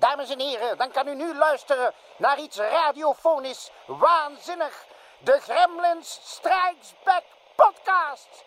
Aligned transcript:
Dames 0.00 0.30
en 0.30 0.40
heren, 0.40 0.78
dan 0.78 0.90
kan 0.90 1.08
u 1.08 1.14
nu 1.14 1.34
luisteren 1.34 1.92
naar 2.16 2.38
iets 2.38 2.56
radiofonisch 2.56 3.70
waanzinnig. 3.86 4.84
De 5.18 5.38
Gremlins 5.40 6.20
Strikes 6.22 6.94
Back 7.04 7.22
podcast. 7.56 8.44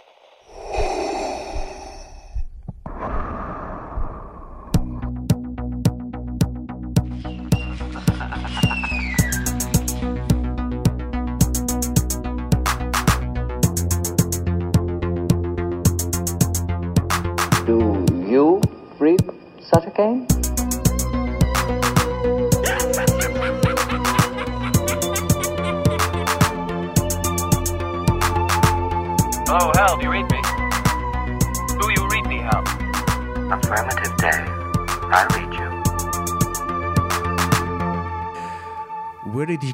Do 17.65 18.05
you 18.27 18.59
read 18.99 19.21
such 19.59 19.99
a? 19.99 20.42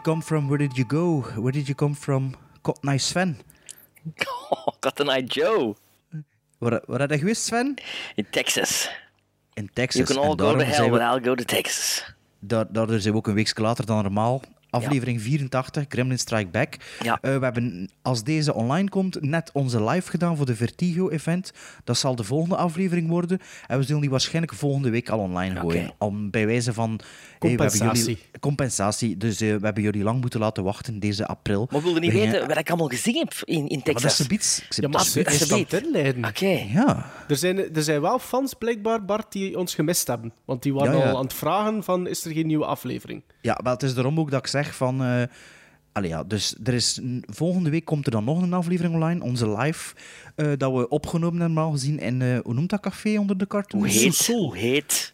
Come 0.09 0.21
from? 0.23 0.47
Where 0.49 0.57
did 0.57 0.75
you 0.75 0.85
go? 0.85 1.21
Where 1.37 1.51
did 1.51 1.67
you 1.69 1.75
come 1.75 1.93
from? 1.93 2.33
Cotton 2.63 2.89
Eye 2.89 2.97
Sven. 2.97 3.37
Oh, 4.51 4.73
Cotton 4.81 5.09
Eye 5.09 5.21
Joe 5.21 5.75
Waar, 6.57 6.81
waar 6.85 6.99
heb 6.99 7.09
je 7.11 7.17
geweest, 7.17 7.43
Sven? 7.43 7.77
in 8.15 8.25
Texas. 8.29 8.89
In 9.53 9.69
Texas. 9.73 10.07
You 10.07 10.19
can 10.19 10.29
all 10.29 10.35
go 10.35 10.57
to 10.57 10.63
hell, 10.65 10.89
but 10.89 11.01
I'll 11.01 11.23
go 11.23 11.35
to 11.35 11.43
Texas. 11.43 12.13
daar, 12.39 12.65
daardoor 12.71 12.99
zijn 12.99 13.13
we 13.13 13.19
ook 13.19 13.27
een 13.27 13.33
week 13.33 13.57
later 13.57 13.85
dan 13.85 14.03
normaal. 14.03 14.41
Aflevering 14.69 15.21
84, 15.21 15.85
Gremlin 15.89 16.19
Strike 16.19 16.49
Back. 16.49 16.75
Ja. 17.03 17.17
Eh, 17.21 17.37
we 17.37 17.43
hebben, 17.43 17.89
als 18.01 18.23
deze 18.23 18.53
online 18.53 18.89
komt, 18.89 19.21
net 19.21 19.49
onze 19.53 19.83
live 19.83 20.09
gedaan 20.09 20.37
voor 20.37 20.45
de 20.45 20.55
Vertigo-event. 20.55 21.51
Dat 21.83 21.97
zal 21.97 22.15
de 22.15 22.23
volgende 22.23 22.55
aflevering 22.55 23.07
worden. 23.09 23.39
En 23.67 23.77
we 23.77 23.83
zullen 23.83 24.01
die 24.01 24.09
waarschijnlijk 24.09 24.53
volgende 24.53 24.89
week 24.89 25.09
al 25.09 25.19
online 25.19 25.59
gooien. 25.59 25.91
Om, 25.97 26.29
bij 26.29 26.45
wijze 26.45 26.73
van... 26.73 26.89
hey, 26.89 26.97
we 27.39 27.47
hebben 27.47 27.67
Compensatie. 27.67 27.99
jullie, 28.05 28.19
compensatie. 28.39 29.17
Dus 29.17 29.41
eh, 29.41 29.55
we 29.55 29.65
hebben 29.65 29.83
jullie 29.83 30.03
lang 30.03 30.21
moeten 30.21 30.39
laten 30.39 30.63
wachten, 30.63 30.99
deze 30.99 31.25
april. 31.27 31.67
Maar 31.71 31.81
wilde 31.83 31.99
niet 31.99 32.11
We 32.11 32.17
gingen- 32.17 32.31
weten 32.33 32.47
wat 32.47 32.57
ik 32.57 32.69
allemaal 32.69 32.87
gezien 32.87 33.15
heb 33.17 33.33
in, 33.43 33.67
in 33.67 33.81
Maar 33.83 33.93
dat 33.93 34.03
is 34.03 34.27
Texas. 34.27 34.63
Ja, 34.69 34.87
maar 34.87 34.91
dat 35.13 35.33
is. 35.33 36.25
Oké. 36.27 36.65
Ja. 36.73 37.11
Er 37.27 37.35
zijn, 37.37 37.75
er 37.75 37.83
zijn 37.83 38.01
wel 38.01 38.19
fans, 38.19 38.53
blijkbaar, 38.53 39.05
Bart, 39.05 39.31
die 39.31 39.57
ons 39.57 39.75
gemist 39.75 40.07
hebben. 40.07 40.33
Want 40.45 40.63
die 40.63 40.73
waren 40.73 40.93
Ja, 40.97 41.03
ja. 41.03 41.09
al 41.09 41.17
aan 41.17 41.23
het 41.23 41.33
vragen 41.33 41.83
van, 41.83 42.07
is 42.07 42.25
er 42.25 42.31
geen 42.31 42.47
nieuwe 42.47 42.65
aflevering? 42.65 43.21
Ja, 43.41 43.59
maar 43.63 43.73
het 43.73 43.83
is 43.83 43.93
daarom 43.93 44.19
ook 44.19 44.31
dat 44.31 44.39
ik 44.39 44.47
zeg 44.47 44.58
van... 44.67 45.03
eh 45.03 45.23
allee, 45.91 46.09
ja, 46.09 46.23
dus 46.23 46.55
er 46.63 46.73
is, 46.73 46.99
volgende 47.21 47.69
week 47.69 47.85
komt 47.85 48.05
er 48.05 48.11
dan 48.11 48.23
nog 48.23 48.41
een 48.41 48.53
aflevering 48.53 48.93
online, 48.93 49.23
onze 49.23 49.49
live, 49.57 49.95
eh, 50.35 50.51
dat 50.57 50.73
we 50.73 50.87
opgenomen 50.89 51.39
hebben 51.39 51.53
normaal 51.53 51.71
gezien 51.71 51.99
in, 51.99 52.21
eh, 52.21 52.39
hoe 52.43 52.53
noemt 52.53 52.69
dat 52.69 52.79
café 52.79 53.17
onder 53.19 53.37
de 53.37 53.47
cartoon? 53.47 53.79
Hoe 53.81 53.89
heet? 53.89 54.25
Hoe 54.27 54.57
heet? 54.57 55.13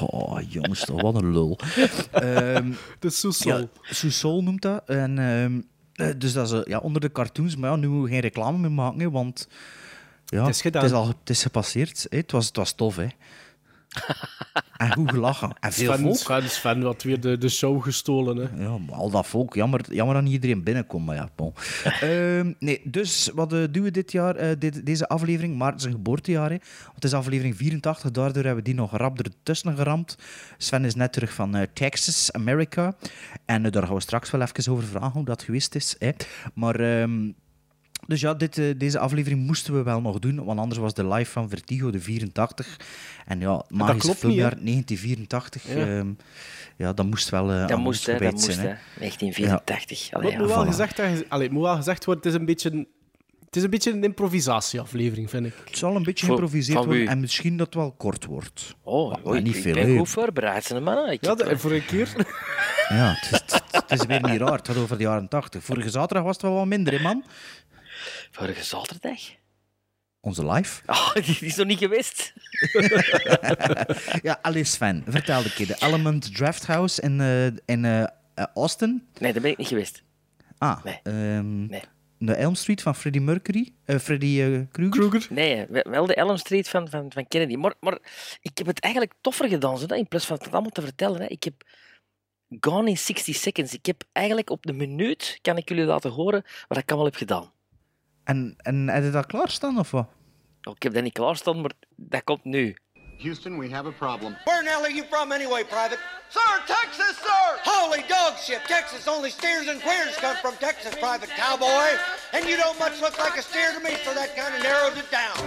Oh, 0.00 0.38
jongens, 0.48 0.84
toch, 0.84 1.00
wat 1.02 1.14
een 1.14 1.32
lul. 1.32 1.58
Ehm 2.10 2.72
De 2.98 3.10
Soesol. 3.10 3.58
ja, 3.58 3.66
Sousol 3.82 4.42
noemt 4.42 4.62
dat. 4.62 4.82
En, 4.86 5.18
ehm, 5.18 5.60
eh, 5.92 6.14
dus 6.18 6.32
dat 6.32 6.52
is 6.52 6.60
ja, 6.64 6.78
onder 6.78 7.00
de 7.00 7.12
cartoons, 7.12 7.56
maar 7.56 7.70
ja, 7.70 7.76
nu 7.76 7.86
moeten 7.86 8.04
we 8.04 8.10
geen 8.10 8.20
reclame 8.20 8.58
meer 8.58 8.72
maken, 8.72 9.00
hè, 9.00 9.10
want... 9.10 9.48
Ja, 10.26 10.44
Het 10.44 10.54
is 10.54 10.60
gedaan. 10.60 10.82
Het 10.82 10.90
is, 10.90 10.96
al, 10.96 11.06
het 11.06 11.30
is 11.30 11.42
gepasseerd. 11.42 12.06
hè. 12.10 12.16
Het, 12.16 12.32
was, 12.32 12.46
het 12.46 12.56
was 12.56 12.72
tof, 12.72 12.96
hè. 12.96 13.06
En 14.76 14.92
goed 14.92 15.10
gelachen. 15.10 15.56
En 15.60 15.72
veel 15.72 15.92
Sven, 15.92 16.02
volk. 16.02 16.16
Sven, 16.16 16.50
Sven 16.50 16.82
had 16.82 17.02
weer 17.02 17.20
de, 17.20 17.38
de 17.38 17.48
show 17.48 17.82
gestolen. 17.82 18.36
Hè. 18.36 18.62
Ja, 18.64 18.78
al 18.90 19.10
dat 19.10 19.26
volk. 19.26 19.54
Jammer, 19.54 19.80
jammer 19.88 20.14
dat 20.14 20.24
niet 20.24 20.32
iedereen 20.32 20.62
binnenkomt, 20.62 21.06
maar 21.06 21.16
ja, 21.16 21.28
bon. 21.36 21.52
Ehm, 22.00 22.52
nee, 22.58 22.80
dus 22.84 23.30
wat 23.34 23.52
eh, 23.52 23.64
doen 23.70 23.82
we 23.82 23.90
dit 23.90 24.12
jaar, 24.12 24.36
eh, 24.36 24.56
dit, 24.58 24.86
deze 24.86 25.08
aflevering? 25.08 25.56
Maar 25.56 25.72
het 25.72 25.80
is 25.80 25.86
een 25.86 25.92
geboortejaar, 25.92 26.50
hè. 26.50 26.56
Want 26.82 26.94
het 26.94 27.04
is 27.04 27.14
aflevering 27.14 27.56
84, 27.56 28.10
daardoor 28.10 28.44
hebben 28.44 28.64
we 28.64 28.70
die 28.70 28.74
nog 28.74 28.96
rap 28.96 29.20
ertussen 29.20 29.76
geramd. 29.76 30.16
Sven 30.56 30.84
is 30.84 30.94
net 30.94 31.12
terug 31.12 31.32
van 31.32 31.56
eh, 31.56 31.66
Texas, 31.72 32.32
Amerika. 32.32 32.94
En 33.44 33.62
daar 33.62 33.82
gaan 33.86 33.94
we 33.94 34.00
straks 34.00 34.30
wel 34.30 34.40
even 34.40 34.72
over 34.72 34.84
vragen 34.84 35.12
hoe 35.12 35.24
dat 35.24 35.42
geweest 35.42 35.74
is. 35.74 35.96
Hè. 35.98 36.10
Maar... 36.54 36.80
ehm, 36.80 37.30
dus 38.06 38.20
ja, 38.20 38.34
dit, 38.34 38.58
eh, 38.58 38.64
deze 38.76 38.98
aflevering 38.98 39.46
moesten 39.46 39.74
we 39.74 39.82
wel 39.82 40.00
nog 40.00 40.18
doen, 40.18 40.44
want 40.44 40.58
anders 40.58 40.80
was 40.80 40.94
de 40.94 41.08
live 41.08 41.30
van 41.30 41.48
Vertigo 41.48 41.90
de 41.90 42.00
84. 42.00 42.76
En 43.26 43.40
ja, 43.40 43.64
magisch 43.68 43.90
klopt 44.02 44.06
niet, 44.06 44.16
filmjaar 44.18 44.50
hè? 44.50 44.62
1984. 44.64 45.74
Ja. 45.74 45.86
Ja, 45.86 46.04
ja 46.76 46.92
dat 46.92 47.06
moest 47.06 47.28
wel 47.28 47.50
eh, 47.52 47.60
Dat 47.60 47.70
aan 47.70 47.80
moest, 47.80 48.08
ons 48.08 48.18
hè. 48.18 48.24
Dat 48.24 48.32
moest, 48.32 48.44
zijn. 48.44 48.58
hè. 48.58 48.66
hè. 48.66 48.76
1984. 48.98 50.10
Maar 50.12 50.20
Allee, 50.20 50.30
het, 50.32 50.40
moet 50.40 50.48
ja. 50.50 50.54
wel 50.56 50.64
voilà. 50.64 50.68
gezegd, 50.68 51.30
allee, 51.30 51.50
moet 51.50 51.62
wel 51.62 51.76
gezegd 51.76 52.04
worden, 52.04 52.22
het 52.24 52.32
is 52.32 52.38
een 52.40 52.46
beetje... 52.46 52.86
Het 53.46 53.60
is 53.60 53.66
een 53.66 53.70
beetje 53.72 53.92
een 53.92 54.04
improvisatieaflevering, 54.04 55.30
vind 55.30 55.46
ik. 55.46 55.54
Het 55.64 55.76
zal 55.78 55.96
een 55.96 56.02
beetje 56.02 56.26
geïmproviseerd 56.26 56.84
worden 56.84 57.08
en 57.08 57.20
misschien 57.20 57.56
dat 57.56 57.66
het 57.66 57.74
wel 57.74 57.92
kort 57.92 58.24
wordt. 58.24 58.74
Oh, 58.82 59.10
Maar 59.10 59.26
oei, 59.26 59.42
niet 59.42 59.56
ik 59.56 59.62
veel, 59.62 59.74
ben 59.74 59.90
hè. 59.90 59.98
goed 59.98 60.08
voorbereid. 60.08 60.70
Ik 60.70 61.24
Ja, 61.24 61.34
de- 61.34 61.58
voor 61.58 61.72
een 61.72 61.84
keer. 61.84 62.08
Ja, 62.88 63.14
het 63.20 63.32
is, 63.32 63.52
het, 63.54 63.62
het 63.88 64.00
is 64.00 64.06
weer 64.06 64.22
niet 64.30 64.40
raar. 64.40 64.52
Het 64.56 64.68
gaat 64.68 64.76
over 64.76 64.96
de 64.96 65.02
jaren 65.02 65.28
80. 65.28 65.64
Vorige 65.64 65.90
zaterdag 65.90 66.24
was 66.24 66.32
het 66.32 66.42
wel 66.42 66.54
wat 66.54 66.66
minder, 66.66 66.92
hè, 66.92 67.02
man? 67.02 67.24
Vorige 68.30 68.64
zaterdag? 68.64 69.20
Onze 70.20 70.46
live. 70.46 70.82
Oh, 70.86 71.14
die 71.14 71.38
is 71.40 71.56
nog 71.56 71.66
niet 71.66 71.78
geweest. 71.78 72.32
Ja, 74.22 74.38
Alice 74.42 74.70
Sven, 74.72 75.04
vertel 75.08 75.42
keer. 75.54 75.66
De 75.66 75.76
Element 75.80 76.34
Draft 76.34 76.66
House 76.66 77.02
in, 77.02 77.20
eh, 77.20 77.46
in 77.46 77.84
eh, 77.84 78.02
eh, 78.02 78.08
Austin. 78.54 79.06
Nee, 79.18 79.32
daar 79.32 79.42
ben 79.42 79.50
ik 79.50 79.56
niet 79.56 79.68
geweest. 79.68 80.02
Ah, 80.58 80.84
Nee. 80.84 81.00
ehm, 81.02 81.66
Nee. 81.66 81.82
de 82.18 82.34
Elm 82.34 82.54
Street 82.54 82.82
van 82.82 82.94
Freddie 82.94 83.20
Mercury. 83.20 83.72
eh 83.84 83.98
Freddie 83.98 84.42
eh, 84.42 84.60
Krueger. 84.72 85.08
Kruger. 85.08 85.26
Nee, 85.32 85.66
we- 85.68 85.86
wel 85.90 86.06
de 86.06 86.14
Elm 86.14 86.36
Street 86.36 86.68
van, 86.68 86.88
van, 86.88 87.12
van 87.12 87.28
Kennedy. 87.28 87.54
Maar, 87.56 87.74
maar 87.80 87.98
ik 88.40 88.58
heb 88.58 88.66
het 88.66 88.80
eigenlijk 88.80 89.14
toffer 89.20 89.48
gedaan, 89.48 89.78
zo, 89.78 89.86
in 89.94 90.08
plaats 90.08 90.26
van 90.26 90.36
het 90.42 90.52
allemaal 90.52 90.70
te 90.70 90.80
vertellen. 90.82 91.20
Hè. 91.20 91.26
Ik 91.26 91.44
heb 91.44 91.54
Gone 92.60 92.88
in 92.88 92.98
60 92.98 93.36
Seconds. 93.36 93.74
Ik 93.74 93.86
heb 93.86 94.04
eigenlijk 94.12 94.50
op 94.50 94.62
de 94.62 94.72
minuut, 94.72 95.38
kan 95.40 95.56
ik 95.56 95.68
jullie 95.68 95.84
laten 95.84 96.10
horen, 96.10 96.44
wat 96.68 96.78
ik 96.78 96.88
allemaal 96.88 97.06
heb 97.06 97.16
gedaan. 97.16 97.52
En, 98.24 98.54
en 98.56 98.88
heb 98.88 99.02
je 99.02 99.10
dat 99.10 99.26
klaarstaan, 99.26 99.78
of 99.78 99.90
wat? 99.90 100.06
Oh, 100.62 100.74
ik 100.74 100.82
heb 100.82 100.94
dat 100.94 101.02
niet 101.02 101.12
klaarstaan, 101.12 101.60
maar 101.60 101.72
dat 101.96 102.24
komt 102.24 102.44
nu. 102.44 102.76
Houston, 103.18 103.58
we 103.58 103.70
have 103.70 103.86
a 103.86 103.92
problem. 103.92 104.36
Where 104.44 104.58
in 104.58 104.64
the 104.64 104.70
hell 104.70 104.84
are 104.84 104.92
you 104.92 105.06
from 105.08 105.32
anyway, 105.32 105.64
Private? 105.64 105.98
Sir, 106.28 106.52
Texas, 106.66 107.16
sir! 107.16 107.46
Holy 107.62 108.02
dog 108.08 108.38
shit! 108.38 108.60
Texas, 108.66 109.06
only 109.08 109.30
steers 109.30 109.68
and 109.68 109.80
queers 109.82 110.16
come 110.16 110.36
from 110.36 110.54
Texas, 110.58 110.94
Private 110.98 111.30
Cowboy. 111.36 111.88
And 112.32 112.48
you 112.48 112.56
don't 112.56 112.78
much 112.78 113.00
look 113.00 113.16
like 113.18 113.38
a 113.38 113.42
steer 113.42 113.70
to 113.76 113.80
me, 113.80 113.94
so 114.04 114.14
that 114.14 114.34
kind 114.34 114.54
of 114.56 114.62
narrowed 114.62 114.96
it 114.96 115.10
down. 115.10 115.38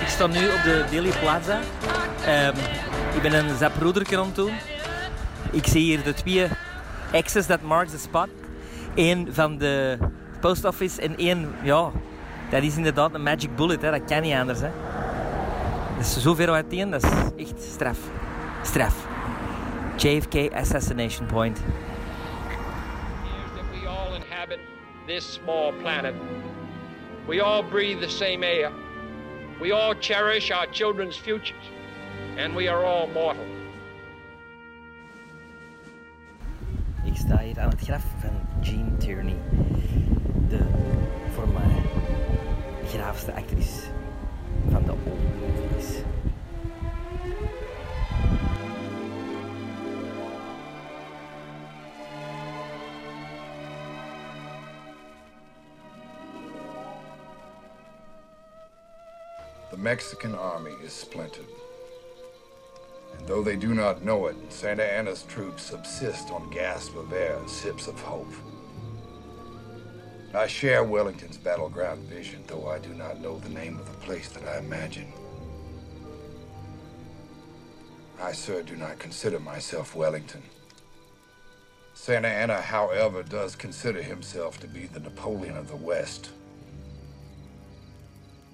Ik 0.00 0.08
sta 0.08 0.26
nu 0.26 0.48
op 0.48 0.62
de 0.62 0.84
Daily 0.90 1.12
Plaza. 1.20 1.60
Ehm, 2.24 2.56
ik 3.14 3.22
ben 3.22 3.32
een 3.32 3.56
zaproederke 3.56 4.18
aan 4.18 4.26
het 4.26 4.34
doen. 4.34 4.54
Ik 5.52 5.66
zie 5.66 5.82
hier 5.82 6.02
de 6.02 6.14
twee 6.14 6.48
X's 7.22 7.46
that 7.46 7.62
marks 7.62 7.90
the 7.90 7.98
spot. 7.98 8.28
Eén 8.94 9.34
van 9.34 9.58
de 9.58 9.98
post 10.46 10.64
office 10.64 11.00
en 11.00 11.16
één, 11.16 11.54
ja, 11.62 11.90
dat 12.50 12.62
is 12.62 12.76
inderdaad 12.76 13.14
een 13.14 13.22
magic 13.22 13.56
bullet. 13.56 13.82
Hè. 13.82 13.90
Dat 13.90 14.04
kan 14.04 14.22
niet 14.22 14.34
anders. 14.34 14.60
Hè. 14.60 14.70
Dat 15.96 16.04
is 16.04 16.22
zo 16.22 16.34
ver 16.34 16.50
uiteen, 16.50 16.90
dat 16.90 17.02
is 17.02 17.10
echt 17.36 17.62
straf. 17.62 17.98
Straf. 18.62 19.06
JFK 19.96 20.52
Assassination 20.54 21.26
Point. 21.26 21.60
that 23.54 23.64
we 23.72 23.88
all 23.88 24.14
inhabit 24.14 24.58
this 25.06 25.32
small 25.32 25.72
planet. 25.72 26.14
We 27.26 27.42
all 27.42 27.62
breathe 27.62 28.00
the 28.00 28.08
same 28.08 28.46
air. 28.46 28.70
We 29.60 29.72
all 29.72 29.94
cherish 30.00 30.50
our 30.50 30.66
children's 30.70 31.16
futures. 31.16 31.70
And 32.38 32.54
we 32.54 32.70
are 32.70 32.84
all 32.84 33.08
mortal. 33.12 33.46
Ik 37.04 37.16
sta 37.16 37.38
hier 37.38 37.60
aan 37.60 37.70
het 37.70 37.80
graf 37.80 38.04
van 38.20 38.46
Jean 38.60 38.95
graafste 43.06 43.32
actrice 43.32 43.82
van 44.68 44.84
de 44.84 44.90
old. 44.90 45.18
The 59.70 59.76
Mexican 59.76 60.34
army 60.34 60.72
is 60.84 60.92
splintered. 60.92 61.44
And 63.18 63.28
though 63.28 63.42
they 63.42 63.56
do 63.56 63.74
not 63.74 64.02
know 64.02 64.26
it, 64.26 64.36
Santa 64.48 64.84
Anna's 64.84 65.22
troops 65.22 65.62
subsist 65.62 66.30
on 66.32 66.50
gasps 66.50 66.96
of 66.96 67.12
air 67.12 67.38
sips 67.46 67.86
of 67.86 68.00
hope. 68.00 68.32
I 70.36 70.46
share 70.46 70.84
Wellington's 70.84 71.38
battleground 71.38 72.02
vision, 72.02 72.44
though 72.46 72.68
I 72.68 72.78
do 72.78 72.92
not 72.92 73.22
know 73.22 73.38
the 73.38 73.48
name 73.48 73.78
of 73.78 73.86
the 73.86 73.98
place 74.04 74.28
that 74.28 74.46
I 74.46 74.58
imagine. 74.58 75.10
I, 78.20 78.32
sir, 78.32 78.62
do 78.62 78.76
not 78.76 78.98
consider 78.98 79.40
myself 79.40 79.96
Wellington. 79.96 80.42
Santa 81.94 82.28
Anna, 82.28 82.60
however, 82.60 83.22
does 83.22 83.56
consider 83.56 84.02
himself 84.02 84.60
to 84.60 84.66
be 84.66 84.84
the 84.84 85.00
Napoleon 85.00 85.56
of 85.56 85.68
the 85.68 85.76
West. 85.76 86.28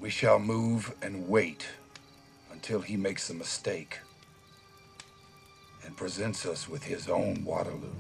We 0.00 0.08
shall 0.08 0.38
move 0.38 0.94
and 1.02 1.28
wait 1.28 1.66
until 2.52 2.80
he 2.80 2.96
makes 2.96 3.28
a 3.28 3.34
mistake 3.34 3.98
and 5.84 5.96
presents 5.96 6.46
us 6.46 6.68
with 6.68 6.84
his 6.84 7.08
own 7.08 7.44
Waterloo. 7.44 7.90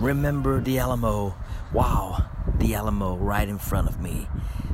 Remember 0.00 0.60
the 0.60 0.80
Alamo. 0.80 1.36
Wow, 1.72 2.30
the 2.58 2.74
Alamo 2.74 3.16
right 3.16 3.48
in 3.48 3.58
front 3.58 3.88
of 3.88 4.00
me, 4.00 4.28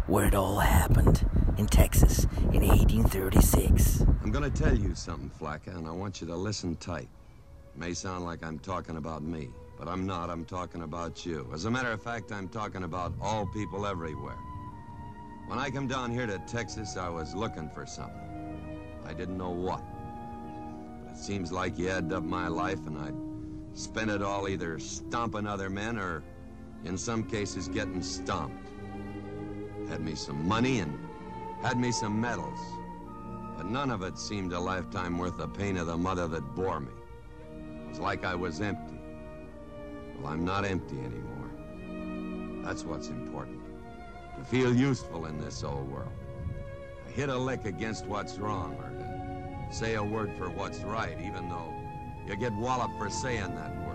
where 0.06 0.26
it 0.26 0.34
all 0.34 0.58
happened 0.58 1.26
in 1.56 1.66
Texas 1.66 2.24
in 2.52 2.66
1836. 2.66 4.04
I'm 4.22 4.30
gonna 4.30 4.50
tell 4.50 4.76
you 4.76 4.94
something, 4.94 5.30
Flacca, 5.30 5.76
and 5.76 5.88
I 5.88 5.90
want 5.90 6.20
you 6.20 6.26
to 6.26 6.36
listen 6.36 6.76
tight. 6.76 7.08
It 7.74 7.78
may 7.80 7.94
sound 7.94 8.24
like 8.24 8.44
I'm 8.44 8.58
talking 8.58 8.98
about 8.98 9.22
me, 9.22 9.48
but 9.78 9.88
I'm 9.88 10.06
not. 10.06 10.28
I'm 10.28 10.44
talking 10.44 10.82
about 10.82 11.24
you. 11.24 11.48
As 11.52 11.64
a 11.64 11.70
matter 11.70 11.90
of 11.90 12.02
fact, 12.02 12.30
I'm 12.30 12.48
talking 12.48 12.84
about 12.84 13.14
all 13.20 13.46
people 13.46 13.86
everywhere. 13.86 14.38
When 15.46 15.58
I 15.58 15.70
come 15.70 15.88
down 15.88 16.12
here 16.12 16.26
to 16.26 16.38
Texas, 16.46 16.96
I 16.96 17.08
was 17.08 17.34
looking 17.34 17.70
for 17.70 17.86
something. 17.86 18.20
I 19.04 19.14
didn't 19.14 19.38
know 19.38 19.50
what. 19.50 19.82
But 21.02 21.12
it 21.12 21.18
seems 21.18 21.50
like 21.50 21.78
you 21.78 21.88
added 21.88 22.12
up 22.12 22.22
my 22.22 22.48
life, 22.48 22.86
and 22.86 22.98
I 22.98 23.12
spent 23.76 24.10
it 24.10 24.22
all 24.22 24.48
either 24.48 24.78
stomping 24.78 25.46
other 25.46 25.70
men 25.70 25.98
or, 25.98 26.22
in 26.84 26.98
some 26.98 27.22
cases, 27.22 27.68
getting 27.68 28.02
stomped. 28.02 28.68
Had 29.88 30.00
me 30.00 30.14
some 30.14 30.46
money 30.46 30.80
and 30.80 30.98
had 31.62 31.78
me 31.78 31.92
some 31.92 32.20
medals. 32.20 32.58
But 33.56 33.66
none 33.66 33.90
of 33.90 34.02
it 34.02 34.18
seemed 34.18 34.52
a 34.52 34.58
lifetime 34.58 35.18
worth 35.18 35.36
the 35.36 35.48
pain 35.48 35.76
of 35.76 35.86
the 35.86 35.96
mother 35.96 36.26
that 36.28 36.54
bore 36.54 36.80
me. 36.80 36.92
It 37.84 37.88
was 37.88 38.00
like 38.00 38.24
I 38.24 38.34
was 38.34 38.60
empty. 38.60 38.98
Well, 40.18 40.32
I'm 40.32 40.44
not 40.44 40.64
empty 40.64 40.98
anymore. 40.98 41.50
That's 42.64 42.84
what's 42.84 43.08
important. 43.08 43.60
To 44.38 44.44
feel 44.44 44.74
useful 44.74 45.26
in 45.26 45.38
this 45.38 45.62
old 45.62 45.90
world. 45.90 46.12
To 47.06 47.12
hit 47.12 47.28
a 47.28 47.36
lick 47.36 47.64
against 47.64 48.06
what's 48.06 48.38
wrong 48.38 48.74
or 48.76 48.90
to 48.90 49.74
say 49.74 49.94
a 49.94 50.02
word 50.02 50.32
for 50.36 50.48
what's 50.48 50.80
right, 50.80 51.16
even 51.20 51.48
though 51.48 51.72
you 52.26 52.36
get 52.36 52.52
walloped 52.54 52.96
for 52.98 53.10
saying 53.10 53.54
that 53.54 53.76
word. 53.86 53.91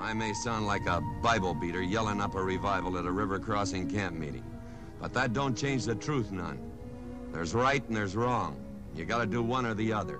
I 0.00 0.14
may 0.14 0.32
sound 0.32 0.66
like 0.66 0.86
a 0.86 1.00
Bible 1.22 1.54
beater 1.54 1.82
yelling 1.82 2.20
up 2.20 2.34
a 2.34 2.42
revival 2.42 2.98
at 2.98 3.04
a 3.04 3.10
river 3.10 3.38
crossing 3.38 3.88
camp 3.88 4.16
meeting, 4.16 4.44
but 5.00 5.12
that 5.12 5.32
don't 5.32 5.56
change 5.56 5.84
the 5.84 5.94
truth 5.94 6.30
none. 6.32 6.58
There's 7.32 7.54
right 7.54 7.86
and 7.88 7.96
there's 7.96 8.14
wrong. 8.14 8.56
You 8.96 9.04
gotta 9.04 9.26
do 9.26 9.42
one 9.42 9.66
or 9.66 9.74
the 9.74 9.92
other. 9.92 10.18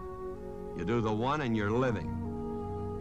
You 0.77 0.85
do 0.85 1.00
the 1.00 1.12
one 1.12 1.41
and 1.44 1.56
you're 1.56 1.71
living. 1.79 2.09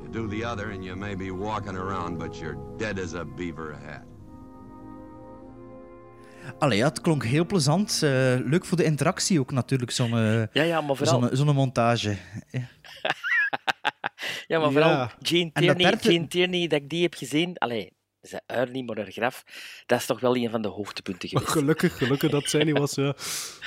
You 0.02 0.10
do 0.12 0.28
the 0.28 0.44
other 0.44 0.72
and 0.72 0.84
you 0.84 0.96
may 0.96 1.16
be 1.16 1.30
walking 1.32 1.76
around, 1.78 2.18
but 2.18 2.40
you're 2.40 2.58
dead 2.78 2.98
as 3.00 3.14
a 3.14 3.24
beaver 3.26 3.78
hat. 3.86 4.04
Allee, 6.60 6.78
ja, 6.78 6.86
het 6.88 7.02
klonk 7.02 7.24
heel 7.24 7.46
plezant. 7.46 7.92
Eh, 8.04 8.10
leuk 8.44 8.66
voor 8.66 8.78
de 8.78 8.84
interactie 8.84 9.40
ook 9.40 9.52
natuurlijk, 9.52 9.92
zo'n 9.92 10.12
eh, 10.14 10.46
Ja, 10.54 10.64
ja, 10.64 10.82
maar 10.82 10.96
vooral- 10.96 11.30
zo'n 11.32 11.56
montage. 11.56 12.18
Ja. 12.52 12.62
Ja, 14.48 14.60
maar 14.60 14.72
vooral 14.72 14.90
Ja. 14.90 15.12
Gene 15.22 15.50
En 15.54 15.66
dat 15.66 15.78
Tierney, 15.78 15.98
Gene 16.00 16.28
Tierney, 16.28 16.68
dat 16.68 16.82
ik 16.82 16.90
die 16.90 17.02
heb 17.02 17.14
gezien... 17.14 17.58
Allee, 17.58 17.94
ze 18.22 18.42
uur 18.58 18.70
niet, 18.72 18.86
maar 18.86 18.98
haar 18.98 19.12
graf. 19.12 19.44
Dat 19.86 20.00
is 20.00 20.06
toch 20.06 20.20
wel 20.20 20.36
een 20.36 20.50
van 20.50 20.62
de 20.62 20.68
hoogtepunten 20.68 21.30
geweest. 21.30 21.50
Gelukkig, 21.52 21.98
gelukkig 21.98 22.32
dat 22.32 22.50
zij 22.50 22.64
niet 22.64 22.78
was. 22.78 22.96
Ja. 22.96 23.10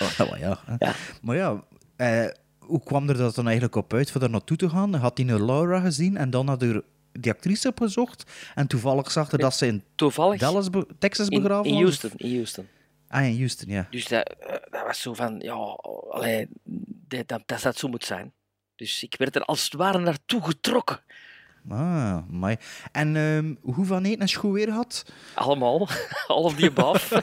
Oh, 0.00 0.38
ja, 0.38 0.58
maar 0.62 0.76
ja. 0.78 0.94
Maar 1.22 1.62
eh, 1.96 2.28
hoe 2.58 2.82
kwam 2.82 3.08
er 3.08 3.16
dat 3.16 3.34
dan 3.34 3.44
eigenlijk 3.44 3.76
op 3.76 3.94
uit 3.94 4.10
voor 4.10 4.20
daar 4.20 4.30
naartoe 4.30 4.56
te 4.56 4.68
gaan? 4.68 4.94
Had 4.94 5.18
hij 5.18 5.28
een 5.28 5.44
Laura 5.44 5.80
gezien 5.80 6.16
en 6.16 6.30
dan 6.30 6.48
had 6.48 6.60
hij 6.60 6.82
die 7.12 7.32
actrice 7.32 7.68
opgezocht 7.68 8.30
en 8.54 8.66
toevallig 8.66 9.10
zag 9.10 9.30
hij 9.30 9.38
dat 9.38 9.54
ze 9.54 9.66
in 9.66 9.84
Toevallig? 9.94 10.40
Dallas, 10.40 10.68
Texas 10.98 11.28
begraven 11.28 11.64
in 11.64 11.72
was? 11.72 11.82
Houston, 11.82 12.10
in 12.16 12.34
Houston. 12.34 12.68
Ah, 13.08 13.26
in 13.26 13.36
Houston, 13.36 13.68
ja. 13.68 13.86
Dus 13.90 14.08
dat, 14.08 14.34
eh, 14.40 14.56
dat 14.70 14.86
was 14.86 15.00
zo 15.00 15.14
van, 15.14 15.38
ja, 15.38 15.54
allee, 16.10 16.48
dat, 17.08 17.28
dat, 17.28 17.42
dat 17.46 17.62
dat 17.62 17.76
zo 17.76 17.88
moet 17.88 18.04
zijn. 18.04 18.32
Dus 18.76 19.02
ik 19.02 19.14
werd 19.18 19.36
er 19.36 19.42
als 19.42 19.64
het 19.64 19.72
ware 19.72 19.98
naartoe 19.98 20.44
getrokken. 20.44 21.00
Ah, 21.68 22.18
maar 22.28 22.60
En 22.92 23.16
ehm, 23.16 23.54
hoe 23.74 23.84
van 23.86 24.04
eten 24.04 24.22
is 24.24 24.36
goed 24.36 24.52
weer 24.52 24.66
gehad? 24.68 25.04
Allemaal, 25.34 25.88
all 26.26 26.42
of 26.42 26.54
the 26.54 26.66
above. 26.76 27.22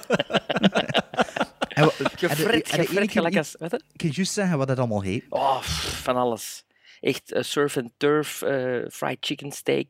En 1.69 1.83
en 1.83 1.91
en 1.99 2.09
gefret 2.17 2.63
keer- 2.89 3.09
gelijk 3.09 3.37
als... 3.37 3.55
Ik 3.55 3.69
kan 3.95 4.09
juist 4.09 4.33
zeggen 4.33 4.57
wat 4.57 4.67
dat 4.67 4.77
allemaal 4.77 5.01
heet. 5.01 5.25
Oh, 5.29 5.59
pff, 5.59 6.01
van 6.03 6.15
alles. 6.15 6.63
Echt 7.01 7.31
eh, 7.31 7.43
surf 7.43 7.77
and 7.77 7.91
turf, 7.97 8.41
eh, 8.41 8.77
fried 8.91 9.17
chicken 9.19 9.51
steak. 9.51 9.87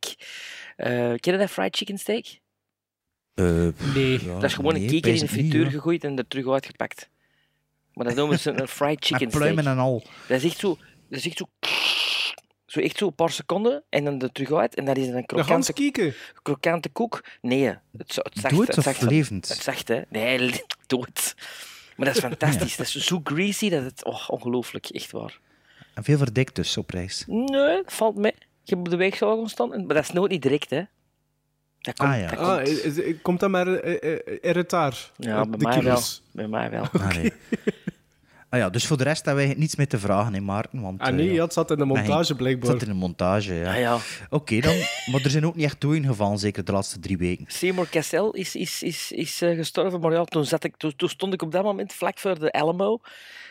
Eh 0.76 0.88
ken 1.16 1.34
je 1.34 1.38
dat, 1.38 1.50
fried 1.50 1.76
chicken 1.78 1.98
steak? 1.98 2.26
nee. 3.94 4.20
dat 4.26 4.44
is 4.44 4.54
gewoon 4.54 4.76
een 4.76 4.88
keker 4.88 5.14
in 5.14 5.20
de 5.20 5.28
frituur 5.28 5.66
gegooid 5.72 6.04
en 6.04 6.18
er 6.18 6.28
terug 6.28 6.48
uitgepakt. 6.48 7.10
Maar 7.94 8.06
dat 8.06 8.16
noemen 8.16 8.40
ze 8.40 8.52
een 8.62 8.68
fried 8.68 9.06
chicken 9.06 9.28
Met 9.28 9.36
pluimen 9.38 9.64
steak. 9.64 9.76
en 9.76 9.82
al. 9.84 10.04
Dat 10.28 10.38
is 10.38 10.44
echt 10.44 10.58
zo... 10.58 10.78
Dat 11.10 11.20
is 11.20 11.26
echt 11.26 11.38
zo... 11.38 11.46
Zo 12.66 12.80
echt 12.80 12.98
zo 12.98 13.06
een 13.08 13.16
paar 13.16 13.30
seconden 13.30 13.84
en 13.90 14.04
dan 14.04 14.22
er 14.22 14.32
terug 14.32 14.52
uit. 14.54 14.76
En 14.76 14.86
dat 14.86 14.98
is 14.98 15.08
een 15.08 15.26
krokante, 15.26 15.74
kieken. 15.74 16.14
krokante 16.42 16.90
koek. 16.90 17.24
Nee, 17.42 17.66
het, 17.98 18.14
zo- 18.14 18.22
het 18.24 18.38
zacht. 18.40 18.56
Dood 18.56 18.68
het 18.68 18.78
of 18.78 18.84
zacht, 18.84 19.02
levend? 19.02 19.48
Het 19.48 19.58
zacht, 19.62 19.88
hè. 19.88 20.02
Nee, 20.10 20.52
dood. 20.88 21.34
Maar 21.98 22.06
dat 22.08 22.16
is 22.16 22.22
fantastisch. 22.22 22.76
Dat 22.76 22.86
is 22.86 23.06
zo 23.06 23.20
greasy 23.24 23.70
dat 23.70 23.84
het... 23.84 24.04
Oh, 24.06 24.30
ongelooflijk, 24.30 24.86
echt 24.90 25.12
waar. 25.12 25.40
En 25.94 26.04
veel 26.04 26.18
verdikt 26.18 26.56
dus 26.56 26.78
op 26.78 26.90
reis. 26.90 27.24
Nee, 27.28 27.82
valt 27.86 28.16
mee. 28.16 28.32
Ik 28.64 28.70
heb 28.70 28.80
op 28.80 28.90
de 28.90 28.96
weegschaal 28.98 29.44
gestaan, 29.44 29.74
en- 29.74 29.86
maar 29.86 29.96
dat 29.96 30.04
is 30.04 30.12
nooit 30.12 30.32
niet 30.32 30.42
direct, 30.42 30.70
hè. 30.70 30.84
Dat 31.80 31.98
komt, 31.98 32.10
Ah, 32.14 32.20
ja. 32.20 32.30
dat 32.30 32.40
Ah, 32.40 32.64
komt. 32.64 33.22
komt 33.22 33.40
dat 33.40 33.50
maar 33.50 33.68
eh, 33.68 34.14
eh, 34.14 34.20
retard? 34.54 35.12
Ja, 35.18 35.40
Eh, 35.42 35.50
bij 35.50 35.58
de 35.58 35.66
mij 35.66 35.84
wel. 35.84 36.02
Bij 36.32 36.48
mij 36.48 36.70
wel. 36.70 36.84
Ah, 36.92 37.16
nee. 37.16 37.34
ah 38.50 38.60
ja, 38.60 38.70
dus 38.70 38.88
voor 38.88 38.98
de 38.98 39.04
rest 39.04 39.26
hebben 39.26 39.46
wij 39.46 39.56
niets 39.58 39.76
meer 39.76 39.88
te 39.88 40.00
vragen, 40.00 40.34
hè, 40.34 40.40
Maarten. 40.40 40.82
Want, 40.82 41.02
Ah 41.02 41.08
eh, 41.08 41.14
nee, 41.14 41.32
ja, 41.34 41.44
het 41.44 41.54
zat 41.54 41.72
in 41.72 41.78
de 41.78 41.86
montage 41.86 42.28
Het 42.28 42.38
blijkbaar. 42.38 42.72
zat 42.72 42.82
in 42.82 42.88
de 42.88 42.94
montage, 42.94 43.54
ja. 43.54 43.74
Ah, 43.74 43.80
ja. 43.80 43.98
Oké, 44.30 44.60
dan. 44.60 44.76
Maar 45.12 45.22
er 45.24 45.30
zijn 45.30 45.46
ook 45.46 45.56
niet 45.56 45.66
echt 45.66 45.82
doden 45.82 46.06
gevallen, 46.06 46.38
zeker 46.38 46.64
de 46.66 46.72
laatste 46.72 47.00
drie 47.00 47.18
weken. 47.18 47.46
Seymour 47.48 47.90
Cassell 47.90 48.30
is, 48.32 48.56
is, 48.56 48.84
is, 48.84 49.12
is 49.12 49.42
eh, 49.42 49.56
gestorven, 49.56 50.00
maar 50.00 50.12
ja, 50.12 50.24
toen, 50.24 50.46
zat 50.46 50.64
ik, 50.64 50.78
toen, 50.78 50.96
toen 50.96 51.10
stond 51.10 51.34
ik 51.34 51.42
op 51.42 51.52
dat 51.52 51.64
moment 51.64 51.94
vlak 51.94 52.20
voor 52.20 52.40
de 52.40 52.52
Alamo. 52.52 53.00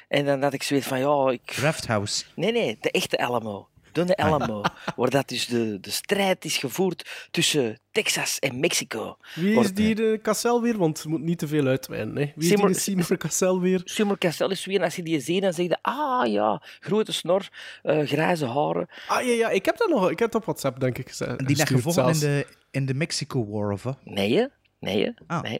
En 0.09 0.25
dan 0.25 0.43
had 0.43 0.53
ik 0.53 0.62
zoiets 0.62 0.87
van, 0.87 0.99
ja... 0.99 1.31
Ik... 1.31 1.53
Raft 1.61 1.87
House. 1.87 2.25
Nee, 2.35 2.53
nee, 2.53 2.77
de 2.81 2.91
echte 2.91 3.19
Alamo. 3.19 3.69
De 3.93 4.17
Alamo. 4.17 4.63
waar 4.97 5.11
dat 5.11 5.29
dus 5.29 5.47
de, 5.47 5.81
de 5.81 5.91
strijd 5.91 6.45
is 6.45 6.57
gevoerd 6.57 7.29
tussen 7.31 7.79
Texas 7.91 8.39
en 8.39 8.61
Mexico. 8.61 9.17
Wie 9.35 9.61
is 9.61 9.75
die 9.75 9.95
de 9.95 10.19
Cassel 10.23 10.63
weer? 10.63 10.79
Want 10.79 10.99
het 10.99 11.07
moet 11.07 11.21
niet 11.21 11.39
te 11.39 11.49
veel 11.49 11.67
uitwijnen. 11.67 12.17
Hè. 12.17 12.23
Wie 12.23 12.33
is 12.37 12.47
Seymour- 12.49 12.69
die 12.73 12.81
Seymour 12.81 13.17
Cassel 13.17 13.61
weer? 13.61 13.81
Seymour 13.85 14.19
Cassell 14.19 14.49
is 14.49 14.65
weer, 14.65 14.83
als 14.83 14.97
je 14.97 15.03
die 15.03 15.21
ziet, 15.21 15.43
dan 15.43 15.53
zeg 15.53 15.67
je, 15.67 15.79
ah 15.83 16.27
ja, 16.33 16.63
grote 16.81 17.13
snor, 17.13 17.49
eh, 17.83 18.07
grijze 18.07 18.47
haren. 18.47 18.89
Ah 19.09 19.25
ja, 19.25 19.33
ja, 19.33 19.49
ik 19.51 19.65
heb 19.65 19.77
dat 19.77 19.89
nog. 19.89 20.11
Ik 20.11 20.19
heb 20.19 20.31
dat 20.31 20.41
op 20.41 20.47
WhatsApp, 20.47 20.81
denk 20.81 20.99
ik. 20.99 21.09
gezegd- 21.09 21.39
Die 21.39 21.57
gestuurd 21.57 21.69
gevochten 21.83 22.05
in 22.13 22.19
de, 22.21 22.47
in 22.71 22.87
de 22.87 22.95
Mexico 22.95 23.47
War, 23.51 23.73
of? 23.73 23.85
Nee, 24.05 24.37
hè? 24.37 24.47
Nee, 24.81 25.05
hè? 25.05 25.11
Ah. 25.27 25.43
nee. 25.43 25.59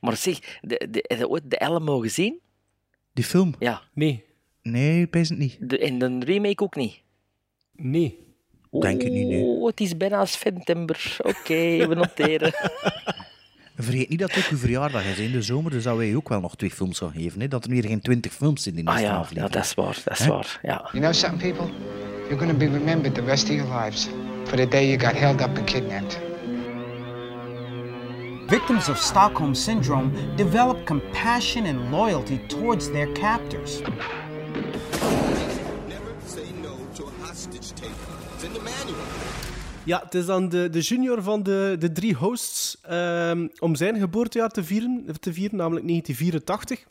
Maar 0.00 0.16
zeg, 0.16 0.58
de, 0.60 0.86
de, 0.90 1.04
heb 1.06 1.18
je 1.18 1.28
ooit 1.28 1.42
de 1.50 1.58
Alamo 1.58 1.98
gezien? 1.98 2.40
Die 3.12 3.24
film? 3.24 3.54
Ja. 3.58 3.82
Nee. 3.94 4.24
Nee, 4.62 5.02
ik 5.02 5.14
het 5.14 5.38
niet. 5.38 5.56
De, 5.60 5.78
en 5.78 5.98
de 5.98 6.18
remake 6.24 6.62
ook 6.62 6.76
niet? 6.76 7.02
Nee. 7.82 8.26
Denk 8.70 9.02
het 9.02 9.12
niet, 9.12 9.26
nee. 9.28 9.42
Oh, 9.42 9.66
het 9.66 9.80
is 9.80 9.96
bijna 9.96 10.24
september. 10.24 11.16
Oké, 11.22 11.86
we 11.88 11.94
noteren. 11.94 12.52
Vergeet 13.80 14.08
niet 14.08 14.18
dat 14.18 14.34
het 14.34 14.44
ook 14.44 14.50
uw 14.50 14.56
verjaardag 14.58 15.04
is 15.04 15.18
in 15.18 15.32
de 15.32 15.42
zomer, 15.42 15.70
dus 15.70 15.82
dat 15.84 15.96
wij 15.96 16.14
ook 16.16 16.28
wel 16.28 16.40
nog 16.40 16.56
twee 16.56 16.70
films 16.70 16.98
gaan 16.98 17.12
geven. 17.12 17.40
Hè? 17.40 17.48
Dat 17.48 17.64
er 17.64 17.70
weer 17.70 17.84
geen 17.84 18.00
twintig 18.00 18.32
films 18.32 18.62
zijn 18.62 18.76
in 18.76 18.84
de 18.84 18.90
Ah 18.90 19.00
ja, 19.00 19.10
aflevering. 19.16 19.46
ja, 19.46 19.52
dat 19.52 19.64
is 19.64 19.74
waar, 19.74 20.00
dat 20.04 20.18
is 20.18 20.26
waar. 20.26 20.58
Ja. 20.62 20.88
You 20.92 20.98
know 21.00 21.12
something, 21.12 21.54
people? 21.54 21.74
You're 22.28 22.38
going 22.44 22.50
to 22.50 22.56
be 22.66 22.78
remembered 22.78 23.14
the 23.14 23.22
rest 23.24 23.48
of 23.48 23.54
your 23.54 23.82
lives 23.82 24.08
for 24.44 24.56
the 24.56 24.68
day 24.68 24.86
you 24.88 24.98
got 25.00 25.12
held 25.20 25.40
up 25.40 25.56
and 25.58 25.64
kidnapped. 25.64 26.18
Victims 28.46 28.88
of 28.88 28.96
Stockholm 28.98 29.54
Syndrome 29.54 30.10
develop 30.36 30.84
compassion 30.86 31.66
and 31.66 31.90
loyalty 31.90 32.38
towards 32.46 32.90
their 32.90 33.12
captors. 33.12 33.82
Ja, 39.84 40.00
het 40.04 40.14
is 40.14 40.26
dan 40.26 40.48
de, 40.48 40.68
de 40.70 40.80
junior 40.80 41.22
van 41.22 41.42
de, 41.42 41.76
de 41.78 41.92
drie 41.92 42.14
hosts 42.14 42.78
ehm, 42.82 43.48
om 43.58 43.74
zijn 43.74 43.98
geboortejaar 43.98 44.48
te 44.48 44.64
vieren, 44.64 45.04
te 45.20 45.32
vieren, 45.32 45.56
namelijk 45.56 45.86
1984. 45.86 46.84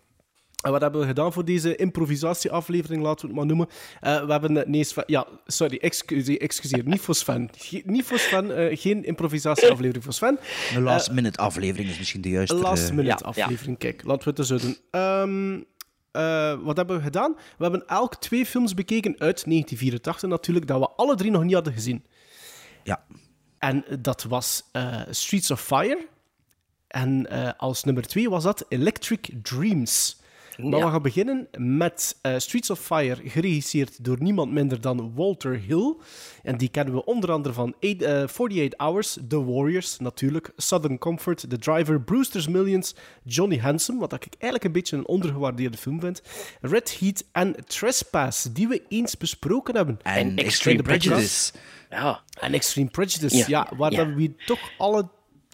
En 0.63 0.71
wat 0.71 0.81
hebben 0.81 1.01
we 1.01 1.07
gedaan 1.07 1.33
voor 1.33 1.45
deze 1.45 1.75
improvisatieaflevering, 1.75 3.01
laten 3.03 3.21
we 3.21 3.27
het 3.27 3.35
maar 3.35 3.45
noemen? 3.45 3.67
Eh, 3.99 4.25
we 4.25 4.31
hebben... 4.31 4.71
Nee, 4.71 4.83
Sven- 4.83 5.03
ja, 5.07 5.27
sorry, 5.45 5.77
excuseer, 5.77 6.41
excuseer. 6.41 6.83
niet 6.85 7.01
voor 7.01 7.15
Sven. 7.15 7.49
Ge- 7.57 7.81
niet 7.85 8.05
voor 8.05 8.19
Sven, 8.19 8.57
eh, 8.57 8.77
geen 8.77 9.03
improvisatieaflevering 9.05 10.03
voor 10.03 10.13
Sven. 10.13 10.39
Een 10.75 10.81
last 10.81 11.11
minute 11.11 11.37
aflevering 11.39 11.89
is 11.89 11.97
misschien 11.97 12.21
de 12.21 12.29
juiste. 12.29 12.55
Een 12.55 12.61
last 12.61 12.89
eh, 12.89 12.95
minute 12.95 13.23
aflevering, 13.23 13.77
kijk. 13.77 14.03
Laten 14.03 14.23
we 14.33 14.37
het 14.37 14.47
zo 14.47 14.57
doen. 14.57 14.77
Ehm, 14.91 15.59
eh, 16.17 16.53
wat 16.63 16.77
hebben 16.77 16.97
we 16.97 17.01
gedaan? 17.01 17.35
We 17.57 17.63
hebben 17.63 17.87
elk 17.87 18.15
twee 18.15 18.45
films 18.45 18.73
bekeken 18.73 19.11
uit 19.11 19.19
1984 19.45 20.29
natuurlijk, 20.29 20.67
dat 20.67 20.79
we 20.79 20.89
alle 20.89 21.15
drie 21.15 21.31
nog 21.31 21.43
niet 21.43 21.53
hadden 21.53 21.73
gezien. 21.73 22.05
Ja. 22.83 23.03
En 23.57 23.85
dat 23.99 24.23
was 24.23 24.63
eh, 24.71 25.01
Streets 25.09 25.51
of 25.51 25.61
Fire. 25.61 26.07
En 26.87 27.29
eh, 27.29 27.51
als 27.57 27.83
nummer 27.83 28.07
twee 28.07 28.29
was 28.29 28.43
dat 28.43 28.65
Electric 28.69 29.29
Dreams. 29.41 30.21
Maar 30.57 30.79
Ja. 30.79 30.85
we 30.85 30.91
gaan 30.91 31.01
beginnen 31.01 31.47
met 31.57 32.17
eh, 32.21 32.33
Streets 32.37 32.69
of 32.69 32.79
Fire, 32.79 33.29
geregisseerd 33.29 34.03
door 34.03 34.17
niemand 34.19 34.51
minder 34.51 34.81
dan 34.81 35.11
Walter 35.15 35.59
Hill. 35.59 35.95
En 36.43 36.57
die 36.57 36.69
kennen 36.69 36.93
we 36.93 37.05
onder 37.05 37.31
andere 37.31 37.53
van 37.53 37.75
eight- 37.79 38.01
eh, 38.01 38.21
48 38.23 38.79
Hours, 38.79 39.17
The 39.27 39.43
Warriors 39.45 39.99
natuurlijk, 39.99 40.51
Southern 40.55 40.97
Comfort, 40.97 41.49
The 41.49 41.57
Driver, 41.57 42.01
Brewster's 42.01 42.47
Millions, 42.47 42.95
Johnny 43.23 43.57
Handsome, 43.59 43.99
wat 43.99 44.13
ik 44.13 44.27
eigenlijk 44.29 44.63
een 44.63 44.71
beetje 44.71 44.97
een 44.97 45.07
ondergewaardeerde 45.07 45.77
film 45.77 45.99
vind, 45.99 46.21
Red 46.61 46.99
Heat 46.99 47.23
en 47.31 47.55
Trespass, 47.65 48.43
die 48.43 48.67
we 48.67 48.83
eens 48.89 49.17
besproken 49.17 49.75
hebben. 49.75 49.99
En 50.03 50.35
Extreme. 50.35 50.81
Prejudice. 50.81 51.53
Ja. 51.89 52.21
En 52.39 52.53
Extreme 52.53 52.89
Prejudice, 52.89 53.49
Ja. 53.49 53.69
waar 53.77 53.91
Ja. 53.91 54.13
we 54.13 54.35
toch 54.45 54.59
alle, 54.77 55.09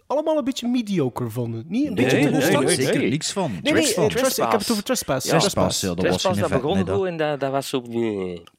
allemaal 0.07 0.38
een 0.38 0.43
beetje 0.43 0.67
mediocre 0.67 1.29
vonden. 1.29 1.63
Niet 1.67 1.88
een 1.88 1.95
beetje 1.95 2.17
Nee, 2.17 2.41
nee, 2.63 2.69
Zeker 2.75 3.10
niks 3.10 3.31
van. 3.31 3.51
Nee, 3.62 3.74
nee, 3.74 3.86
van. 3.88 4.05
Ik 4.05 4.17
heb 4.38 4.60
het 4.60 4.72
over 4.72 4.83
Trespass. 4.83 5.29
Ja. 5.29 5.38
Trespass, 5.39 5.81
ja, 5.81 5.88
dat 5.88 5.98
was 5.98 6.05
Trespass, 6.05 6.24
dat 6.39 6.45
effect. 6.45 6.62
begon 6.62 6.75
nee, 6.75 6.86
dat- 6.86 6.98
goed 6.98 7.07
en 7.07 7.17
dat, 7.17 7.39
dat 7.39 7.51
was 7.51 7.69
zo... 7.69 7.83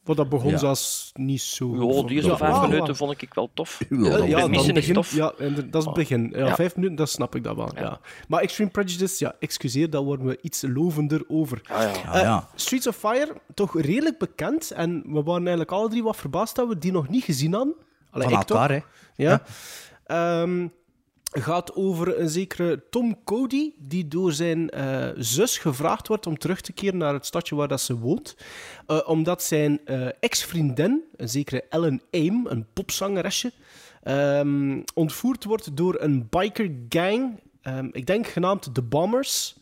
Wat 0.05 0.17
dat 0.17 0.29
begon 0.29 0.51
Ja. 0.51 0.59
zelfs 0.59 1.11
niet 1.15 1.41
zo... 1.41 1.75
Ja, 1.75 2.03
die 2.07 2.23
Ja, 2.25 2.37
vijf 2.37 2.53
ah, 2.55 2.69
minuten 2.69 2.97
vond 2.97 3.23
ik 3.23 3.35
wel 3.35 3.51
tof. 3.55 3.81
Ja, 3.89 3.97
Ja, 4.27 4.39
dat 4.41 4.51
missen 4.51 4.69
is 4.69 4.75
begin, 4.75 4.95
tof. 4.95 5.15
ja, 5.15 5.33
en 5.39 5.55
dat 5.71 5.81
is 5.81 5.85
het 5.85 5.95
begin. 5.95 6.33
Ja, 6.37 6.47
Ja. 6.47 6.55
Vijf 6.55 6.75
minuten, 6.77 6.97
dat 6.97 7.09
snap 7.09 7.35
ik 7.35 7.45
dat 7.45 7.57
wel. 7.57 7.71
Ja. 7.75 8.01
Maar 8.29 8.41
Extreme 8.41 8.71
Prejudice, 8.71 9.25
ja, 9.25 9.35
excuseer, 9.39 9.91
daar 9.91 10.03
worden 10.03 10.27
we 10.27 10.39
iets 10.43 10.63
lovender 10.69 11.25
over. 11.29 11.61
Ah, 11.71 11.81
ja. 11.83 11.89
Ah, 12.11 12.15
ja. 12.21 12.37
Eh, 12.37 12.43
Streets 12.55 12.87
of 12.87 12.97
Fire, 12.97 13.33
toch 13.55 13.81
redelijk 13.81 14.19
bekend. 14.19 14.71
En 14.71 15.03
we 15.07 15.23
waren 15.23 15.41
eigenlijk 15.41 15.73
alle 15.73 15.89
drie 15.89 16.03
wat 16.03 16.17
verbaasd 16.17 16.57
dat 16.57 16.69
we 16.69 16.79
die 16.79 16.93
nog 16.93 17.09
niet 17.09 17.25
gezien 17.25 17.53
hadden. 17.53 17.75
Allee, 18.11 18.29
Van 18.29 18.37
elkaar, 18.37 18.71
hè. 18.71 18.81
Ja. 19.17 19.43
Gaat 21.37 21.75
over 21.75 22.21
een 22.21 22.29
zekere 22.29 22.83
Tom 22.91 23.25
Cody, 23.25 23.73
die 23.79 24.09
door 24.09 24.33
zijn 24.33 24.71
eh, 24.71 25.09
zus 25.17 25.59
gevraagd 25.59 26.09
wordt 26.09 26.27
om 26.27 26.39
terug 26.39 26.61
te 26.61 26.73
keren 26.73 26.99
naar 26.99 27.13
het 27.13 27.27
stadje 27.27 27.55
waar 27.55 27.69
dat 27.69 27.81
ze 27.81 27.99
woont. 27.99 28.37
Eh, 28.87 29.01
omdat 29.07 29.43
zijn 29.43 29.81
eh, 29.85 30.09
ex-vriendin, 30.21 31.03
een 31.17 31.29
zekere 31.29 31.65
Ellen 31.69 32.03
Aim, 32.11 32.47
een 32.47 32.67
popzangeresje, 32.73 33.53
ehm, 34.03 34.83
ontvoerd 34.95 35.45
wordt 35.45 35.77
door 35.77 36.01
een 36.01 36.29
biker 36.29 36.71
gang, 36.89 37.41
ehm, 37.63 37.89
ik 37.93 38.07
denk 38.07 38.27
genaamd 38.27 38.75
The 38.75 38.83
Bombers, 38.83 39.57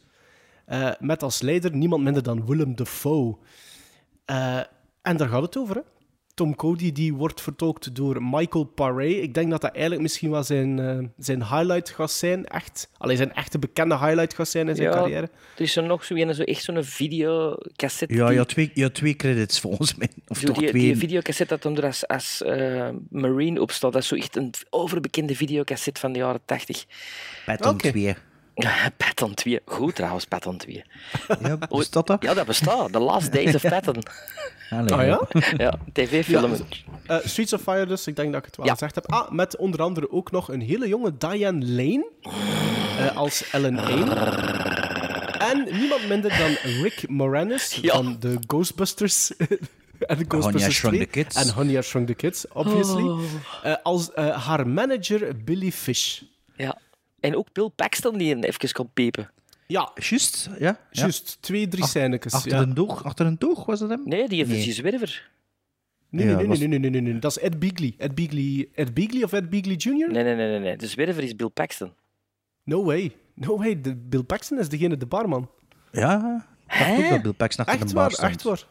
met 0.99 1.23
als 1.23 1.41
leider 1.41 1.77
niemand 1.77 2.03
minder 2.03 2.23
dan 2.23 2.47
Willem 2.47 2.75
Dafoe. 2.75 3.37
En 5.03 5.17
daar 5.17 5.29
gaat 5.29 5.43
het 5.43 5.57
over, 5.57 5.77
hè. 5.77 5.83
Tom 6.35 6.57
Cody 6.57 6.93
die 6.93 7.15
wordt 7.15 7.41
vertolkt 7.41 7.95
door 7.95 8.23
Michael 8.23 8.65
Paré. 8.65 9.07
Ik 9.07 9.35
denk 9.35 9.51
dat 9.51 9.61
dat 9.61 9.71
eigenlijk 9.73 10.03
misschien 10.03 10.31
wel 10.31 10.43
zijn, 10.43 10.79
eh, 10.79 10.99
zijn 11.19 11.43
highlight 11.45 11.91
gaat 11.91 12.11
zijn. 12.11 12.47
Echt. 12.47 12.91
Alleen 12.99 13.17
zijn 13.17 13.33
echte 13.33 13.59
bekende 13.59 13.99
highlight 13.99 14.35
gaat 14.35 14.49
zijn 14.49 14.69
in 14.69 14.77
zijn 14.77 14.89
Ja, 14.89 14.95
carrière. 14.95 15.23
Er 15.57 15.63
is 15.63 15.77
er 15.77 15.83
nog 15.83 16.05
zo, 16.05 16.15
een, 16.15 16.35
zo 16.35 16.43
echt 16.43 16.63
zo'n 16.63 16.85
videocassette. 16.85 18.15
Ja, 18.15 18.25
die- 18.25 18.33
je 18.33 18.39
had 18.39 18.49
twee, 18.49 18.71
je 18.75 18.83
had 18.83 18.95
twee 18.95 19.17
credits 19.17 19.61
volgens 19.61 19.95
mij. 19.95 20.09
Of 20.27 20.39
Zo 20.39 20.47
toch 20.47 20.57
die, 20.57 20.69
twee. 20.69 20.83
die 20.83 20.97
videocassette 20.97 21.55
dat 21.55 21.63
hem 21.65 21.77
er 21.77 21.85
als, 21.85 22.07
als 22.07 22.43
eh, 22.43 22.89
Marine 23.11 23.61
op 23.61 23.71
staat, 23.71 23.93
dat 23.93 24.03
is 24.03 24.09
zo 24.09 24.15
echt 24.15 24.37
een 24.37 24.51
overbekende 24.71 25.37
videocassette 25.37 26.01
van 26.01 26.13
de 26.13 26.19
jaren 26.19 26.41
80. 26.45 26.85
Patton 27.47 27.73
Oké. 27.73 27.91
2. 27.91 28.15
Patton 28.97 29.35
2. 29.35 29.61
Goed 29.65 29.95
trouwens, 29.95 30.25
Patton 30.25 30.57
2. 30.57 30.85
Ja, 31.43 31.57
bestaat 31.69 32.07
dat? 32.07 32.23
Ja, 32.23 32.35
dat 32.35 32.47
bestaat. 32.47 32.93
The 32.93 32.99
Last 32.99 33.33
Days 33.33 33.55
of 33.55 33.63
Patton. 33.75 34.03
Allee, 34.71 34.93
Ah 34.95 35.07
ja? 35.07 35.43
Ja, 35.57 35.79
tv-film. 35.93 36.53
Eh, 37.07 37.17
Streets 37.25 37.53
of 37.53 37.61
Fire 37.63 37.87
dus, 37.87 38.07
ik 38.07 38.17
denk 38.17 38.29
dat 38.33 38.41
ik 38.41 38.47
het 38.47 38.57
wel 38.57 38.67
Ja. 38.67 38.73
gezegd 38.73 38.95
heb. 38.95 39.13
Ah, 39.13 39.31
met 39.31 39.57
onder 39.57 39.83
andere 39.83 40.11
ook 40.13 40.31
nog 40.31 40.49
een 40.49 40.61
hele 40.61 40.89
jonge 40.89 41.17
Diane 41.19 41.67
Lane 41.67 42.11
eh, 42.99 43.17
als 43.17 43.51
Ellen 43.51 43.79
Aim. 43.79 44.09
En 45.39 45.69
niemand 45.79 46.09
minder 46.09 46.39
dan 46.39 46.57
Rick 46.83 47.09
Moranis 47.09 47.79
Ja. 47.83 47.95
van 47.95 48.17
de 48.21 48.39
Ghostbusters. 48.47 49.31
en 49.37 50.19
de 50.19 50.25
Ghostbusters 50.29 50.75
Shrunk 50.77 50.95
the 50.99 51.07
2. 51.09 51.25
Kids. 51.25 51.37
En 51.37 51.51
Honey, 51.55 51.79
I 51.79 51.83
Shrunk 51.83 52.07
the 52.07 52.15
Kids, 52.15 52.45
obviously. 52.53 53.03
Oh. 53.03 53.21
Eh, 53.63 53.75
als 53.83 54.11
haar 54.15 54.69
manager 54.69 55.45
Billy 55.45 55.73
Fish. 55.73 56.21
Ja. 56.57 56.79
En 57.23 57.37
ook 57.37 57.53
Bill 57.53 57.69
Paxton 57.77 58.19
die 58.19 58.35
een 58.35 58.45
even 58.45 58.73
kon 58.73 58.91
piepen. 58.95 59.31
Ja, 59.67 59.91
Juist, 59.95 60.49
ja. 60.51 60.55
ja. 60.59 60.79
juist. 60.91 61.37
Twee, 61.41 61.69
drie 61.69 61.87
scènekes. 61.87 62.33
Achter, 62.33 62.51
ja. 62.53 62.61
een 62.61 62.75
doog, 62.75 63.05
achter 63.05 63.27
een 63.27 63.39
doog 63.39 63.65
was 63.67 63.79
dat 63.79 63.89
hem? 63.89 64.03
Nee, 64.05 64.29
die 64.29 64.47
Nee. 64.47 64.59
is 64.59 64.65
die 64.65 64.73
zwerver. 64.73 65.31
Nee, 66.09 66.25
Ja, 66.27 66.31
nee, 66.31 66.37
nee, 66.41 66.47
was- 66.49 66.59
nee, 66.59 66.69
nee, 66.69 66.79
nee, 66.79 66.91
nee, 66.91 67.01
nee. 67.01 67.19
Dat 67.19 67.31
is 67.37 67.39
Ed 67.43 67.59
Beagley. 67.59 67.95
Ed 67.99 68.15
Beagley, 68.15 68.69
Ed 68.75 68.95
Beagley 68.95 69.23
of 69.23 69.33
Ed 69.33 69.51
Beagley 69.51 69.75
Jr.? 69.75 69.91
Nee, 69.93 70.07
nee, 70.09 70.23
nee, 70.25 70.35
nee, 70.49 70.59
nee. 70.59 70.77
De 70.77 70.87
zwerver 70.87 71.23
is 71.23 71.37
Bill 71.37 71.49
Paxton. 71.49 71.93
No 72.65 72.85
way. 72.85 73.17
No 73.35 73.57
way. 73.59 73.81
De 73.81 73.97
Bill 73.97 74.23
Paxton 74.23 74.59
is 74.59 74.69
degene, 74.69 74.97
de 74.97 75.07
barman. 75.07 75.51
Ja, 75.93 76.47
ik 76.69 76.79
dacht 76.79 76.91
ook 77.05 77.09
dat 77.11 77.23
Bill 77.23 77.33
Paxton 77.33 77.65
achter 77.65 77.81
Echt 77.81 77.89
de 77.89 77.95
bar 77.95 78.03
waar, 78.05 78.13
stond. 78.13 78.31
echt 78.31 78.43
waar. 78.43 78.67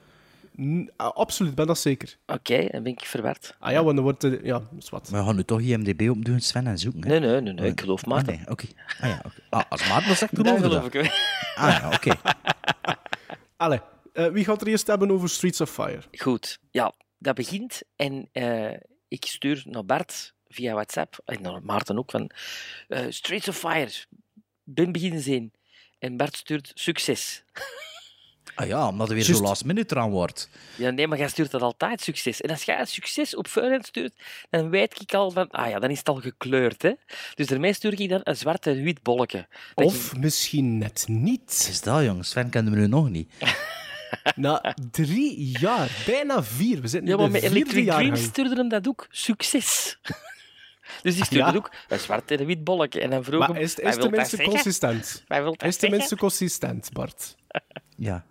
Ah, 0.96 1.08
absoluut, 1.15 1.55
ben 1.55 1.67
dat 1.67 1.77
zeker. 1.79 2.17
Oké, 2.25 2.67
dan 2.72 2.84
ben 2.84 2.91
ik 2.91 3.00
verward. 3.05 3.55
Ah 3.60 3.72
ja, 3.72 3.84
want 3.84 3.96
dan 3.96 4.03
wordt... 4.03 4.22
de- 4.22 4.39
ja, 4.43 4.60
dat 4.60 4.67
is 4.84 4.89
wat. 4.89 5.12
Maar 5.12 5.20
we 5.20 5.25
gaan 5.25 5.36
nu 5.36 5.43
toch 5.43 5.62
IMDb 5.62 6.10
opdoen, 6.10 6.39
Sven, 6.39 6.67
en 6.67 6.77
zoeken. 6.77 7.01
Hè? 7.01 7.20
Nee, 7.20 7.29
nee, 7.29 7.41
nee, 7.41 7.53
nee, 7.53 7.70
ik 7.72 7.79
geloof 7.79 8.01
Ah, 8.03 8.08
Maarten. 8.10 8.36
nee, 8.36 8.48
oké. 8.50 8.65
Ah, 9.01 9.10
ja, 9.10 9.22
oké. 9.25 9.41
ah, 9.50 9.63
als 9.70 9.88
Maarten 9.88 10.08
dat 10.08 10.17
zegt, 10.17 10.36
Dat 10.43 10.46
geloof 10.46 10.60
ik 10.60 10.63
geloof 10.72 10.86
ik 10.86 10.93
wel. 10.93 11.65
Ah, 11.67 11.79
ja, 11.81 11.89
oké. 11.93 12.12
Allee, 13.58 13.79
eh, 14.13 14.27
wie 14.27 14.43
gaat 14.46 14.62
er 14.62 14.67
eerst 14.67 14.88
hebben 14.88 15.12
over 15.12 15.29
Streets 15.29 15.62
of 15.62 15.70
Fire? 15.72 16.01
Goed, 16.12 16.60
ja, 16.72 16.93
dat 17.17 17.36
begint 17.36 17.81
en 17.96 18.29
eh, 18.31 18.74
ik 19.08 19.25
stuur 19.25 19.63
naar 19.65 19.86
Bart 19.86 20.34
via 20.48 20.74
WhatsApp, 20.74 21.20
en 21.25 21.41
naar 21.41 21.63
Maarten 21.63 21.98
ook, 21.98 22.12
van 22.12 22.31
eh, 22.88 23.05
Streets 23.10 23.48
of 23.48 23.58
Fire, 23.58 23.91
ben 24.63 24.91
beginnen 24.91 25.22
zien. 25.22 25.53
En 26.00 26.17
Bart 26.17 26.36
stuurt 26.36 26.72
succes. 26.74 27.43
Ah 28.55 28.67
ja, 28.67 28.88
omdat 28.88 29.10
er 29.10 29.15
weer 29.15 29.24
zo 29.24 29.41
last 29.41 29.65
minute 29.65 29.96
eraan 29.96 30.10
wordt. 30.10 30.50
Ja, 30.75 30.89
nee, 30.89 31.08
maar 31.08 31.17
jij 31.17 31.27
stuurt 31.27 31.51
dat 31.51 31.62
altijd 31.62 32.01
succes. 32.01 32.41
En 32.41 32.50
als 32.50 32.63
jij 32.63 32.86
succes 32.86 33.36
op 33.36 33.48
voorhand 33.48 33.86
stuurt, 33.86 34.13
dan 34.50 34.70
weet 34.70 35.01
ik 35.01 35.13
al 35.13 35.31
van, 35.31 35.50
ah 35.50 35.70
ja, 35.70 35.79
dan 35.79 35.89
is 35.89 35.98
het 35.98 36.10
al 36.10 36.15
gekleurd. 36.15 36.81
Hè? 36.81 36.91
Dus 37.36 37.48
daarmee 37.48 37.74
stuur 37.74 38.00
ik 38.01 38.10
dan 38.10 38.20
een 38.24 38.38
zwart 38.38 38.67
en 38.67 38.84
wit 38.84 39.01
bolletje. 39.03 39.48
Of 39.75 40.15
misschien 40.17 40.77
net 40.77 41.05
niet. 41.08 41.67
Is 41.70 41.81
dat, 41.81 42.03
jongens? 42.03 42.29
Sven 42.29 42.50
kende 42.50 42.72
me 42.72 42.77
nu 42.77 42.88
nog 42.88 43.10
niet. 43.10 43.31
Na 44.36 44.75
drie 44.91 45.58
jaar, 45.60 46.03
bijna 46.05 46.43
vier. 46.43 46.81
We 46.81 46.88
zitten 46.88 47.10
Ja, 47.10 47.15
in 47.15 47.20
maar 47.31 47.39
de 47.41 47.48
met 47.48 47.51
Electric. 47.55 47.86
Dreams 47.89 48.24
stuurde 48.24 48.55
hem 48.55 48.70
dat 48.70 48.88
ook. 48.88 49.08
Succes. 49.10 49.98
dus 51.03 51.15
die 51.15 51.25
stuurde 51.25 51.51
Ja. 51.51 51.55
ook 51.58 51.72
een 51.88 52.00
zwart 52.00 52.31
en 52.31 52.39
een 52.39 52.46
wit 52.46 52.63
bolletje. 52.63 53.01
En 53.01 53.10
dan 53.10 53.24
vroeg 53.24 53.39
Maar 53.39 53.48
hem, 53.50 53.58
is, 53.58 53.75
"Wij 53.75 53.89
is 53.91 53.96
tenminste 53.98 54.36
zeggen? 54.36 54.53
consistent? 54.53 55.24
Dat 55.27 55.63
Is 55.63 55.75
tenminste 55.77 55.88
zeggen?" 55.88 56.17
consistent, 56.17 56.89
Bart? 56.93 57.36
Ja. 58.01 58.25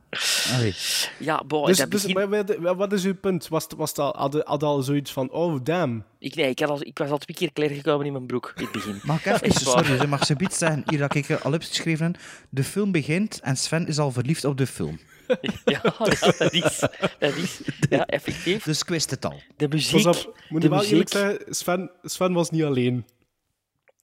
Allee. 0.54 0.74
Ja, 1.18 1.42
boah, 1.46 1.66
Dus, 1.66 1.76
dat 1.76 1.90
dus 1.90 2.02
begin... 2.02 2.28
maar 2.30 2.44
wat- 2.60 2.76
wat 2.76 2.92
is 2.92 3.04
uw 3.04 3.14
punt? 3.14 3.48
Was, 3.48 3.66
was 3.76 3.94
al, 3.94 4.14
had, 4.16 4.42
had 4.44 4.62
al 4.62 4.82
zoiets 4.82 5.12
van, 5.12 5.30
oh 5.30 5.58
damn. 5.62 6.04
ik, 6.18 6.34
nee, 6.34 6.48
ik, 6.50 6.58
had 6.58 6.68
al, 6.68 6.78
ik 6.80 6.98
was 6.98 7.10
al 7.10 7.18
twee 7.18 7.36
keer 7.36 7.52
kleer 7.52 7.70
gekomen 7.70 8.06
in 8.06 8.12
mijn 8.12 8.26
broek 8.26 8.52
in 8.56 8.62
het 8.62 8.72
begin. 8.72 9.00
Mag 9.02 9.26
ik 9.26 9.42
even, 9.42 9.60
sorry, 9.60 9.96
ze 9.96 10.06
mag 10.06 10.26
ze 10.26 10.34
iets 10.38 10.58
zeggen, 10.58 10.82
hier 10.86 10.98
dat 10.98 11.14
ik 11.14 11.30
al 11.30 11.52
heb 11.52 11.62
geschreven. 11.62 12.14
De 12.48 12.64
film 12.64 12.92
begint 12.92 13.40
en 13.40 13.56
Sven 13.56 13.86
is 13.86 13.98
al 13.98 14.10
verliefd 14.10 14.44
op 14.44 14.56
de 14.56 14.66
film. 14.66 14.98
Ja, 15.64 15.80
ja, 15.84 15.94
dat 16.38 16.52
is... 16.52 16.78
Dat 17.18 17.36
is 17.36 17.60
ja, 17.90 18.06
effectief. 18.06 18.64
Dus 18.64 18.80
ik 18.80 18.88
wist 18.88 19.10
het 19.10 19.24
al. 19.24 19.42
De 19.56 19.68
Pas 19.68 19.92
muziek... 19.92 20.06
op, 20.06 20.40
moet 20.48 20.62
de 20.62 20.68
wel 20.68 20.78
muziek... 20.78 20.92
eerlijk 20.92 21.10
zeggen, 21.10 21.54
Sven, 21.54 21.90
Sven 22.02 22.32
was 22.32 22.50
niet 22.50 22.62
alleen. 22.62 23.04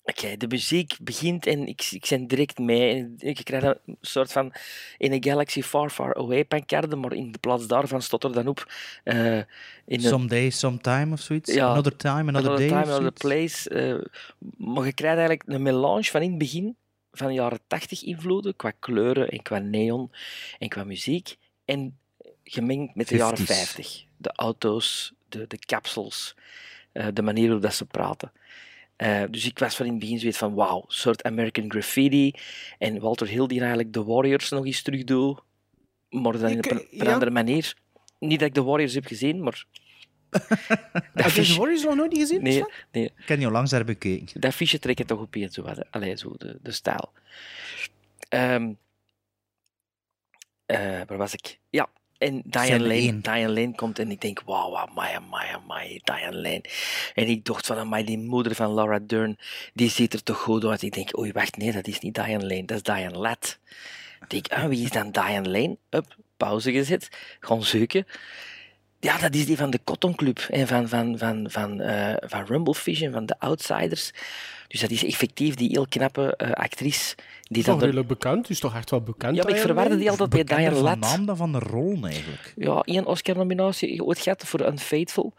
Oké, 0.09 0.37
de 0.37 0.47
muziek 0.47 0.97
begint 1.01 1.45
en 1.45 1.67
ik, 1.67 1.87
ik 1.91 2.05
ben 2.09 2.27
direct 2.27 2.57
mee. 2.57 2.93
En 2.95 3.15
ik 3.19 3.41
krijg 3.43 3.63
een 3.63 3.97
soort 4.01 4.31
van 4.31 4.53
in 4.97 5.13
a 5.13 5.17
galaxy 5.19 5.61
far, 5.61 5.89
far 5.89 6.15
away 6.15 6.45
pancarde, 6.45 6.95
maar 6.95 7.13
in 7.13 7.31
de 7.31 7.37
plaats 7.37 7.67
daarvan 7.67 8.01
stond 8.01 8.23
er 8.23 8.33
dan 8.33 8.47
op 8.47 8.71
eh, 9.03 9.37
in 9.37 9.43
een, 9.85 10.01
Someday, 10.01 10.49
sometime 10.49 11.13
of 11.13 11.19
zoiets. 11.21 11.53
Ja. 11.53 11.67
Another 11.67 11.95
time, 11.95 12.13
another, 12.13 12.49
Another 12.49 12.69
day 12.69 12.81
Time, 12.83 12.93
Another. 12.93 13.11
Place. 13.11 13.69
eh, 13.69 14.05
maar 14.57 14.85
je 14.85 14.93
krijgt 14.93 15.17
eigenlijk 15.17 15.43
een 15.45 15.61
melange 15.61 16.03
van 16.03 16.21
in 16.21 16.29
het 16.29 16.37
begin 16.37 16.75
van 17.11 17.27
de 17.27 17.33
jaren 17.33 17.59
80 17.67 18.03
invloeden, 18.03 18.55
qua 18.55 18.71
kleuren 18.79 19.29
en 19.29 19.41
qua 19.41 19.57
neon 19.57 20.11
en 20.59 20.69
qua 20.69 20.83
muziek. 20.83 21.37
En 21.65 21.97
gemengd 22.43 22.95
met 22.95 23.07
de 23.07 23.15
jaren 23.17 23.39
50s. 23.39 23.43
50. 23.43 24.03
De 24.17 24.31
auto's, 24.35 25.13
de, 25.29 25.45
de 25.47 25.57
capsules, 25.59 26.35
eh, 26.91 27.07
de 27.13 27.21
manier 27.21 27.43
waarop 27.45 27.61
dat 27.61 27.73
ze 27.75 27.85
praten. 27.85 28.31
Eh, 28.98 29.24
dus 29.30 29.46
ik 29.46 29.60
was 29.60 29.75
van 29.75 29.86
in 29.86 29.92
het 29.92 30.01
begin 30.01 30.20
zoiets 30.20 30.38
van, 30.38 30.54
wauw, 30.54 30.86
soort 30.88 31.24
American 31.24 31.72
Graffiti. 31.72 32.34
En 32.77 33.00
Walter 33.00 33.27
Hill 33.27 33.48
die 33.48 33.60
eigenlijk 33.60 33.94
de 33.94 34.04
Warriors 34.04 34.50
nog 34.50 34.66
eens 34.66 34.82
terug 34.82 35.04
doet, 35.04 35.39
maar 36.10 36.39
dan 36.39 36.58
op 36.58 36.72
een, 36.72 36.80
eh, 36.80 37.00
ja. 37.00 37.13
andere 37.13 37.32
manier. 37.32 37.74
Niet 38.20 38.39
dat 38.39 38.48
ik 38.48 38.54
de 38.54 38.63
Warriors 38.63 38.94
heb 38.94 39.06
gezien, 39.06 39.44
maar... 39.44 39.66
dat 40.30 40.42
Heb 41.13 41.32
je 41.32 41.42
de 41.42 41.56
Warriors 41.56 41.84
nog 41.84 41.96
nooit 41.96 42.18
gezien? 42.18 42.44
Nee, 42.44 42.63
nee. 42.92 43.06
Ik 43.18 43.27
heb 43.27 43.38
niet 43.38 43.48
al 43.48 43.54
langs 43.54 43.72
daar 43.72 43.86
bekeken. 43.86 44.42
Dat 44.42 44.54
fiche 44.54 44.80
trekken 44.80 45.06
toch 45.06 45.20
op 45.20 45.36
in, 45.36 45.51
zo 45.51 45.62
wat. 45.62 45.92
Allee, 45.92 46.18
zo 46.18 46.34
de, 46.38 46.58
de 46.62 46.72
stijl. 46.72 47.12
Ehm, 48.30 48.74
eh, 50.66 51.01
waar 51.08 51.18
was 51.18 51.34
ik? 51.34 51.60
Ja, 51.70 51.89
en 52.17 52.41
Diane 52.45 52.88
Lane. 52.88 53.21
Diane 53.21 53.53
Lane 53.53 53.75
komt 53.75 54.00
en 54.00 54.12
ik 54.12 54.21
denk, 54.21 54.41
wauw, 54.45 54.77
amai, 54.77 55.15
amai, 55.15 55.50
amai, 55.53 56.01
Diane 56.03 56.36
Lane. 56.36 56.63
En 57.13 57.27
ik 57.27 57.45
dacht 57.45 57.65
van, 57.65 57.77
amai, 57.77 58.03
die 58.03 58.17
moeder 58.17 58.55
van 58.55 58.74
Laura 58.74 59.00
Dern, 59.00 59.38
die 59.74 59.89
ziet 59.89 60.13
er 60.13 60.24
toch 60.24 60.38
goed 60.38 60.65
uit. 60.65 60.81
Ik 60.81 60.93
denk, 60.93 61.17
oei, 61.17 61.31
wacht, 61.31 61.57
nee, 61.57 61.71
dat 61.71 61.88
is 61.88 62.00
niet 62.00 62.15
Diane 62.15 62.47
Lane, 62.47 62.65
dat 62.65 62.77
is 62.77 62.83
Diane 62.83 63.17
Ladd. 63.17 63.59
Ik 64.21 64.29
denk, 64.29 64.47
ah, 64.47 64.67
wie 64.67 64.83
is 64.83 64.91
dan 64.91 65.12
Diane 65.12 65.50
Lane? 65.50 65.77
Up, 65.89 66.15
pauze 66.38 66.71
gezet, 66.71 67.09
gaan 67.39 67.63
zoeken. 67.63 68.05
Ja, 69.00 69.18
dat 69.18 69.36
is 69.36 69.46
die 69.46 69.58
van 69.58 69.70
de 69.70 69.80
Cotton 69.84 70.16
Club 70.16 70.39
en 70.39 70.68
van, 70.68 70.88
van, 70.89 71.18
van, 71.18 71.46
van, 71.50 71.80
eh, 71.82 72.13
van 72.20 72.46
Rumblefish 72.46 73.01
en 73.01 73.12
van 73.12 73.25
de 73.25 73.36
Outsiders. 73.39 74.12
Dus 74.68 74.80
dat 74.80 74.89
is 74.89 75.04
effectief 75.04 75.56
die 75.56 75.70
heel 75.70 75.88
knappe 75.89 76.36
eh, 76.36 76.51
actrice. 76.51 77.16
Die 77.44 77.58
Is 77.58 77.66
toch 77.66 78.06
bekend? 78.06 78.50
Is 78.50 78.60
toch 78.60 78.75
echt 78.75 78.89
wel 78.89 79.01
bekend? 79.01 79.36
Ja, 79.36 79.44
maar 79.44 79.51
ik 79.51 79.58
verwarde 79.62 79.98
die 79.98 80.10
altijd 80.10 80.30
bij 80.30 80.44
Diane 80.44 80.72
van 80.75 80.84
Ladd. 80.84 81.00
naam 81.00 81.25
dan 81.25 81.38
van 81.38 81.51
de 81.51 81.60
rol 81.60 81.98
eigenlijk. 82.04 82.54
Ja, 82.56 82.82
één 82.82 83.06
Oscar-nominatie 83.06 84.04
ooit 84.04 84.20
gehad 84.20 84.44
voor 84.46 84.62
Unfaithful. 84.68 85.34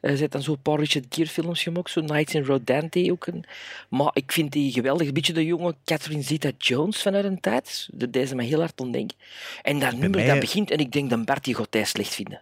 Eh, 0.00 0.12
Ze 0.12 0.18
heeft 0.18 0.32
dan 0.32 0.42
zo'n 0.42 0.62
paar 0.62 0.78
Richard 0.78 1.06
Gere 1.08 1.28
films 1.28 1.62
gemaakt, 1.62 1.90
zo 1.90 2.00
Nights 2.00 2.34
in 2.34 2.44
Rodante 2.44 3.08
ook. 3.12 3.26
Een. 3.26 3.44
Maar 3.88 4.10
ik 4.12 4.32
vind 4.32 4.52
die 4.52 4.72
geweldig. 4.72 5.06
Een 5.06 5.14
beetje 5.14 5.32
de 5.32 5.44
jonge 5.44 5.74
Catherine 5.84 6.22
Zeta-Jones 6.22 7.02
van 7.02 7.14
haar 7.14 7.40
tijd. 7.40 7.88
Dat 7.92 8.12
deed 8.12 8.28
ze 8.28 8.34
me 8.34 8.42
heel 8.44 8.60
hard 8.60 8.80
ontdenken. 8.80 9.16
En 9.62 9.78
dat 9.78 9.92
nummer 9.92 10.10
mij- 10.10 10.26
dat 10.28 10.40
begint 10.40 10.70
en 10.70 10.78
ik 10.78 10.92
denk, 10.92 11.10
dan 11.10 11.24
Bart, 11.24 11.44
die 11.44 11.54
gaat 11.54 11.76
slecht 11.82 12.14
vinden. 12.14 12.40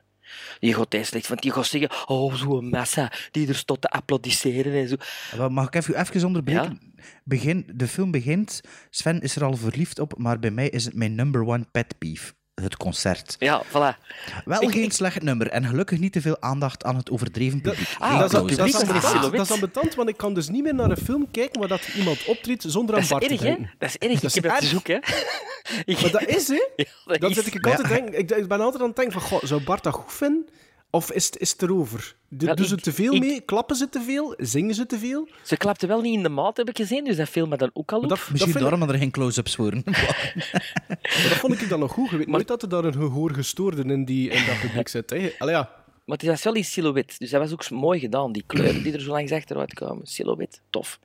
Die 0.60 0.74
gaat 0.74 0.92
hij 0.92 1.04
slecht, 1.04 1.28
want 1.28 1.42
die 1.42 1.52
gaat 1.52 1.66
zeggen, 1.66 1.90
oh, 2.06 2.34
zo'n 2.34 2.68
massa 2.68 3.12
die 3.30 3.48
er 3.48 3.54
stond 3.54 3.80
te 3.80 3.88
applaudisseren 3.88 4.72
en 4.72 4.88
zo. 4.88 5.48
Mag 5.48 5.66
ik 5.66 5.74
even, 5.74 6.00
even 6.00 6.26
onderbreken? 6.26 6.94
Begin, 7.24 7.66
de 7.74 7.88
film 7.88 8.10
begint, 8.10 8.60
Sven 8.90 9.20
is 9.20 9.36
er 9.36 9.44
al 9.44 9.56
verliefd 9.56 9.98
op, 9.98 10.18
maar 10.18 10.38
bij 10.38 10.50
mij 10.50 10.68
is 10.68 10.84
het 10.84 10.94
mijn 10.94 11.14
number 11.14 11.46
one 11.46 11.66
pet 11.72 11.98
peeve. 11.98 12.32
Het 12.54 12.76
concert. 12.76 13.37
Ja, 13.38 13.62
voilà. 13.68 13.97
Wel 14.44 14.62
Ik- 14.62 14.71
geen 14.71 14.82
ik- 14.82 14.92
slecht 14.92 15.23
nummer 15.23 15.49
en 15.49 15.64
gelukkig 15.66 15.99
niet 15.99 16.12
te 16.12 16.21
veel 16.21 16.40
aandacht 16.40 16.85
aan 16.85 16.97
het 16.97 17.11
overdreven 17.11 17.61
publiek. 17.61 17.88
Ah, 17.99 18.18
dat, 18.18 18.25
is, 18.25 18.30
dat, 18.30 18.66
is 18.68 18.75
ambetant, 18.75 19.04
silhouet. 19.04 19.32
dat 19.37 19.40
is 19.47 19.50
ambetant, 19.52 19.94
want 19.94 20.09
ik 20.09 20.16
kan 20.16 20.35
dus 20.35 20.49
niet 20.49 20.62
meer 20.62 20.75
naar 20.75 20.90
een 20.90 20.97
film 20.97 21.30
kijken 21.30 21.59
waar 21.61 21.68
dat 21.68 21.88
iemand 21.97 22.25
optreedt 22.25 22.64
zonder 22.66 22.94
aan 22.94 23.00
Dat 23.00 23.11
is 23.11 23.18
Bart 23.18 23.30
erg, 23.30 23.40
denken. 23.40 23.71
Dat 23.78 23.88
is 23.88 23.97
erg. 23.99 24.12
Dat 24.21 24.23
is 24.30 24.35
ik 24.37 24.42
heb 24.44 24.52
dat 24.52 24.62
zoeken, 24.64 25.00
hè. 25.02 25.92
Maar 26.02 26.11
dat 26.11 26.26
is, 26.26 26.49
hè? 26.49 26.54
Ja, 26.76 26.85
dat 27.18 27.30
is. 27.30 27.37
zit 27.37 27.54
ik 27.54 27.66
altijd 27.66 27.88
ja, 27.88 27.94
denken, 27.94 28.18
ik, 28.18 28.30
ik 28.30 28.49
ben 28.49 28.61
altijd 28.61 28.82
aan 28.82 28.88
het 28.88 28.97
denken 28.97 29.21
van, 29.21 29.23
goh, 29.30 29.42
zou 29.42 29.62
Bart 29.62 29.82
dat 29.82 29.94
goed 29.94 30.12
vinden? 30.12 30.49
Of 30.94 31.11
is 31.12 31.26
het, 31.26 31.38
is 31.38 31.50
het 31.50 31.62
erover? 31.62 32.16
Wel, 32.28 32.54
doen 32.54 32.66
ze 32.66 32.75
ik- 32.75 32.80
te 32.82 32.92
veel 32.92 33.12
ik- 33.14 33.20
mee? 33.20 33.40
Klappen 33.40 33.76
ze 33.76 33.88
te 33.88 34.00
veel? 34.00 34.34
Zingen 34.38 34.75
ze 34.75 34.87
te 34.87 34.99
veel? 34.99 35.28
Ze 35.42 35.56
klapte 35.56 35.87
wel 35.87 36.00
niet 36.00 36.14
in 36.14 36.22
de 36.22 36.28
maat, 36.28 36.56
heb 36.56 36.68
ik 36.68 36.76
gezien, 36.76 37.04
dus 37.04 37.16
dat 37.16 37.28
viel 37.28 37.46
me 37.46 37.56
dan 37.56 37.70
ook 37.72 37.92
al 37.92 37.99
op. 38.00 38.08
Maar 38.08 38.11
dat, 38.16 38.18
dat, 38.18 38.30
Misschien 38.30 38.52
ik- 38.54 38.61
daarom 38.61 38.80
dat 38.80 38.88
er 38.88 38.99
geen 38.99 39.11
close-ups 39.11 39.56
worden. 39.56 39.82
maar 39.87 41.26
dat 41.28 41.38
vond 41.38 41.61
ik 41.62 41.68
dan 41.68 41.80
nog 41.80 41.92
goed. 41.92 42.11
Je 42.11 42.16
weet 42.16 42.26
nooit 42.26 42.49
dat 42.49 42.62
er 42.62 42.68
daar 42.68 42.84
een 42.84 42.92
gehoorgestoorde 42.92 43.82
in, 43.84 44.04
die, 44.04 44.30
in 44.30 44.46
dat 44.46 44.61
publiek 44.61 44.88
zit. 44.88 45.11
Hè. 45.11 45.30
Allee, 45.38 45.54
ja. 45.54 45.70
Maar 46.04 46.16
het 46.16 46.26
was 46.26 46.42
wel 46.42 46.54
in 46.54 46.64
silhouet, 46.64 47.18
dus 47.18 47.30
dat 47.30 47.40
was 47.40 47.52
ook 47.52 47.70
mooi 47.70 48.00
gedaan. 48.00 48.32
Die 48.32 48.44
kleuren 48.46 48.82
die 48.82 48.92
er 48.92 49.00
zo 49.00 49.11
langs 49.11 49.32
achteruit 49.32 49.75
kwamen. 49.75 50.06
Silhouet, 50.06 50.61
tof. 50.70 50.99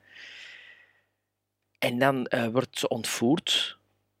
En 1.78 1.98
dan 1.98 2.26
eh, 2.26 2.46
wordt 2.46 2.78
ze 2.78 2.88
ontvoerd 2.88 3.76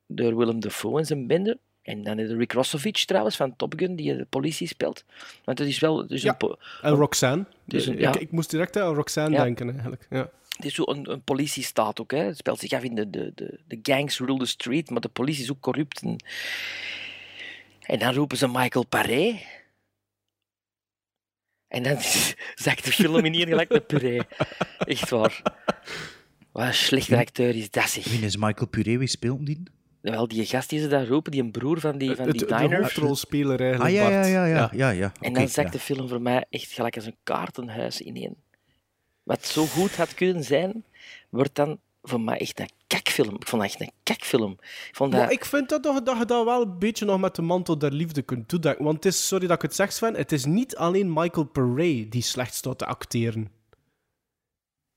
door 0.06 0.36
Willem 0.36 0.60
Dafoe 0.60 0.98
en 0.98 1.06
zijn 1.06 1.26
bende. 1.26 1.58
En 1.88 2.02
dan 2.02 2.18
is 2.18 2.30
er 2.30 2.36
Rick 2.36 2.52
Rossovich 2.52 3.04
trouwens 3.04 3.36
van 3.36 3.56
Top 3.56 3.74
Gun, 3.76 3.96
die 3.96 4.16
de 4.16 4.24
politie 4.24 4.66
speelt. 4.66 5.04
Want 5.44 5.58
het 5.58 5.68
is 5.68 5.78
wel 5.78 6.06
dus 6.06 6.22
Ja. 6.22 6.34
een, 6.38 6.56
En 6.82 6.92
Roxanne. 6.92 7.46
Dus 7.64 7.86
een- 7.86 7.98
ja. 7.98 8.18
ik 8.18 8.30
moest 8.30 8.50
direct 8.50 8.76
aan 8.76 8.94
Roxanne 8.94 9.36
Ja. 9.36 9.42
denken, 9.42 9.70
eigenlijk. 9.70 10.06
Ja. 10.10 10.30
het 10.56 10.64
is 10.66 10.74
zo 10.74 10.82
een, 10.86 11.10
een 11.10 11.22
politiestaat 11.22 12.00
ook. 12.00 12.10
Hè. 12.10 12.18
Het 12.18 12.36
speelt 12.36 12.58
zich 12.58 12.72
af 12.72 12.82
in 12.82 12.94
de, 12.94 13.10
de, 13.10 13.32
de, 13.34 13.60
de 13.66 13.78
gangs 13.82 14.18
rule 14.18 14.38
the 14.38 14.46
street, 14.46 14.90
maar 14.90 15.00
de 15.00 15.08
politie 15.08 15.42
is 15.42 15.50
ook 15.50 15.60
corrupt. 15.60 16.02
En, 16.02 16.16
en 17.80 17.98
dan 17.98 18.14
roepen 18.14 18.36
ze 18.36 18.48
Michael 18.48 18.86
Paré. 18.86 19.38
En 21.68 21.82
dan 21.82 21.96
zakt 22.64 22.84
de 22.84 22.92
film 22.92 23.24
in 23.24 23.34
hier 23.34 23.46
gelijk 23.46 23.68
met 23.68 23.86
puree. 23.86 24.20
Echt 24.78 25.10
waar. 25.10 25.42
Wat 26.52 26.66
een 26.66 26.74
slechte 26.74 27.16
acteur 27.16 27.56
is 27.56 27.70
dat, 27.70 27.88
zeg. 27.88 28.04
Wie 28.04 28.20
is 28.20 28.36
Michael 28.36 28.66
Puree? 28.68 28.98
Wie 28.98 29.08
speelt 29.08 29.46
die? 29.46 29.62
Wel, 30.10 30.28
die 30.28 30.44
gast 30.46 30.68
die 30.70 30.80
ze 30.80 30.88
daar 30.88 31.06
roepen, 31.06 31.32
die 31.32 31.42
een 31.42 31.50
broer 31.50 31.80
van 31.80 31.98
die, 31.98 32.14
van 32.16 32.26
Het- 32.26 32.38
die 32.38 32.46
de 32.46 32.54
diner. 32.56 32.80
hoofdrolspeler 32.82 33.60
Ah 33.60 33.60
eigenlijk, 33.60 33.94
ja, 33.94 34.08
ja, 34.08 34.20
Bart. 34.20 34.26
ja, 34.32 34.44
ja. 34.46 34.70
ja, 34.72 34.90
ja. 34.90 35.12
En 35.20 35.30
Oké, 35.30 35.38
dan 35.38 35.48
zakt 35.48 35.66
ja. 35.66 35.72
de 35.72 35.78
film 35.78 36.08
voor 36.08 36.22
mij 36.22 36.44
echt 36.50 36.70
gelijk 36.72 36.96
als 36.96 37.04
een 37.06 37.16
kaartenhuis 37.22 38.00
ineen. 38.00 38.36
Wat 39.22 39.46
zo 39.46 39.64
goed 39.66 39.96
had 39.96 40.14
kunnen 40.14 40.44
zijn, 40.44 40.84
wordt 41.28 41.54
dan 41.54 41.78
voor 42.02 42.20
mij 42.20 42.38
echt 42.38 42.60
een 42.60 42.70
kakfilm. 42.86 43.34
Ik 43.34 43.48
vond 43.48 43.62
dat 43.62 43.70
echt 43.70 43.80
een 43.80 43.90
kakfilm. 44.02 44.52
Ik 44.60 44.90
vond 44.92 45.12
dat... 45.12 45.20
Maar 45.20 45.32
ik 45.32 45.44
vind 45.44 45.68
dat, 45.68 45.82
toch, 45.82 46.02
dat 46.02 46.18
je 46.18 46.24
dat 46.24 46.44
wel 46.44 46.62
een 46.62 46.78
beetje 46.78 47.04
nog 47.04 47.20
met 47.20 47.34
de 47.34 47.42
mantel 47.42 47.78
der 47.78 47.92
liefde 47.92 48.22
kunt 48.22 48.48
toedekken. 48.48 48.84
Want 48.84 48.96
het 48.96 49.04
is, 49.14 49.26
sorry 49.26 49.46
dat 49.46 49.56
ik 49.56 49.62
het 49.62 49.74
zeg, 49.74 49.92
Sven, 49.92 50.14
het 50.14 50.32
is 50.32 50.44
niet 50.44 50.76
alleen 50.76 51.12
Michael 51.12 51.44
Paré 51.46 52.06
die 52.08 52.22
slecht 52.22 52.54
staat 52.54 52.78
te 52.78 52.86
acteren. 52.86 53.48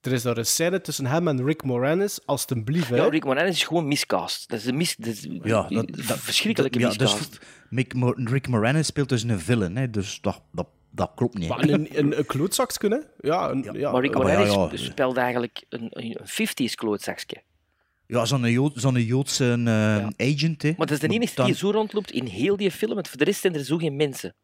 Er 0.01 0.11
is 0.11 0.21
daar 0.21 0.37
een 0.37 0.45
scène 0.45 0.81
tussen 0.81 1.05
hem 1.05 1.27
en 1.27 1.45
Rick 1.45 1.63
Moranis, 1.63 2.19
als 2.25 2.41
het 2.41 2.51
een 2.51 2.63
blief, 2.63 2.87
hè. 2.87 2.95
Ja, 2.95 3.07
Rick 3.09 3.23
Moranis 3.25 3.55
is 3.55 3.63
gewoon 3.63 3.87
miscast. 3.87 4.49
Dat 4.49 4.59
is 4.59 4.65
een 4.65 4.77
mis... 4.77 4.95
Dat 4.95 5.07
is 5.07 5.27
Ja, 5.43 5.67
dat, 5.69 5.85
verschrikkelijke 6.19 6.79
dat- 6.79 6.93
ja, 6.93 7.03
miscast. 7.03 7.29
dus 7.29 7.39
Mick 7.69 7.93
Mo- 7.93 8.13
Rick 8.15 8.47
Moranis 8.47 8.87
speelt 8.87 9.09
dus 9.09 9.23
een 9.23 9.39
villain, 9.39 9.75
hè, 9.77 9.89
dus 9.89 10.21
dat, 10.21 10.41
dat, 10.51 10.67
dat 10.89 11.11
klopt 11.15 11.37
niet. 11.37 11.47
Maar 11.49 11.59
een, 11.69 11.97
een, 11.99 12.17
een 12.17 12.25
klootzakje, 12.25 12.87
hè. 12.89 13.27
Ja, 13.29 13.49
een, 13.49 13.67
ja. 13.73 13.91
maar 13.91 14.01
Rick 14.01 14.13
maar 14.13 14.27
ja, 14.31 14.37
Moranis 14.45 14.81
ja. 14.81 14.89
speelde 14.91 15.19
eigenlijk 15.19 15.63
een, 15.69 15.87
een 15.89 16.17
50s 16.23 16.73
klootzakje. 16.75 17.41
Ja, 18.07 18.25
zo'n 18.25 18.51
Jood, 18.51 18.71
zo'n 18.75 19.03
Joodse 19.03 19.51
eh, 19.65 20.27
agent. 20.33 20.61
Hè. 20.61 20.73
Maar 20.77 20.87
dat 20.87 20.91
is 20.91 20.99
de 20.99 21.07
enige 21.07 21.35
Dan- 21.35 21.45
die 21.45 21.55
zo 21.55 21.71
rondloopt 21.71 22.11
in 22.11 22.25
heel 22.25 22.57
die 22.57 22.71
film. 22.71 22.93
Want 22.93 23.07
voor 23.07 23.17
de 23.17 23.23
rest 23.23 23.41
zijn 23.41 23.53
er 23.55 23.63
zo 23.63 23.77
geen 23.77 23.95
mensen. 23.95 24.35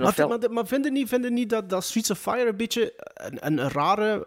Maar, 0.00 0.28
maar, 0.28 0.50
maar 0.52 0.66
vinden 0.66 0.92
niet, 0.92 1.08
vinden 1.08 1.32
niet 1.34 1.50
dat, 1.50 1.70
dat 1.70 1.84
Streets 1.84 2.10
of 2.10 2.18
Fire 2.18 2.48
een 2.48 2.56
beetje 2.56 2.92
een, 3.14 3.46
een 3.46 3.68
rare... 3.70 4.26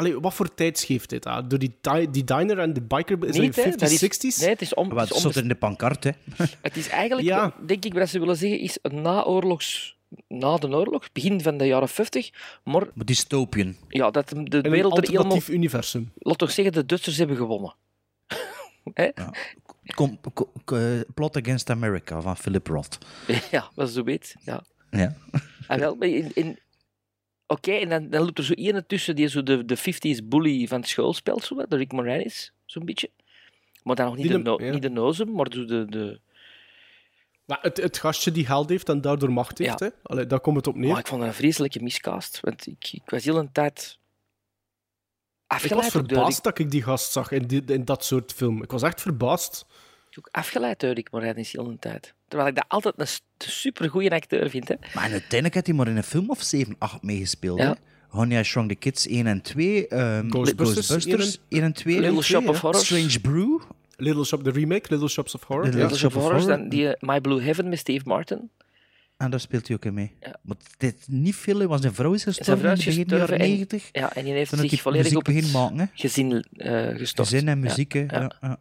Allee, 0.00 0.20
wat 0.20 0.34
voor 0.34 0.54
tijd 0.54 0.80
geeft 0.80 1.08
dit 1.08 1.26
aan? 1.26 1.48
Door 1.48 1.58
die, 1.58 1.74
di- 1.80 2.10
die 2.10 2.24
diner 2.24 2.58
en 2.58 2.72
de 2.72 2.80
biker... 2.80 3.24
Is 3.26 3.36
Niet, 3.36 3.54
dat 3.56 3.64
hè? 3.64 3.70
in 3.70 3.76
50s, 3.76 3.78
Dat 3.80 3.90
is- 3.90 4.04
60s? 4.36 4.40
Nee, 4.40 4.48
het 4.48 4.60
is 4.60 4.74
om... 4.74 4.88
Wat 4.88 5.08
het 5.08 5.16
is 5.24 5.24
er 5.36 5.42
in 5.42 5.48
de 5.48 5.54
pancart, 5.54 6.04
hè? 6.04 6.10
Het 6.62 6.76
is 6.76 6.88
eigenlijk, 6.88 7.26
Ja. 7.28 7.54
denk 7.66 7.84
ik, 7.84 7.94
wat 7.94 8.08
ze 8.08 8.18
willen 8.18 8.36
zeggen, 8.36 8.58
is 8.60 8.78
een 8.82 9.02
naoorlogs... 9.02 9.98
Na 10.28 10.56
de 10.56 10.68
oorlog, 10.68 11.12
begin 11.12 11.40
van 11.40 11.56
de 11.56 11.66
jaren 11.66 11.88
50, 11.88 12.30
maar 12.64 12.86
Maar 12.94 13.04
dystopian. 13.04 13.76
ja, 13.88 14.10
dat 14.10 14.28
de 14.28 14.34
wereld 14.34 14.52
een 14.56 14.70
er 14.70 14.74
helemaal... 14.74 15.02
alternatief 15.02 15.48
universum. 15.48 16.12
Laat 16.18 16.38
toch 16.38 16.50
zeggen, 16.50 16.74
de 16.74 16.86
Duitsers 16.86 17.16
hebben 17.16 17.36
gewonnen. 17.36 17.74
Kom, 19.94 20.18
eh, 20.64 21.00
Plot 21.14 21.36
Against 21.36 21.70
America 21.70 22.20
van 22.20 22.36
Philip 22.36 22.66
Roth. 22.66 22.98
Ja, 23.50 23.70
dat 23.74 23.88
is 23.88 23.94
zo 23.94 24.02
weet. 24.04 24.34
Ja. 24.44 24.62
Ja. 24.90 25.14
Ah, 25.66 25.78
wel, 25.78 25.96
in, 25.98 26.30
in... 26.34 26.58
Oké, 27.50 27.72
en 27.72 27.88
dan, 27.88 28.10
dan 28.10 28.24
loopt 28.24 28.38
er 28.38 28.44
zo 28.44 28.52
ene 28.52 28.86
tussen 28.86 29.16
die 29.16 29.26
zo 29.26 29.42
de, 29.42 29.64
de 29.64 29.78
50s 29.78 30.24
bully 30.24 30.66
van 30.66 30.80
het 30.80 30.88
school 30.88 31.12
speelt, 31.12 31.44
zo, 31.44 31.66
de 31.68 31.76
Rick 31.76 31.92
Moranis, 31.92 32.52
zo'n 32.64 32.84
beetje. 32.84 33.10
Maar 33.82 33.96
dan 33.96 34.06
nog 34.06 34.16
niet, 34.16 34.22
Die 34.28 34.32
de, 34.36 34.42
de- 34.42 34.50
no, 34.50 34.64
ja. 34.64 34.72
niet 34.72 34.82
de 34.82 34.88
nozem, 34.90 35.32
maar 35.32 35.46
zo 35.50 35.64
de... 35.64 35.84
de... 35.88 36.20
Maar 37.44 37.58
het, 37.62 37.76
het 37.76 37.98
gastje 37.98 38.30
die 38.32 38.46
geld 38.46 38.68
heeft 38.68 38.88
en 38.88 39.00
daardoor 39.00 39.32
macht 39.32 39.58
heeft, 39.58 39.78
Ja. 39.78 39.86
hè. 39.86 39.92
Allee, 40.02 40.26
daar 40.26 40.40
komt 40.40 40.56
het 40.56 40.66
op 40.66 40.74
neer. 40.76 40.90
Maar 40.90 40.98
ik 40.98 41.06
vond 41.06 41.20
dat 41.20 41.28
een 41.30 41.34
vreselijke 41.36 41.82
miscast, 41.82 42.40
want 42.40 42.66
ik, 42.66 42.88
ik 42.92 43.10
was 43.10 43.24
heel 43.24 43.36
een 43.38 43.52
tijd 43.52 43.98
Ik 45.62 45.72
was 45.72 45.88
verbaasd 45.88 46.42
dat 46.44 46.58
ik 46.58 46.70
die 46.70 46.82
gast 46.82 47.12
zag 47.12 47.30
in, 47.30 47.46
die, 47.46 47.64
in 47.64 47.84
dat 47.84 48.04
soort 48.04 48.32
film. 48.32 48.62
Ik 48.62 48.70
was 48.70 48.82
echt 48.82 49.00
verbaasd. 49.00 49.64
Ook 50.18 50.28
afgeleid 50.30 50.80
door 50.80 50.92
Rick 50.92 51.10
Moranis 51.10 51.52
heel 51.52 51.68
een 51.68 51.78
tijd. 51.78 52.14
Terwijl 52.28 52.50
ik 52.50 52.56
dat 52.56 52.64
altijd 52.68 52.94
een 52.98 53.06
supergoeie 53.48 54.10
acteur 54.10 54.50
vind, 54.50 54.68
hè. 54.68 54.74
Maar 54.94 55.10
uiteindelijk 55.10 55.54
heeft 55.54 55.66
hij 55.66 55.74
maar 55.76 55.88
in 55.88 55.96
een 55.96 56.02
film 56.02 56.30
of 56.30 56.42
7, 56.42 56.74
8 56.78 57.02
meegespeeld. 57.02 57.58
Ja. 57.58 57.66
hè. 57.66 57.74
Honey, 58.08 58.40
I 58.40 58.42
Shrunk 58.44 58.68
the 58.68 58.74
Kids 58.74 59.06
1 59.06 59.26
en 59.26 59.40
2. 59.42 59.88
ehm, 59.88 60.28
Ghostbusters 60.30 60.86
Ghostbusters 60.86 61.38
1 61.48 61.62
en 61.62 61.72
2. 61.72 62.00
Little 62.00 62.22
Shop 62.22 62.48
of 62.48 62.60
Horrors. 62.60 62.84
Strange 62.84 63.20
Brew. 63.20 63.60
Little 63.96 64.24
Shop, 64.24 64.44
de 64.44 64.50
remake, 64.50 64.86
Little 64.90 65.08
Shops 65.08 65.34
of 65.34 65.42
Horror. 65.42 65.64
Little 65.64 65.80
ja. 65.80 65.86
Little 65.86 66.00
Shop 66.08 66.16
of 66.16 66.22
Horrors, 66.22 66.42
Horror. 66.44 66.58
dan 66.60 66.68
die 66.68 66.94
eh, 66.94 67.08
My 67.08 67.20
Blue 67.20 67.42
Heaven 67.42 67.68
met 67.68 67.78
Steve 67.78 68.02
Martin. 68.08 68.50
En 69.16 69.30
daar 69.30 69.40
speelt 69.40 69.66
hij 69.66 69.76
ook 69.76 69.84
in 69.84 69.94
mee. 69.94 70.12
Ja. 70.20 70.36
Maar 70.42 70.56
dit 70.76 71.04
niet 71.08 71.36
veel, 71.36 71.66
want 71.66 71.80
zijn 71.80 71.94
vrouw 71.94 72.12
is 72.12 72.22
Zijn 72.22 72.34
gestorven 72.34 72.62
vrouw 72.62 72.72
in 72.74 72.78
is 72.78 72.84
het 72.84 72.94
begin 72.94 73.08
gestorven 73.18 73.38
jaren 73.38 73.52
en- 73.52 73.68
90. 73.68 73.88
Ja, 73.92 74.14
en 74.14 74.24
die 74.24 74.32
heeft 74.32 74.70
zich 74.70 74.80
volledig 74.80 75.14
op 75.16 75.26
het 75.26 75.88
gezin 75.94 76.44
eh 76.56 76.96
gestort. 76.96 77.28
Gezin 77.28 77.48
en 77.48 77.60
muziek. 77.60 77.92
Ja, 77.92 78.58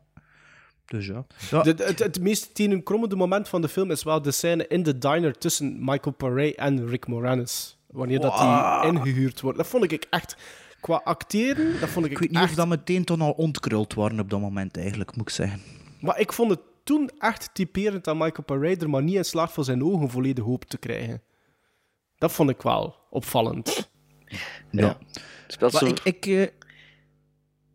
Dus 0.90 1.06
ja. 1.06 1.26
ja. 1.52 1.62
De- 1.62 1.74
de- 1.74 1.84
het, 1.84 2.00
het 2.00 2.20
meest 2.20 2.56
tenenkrommende 2.56 3.16
moment 3.16 3.50
van 3.50 3.62
de 3.62 3.68
film 3.70 3.92
is 3.92 4.04
wel 4.04 4.22
de 4.22 4.32
scène 4.32 4.68
in 4.68 4.84
de 4.84 4.98
diner 4.98 5.38
tussen 5.38 5.78
Michael 5.80 6.16
Paré 6.16 6.50
en 6.50 6.88
Rick 6.88 7.08
Moranis. 7.08 7.78
Wanneer 7.88 8.20
dat 8.20 8.38
die 8.38 8.92
ingehuurd 8.92 9.42
wordt. 9.42 9.58
Dat 9.58 9.68
vond 9.68 9.92
ik 9.92 10.06
echt... 10.10 10.36
Qua 10.80 11.02
acteren, 11.04 11.80
dat 11.80 11.90
vond 11.90 12.06
ik, 12.06 12.12
Ik 12.12 12.18
weet 12.18 12.30
niet 12.30 12.40
echt... 12.40 12.50
of 12.50 12.56
dat 12.56 12.68
meteen 12.68 13.04
toen 13.04 13.22
al 13.22 13.32
ontkruld 13.32 13.94
waren 13.94 14.20
op 14.20 14.30
dat 14.30 14.40
moment, 14.40 14.78
eigenlijk, 14.78 15.16
moet 15.16 15.28
ik 15.30 15.34
zeggen. 15.36 15.62
Maar 16.02 16.20
ik 16.20 16.34
vond 16.34 16.50
het 16.50 16.60
toen 16.84 17.10
echt 17.18 17.50
typerend 17.54 18.04
dat 18.04 18.16
Michael 18.16 18.44
Paré 18.46 18.76
er 18.76 18.90
maar 18.90 19.04
niet 19.04 19.16
in 19.16 19.26
slaagt 19.26 19.54
voor 19.54 19.64
zijn 19.64 19.84
ogen 19.84 20.10
volledig 20.10 20.46
open 20.46 20.68
te 20.68 20.78
krijgen. 20.78 21.22
Dat 22.18 22.32
vond 22.32 22.50
ik 22.50 22.62
wel 22.62 22.96
opvallend. 23.10 23.90
Ja. 24.72 24.98
Speelt 25.48 25.72
Maar 25.72 25.82
zo... 25.82 25.88
ik, 25.88 26.00
ik, 26.04 26.26
eh, 26.26 26.48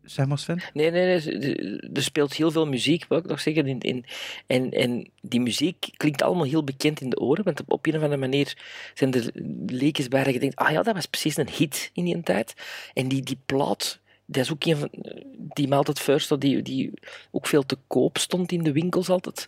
Zeg 0.05 0.25
maar. 0.25 0.71
Nee, 0.73 0.91
nee, 0.91 1.05
nee. 1.05 1.79
Er 1.93 2.03
speelt 2.03 2.33
heel 2.33 2.51
veel 2.51 2.67
muziek, 2.67 3.05
wil 3.09 3.17
ik 3.17 3.25
nog 3.25 3.39
zeggen. 3.39 3.67
In, 3.67 3.79
in, 3.79 4.05
en, 4.47 4.71
en 4.71 5.09
die 5.21 5.39
muziek 5.39 5.89
klinkt 5.97 6.21
allemaal 6.21 6.45
heel 6.45 6.63
bekend 6.63 7.01
in 7.01 7.09
de 7.09 7.19
oren. 7.19 7.43
Want 7.43 7.61
op, 7.67 7.85
een 7.85 7.95
of 7.95 8.01
andere 8.01 8.21
manier 8.21 8.57
zijn 8.93 9.13
er 9.13 9.31
leekjes 9.65 10.07
bij 10.07 10.23
dat 10.23 10.33
je 10.33 10.39
denkt: 10.39 10.55
ah 10.55 10.71
ja, 10.71 10.83
dat 10.83 10.93
was 10.93 11.05
precies 11.05 11.37
een 11.37 11.49
hit 11.49 11.89
in 11.93 12.03
die 12.03 12.21
tijd. 12.21 12.53
En 12.93 13.07
die, 13.07 13.21
die 13.21 13.39
plaat, 13.45 13.99
dat 14.25 14.43
is 14.43 14.51
ook 14.51 14.65
een 14.65 14.77
van 14.77 14.89
die 15.35 15.67
me 15.67 15.75
altijd 15.75 15.99
first, 15.99 16.41
die, 16.41 16.61
die 16.61 16.91
ook 17.31 17.47
veel 17.47 17.65
te 17.65 17.77
koop 17.87 18.17
stond 18.17 18.51
in 18.51 18.63
de 18.63 18.71
winkels 18.71 19.09
altijd. 19.09 19.47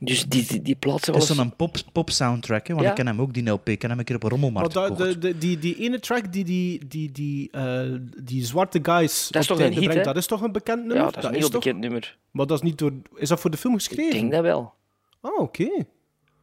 Dus 0.00 0.24
die, 0.26 0.46
die, 0.46 0.62
die 0.62 0.74
plaat 0.76 1.04
zijn 1.04 1.16
Het 1.16 1.26
wel 1.28 1.36
is 1.36 1.42
zo'n 1.42 1.56
pop, 1.56 1.76
pop 1.92 2.10
soundtrack, 2.10 2.66
hè, 2.66 2.72
want 2.74 2.84
Ja. 2.84 2.90
ik 2.92 2.96
ken 2.96 3.06
hem 3.06 3.20
ook, 3.20 3.34
die 3.34 3.50
LP. 3.50 3.68
Ik 3.68 3.78
ken 3.78 3.90
hem 3.90 3.98
een 3.98 4.04
keer 4.04 4.16
op 4.16 4.22
een 4.22 4.28
rommelmarkt 4.30 4.72
de, 4.74 5.18
de, 5.18 5.38
die, 5.38 5.58
die 5.58 5.76
ene 5.76 6.00
track 6.00 6.32
die 6.32 6.44
die, 6.44 6.86
die, 6.88 7.12
die, 7.12 7.50
eh, 7.50 7.94
die 8.22 8.44
zwarte 8.44 8.78
guys 8.82 9.28
Dat 9.28 9.42
is 9.42 9.48
toch 9.48 9.60
een 9.60 9.72
hit, 9.72 9.84
brengt, 9.84 10.04
dat 10.04 10.16
is 10.16 10.26
toch 10.26 10.42
een 10.42 10.52
bekend 10.52 10.78
nummer? 10.84 10.96
Ja, 10.96 11.04
dat 11.10 11.16
is 11.18 11.24
een 11.24 11.34
heel 11.34 11.48
toch- 11.48 11.62
bekend 11.62 11.80
nummer. 11.80 12.18
Maar 12.30 12.46
dat 12.46 12.56
is 12.58 12.62
niet 12.68 12.78
door... 12.78 12.92
Is 13.14 13.28
dat 13.28 13.40
voor 13.40 13.50
de 13.50 13.56
film 13.56 13.74
geschreven? 13.74 14.04
Ik 14.14 14.20
denk 14.20 14.32
dat 14.32 14.42
wel. 14.42 14.74
Oh, 15.20 15.40
oké. 15.40 15.68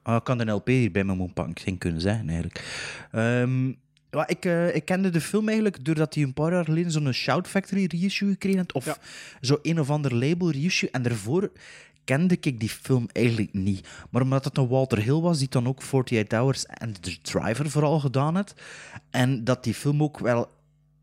Ah, 0.04 0.16
ik 0.16 0.24
kan 0.24 0.38
de 0.38 0.52
LP 0.52 0.68
hier 0.68 0.92
bij 0.92 1.04
me 1.04 1.14
moeten 1.16 1.34
pakken. 1.34 1.54
Ik 1.56 1.62
ging 1.62 1.80
kunnen 1.80 2.02
zeggen, 2.02 2.28
eigenlijk. 2.30 2.64
Ehm, 3.12 3.68
ja, 4.12 4.28
ik, 4.28 4.46
eh, 4.46 4.76
ik 4.76 4.86
kende 4.86 5.10
de 5.10 5.22
film 5.22 5.46
eigenlijk 5.46 5.86
doordat 5.86 6.14
hij 6.14 6.24
een 6.24 6.34
paar 6.34 6.52
jaar 6.52 6.64
geleden 6.66 6.92
zo'n 6.92 7.12
Shout 7.12 7.48
Factory 7.48 7.86
reissue 7.86 8.30
gekregen 8.30 8.60
had. 8.60 8.74
Of 8.74 9.00
zo 9.42 9.60
een 9.62 9.80
of 9.80 9.90
ander 9.90 10.16
label 10.16 10.52
reissue. 10.52 10.90
En 10.92 11.02
daarvoor 11.02 11.52
kende 12.06 12.38
ik 12.42 12.60
die 12.60 12.70
film 12.70 13.06
eigenlijk 13.12 13.54
niet. 13.54 13.88
Maar 14.10 14.22
omdat 14.22 14.44
het 14.46 14.58
een 14.58 14.68
Walter 14.68 15.02
Hill 15.02 15.20
was, 15.20 15.40
die 15.40 15.50
dan 15.50 15.68
ook 15.68 15.80
48 15.82 16.40
Hours 16.40 16.66
en 16.66 16.94
The 17.02 17.22
Driver 17.22 17.70
vooral 17.70 18.00
gedaan 18.00 18.36
had. 18.36 18.54
En 19.10 19.44
dat 19.44 19.64
die 19.64 19.74
film 19.74 20.04
ook 20.04 20.20
wel 20.20 20.48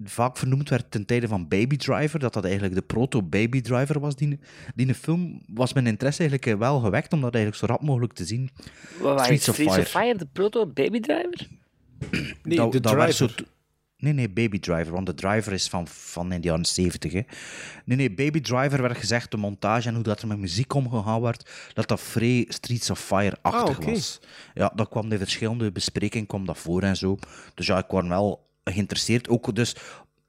vaak 0.05 0.37
vernoemd 0.37 0.69
werd 0.69 0.91
ten 0.91 1.07
tijde 1.07 1.29
van 1.29 1.49
Baby 1.49 1.77
Driver, 1.77 2.19
dat 2.19 2.33
dat 2.33 2.45
eigenlijk 2.45 2.75
de 2.75 2.83
proto-Baby 2.83 3.61
Driver 3.61 4.01
was. 4.01 4.17
Die, 4.17 4.38
die 4.75 4.95
film 4.95 5.43
was 5.47 5.73
mijn 5.73 5.87
interesse 5.87 6.21
eigenlijk 6.21 6.53
eh, 6.53 6.59
wel 6.59 6.81
gewekt 6.81 7.12
om 7.12 7.21
dat 7.21 7.35
eigenlijk 7.35 7.65
zo 7.65 7.73
rap 7.73 7.83
mogelijk 7.83 8.12
te 8.12 8.25
zien. 8.25 8.51
Wat 9.01 9.21
Streets 9.21 9.49
of 9.49 9.55
Streets 9.55 9.79
of 9.79 9.88
Fire. 9.88 10.19
De 10.19 10.27
proto 10.33 10.67
Baby 10.67 11.01
Driver? 11.01 11.49
Nee, 12.43 12.57
Dat- 12.57 12.73
de 12.73 12.81
dat 12.81 12.93
werd 12.95 13.17
driver. 13.17 13.45
Nee, 14.03 14.12
nee, 14.12 14.31
Baby 14.31 14.59
Driver, 14.59 14.93
want 14.93 15.07
de 15.07 15.15
Driver 15.15 15.53
is 15.53 15.69
van, 15.69 15.88
van 15.88 16.33
in 16.33 16.41
de 16.41 16.47
jaren 16.49 16.65
70. 16.65 17.12
Hè. 17.12 17.21
Nee, 17.85 17.97
nee, 17.97 18.11
Baby 18.15 18.41
Driver 18.41 18.83
werd 18.83 18.97
gezegd, 18.99 19.31
de 19.31 19.37
montage 19.37 19.88
en 19.88 19.95
hoe 19.95 20.03
dat 20.03 20.23
er 20.23 20.29
met 20.29 20.38
muziek 20.38 20.75
omgegaan 20.75 21.21
werd, 21.21 21.51
dat 21.75 21.88
dat 21.88 22.01
vrij 22.01 22.45
Streets 22.49 22.91
of 22.91 23.01
Fire-achtig 23.01 23.77
Ah, 23.77 23.83
oké. 23.83 23.91
was. 23.91 24.21
Ja, 24.55 24.73
dat 24.75 24.88
kwam 24.88 25.12
in 25.12 25.19
verschillende 25.19 25.73
besprekingen 25.73 26.27
kwam 26.27 26.47
dat 26.47 26.59
voor 26.59 26.83
en 26.83 26.97
zo. 26.97 27.19
Dus 27.55 27.67
ja, 27.67 27.79
ik 27.79 27.91
was 27.91 28.07
wel 28.07 28.49
geïnteresseerd. 28.65 29.29
Ook 29.29 29.55
dus 29.55 29.77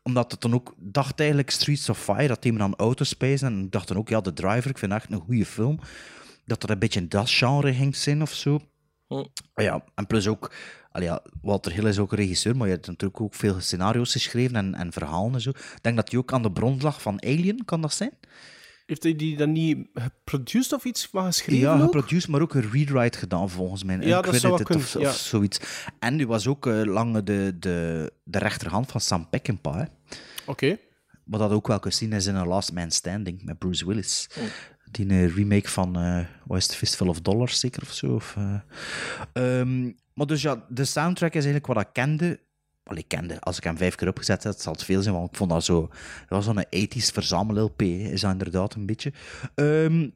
omdat 0.03 0.31
het 0.31 0.41
dan 0.41 0.53
ook 0.53 0.73
dacht 0.77 1.19
eigenlijk 1.19 1.49
Streets 1.49 1.89
of 1.89 2.03
Fire, 2.03 2.27
dat 2.27 2.41
thema 2.41 2.63
aan 2.63 2.75
Autospace. 2.75 3.45
En 3.45 3.63
ik 3.63 3.71
dacht 3.71 3.87
dan 3.87 3.97
ook, 3.97 4.09
ja, 4.09 4.21
de 4.21 4.33
Driver, 4.33 4.69
ik 4.69 4.77
vind 4.77 4.91
het 4.91 5.01
echt 5.01 5.11
een 5.11 5.19
goede 5.25 5.45
film. 5.45 5.79
Dat 6.45 6.61
dat 6.61 6.69
een 6.69 6.79
beetje 6.79 6.99
in 6.99 7.09
dat 7.09 7.29
genre 7.29 7.73
ging 7.73 7.95
zijn 7.95 8.21
of 8.21 8.33
zo. 8.33 8.59
Hm. 9.07 9.23
Ja, 9.55 9.83
en 9.95 10.07
plus 10.07 10.27
ook, 10.27 10.51
allee, 10.93 11.07
ja, 11.07 11.21
Walter 11.41 11.71
Hill 11.71 11.87
is 11.87 11.99
ook 11.99 12.11
een 12.11 12.17
regisseur, 12.17 12.55
maar 12.55 12.67
je 12.67 12.73
hebt 12.73 12.87
natuurlijk 12.87 13.21
ook 13.21 13.33
veel 13.33 13.59
scenario's 13.59 14.11
geschreven 14.11 14.55
en, 14.55 14.75
en 14.75 14.91
verhalen 14.91 15.33
en 15.33 15.41
zo. 15.41 15.49
Ik 15.49 15.79
denk 15.81 15.95
dat 15.95 16.09
hij 16.11 16.19
ook 16.19 16.33
aan 16.33 16.41
de 16.41 16.51
bron 16.51 16.79
lag 16.81 17.01
van 17.01 17.23
Alien, 17.23 17.65
kan 17.65 17.81
dat 17.81 17.93
zijn? 17.93 18.11
Heeft 18.85 19.03
hij 19.03 19.15
die 19.15 19.37
dan 19.37 19.51
niet 19.51 19.87
geproduced 19.93 20.73
of 20.73 20.83
iets 20.83 21.11
maar 21.11 21.25
geschreven 21.25 21.59
ja, 21.59 21.75
ook? 21.75 21.81
geproduceerd, 21.81 22.27
maar 22.27 22.41
ook 22.41 22.53
een 22.53 22.71
rewrite 22.71 23.17
gedaan 23.17 23.49
volgens 23.49 23.83
mij. 23.83 23.97
Ja, 23.99 24.21
dat 24.21 24.35
zou 24.35 24.63
kunnen, 24.63 24.83
of, 24.85 24.95
of 24.95 25.01
ja. 25.01 25.11
zoiets. 25.11 25.59
En 25.99 26.17
die 26.17 26.27
was 26.27 26.47
ook 26.47 26.67
eh, 26.67 26.83
lang 26.83 27.23
de, 27.23 27.55
de, 27.59 28.11
de 28.23 28.37
rechterhand 28.37 28.91
van 28.91 29.01
Sam 29.01 29.29
Peckinpah. 29.29 29.85
Oké. 30.45 30.77
Wat 31.25 31.39
dat 31.39 31.51
ook 31.51 31.67
wel 31.67 31.79
gezien 31.79 32.13
is 32.13 32.25
in 32.25 32.35
A 32.35 32.45
Last 32.45 32.73
Man 32.73 32.91
Standing 32.91 33.43
met 33.43 33.57
Bruce 33.57 33.85
Willis. 33.85 34.29
Oh. 34.37 34.43
Die 34.93 35.09
eh, 35.09 35.35
remake 35.35 35.69
van, 35.69 35.95
eh 35.95 36.25
het, 36.47 36.75
Fistful 36.75 37.07
of 37.07 37.21
Dollars 37.21 37.59
zeker 37.59 37.81
of 37.81 37.93
zo? 37.93 38.13
Of, 38.13 38.35
eh, 38.37 39.59
ehm, 39.59 39.91
maar 40.13 40.25
dus 40.27 40.41
ja, 40.41 40.65
de 40.69 40.85
soundtrack 40.85 41.33
is 41.33 41.45
eigenlijk 41.45 41.73
wat 41.73 41.81
ik 41.81 41.93
kende. 41.93 42.39
Wel, 42.83 42.97
ik 42.97 43.07
kende, 43.07 43.39
als 43.39 43.57
ik 43.57 43.63
hem 43.63 43.77
vijf 43.77 43.95
keer 43.95 44.07
opgezet 44.07 44.43
had, 44.43 44.61
zal 44.61 44.73
het 44.73 44.83
veel 44.83 45.01
zijn, 45.01 45.15
want 45.15 45.29
ik 45.29 45.37
vond 45.37 45.49
dat 45.49 45.63
zo... 45.63 45.89
Dat 46.27 46.45
was 46.45 46.45
zo'n 46.45 46.65
80s 46.65 47.13
verzamel-LP, 47.13 47.81
is 47.81 48.21
dat 48.21 48.31
inderdaad 48.31 48.73
een 48.73 48.85
beetje. 48.85 49.13
Ehm, 49.55 50.09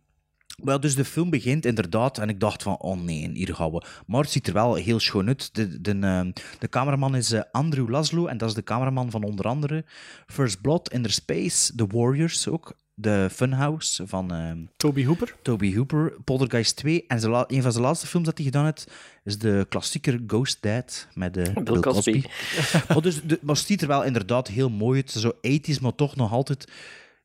wel, 0.63 0.79
dus 0.79 0.95
de 0.95 1.05
film 1.05 1.29
begint 1.29 1.65
inderdaad 1.65 2.17
en 2.17 2.29
ik 2.29 2.39
dacht 2.39 2.63
van, 2.63 2.77
oh 2.77 3.01
nee, 3.01 3.29
hier 3.33 3.55
gaan 3.55 3.71
we. 3.71 3.85
Maar 4.07 4.21
het 4.21 4.31
ziet 4.31 4.47
er 4.47 4.53
wel 4.53 4.75
heel 4.75 4.99
schoon 4.99 5.27
uit. 5.27 5.55
De, 5.55 5.81
de, 5.81 5.91
ehm, 6.01 6.31
de 6.59 6.69
cameraman 6.69 7.15
is 7.15 7.51
Andrew 7.51 7.89
Laszlo 7.89 8.25
en 8.25 8.37
dat 8.37 8.49
is 8.49 8.55
de 8.55 8.63
cameraman 8.63 9.11
van 9.11 9.23
onder 9.23 9.45
andere 9.45 9.85
First 10.27 10.61
Blood, 10.61 10.91
Inner 10.91 11.11
Space, 11.11 11.75
The 11.75 11.87
Warriors 11.87 12.47
ook, 12.47 12.75
de 12.99 13.29
Funhouse 13.31 14.07
van 14.07 14.31
ehm, 14.33 14.65
Toby 14.77 15.05
Hooper. 15.05 15.36
Toby 15.41 15.75
Hooper, 15.75 16.13
Poltergeist 16.23 16.75
2 16.75 17.05
en 17.07 17.19
zijn 17.19 17.43
een 17.47 17.62
van 17.62 17.71
zijn 17.71 17.83
laatste 17.83 18.07
films 18.07 18.25
dat 18.25 18.38
hij 18.38 18.45
gedaan 18.45 18.65
heeft 18.65 18.91
is 19.23 19.38
de 19.38 19.65
klassieker 19.69 20.19
Ghost 20.27 20.62
Dad 20.62 21.07
met 21.13 21.38
eh, 21.38 21.53
Bill, 21.53 21.79
Cosby. 21.79 22.21
Cosby. 22.21 22.23
maar, 22.93 23.01
dus, 23.01 23.21
de, 23.21 23.39
maar 23.41 23.55
het 23.55 23.65
ziet 23.65 23.81
er 23.81 23.88
wel 23.88 24.03
inderdaad 24.03 24.47
heel 24.47 24.69
mooi 24.69 25.01
uit, 25.01 25.12
zo 25.12 25.31
80s, 25.31 25.81
maar 25.81 25.95
toch 25.95 26.15
nog 26.15 26.31
altijd 26.31 26.71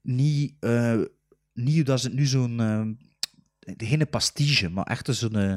niet, 0.03 0.53
eh 0.61 1.01
niet 1.55 1.87
dat 1.87 2.01
ze 2.01 2.07
het 2.07 2.17
nu 2.17 2.27
zo'n 2.27 2.61
eh, 2.61 3.87
geen 3.89 4.09
pastiche, 4.09 4.71
maar 4.71 4.85
echt 4.85 5.09
zo'n 5.15 5.37
eh, 5.37 5.55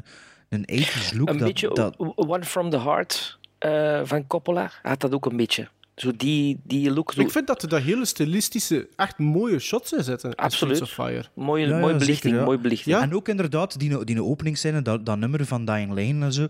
een 0.49 0.65
80s 0.71 1.17
look. 1.17 1.29
Een 1.29 1.37
dat, 1.37 1.47
beetje 1.47 1.69
dat, 1.73 1.97
One 2.15 2.43
from 2.43 2.69
the 2.69 2.79
Heart 2.79 3.39
eh, 3.57 4.01
van 4.03 4.27
Coppola 4.27 4.71
had 4.81 4.99
dat 4.99 5.13
ook 5.13 5.25
een 5.25 5.37
beetje. 5.37 5.67
Zo 5.95 6.11
die, 6.17 6.59
die 6.63 6.91
look. 6.91 7.11
Zo, 7.13 7.21
Ik 7.21 7.31
vind 7.31 7.47
dat 7.47 7.61
er 7.61 7.69
dat 7.69 7.81
hele 7.81 8.05
stilistische, 8.05 8.87
echt 8.95 9.17
mooie 9.17 9.59
shots 9.59 9.93
in 9.93 10.03
zitten. 10.03 10.35
Absoluut. 10.35 10.81
Of 10.81 10.89
Fire. 10.91 11.25
mooie, 11.35 11.67
Ja, 11.67 11.69
ja, 11.73 11.79
mooie 11.79 11.85
zeker, 11.91 12.05
belichting, 12.05 12.35
ja. 12.35 12.43
mooie 12.43 12.57
belichting. 12.59 12.95
En 12.97 13.13
ook 13.15 13.27
inderdaad, 13.27 13.79
die, 13.79 14.03
die 14.05 14.23
openingsscène, 14.23 14.81
dat, 14.81 15.05
dat 15.05 15.17
nummer 15.17 15.45
van 15.45 15.65
Dying 15.65 15.89
Lane 15.89 16.25
en 16.25 16.33
zo. 16.33 16.43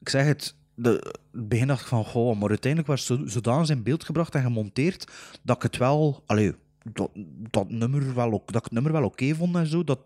Ik 0.00 0.08
zeg 0.08 0.26
het, 0.26 0.54
de, 0.74 0.90
het 1.32 1.48
begin 1.48 1.66
dacht 1.66 1.80
ik 1.80 1.86
van, 1.86 2.04
goh, 2.04 2.38
maar 2.40 2.48
uiteindelijk 2.48 2.90
was 2.92 3.08
het 3.08 3.18
zo- 3.18 3.26
zodanig 3.26 3.68
in 3.68 3.82
beeld 3.82 4.04
gebracht 4.04 4.34
en 4.34 4.42
gemonteerd 4.42 5.04
dat 5.42 5.56
ik 5.56 5.62
het 5.62 5.76
wel, 5.76 6.22
allee, 6.26 6.52
dat, 6.92 7.10
dat, 7.50 7.70
nummer 7.70 8.14
wel, 8.14 8.32
ook- 8.32 8.46
dat 8.52 8.56
ik 8.56 8.64
het 8.64 8.72
nummer 8.72 8.92
wel 8.92 9.04
oké 9.04 9.34
vond 9.34 9.56
en 9.56 9.66
zo. 9.66 9.84
Dat, 9.84 9.98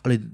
allee, 0.00 0.28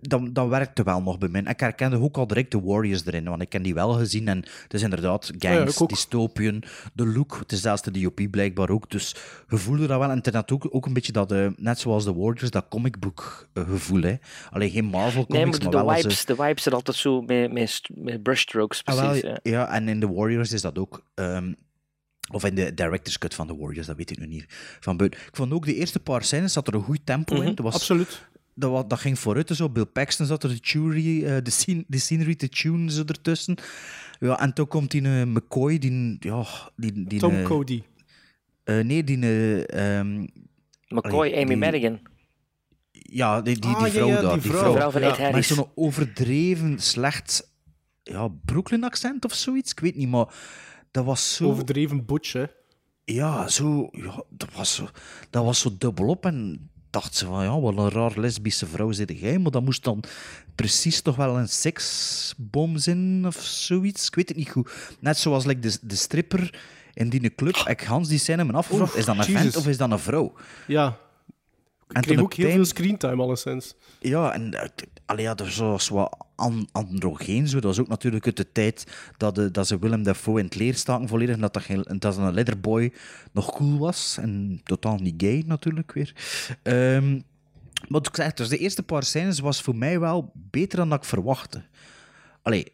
dat, 0.00 0.34
dat 0.34 0.48
werkte 0.48 0.82
wel 0.82 1.02
nog 1.02 1.18
bij 1.18 1.28
mij. 1.28 1.40
En 1.44 1.50
ik 1.50 1.60
herkende 1.60 2.00
ook 2.00 2.16
al 2.16 2.26
direct 2.26 2.50
de 2.50 2.60
Warriors 2.60 3.06
erin, 3.06 3.24
want 3.24 3.42
ik 3.42 3.48
ken 3.48 3.62
die 3.62 3.74
wel 3.74 3.92
gezien. 3.92 4.28
En 4.28 4.38
het 4.62 4.74
is 4.74 4.82
inderdaad 4.82 5.30
ja, 5.38 5.52
gangs, 5.54 5.76
dystopian, 5.86 6.62
de 6.92 7.06
look. 7.06 7.36
Het 7.38 7.52
is 7.52 7.60
zelfs 7.60 7.82
de 7.82 7.90
DOP 7.90 8.20
blijkbaar 8.30 8.70
ook. 8.70 8.90
Dus 8.90 9.14
je 9.48 9.56
voelde 9.56 9.86
dat 9.86 9.98
wel. 9.98 10.10
En 10.10 10.16
het 10.22 10.34
had 10.34 10.52
ook, 10.52 10.66
ook 10.70 10.86
een 10.86 10.92
beetje 10.92 11.12
dat, 11.12 11.32
eh, 11.32 11.46
net 11.56 11.78
zoals 11.78 12.04
de 12.04 12.14
Warriors, 12.14 12.50
dat 12.50 12.66
comicbook 12.68 13.48
eh, 13.52 13.62
gevoel. 13.68 14.02
Hè. 14.02 14.14
Alleen 14.50 14.70
geen 14.70 14.84
Marvel 14.84 15.24
Nee, 15.28 15.40
comics, 15.40 15.58
maar 15.64 15.72
maar, 15.72 15.80
de, 15.82 15.86
wel 15.86 15.96
de 15.96 16.02
wipes, 16.02 16.24
de 16.24 16.34
wipes 16.36 16.62
zijn 16.62 16.74
altijd 16.74 16.96
zo 16.96 17.20
met, 17.22 17.52
met, 17.52 17.80
met 17.94 18.22
brushstrokes, 18.22 18.80
Ah, 18.84 18.96
precies. 18.96 19.22
wel, 19.22 19.30
ja. 19.32 19.38
ja, 19.42 19.72
en 19.72 19.88
in 19.88 20.00
The 20.00 20.12
Warriors 20.12 20.52
is 20.52 20.60
dat 20.62 20.78
ook. 20.78 21.02
ehm, 21.14 21.52
of 22.32 22.44
in 22.44 22.54
de 22.54 22.74
director's 22.74 23.18
cut 23.18 23.34
van 23.34 23.46
The 23.46 23.56
Warriors, 23.56 23.86
dat 23.86 23.96
weet 23.96 24.10
ik 24.10 24.18
nu 24.18 24.26
niet. 24.26 24.44
Van 24.80 24.96
buiten. 24.96 25.20
Ik 25.20 25.36
vond 25.36 25.52
ook 25.52 25.64
de 25.64 25.74
eerste 25.74 26.00
paar 26.00 26.24
scènes 26.24 26.52
zat 26.52 26.66
er 26.68 26.74
een 26.74 26.82
goed 26.82 27.00
tempo 27.04 27.34
in. 27.34 27.40
Mhm, 27.42 27.54
Dat 27.54 27.64
was, 27.64 27.74
absoluut. 27.74 28.26
Dat, 28.58 28.90
dat 28.90 28.98
ging 28.98 29.18
vooruit. 29.18 29.50
Zo. 29.56 29.68
Bill 29.68 29.84
Paxton 29.84 30.26
zat 30.26 30.42
er, 30.42 30.48
de, 30.48 30.60
tury, 30.60 31.24
eh, 31.24 31.36
de, 31.42 31.50
scene, 31.50 31.84
de 31.86 31.98
scenery 31.98 32.34
te 32.34 32.48
tune 32.48 32.90
zo 32.90 33.02
ertussen. 33.06 33.56
Ja, 34.20 34.40
en 34.40 34.52
toen 34.52 34.66
komt 34.66 34.90
die 34.90 35.02
eh, 35.02 35.22
McCoy, 35.24 35.78
die... 35.78 36.16
Ja, 36.20 36.44
die, 36.76 37.04
die 37.06 37.18
Tom 37.18 37.34
eh, 37.34 37.44
Cody. 37.44 37.82
eh, 38.64 38.84
nee, 38.84 39.04
die... 39.04 39.66
ehm, 39.66 40.26
McCoy, 40.88 41.32
Amy 41.34 41.44
die- 41.46 41.56
Madigan. 41.56 42.00
Ja, 42.92 43.40
die, 43.42 43.58
die, 43.58 43.70
Ah, 43.74 43.82
die 43.82 43.92
vrouw 43.92 44.08
ja, 44.08 44.20
daar. 44.20 44.32
die 44.32 44.42
Die 44.42 44.50
vrouw. 44.50 44.60
vrouw, 44.60 44.72
Vrouw 44.74 44.90
van 44.90 45.00
Ja, 45.00 45.18
Ed 45.18 45.32
Maar 45.32 45.44
zo'n 45.44 45.66
overdreven 45.74 46.78
slecht... 46.78 47.50
Ja, 48.02 48.28
Brooklyn-accent 48.44 49.24
of 49.24 49.32
zoiets? 49.34 49.70
Ik 49.70 49.80
weet 49.80 49.96
niet, 49.96 50.08
maar... 50.08 50.26
Dat 50.90 51.04
was 51.04 51.34
zo... 51.34 51.44
Overdreven 51.50 52.04
butch, 52.06 52.32
hè. 52.32 52.44
Ja, 53.04 53.48
zo, 53.48 53.88
ja 53.92 54.22
dat, 54.30 54.48
was 54.54 54.74
zo, 54.74 54.88
dat 55.30 55.44
was 55.44 55.60
zo 55.60 55.70
dubbelop. 55.78 56.24
En 56.26 56.70
dacht 56.90 57.14
ze 57.14 57.26
van, 57.26 57.44
ja, 57.44 57.60
wat 57.60 57.76
een 57.76 57.90
raar 57.90 58.12
lesbische 58.16 58.66
vrouw 58.66 58.92
zit 58.92 59.18
jij. 59.20 59.38
Maar 59.38 59.50
dat 59.50 59.62
moest 59.62 59.84
dan 59.84 60.02
precies 60.54 61.00
toch 61.02 61.16
wel 61.16 61.38
een 61.38 61.48
seksbom 61.48 62.78
zijn 62.78 63.26
of 63.26 63.36
zoiets. 63.42 64.06
Ik 64.06 64.14
weet 64.14 64.28
het 64.28 64.36
niet 64.38 64.50
goed. 64.50 64.70
Net 65.00 65.18
zoals 65.18 65.44
like, 65.44 65.60
de, 65.60 65.78
de 65.82 65.96
stripper 65.96 66.58
in 66.94 67.08
die 67.08 67.34
club. 67.34 67.56
Ik 67.56 67.80
Hans 67.80 68.08
die 68.08 68.18
scène 68.18 68.44
me 68.44 68.52
afgevraagd, 68.52 68.96
is 68.96 69.04
dat 69.04 69.16
een 69.18 69.24
Jesus. 69.24 69.40
vent 69.42 69.56
of 69.56 69.66
is 69.66 69.76
dat 69.76 69.90
een 69.90 69.98
vrouw? 69.98 70.32
Ja. 70.66 70.98
Ik 71.88 71.96
En 71.96 72.02
kreeg 72.02 72.20
ook 72.20 72.34
heel 72.34 72.44
tijm- 72.46 72.56
veel 72.56 72.64
screentime, 72.66 73.22
alleszins. 73.22 73.74
Ja, 74.00 74.32
en 74.32 74.54
uh, 74.54 74.60
allee, 75.06 75.24
ja, 75.24 75.34
dat 75.34 75.56
was 75.56 75.88
wat 75.88 76.26
an 76.38 76.68
androgeen. 76.72 77.48
Zo. 77.48 77.54
Dat 77.54 77.64
was 77.64 77.80
ook 77.80 77.88
natuurlijk 77.88 78.36
de 78.36 78.52
tijd 78.52 78.86
dat, 79.16 79.34
de, 79.34 79.50
dat 79.50 79.66
ze 79.66 79.78
Willem 79.78 80.02
Dafoe 80.02 80.38
in 80.38 80.44
het 80.44 80.54
leer 80.54 80.74
staken 80.74 81.08
volledig. 81.08 81.34
En 81.34 81.40
dat, 81.40 81.52
dat, 81.52 82.00
dat 82.00 82.16
een 82.16 82.34
letterboy 82.34 82.92
nog 83.32 83.54
cool 83.54 83.78
was. 83.78 84.18
En 84.20 84.60
totaal 84.64 84.96
niet 84.96 85.22
gay 85.22 85.44
natuurlijk 85.46 85.92
weer. 85.92 86.14
Ehm, 86.62 87.20
maar 87.88 88.00
ik 88.00 88.08
zeg, 88.12 88.32
dus 88.32 88.48
de 88.48 88.58
eerste 88.58 88.82
paar 88.82 89.02
scènes 89.02 89.38
was 89.38 89.62
voor 89.62 89.76
mij 89.76 90.00
wel 90.00 90.32
beter 90.34 90.78
dan 90.78 90.88
dat 90.88 90.98
ik 90.98 91.04
verwachtte. 91.04 91.62
Allee, 92.42 92.64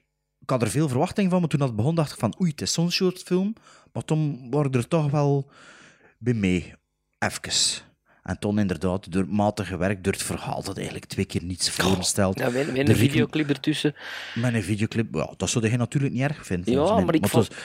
ik 0.40 0.50
had 0.50 0.62
er 0.62 0.70
veel 0.70 0.88
verwachting 0.88 1.30
van, 1.30 1.40
maar 1.40 1.48
toen 1.48 1.60
dat 1.60 1.76
begon 1.76 1.94
dacht 1.94 2.12
ik 2.12 2.18
van 2.18 2.34
oei, 2.40 2.50
het 2.50 2.60
is 2.60 2.72
zo'n 2.72 2.90
soort 2.90 3.22
film. 3.22 3.54
Maar 3.92 4.04
toen 4.04 4.50
waren 4.50 4.72
er 4.72 4.88
toch 4.88 5.10
wel 5.10 5.50
bij 6.18 6.34
mee. 6.34 6.74
even. 7.18 7.92
En 8.24 8.38
toen 8.38 8.58
inderdaad, 8.58 9.12
door 9.12 9.26
matige 9.28 9.76
werk, 9.76 10.04
door 10.04 10.12
het 10.12 10.22
verhaal 10.22 10.62
dat 10.62 10.76
eigenlijk 10.76 11.06
twee 11.06 11.24
keer 11.24 11.44
niets 11.44 11.70
voorstelt. 11.70 12.38
Ja, 12.38 12.48
met, 12.50 12.68
een 12.68 12.74
ritme- 12.74 12.94
videoclip 12.94 13.48
ertussen. 13.48 13.94
Met 14.34 14.54
een 14.54 14.62
videoclip, 14.62 15.14
ja, 15.14 15.34
dat 15.36 15.50
zou 15.50 15.70
je 15.70 15.76
natuurlijk 15.76 16.12
niet 16.12 16.22
erg 16.22 16.46
vinden. 16.46 16.72
Ja, 16.74 16.94
mij. 16.94 17.04
maar 17.04 17.14
ik 17.14 17.20
het 17.22 17.30
vond- 17.30 17.48
was- 17.48 17.56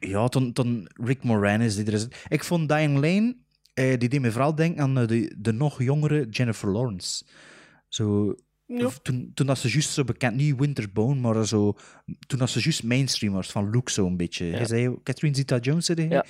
Ja, 0.00 0.28
toen, 0.28 0.52
toen 0.52 0.88
Rick 1.04 1.22
Moranis 1.22 1.76
die 1.76 1.84
er 1.84 1.92
is. 1.92 2.06
Ik 2.28 2.44
vond 2.44 2.68
Diane 2.68 2.94
Lane, 3.00 3.36
eh, 3.74 3.98
die 3.98 4.08
deed 4.08 4.20
me 4.20 4.30
vooral 4.32 4.54
denken 4.54 4.82
aan 4.82 4.98
eh, 4.98 5.06
de, 5.06 5.34
de 5.38 5.52
nog 5.52 5.82
jongere 5.82 6.26
Jennifer 6.30 6.68
Lawrence. 6.70 7.24
Zo, 7.88 8.34
Toen, 9.02 9.30
toen 9.34 9.46
dat 9.46 9.58
ze 9.58 9.68
juist 9.68 9.90
zo 9.90 10.04
bekend, 10.04 10.36
niet 10.36 10.56
Winterbone, 10.58 11.20
maar 11.20 11.46
zo, 11.46 11.76
toen 12.26 12.38
dat 12.38 12.50
ze 12.50 12.60
juist 12.60 12.82
mainstream 12.82 13.32
was, 13.34 13.50
van 13.50 13.70
look 13.70 13.88
zo 13.88 14.06
een 14.06 14.16
beetje. 14.16 14.44
Ja. 14.46 14.58
Je 14.58 14.66
zei 14.66 14.94
Catherine 15.02 15.36
Zeta-Jones, 15.36 15.86
zei 15.86 16.00
hij? 16.00 16.08
Ja. 16.10 16.24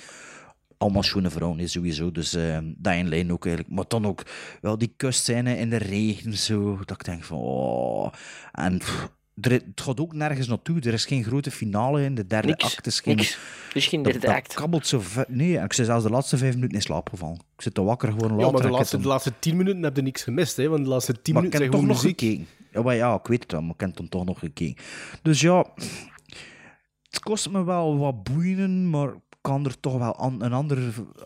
Allemaal 0.77 1.03
schone 1.03 1.29
vrouwen 1.29 1.59
is 1.59 1.71
sowieso, 1.71 2.11
dus 2.11 2.33
eh 2.33 2.57
Diane 2.77 3.09
Lane 3.09 3.33
ook 3.33 3.45
eigenlijk. 3.45 3.75
Maar 3.75 3.85
dan 3.87 4.05
ook 4.05 4.23
wel 4.61 4.77
die 4.77 4.93
kustscène 4.97 5.57
in 5.57 5.69
de 5.69 5.77
regen, 5.77 6.37
zo, 6.37 6.77
dat 6.85 6.91
ik 6.99 7.05
denk 7.05 7.23
van, 7.23 7.37
oh. 7.37 8.11
En 8.51 8.77
pff, 8.77 9.09
er, 9.41 9.51
het 9.51 9.81
gaat 9.81 9.99
ook 9.99 10.13
nergens 10.13 10.47
naartoe. 10.47 10.79
Er 10.81 10.93
is 10.93 11.05
geen 11.05 11.23
grote 11.23 11.51
finale 11.51 12.03
in 12.03 12.15
de 12.15 12.27
derde 12.27 12.47
Niks, 12.47 12.63
act. 12.75 12.87
Is 12.87 12.99
geen, 12.99 13.15
niks. 13.15 13.33
Er 13.69 13.75
is 13.75 13.87
geen 13.87 14.03
dat- 14.03 14.11
derde 14.11 14.27
dat 14.27 14.35
act. 14.35 14.53
kabbelt 14.53 14.87
zo 14.87 14.99
ver. 14.99 15.25
Nee, 15.27 15.57
en 15.57 15.63
ik 15.63 15.73
zit 15.73 15.85
zelfs 15.85 16.03
de 16.03 16.09
laatste 16.09 16.37
vijf 16.37 16.53
minuten 16.53 16.75
in 16.75 16.81
slaap 16.81 17.09
gevallen. 17.09 17.35
Ik 17.55 17.61
zit 17.61 17.73
te 17.73 17.81
wakker 17.83 18.07
gewoon 18.11 18.29
later. 18.31 18.45
Ja, 18.45 18.51
maar 18.51 18.61
de 18.61 18.67
ik 18.67 18.73
laatste, 18.73 18.95
heb 18.95 19.03
de 19.05 19.11
laatste 19.11 19.33
tien 19.39 19.57
minuten 19.57 19.83
heb 19.83 19.95
je 19.95 20.01
niks 20.01 20.23
gemist, 20.23 20.57
hè? 20.57 20.67
Want 20.69 20.83
de 20.83 20.89
laatste 20.89 21.21
tien 21.21 21.33
maar 21.33 21.43
ik 21.43 21.49
minuten 21.53 21.71
heb 21.71 21.81
zijn 21.81 21.87
toch 21.87 21.95
nog 21.95 22.03
muziek. 22.03 22.19
gekeken. 22.19 22.47
Ja, 22.71 22.81
maar 22.81 22.95
ja, 22.95 23.15
ik 23.15 23.27
weet 23.27 23.43
het 23.43 23.51
wel, 23.51 23.61
maar 23.61 23.73
ik 23.73 23.79
heb 23.79 23.95
dan 23.97 24.09
toch 24.09 24.25
nog 24.25 24.39
gekeken. 24.39 24.83
Dus 25.21 25.41
ja, 25.41 25.65
het 27.09 27.19
kost 27.19 27.49
me 27.49 27.63
wel 27.63 27.97
wat 27.97 28.23
boeien, 28.23 28.89
maar 28.89 29.07
ik 29.07 29.26
kan 29.41 29.65
er 29.65 29.79
toch 29.79 29.97
wel 29.97 30.15
an- 30.15 30.43
een, 30.43 30.53
ander, 30.53 30.77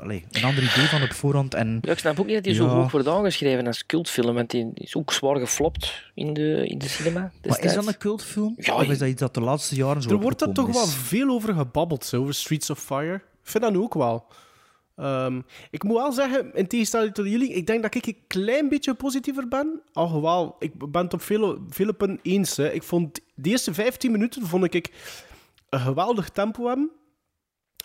allez, 0.02 0.21
een 0.32 0.43
ander 0.43 0.63
idee 0.63 0.86
van 0.88 1.02
op 1.02 1.12
voorhand. 1.13 1.54
En, 1.54 1.78
Ja, 1.82 1.91
ik 1.91 2.00
snap 2.00 2.19
ook 2.19 2.26
niet 2.26 2.36
dat 2.36 2.45
hij 2.45 2.54
zo 2.54 2.67
hoog 2.67 2.91
wordt 2.91 3.08
aangeschreven 3.08 3.67
als 3.67 3.86
cultfilm, 3.86 4.36
want 4.36 4.50
die 4.50 4.71
is 4.74 4.95
ook 4.95 5.12
zwaar 5.13 5.39
geflopt 5.39 6.04
in 6.13 6.34
de, 6.34 6.67
in 6.67 6.78
de 6.78 6.88
cinema. 6.89 7.32
maar 7.47 7.60
is 7.63 7.74
dat 7.74 7.88
een 7.88 7.97
cultfilm? 7.97 8.54
Ja, 8.58 8.76
of 8.76 8.84
is 8.88 8.97
dat 8.97 9.08
iets 9.08 9.19
dat 9.21 9.34
de 9.34 9.41
laatste 9.41 9.76
jaren 9.76 10.02
zo 10.02 10.10
Er 10.10 10.19
wordt 10.19 10.41
er 10.41 10.52
toch 10.54 10.71
wel 10.74 10.86
veel 10.86 11.30
over 11.30 11.54
gebabbeld, 11.54 12.06
zo, 12.06 12.21
over 12.21 12.34
Streets 12.34 12.69
of 12.69 12.80
Fire. 12.80 13.13
Ik 13.15 13.21
vind 13.50 13.63
dat 13.63 13.74
nu 13.74 13.80
ook 13.80 13.93
wel. 13.93 14.26
Ehm, 14.95 15.41
ik 15.69 15.84
moet 15.84 15.97
wel 15.97 16.12
zeggen, 16.12 16.52
in 16.56 16.67
tegenstelling 16.67 17.13
tot 17.13 17.26
jullie, 17.26 17.54
ik 17.54 17.67
denk 17.67 17.82
dat 17.82 17.95
ik 17.95 18.06
een 18.06 18.17
klein 18.28 18.69
beetje 18.69 18.93
positiever 18.93 19.47
ben. 19.47 19.82
Alhoewel, 19.93 20.56
ik 20.60 20.91
ben 20.91 21.04
het 21.04 21.13
op 21.13 21.21
vele, 21.21 21.58
vele 21.69 21.93
punten 21.93 22.19
eens. 22.24 22.58
Hè. 22.58 22.71
Ik 22.71 22.84
vond 22.84 23.19
de 23.36 23.50
eerste 23.50 23.74
15 23.74 24.12
minuten 24.12 24.45
vond 24.47 24.74
ik 24.74 24.89
een 25.69 25.80
geweldig 25.80 26.30
tempo 26.30 26.67
hebben. 26.67 26.89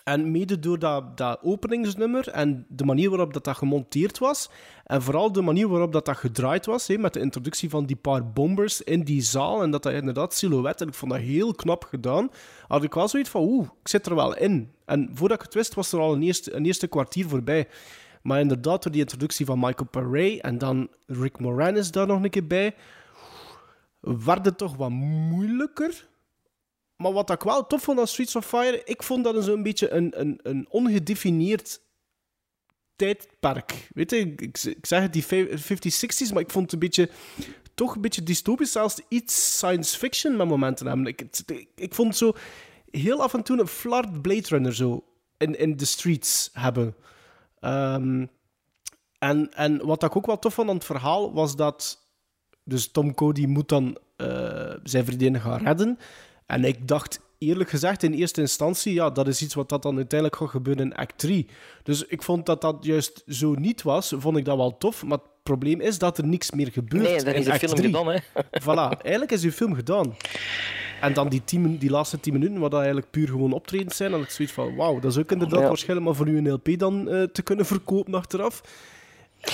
En 0.07 0.31
mede 0.31 0.59
door 0.59 0.79
dat, 0.79 1.17
dat 1.17 1.39
openingsnummer 1.43 2.29
en 2.29 2.67
de 2.69 2.85
manier 2.85 3.09
waarop 3.09 3.33
dat, 3.33 3.45
dat 3.45 3.57
gemonteerd 3.57 4.19
was. 4.19 4.51
En 4.85 5.03
vooral 5.03 5.33
de 5.33 5.43
manier 5.43 5.69
waarop 5.69 5.93
dat, 5.93 6.05
dat 6.05 6.17
gedraaid 6.17 6.67
was. 6.67 6.89
Met 6.89 7.13
de 7.13 7.21
introductie 7.21 7.71
van 7.71 7.87
die 7.87 7.97
paar 7.97 8.33
bombers 8.33 8.83
in 8.83 9.03
die 9.03 9.23
zaal. 9.23 9.63
En 9.63 9.71
dat 9.71 9.83
dat 9.83 9.93
inderdaad 9.93 10.35
silhouet. 10.35 10.81
En 10.81 10.89
ik 10.89 10.95
vond 10.95 11.13
dat 11.13 11.21
heel 11.21 11.55
knap 11.55 11.85
gedaan. 11.85 12.31
Had 12.69 12.83
ik 12.83 12.95
wel 12.95 13.09
zoiets 13.09 13.31
van, 13.31 13.43
oeh, 13.43 13.69
ik 13.83 13.89
zit 13.89 14.07
er 14.07 14.15
wel 14.15 14.37
in. 14.37 14.71
En 14.85 15.11
voordat 15.15 15.39
ik 15.39 15.45
het 15.45 15.55
wist, 15.55 15.75
was 15.75 15.93
er 15.93 16.01
al 16.01 16.13
een 16.13 16.23
eerste, 16.23 16.55
een 16.55 16.67
eerste 16.67 16.87
kwartier 16.87 17.29
voorbij. 17.29 17.69
Maar 18.23 18.41
inderdaad, 18.41 18.83
door 18.83 18.93
die 18.93 19.01
introductie 19.01 19.47
van 19.47 19.59
Michael 19.59 19.89
Paré 19.91 20.37
en 20.37 20.59
dan 20.59 20.89
Rick 21.07 21.39
Moranis 21.39 21.91
daar 21.91 22.07
nog 22.07 22.23
een 22.23 22.31
keer 22.31 22.47
bij, 22.47 22.75
werd 24.01 24.45
het 24.45 24.59
toch 24.59 24.77
wat 24.77 24.91
moeilijker. 24.91 26.07
Maar 26.97 27.13
wat 27.13 27.31
ik 27.31 27.43
wel 27.43 27.67
tof 27.67 27.83
vond 27.83 27.99
aan 27.99 28.07
Streets 28.07 28.37
of 28.37 28.47
Fire, 28.47 28.83
ik 28.85 29.03
vond 29.03 29.25
dat 29.25 29.35
een 29.35 29.43
zo'n 29.43 29.63
beetje 29.63 29.91
een, 29.91 30.21
een, 30.21 30.41
een 30.43 30.67
ongedefinieerd 30.69 31.81
tijdperk. 32.97 33.89
Weet 33.95 34.11
je, 34.11 34.17
ik, 34.19 34.65
ik 34.65 34.87
zeg 34.87 35.03
het, 35.03 35.13
die 35.13 35.25
50s, 35.25 36.27
60s, 36.29 36.33
maar 36.33 36.43
ik 36.43 36.51
vond 36.51 36.65
het 36.65 36.73
een 36.73 36.79
beetje, 36.79 37.11
toch 37.75 37.95
een 37.95 38.01
beetje 38.01 38.23
dystopisch, 38.23 38.73
zelfs 38.73 39.01
iets 39.09 39.57
science 39.57 39.99
fiction 39.99 40.37
met 40.37 40.49
momenten 40.49 40.87
hebben. 40.87 41.07
Ik, 41.07 41.45
ik 41.75 41.95
vond 41.95 42.17
zo 42.17 42.33
heel 42.91 43.23
af 43.23 43.35
en 43.35 43.43
toe 43.43 43.61
een 43.61 43.67
flart 43.67 44.23
Blade 44.23 44.49
Runner 44.49 44.75
zo 44.75 45.05
in, 45.37 45.59
in 45.59 45.77
de 45.77 45.85
streets 45.85 46.51
hebben. 46.53 46.95
Ehm, 47.61 48.27
en, 49.19 49.53
en 49.53 49.87
wat 49.87 50.03
ik 50.03 50.17
ook 50.17 50.27
wel 50.27 50.39
tof 50.39 50.55
vond 50.55 50.69
aan 50.69 50.75
het 50.75 50.85
verhaal, 50.85 51.33
was 51.33 51.57
dat 51.57 52.07
dus 52.65 52.91
Tom 52.91 53.15
Cody 53.15 53.47
moet 53.47 53.69
dan 53.69 53.99
eh, 54.17 54.75
zijn 54.83 55.05
vriendin 55.05 55.41
gaan 55.41 55.63
redden. 55.63 55.99
En 56.47 56.65
ik 56.65 56.89
dacht 56.89 57.21
eerlijk 57.39 57.71
gezegd 57.71 58.03
in 58.03 58.13
eerste 58.13 58.41
instantie, 58.41 58.93
ja, 58.95 59.11
dat 59.11 59.29
is 59.29 59.43
iets 59.43 59.55
wat 59.55 59.69
dat 59.69 59.83
dan 59.83 59.97
uiteindelijk 59.97 60.41
gaat 60.41 60.49
gebeuren 60.51 60.85
in 60.85 60.95
act 60.97 61.19
3. 61.19 61.47
Dus 61.83 62.05
ik 62.05 62.23
vond 62.23 62.47
dat 62.47 62.61
dat 62.61 62.77
juist 62.81 63.23
zo 63.29 63.55
niet 63.55 63.83
was, 63.83 64.13
vond 64.17 64.37
ik 64.37 64.45
dat 64.45 64.57
wel 64.57 64.79
tof. 64.79 65.03
Maar 65.05 65.19
het 65.19 65.27
probleem 65.43 65.81
is 65.81 65.99
dat 65.99 66.19
er 66.19 66.27
niks 66.27 66.51
meer 66.51 66.71
gebeurt 66.73 67.03
Nee, 67.03 67.17
dat 67.23 67.27
in 67.35 67.41
is 67.41 67.45
de 67.45 67.59
film 67.59 67.75
3. 67.75 67.85
gedaan, 67.87 68.07
hè. 68.09 68.19
Voilà, 68.63 69.01
eigenlijk 69.03 69.33
is 69.33 69.43
uw 69.45 69.51
film 69.51 69.75
gedaan. 69.75 70.17
En 71.01 71.13
dan 71.15 71.29
die, 71.29 71.45
tien, 71.45 71.79
die 71.79 71.91
laatste 71.91 72.21
tien 72.21 72.33
minuten, 72.33 72.59
wat 72.59 72.71
dat 72.71 72.79
eigenlijk 72.81 73.11
puur 73.11 73.27
gewoon 73.29 73.53
optredens 73.53 73.97
zijn, 73.97 74.11
dan 74.11 74.19
had 74.21 74.29
ik 74.29 74.35
zoiets 74.35 74.55
van, 74.55 74.75
wauw, 74.77 74.99
dat 75.01 75.11
is 75.13 75.19
ook 75.19 75.33
inderdaad 75.33 75.61
Ja. 75.61 75.67
waarschijnlijk 75.69 76.07
maar 76.09 76.17
voor 76.17 76.29
u 76.29 76.37
een 76.39 76.53
LP 76.53 76.69
dan 76.79 77.09
eh, 77.09 77.23
te 77.23 77.43
kunnen 77.43 77.67
verkopen 77.67 78.15
achteraf. 78.15 78.61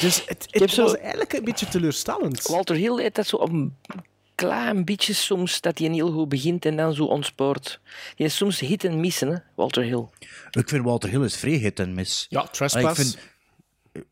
Dus 0.01 0.23
het, 0.27 0.47
het 0.51 0.71
zo- 0.71 0.83
was 0.83 0.97
eigenlijk 0.97 1.33
een 1.33 1.45
beetje 1.45 1.69
teleurstellend. 1.69 2.47
Walter 2.47 2.77
Hill 2.77 2.97
heeft 2.97 3.15
dat 3.15 3.27
zo 3.27 3.37
op 3.37 3.49
een 3.49 3.77
klein 4.35 4.85
beetje 4.85 5.13
soms, 5.13 5.61
dat 5.61 5.79
hij 5.79 5.89
heel 5.89 6.13
goed 6.13 6.29
begint 6.29 6.65
en 6.65 6.77
dan 6.77 6.95
zo 6.95 7.05
ontspoort. 7.05 7.81
Die 8.17 8.27
is 8.27 8.37
soms 8.37 8.61
hit 8.61 8.85
en 8.85 9.01
missen, 9.01 9.29
hè, 9.29 9.37
Walter 9.55 9.83
Hill. 9.83 10.05
Ik 10.51 10.69
vind 10.69 10.85
Walter 10.85 11.11
Hill 11.11 11.23
is 11.25 11.37
vrij 11.37 11.53
hit 11.53 11.79
en 11.81 11.95
miss. 11.95 12.27
Ja, 12.29 12.43
Trespass. 12.43 12.75
Allee, 12.75 12.89
ik 12.89 12.95
vind- 12.95 13.19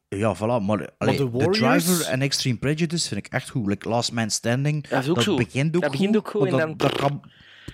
ja, 0.09 0.37
voilà. 0.37 0.65
Maar, 0.65 0.89
allee, 0.99 1.17
The 1.17 1.49
Driver 1.51 2.07
en 2.07 2.23
Extreme 2.23 2.59
Prejudice 2.59 3.09
vind 3.09 3.27
ik 3.27 3.33
echt 3.33 3.49
goed. 3.51 3.67
Like 3.67 3.89
Last 3.89 4.13
Man 4.13 4.31
Standing, 4.31 4.89
Dat 4.89 5.03
is 5.03 5.09
ook 5.09 5.15
dat 5.15 5.25
zo. 5.25 5.37
begint 5.37 5.77
ook 5.77 5.83
Dat 5.83 5.91
begint 5.91 6.17
ook 6.17 6.29
goed 6.31 6.41
maar 6.41 6.61
en 6.61 6.69
dat, 6.69 6.79
dan- 6.79 6.89
dat 6.89 6.97
kan... 7.01 7.21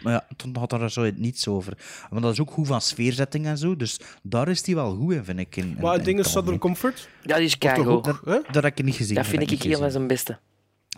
Maar 0.02 0.12
ja, 0.12 0.26
toen 0.37 0.56
had 0.56 0.72
er 0.72 0.90
zo 0.90 1.11
niets 1.14 1.48
over. 1.48 1.78
Maar 2.11 2.20
dat 2.20 2.32
is 2.32 2.40
ook 2.40 2.50
goed 2.50 2.66
van 2.66 2.80
sfeerzetting 2.80 3.46
en 3.46 3.59
zo. 3.59 3.76
Dus 3.76 4.00
daar 4.22 4.48
is 4.48 4.66
hij 4.66 4.74
wel 4.74 4.96
goed 4.96 5.12
in, 5.12 5.24
vind 5.24 5.38
ik. 5.38 5.56
In, 5.56 5.64
in- 5.64 5.76
Maar 5.80 5.90
het 5.92 5.98
in 6.00 6.04
ding 6.06 6.18
is 6.18 6.30
Southern. 6.30 6.59
Comfort. 6.59 7.09
Dat 7.22 7.38
is 7.38 7.59
keigoed. 7.59 7.87
ook- 8.09 8.24
Dat, 8.52 8.64
heb 8.64 8.78
ik 8.78 8.85
niet 8.85 8.94
gezien. 8.94 9.14
Dat 9.14 9.26
vind 9.26 9.42
ik 9.42 9.50
niet 9.50 9.62
heel 9.62 9.78
van 9.78 9.90
zijn 9.90 10.06
beste. 10.06 10.38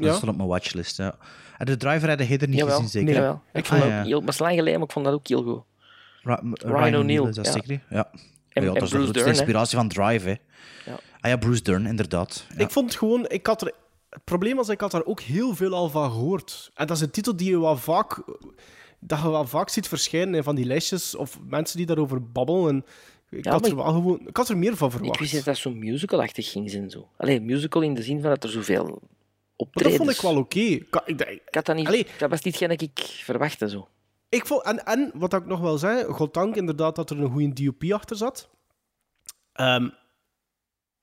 Dat 0.06 0.16
stond 0.16 0.30
op 0.30 0.36
mijn 0.36 0.48
watchlist, 0.48 0.96
ja. 0.96 1.14
En 1.58 1.66
de 1.66 1.76
driver 1.76 2.08
had 2.08 2.28
je 2.28 2.38
er 2.38 2.48
niet 2.48 2.58
Jawel, 2.58 2.74
gezien, 2.74 2.88
zeker? 2.88 3.14
jawel. 3.14 3.40
Ik 3.52 3.64
vond 3.66 3.82
Ah, 3.82 3.96
dat 3.96 4.06
heel, 4.06 4.20
maar 4.20 4.32
slang 4.32 4.54
geleden, 4.54 4.78
maar 4.78 4.86
ik 4.88 4.92
vond 4.92 5.04
dat 5.04 5.14
ook 5.14 5.28
heel 5.28 5.42
goed. 5.42 5.62
Ra- 6.22 6.42
Ryan 6.52 6.94
O'Neill, 7.00 7.28
is 7.28 7.34
dat 7.34 7.46
ja. 7.46 7.52
zeker? 7.52 7.80
Ja. 7.90 8.10
En- 8.48 8.64
ja, 8.64 8.72
dat 8.72 8.82
is 8.82 9.10
de 9.12 9.24
inspiratie 9.24 9.76
van 9.78 9.88
Drive, 9.88 10.28
hè. 10.28 10.34
Ja. 10.90 10.98
Ah 11.20 11.30
ja, 11.30 11.36
Bruce 11.36 11.62
Dern, 11.62 11.86
inderdaad. 11.86 12.46
Ja. 12.56 12.58
Ik 12.64 12.70
vond 12.70 12.86
het 12.88 12.98
gewoon, 12.98 13.24
ik 13.28 13.46
had 13.46 13.62
er, 13.62 13.72
het 14.10 14.24
probleem 14.24 14.56
was, 14.56 14.68
ik 14.68 14.80
had 14.80 14.90
daar 14.90 15.04
ook 15.04 15.20
heel 15.20 15.54
veel 15.54 15.74
al 15.74 15.88
van 15.88 16.10
gehoord. 16.10 16.70
En 16.74 16.86
dat 16.86 16.96
is 16.96 17.02
een 17.02 17.10
titel 17.10 17.36
die 17.36 17.50
je 17.50 17.60
wel 17.60 17.76
vaak, 17.76 18.22
dat 18.98 19.20
je 19.22 19.30
wel 19.30 19.46
vaak 19.46 19.68
ziet 19.68 19.88
verschijnen 19.88 20.34
in 20.34 20.42
van 20.42 20.54
die 20.54 20.64
lijstjes 20.64 21.14
of 21.14 21.38
mensen 21.48 21.76
die 21.76 21.86
daarover 21.86 22.30
babbelen. 22.30 22.68
En 22.68 22.84
ik, 23.38 23.44
Ja, 23.44 23.50
had 23.50 23.66
er 23.66 23.76
wel 23.76 23.84
gewoon, 23.84 24.20
ik 24.26 24.36
had 24.36 24.48
er 24.48 24.58
meer 24.58 24.76
van 24.76 24.88
Ik 24.88 24.94
verwacht. 24.94 25.18
wist 25.20 25.32
niet 25.32 25.44
dat 25.44 25.54
dat 25.54 25.62
zo 25.62 25.70
musical-achtig 25.78 26.50
ging 26.50 26.70
zijn. 26.70 26.90
Zo. 26.90 27.08
Allee, 27.16 27.40
musical 27.40 27.82
in 27.82 27.94
de 27.94 28.02
zin 28.02 28.20
van 28.20 28.30
dat 28.30 28.44
er 28.44 28.50
zoveel 28.50 29.00
Maar 29.58 29.84
dat 29.84 29.94
vond 29.94 30.10
ik 30.10 30.20
wel 30.20 30.36
oké. 30.36 30.58
Ik, 30.58 31.02
ik, 31.04 31.20
Ik 31.20 31.54
had 31.54 31.66
dat 31.66 31.76
niet... 31.76 31.86
Allee. 31.86 32.06
Dat 32.18 32.30
was 32.30 32.42
niet 32.42 32.54
hetgeen 32.60 32.68
dat 32.68 32.80
ik 32.80 33.00
verwachtte, 33.00 33.68
zo. 33.68 33.88
ik 34.28 34.46
vond, 34.46 34.62
en, 34.62 34.84
en 34.84 35.10
wat 35.14 35.32
ik 35.32 35.46
nog 35.46 35.60
wel 35.60 35.78
zei, 35.78 36.04
goddank 36.04 36.56
inderdaad 36.56 36.96
dat 36.96 37.10
er 37.10 37.20
een 37.20 37.30
goede 37.30 37.64
DOP 37.64 37.92
achter 37.92 38.16
zat. 38.16 38.48
Ehm, 39.52 39.88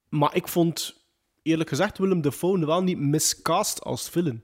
maar 0.10 0.36
ik 0.36 0.48
vond, 0.48 1.06
eerlijk 1.42 1.70
gezegd, 1.70 1.98
Willem 1.98 2.22
Dafoe 2.22 2.66
wel 2.66 2.84
niet 2.84 3.00
miscast 3.00 3.84
als 3.84 4.08
film. 4.08 4.44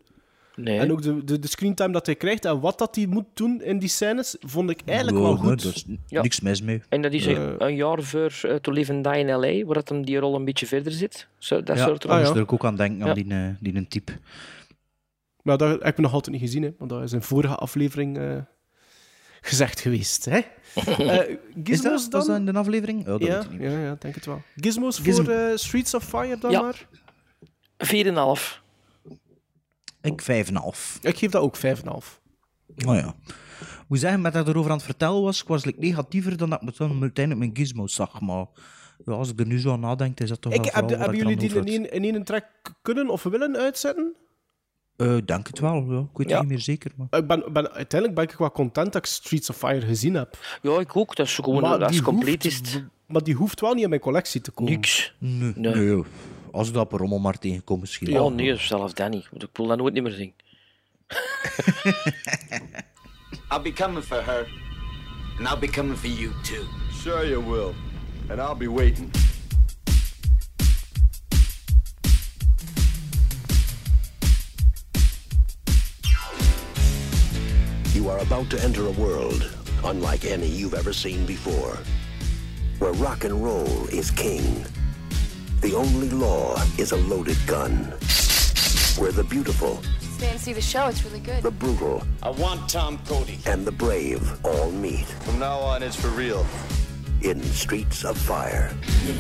Nee. 0.56 0.80
En 0.80 0.92
ook 0.92 1.02
de, 1.02 1.24
de, 1.24 1.40
de 1.40 1.48
screentime 1.48 1.92
dat 1.94 2.06
hij 2.06 2.16
krijgt 2.16 2.46
en 2.46 2.60
wat 2.60 2.78
dat 2.78 2.96
hij 2.96 3.06
moet 3.06 3.26
doen 3.34 3.62
in 3.62 3.80
die 3.80 3.90
scènes, 3.90 4.36
vond 4.40 4.70
ik 4.70 4.82
eigenlijk 4.86 5.18
wel 5.18 5.36
goed. 5.36 5.64
is 5.64 5.86
Ja. 6.08 6.22
niks 6.22 6.40
mis 6.40 6.62
mee. 6.62 6.82
En 6.90 7.02
dat 7.02 7.14
is 7.14 7.26
Eh. 7.26 7.50
een- 7.58 7.76
jaar 7.76 8.02
voor 8.04 8.40
eh, 8.42 8.56
To 8.56 8.72
Live 8.72 8.94
and 8.94 9.04
Die 9.04 9.14
in 9.18 9.32
L.A., 9.36 9.66
waar 9.66 9.74
dat 9.76 9.90
hem 9.90 10.06
die 10.06 10.18
rol 10.18 10.36
een 10.36 10.46
beetje 10.46 10.66
verder 10.66 10.92
zit. 10.92 11.28
Zo, 11.38 11.64
dat 11.64 11.78
ja, 11.78 11.86
soort. 11.86 12.08
Ah, 12.08 12.22
ja. 12.24 12.34
moest 12.34 12.52
ook 12.52 12.66
aan 12.66 12.76
denken, 12.76 12.98
Ja. 13.00 13.06
aan 13.08 13.14
die, 13.14 13.30
eh, 13.34 13.48
die 13.60 13.76
een 13.76 13.88
type. 13.88 14.12
Maar 15.42 15.58
dat 15.58 15.70
heb 15.70 15.88
ik 15.94 15.98
nog 15.98 16.14
altijd 16.14 16.32
niet 16.36 16.46
gezien, 16.46 16.64
hè, 16.64 16.70
want 16.78 16.90
dat 16.90 17.04
is 17.04 17.12
in 17.14 17.22
vorige 17.22 17.56
aflevering 17.56 18.18
eh, 18.18 18.38
gezegd 19.42 19.80
geweest. 19.80 20.26
Hè? 20.26 20.40
Eh, 20.76 21.30
Is 21.30 21.38
gizmos 21.64 21.82
dat, 21.82 21.92
was 21.92 22.10
dan? 22.10 22.28
dat 22.28 22.38
in 22.38 22.46
de 22.46 22.60
aflevering? 22.60 23.00
Oh, 23.00 23.06
dat 23.06 23.22
ja, 23.22 23.44
ja, 23.60 23.80
ja, 23.80 23.96
denk 24.00 24.16
het 24.16 24.26
wel. 24.26 24.42
Gizmos 24.56 25.00
Gizmo- 25.00 25.24
voor 25.24 25.52
Streets 25.60 25.94
of 25.94 26.04
Fire 26.04 26.38
dan 26.40 26.52
Ja. 26.52 26.62
maar? 26.62 26.88
4,5. 27.78 28.61
Ik 30.02 30.22
5,5. 30.22 31.02
Ik 31.02 31.18
geef 31.18 31.32
dat 31.32 31.42
ook 31.42 31.58
5,5. 31.58 31.62
Oh 32.86 32.96
ja. 32.96 33.16
Moet 33.88 34.00
zeggen, 34.00 34.22
met 34.22 34.34
dat 34.34 34.48
ik 34.48 34.54
erover 34.54 34.72
aan 34.72 34.78
het 34.78 34.86
vertellen 34.86 35.22
was, 35.22 35.42
ik 35.42 35.48
was 35.48 35.66
like, 35.66 35.80
negatiever 35.80 36.38
dan 36.38 36.50
dat 36.50 36.62
ik 36.62 36.78
dan 36.78 37.02
uiteindelijk 37.02 37.46
mijn 37.46 37.58
gizmos 37.66 37.94
zag. 37.94 38.22
Maar 38.22 38.46
ja, 39.06 39.14
als 39.14 39.30
ik 39.30 39.40
er 39.40 39.46
nu 39.46 39.60
zo 39.60 39.72
aan 39.72 39.80
nadenk, 39.80 40.20
is 40.20 40.30
dat 40.30 40.42
toch 40.42 40.54
Ik, 40.54 40.64
wel 40.64 40.72
heb, 40.74 41.00
hebben 41.00 41.18
jullie 41.18 41.38
die 41.38 41.56
in 41.56 41.66
één, 41.66 41.92
in 41.92 42.04
één 42.04 42.44
kunnen 42.82 43.10
of 43.10 43.24
willen 43.24 43.58
uitzetten? 43.58 44.16
Eh, 44.96 45.18
denk 45.26 45.48
het 45.48 45.60
wel, 45.60 45.92
ja. 45.92 46.00
ik 46.00 46.18
weet 46.18 46.30
Ja. 46.30 46.34
het 46.34 46.42
niet 46.42 46.52
meer 46.52 46.62
zeker. 46.62 46.92
Maar... 46.96 47.20
Ik 47.20 47.28
ben, 47.28 47.44
ben, 47.54 47.72
uiteindelijk 47.72 48.20
ben 48.20 48.24
ik 48.30 48.40
wel 48.40 48.52
content 48.52 48.94
dat 48.94 49.06
ik 49.06 49.12
Streets 49.12 49.50
of 49.50 49.58
Fire 49.58 49.86
gezien 49.86 50.14
heb. 50.14 50.38
Ja, 50.62 50.80
ik 50.80 50.96
ook. 50.96 51.16
Dat 51.16 51.26
is 51.26 51.36
gewoon... 51.36 51.62
Maar 51.62 51.80
dat 51.80 51.90
is 51.90 51.96
die 51.96 52.06
compleet 52.06 52.44
hoeft 52.44 52.84
maar 53.08 53.24
die 53.24 53.36
hoeft 53.36 53.62
wel 53.62 53.74
niet 53.74 53.84
in 53.84 53.90
mijn 53.90 54.02
collectie 54.02 54.42
te 54.42 54.52
komen. 54.52 54.72
Niks. 54.72 55.14
Nee, 55.18 55.54
nee. 55.56 56.04
Als 56.52 56.68
ik 56.68 56.74
dat 56.74 56.84
op 56.84 56.92
rommel 57.00 57.20
maar 57.20 57.38
tegenkom, 57.38 57.80
misschien. 57.80 58.20
Oh 58.20 58.34
nee, 58.34 58.56
zelfs 58.56 58.94
dat 58.94 59.10
niet. 59.10 59.28
Ik 59.34 59.50
wil 59.54 59.68
dat 59.68 59.78
nooit 59.78 59.94
niet 59.94 60.04
meer 60.04 60.12
zien. 60.12 60.34
I'll 63.52 63.62
be 63.62 63.74
coming 63.74 64.04
for 64.04 64.24
her. 64.24 64.48
And 65.38 65.48
I'll 65.48 65.60
be 65.60 65.68
coming 65.68 65.98
for 65.98 66.10
you 66.10 66.32
too. 66.44 66.66
Sure 67.02 67.28
you 67.28 67.44
will. 67.44 67.74
And 68.30 68.40
I'll 68.40 68.56
be 68.56 68.70
waiting. 68.70 69.12
You 77.94 78.10
are 78.10 78.20
about 78.20 78.50
to 78.50 78.58
enter 78.64 78.88
a 78.88 78.92
world 78.92 79.50
unlike 79.84 80.26
any 80.26 80.48
you've 80.48 80.78
ever 80.78 80.94
seen 80.94 81.26
before, 81.26 81.78
where 82.80 82.94
rock 82.94 83.24
and 83.24 83.44
roll 83.44 83.88
is 83.90 84.12
king. 84.12 84.66
The 85.62 85.76
only 85.76 86.10
law 86.10 86.56
is 86.78 86.92
a 86.92 86.98
loaded 86.98 87.38
gun. 87.46 87.74
Where 88.98 89.12
the 89.12 89.24
beautiful, 89.24 89.82
Stay 90.18 90.30
and 90.32 90.40
see 90.40 90.54
the 90.54 90.62
show. 90.62 90.88
It's 90.88 91.04
really 91.04 91.20
good. 91.20 91.42
the 91.44 91.52
brutal, 91.52 92.04
I 92.22 92.30
want 92.30 92.70
Tom 92.70 93.00
Cody. 93.08 93.40
and 93.46 93.66
the 93.66 93.72
brave 93.72 94.22
all 94.46 94.72
meet 94.72 95.06
From 95.26 95.40
now 95.40 95.60
on, 95.60 95.82
it's 95.84 95.96
for 95.96 96.10
real. 96.10 96.46
in 97.22 97.42
Streets 97.44 98.04
of 98.04 98.18
Fire. 98.18 98.72
Your 99.06 99.16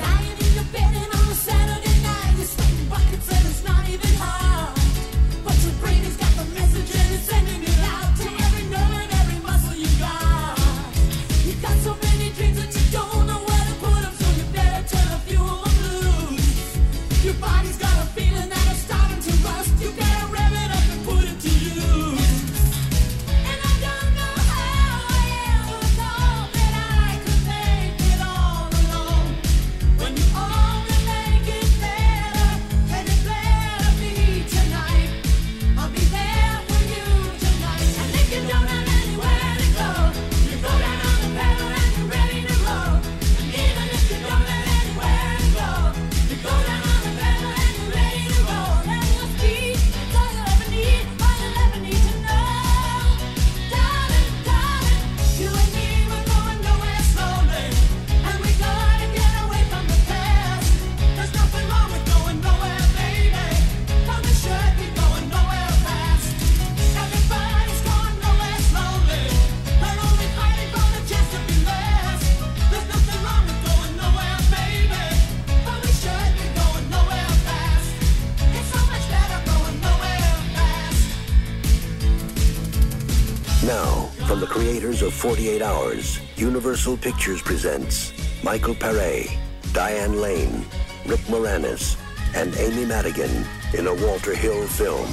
of 85.01 85.13
48 85.13 85.61
Hours, 85.61 86.19
Universal 86.37 86.97
Pictures 86.97 87.41
presents 87.41 88.13
Michael 88.43 88.75
Paré, 88.75 89.29
Diane 89.73 90.19
Lane, 90.19 90.65
Rick 91.05 91.19
Moranis, 91.27 91.97
and 92.35 92.55
Amy 92.57 92.85
Madigan 92.85 93.45
in 93.73 93.87
a 93.87 93.93
Walter 93.93 94.35
Hill 94.35 94.67
film. 94.67 95.07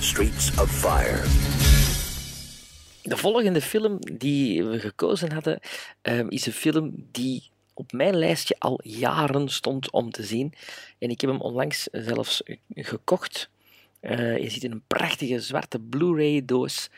Streets 0.00 0.60
of 0.60 0.70
Fire. 0.70 1.22
De 3.02 3.16
volgende 3.16 3.60
film 3.60 3.98
die 4.00 4.64
we 4.64 4.80
gekozen 4.80 5.32
hadden, 5.32 5.60
ehm, 6.02 6.26
is 6.28 6.46
een 6.46 6.52
film 6.52 6.92
die 7.12 7.50
op 7.74 7.92
mijn 7.92 8.16
lijstje 8.16 8.56
al 8.58 8.80
jaren 8.82 9.48
stond 9.48 9.90
om 9.90 10.10
te 10.10 10.22
zien. 10.22 10.52
En 10.98 11.10
ik 11.10 11.20
heb 11.20 11.30
hem 11.30 11.40
onlangs 11.40 11.88
zelfs 11.92 12.42
gekocht. 12.74 13.50
Eh, 14.00 14.38
je 14.38 14.50
ziet 14.50 14.64
in 14.64 14.72
een 14.72 14.84
prachtige 14.86 15.40
zwarte 15.40 15.80
Blu-ray-doos. 15.80 16.90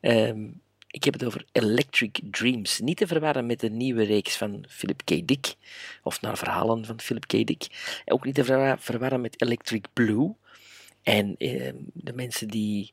Ehm, 0.00 0.46
ik 0.94 1.04
heb 1.04 1.12
het 1.14 1.24
over 1.24 1.44
Electric 1.52 2.18
Dreams. 2.30 2.80
Niet 2.80 2.96
te 2.96 3.06
verwarren 3.06 3.46
met 3.46 3.60
de 3.60 3.70
nieuwe 3.70 4.02
reeks 4.04 4.36
van 4.36 4.64
Philip 4.68 5.00
K. 5.04 5.26
Dick. 5.26 5.54
Of 6.02 6.20
naar 6.20 6.38
verhalen 6.38 6.84
van 6.84 7.00
Philip 7.00 7.26
K. 7.26 7.30
Dick. 7.46 7.66
Ook 8.04 8.24
niet 8.24 8.34
te 8.34 8.44
verwa- 8.44 8.78
verwarren 8.78 9.20
met 9.20 9.42
Electric 9.42 9.84
Blue. 9.92 10.32
En 11.02 11.34
ehm, 11.38 11.74
de 11.92 12.12
mensen 12.12 12.48
die 12.48 12.92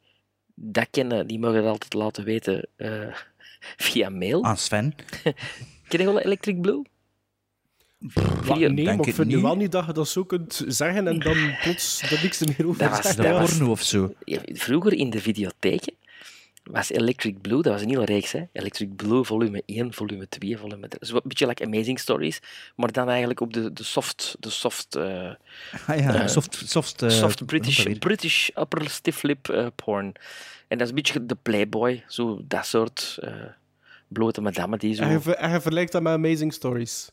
dat 0.56 0.88
kennen, 0.92 1.28
die 1.28 1.40
mogen 1.40 1.58
het 1.58 1.66
altijd 1.66 1.94
laten 1.94 2.24
weten 2.24 2.68
eh, 2.76 3.16
via 3.88 4.10
mail. 4.10 4.44
Aan 4.44 4.58
Sven. 4.58 4.94
Ken 5.88 6.00
je 6.00 6.06
wel 6.06 6.20
Electric 6.20 6.62
Blue? 6.62 6.82
Wat, 7.98 8.24
Video- 8.42 8.56
nee, 8.68 8.76
denk 8.76 8.88
maar 8.88 9.00
ik 9.00 9.06
het 9.06 9.16
vind 9.16 9.28
nu 9.28 9.34
niet. 9.34 9.44
wel 9.44 9.56
niet 9.56 9.72
dat 9.72 9.86
je 9.86 9.94
dat 9.94 10.08
zo 10.08 10.24
kunt 10.24 10.64
zeggen 10.68 11.08
en 11.08 11.20
dan 11.20 11.56
plots 11.64 12.02
er 12.02 12.20
niks 12.24 12.40
meer 12.46 12.68
over 12.68 12.78
Dat 12.90 13.04
was- 13.04 13.16
dat 13.16 13.26
Ja. 13.26 13.32
was- 13.32 13.58
Porno 13.58 13.72
of 13.72 13.82
zo. 13.82 14.14
Ja, 14.26 14.40
Vroeger 14.46 14.94
in 14.94 15.10
de 15.10 15.20
videotheken 15.20 15.94
was 16.72 16.92
Electric 16.92 17.42
Blue, 17.42 17.62
dat 17.62 17.74
was 17.74 17.82
een 17.82 17.90
hele 17.90 18.06
reeks, 18.06 18.32
hè? 18.32 18.44
Electric 18.52 18.96
Blue, 18.96 19.24
volume 19.24 19.64
1, 19.66 19.94
volume 19.94 20.28
2, 20.30 20.58
volume 20.58 20.88
3. 20.88 21.06
Zo 21.08 21.16
een 21.16 21.22
beetje 21.24 21.48
like 21.48 21.66
Amazing 21.66 22.00
Stories, 22.00 22.40
maar 22.76 22.92
dan 22.92 23.10
eigenlijk 23.10 23.40
op 23.40 23.54
de, 23.54 23.74
de 23.74 23.84
soft, 23.84 24.36
de 24.40 24.50
soft, 24.50 24.96
eh, 24.96 25.30
Ah 25.88 26.00
ja, 26.00 26.22
eh, 26.22 26.28
soft, 26.28 26.62
soft, 26.66 27.02
eh, 27.02 27.10
soft 27.10 27.46
British, 27.46 27.84
British 28.00 28.50
upper 28.56 28.90
stiff 28.90 29.24
lip 29.24 29.72
porn. 29.76 30.14
En 30.68 30.78
dat 30.78 30.82
is 30.82 30.90
een 30.90 30.96
beetje 30.96 31.26
de 31.26 31.38
Playboy, 31.42 32.04
zo 32.08 32.42
dat 32.44 32.66
soort 32.66 33.18
eh, 33.22 33.34
blote 34.08 34.42
madame 34.42 34.78
die 34.78 34.94
zo... 34.96 35.06
Je, 35.06 35.20
ver- 35.20 35.42
je 35.44 35.50
vergelijkt 35.62 35.92
dat 35.92 36.02
met 36.02 36.14
Amazing 36.14 36.54
Stories. 36.54 37.10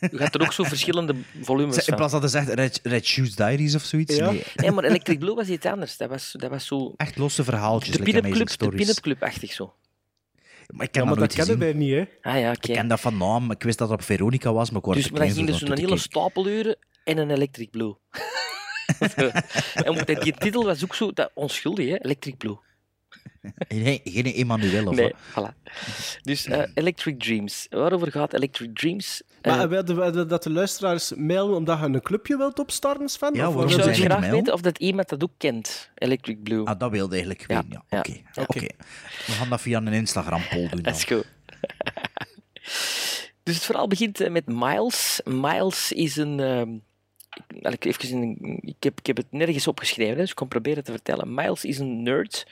Je 0.00 0.18
gaat 0.18 0.34
er 0.34 0.40
ook 0.40 0.52
zo 0.52 0.64
verschillende 0.64 1.14
volumes 1.42 1.70
weer? 1.76 1.78
In 1.78 1.84
van. 1.84 1.96
plaats 1.96 2.12
dat 2.12 2.20
hij 2.20 2.30
zegt 2.30 2.48
Red, 2.48 2.80
Red 2.82 3.06
Shoes 3.06 3.34
Diaries 3.34 3.74
of 3.74 3.82
zoiets. 3.82 4.16
Ja. 4.16 4.30
Nee, 4.30 4.42
Nee, 4.54 4.70
maar 4.70 4.84
Electric 4.84 5.18
Blue 5.18 5.34
was 5.34 5.48
iets 5.48 5.66
anders. 5.66 5.96
Dat 5.96 6.08
was, 6.08 6.34
dat 6.38 6.50
was 6.50 6.66
zo... 6.66 6.94
echt 6.96 7.18
losse 7.18 7.44
verhaaltjes. 7.44 7.96
De 7.96 8.02
like 8.02 8.20
pin-up 8.20 8.56
club, 8.56 8.76
pin-up 8.76 9.00
club-achtig 9.00 9.52
zo. 9.52 9.74
Maar 10.66 10.86
ik 10.86 10.92
ken 10.92 11.02
Ja, 11.02 11.08
maar 11.08 11.18
dat 11.18 11.28
dat 11.28 11.46
kennen 11.46 11.58
wij 11.58 11.72
niet, 11.72 11.92
hè? 11.92 12.30
Ah 12.30 12.40
ja, 12.40 12.50
Ik 12.50 12.60
ken 12.60 12.88
dat 12.88 13.00
van 13.00 13.16
naam. 13.16 13.50
Ik 13.50 13.62
wist 13.62 13.78
dat 13.78 13.90
het 13.90 13.98
op 13.98 14.04
Veronica 14.04 14.52
was, 14.52 14.70
maar 14.70 14.80
ik 14.80 14.86
was 14.86 14.96
Dus 14.96 15.10
maar 15.10 15.20
dan 15.20 15.30
ging 15.30 15.48
toe 15.48 15.74
te 15.74 15.80
hele 15.80 15.98
stapeluren 15.98 16.76
en 17.04 17.18
een 17.18 17.30
Electric 17.30 17.70
Blue. 17.70 17.94
Zo. 19.16 19.30
en 19.86 20.20
die 20.20 20.34
titel 20.34 20.64
was 20.64 20.84
ook 20.84 20.94
zo 20.94 21.12
dat, 21.12 21.30
onschuldig, 21.34 21.88
hè? 21.88 22.04
Electric 22.04 22.36
Blue. 22.36 22.58
Nee, 23.68 24.00
geen 24.04 24.24
Emmanuel 24.24 24.86
of 24.86 24.96
Nee, 24.96 25.14
voilà. 25.30 25.70
Dus 26.22 26.46
eh, 26.46 26.62
Electric 26.74 27.20
Dreams. 27.20 27.66
Waarover 27.70 28.10
gaat 28.10 28.34
Electric 28.34 28.74
Dreams? 28.74 29.22
Eh, 29.40 29.56
Maar 29.56 29.68
we 29.68 29.74
dat 30.26 30.42
de 30.42 30.50
luisteraars 30.50 31.14
mailen 31.14 31.56
omdat 31.56 31.78
je 31.78 31.84
een 31.84 32.00
clubje 32.02 32.36
wilt 32.36 32.58
opstarten, 32.58 33.08
Sven? 33.08 33.34
Ja, 33.34 33.48
Of 33.48 33.54
waarom 33.54 33.72
ik 33.72 33.82
zou 33.82 33.94
graag 34.06 34.20
mail? 34.20 34.32
weten 34.32 34.52
of 34.52 34.60
dat 34.60 34.78
iemand 34.78 35.08
dat 35.08 35.22
ook 35.22 35.32
kent, 35.36 35.90
Electric 35.94 36.42
Blue. 36.42 36.64
Ah, 36.64 36.78
dat 36.78 36.90
wilde 36.90 37.10
eigenlijk 37.14 37.44
Ja, 37.48 37.54
weten. 37.62 37.70
Ja, 37.88 38.02
ja, 38.32 38.42
oké. 38.42 38.60
ja. 38.60 38.68
We 39.26 39.32
gaan 39.32 39.48
dat 39.48 39.60
via 39.60 39.78
een 39.78 39.86
Instagram-poll 39.92 40.68
doen 40.68 40.82
is 40.82 41.04
goed. 41.04 41.24
dus 43.42 43.54
het 43.54 43.64
verhaal 43.64 43.88
begint 43.88 44.20
eh, 44.20 44.30
met 44.30 44.46
Miles. 44.46 45.20
Miles 45.24 45.92
is 45.92 46.16
een. 46.16 46.40
ehm, 46.40 46.70
ik, 47.48 47.62
laat 47.62 47.72
ik, 47.72 47.84
even 47.84 48.08
in, 48.10 48.58
ik, 48.60 48.76
heb, 48.82 48.98
ik 48.98 49.06
heb 49.06 49.16
het 49.16 49.26
nergens 49.30 49.66
opgeschreven, 49.66 50.16
dus 50.16 50.30
ik 50.30 50.36
kan 50.36 50.48
proberen 50.48 50.84
te 50.84 50.90
vertellen. 50.90 51.34
Miles 51.34 51.64
is 51.64 51.78
een 51.78 52.02
nerd 52.02 52.46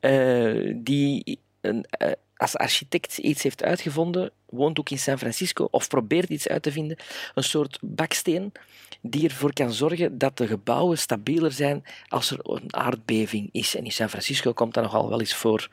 eh, 0.00 0.72
die 0.76 1.38
een, 1.60 1.84
eh, 1.90 2.12
als 2.42 2.56
architect 2.56 3.18
iets 3.18 3.42
heeft 3.42 3.62
uitgevonden, 3.62 4.30
woont 4.48 4.78
ook 4.78 4.90
in 4.90 4.98
San 4.98 5.18
Francisco 5.18 5.68
of 5.70 5.88
probeert 5.88 6.28
iets 6.28 6.48
uit 6.48 6.62
te 6.62 6.72
vinden. 6.72 6.96
Een 7.34 7.44
soort 7.44 7.78
baksteen 7.80 8.52
die 9.00 9.28
ervoor 9.28 9.52
kan 9.52 9.72
zorgen 9.72 10.18
dat 10.18 10.36
de 10.36 10.46
gebouwen 10.46 10.98
stabieler 10.98 11.52
zijn 11.52 11.84
als 12.08 12.30
er 12.30 12.38
een 12.42 12.74
aardbeving 12.74 13.48
is. 13.52 13.76
En 13.76 13.84
in 13.84 13.92
San 13.92 14.08
Francisco 14.08 14.52
komt 14.52 14.74
dat 14.74 14.84
nogal 14.84 15.08
wel 15.08 15.20
eens 15.20 15.34
voor. 15.34 15.68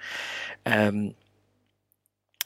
Ehm, 0.63 1.09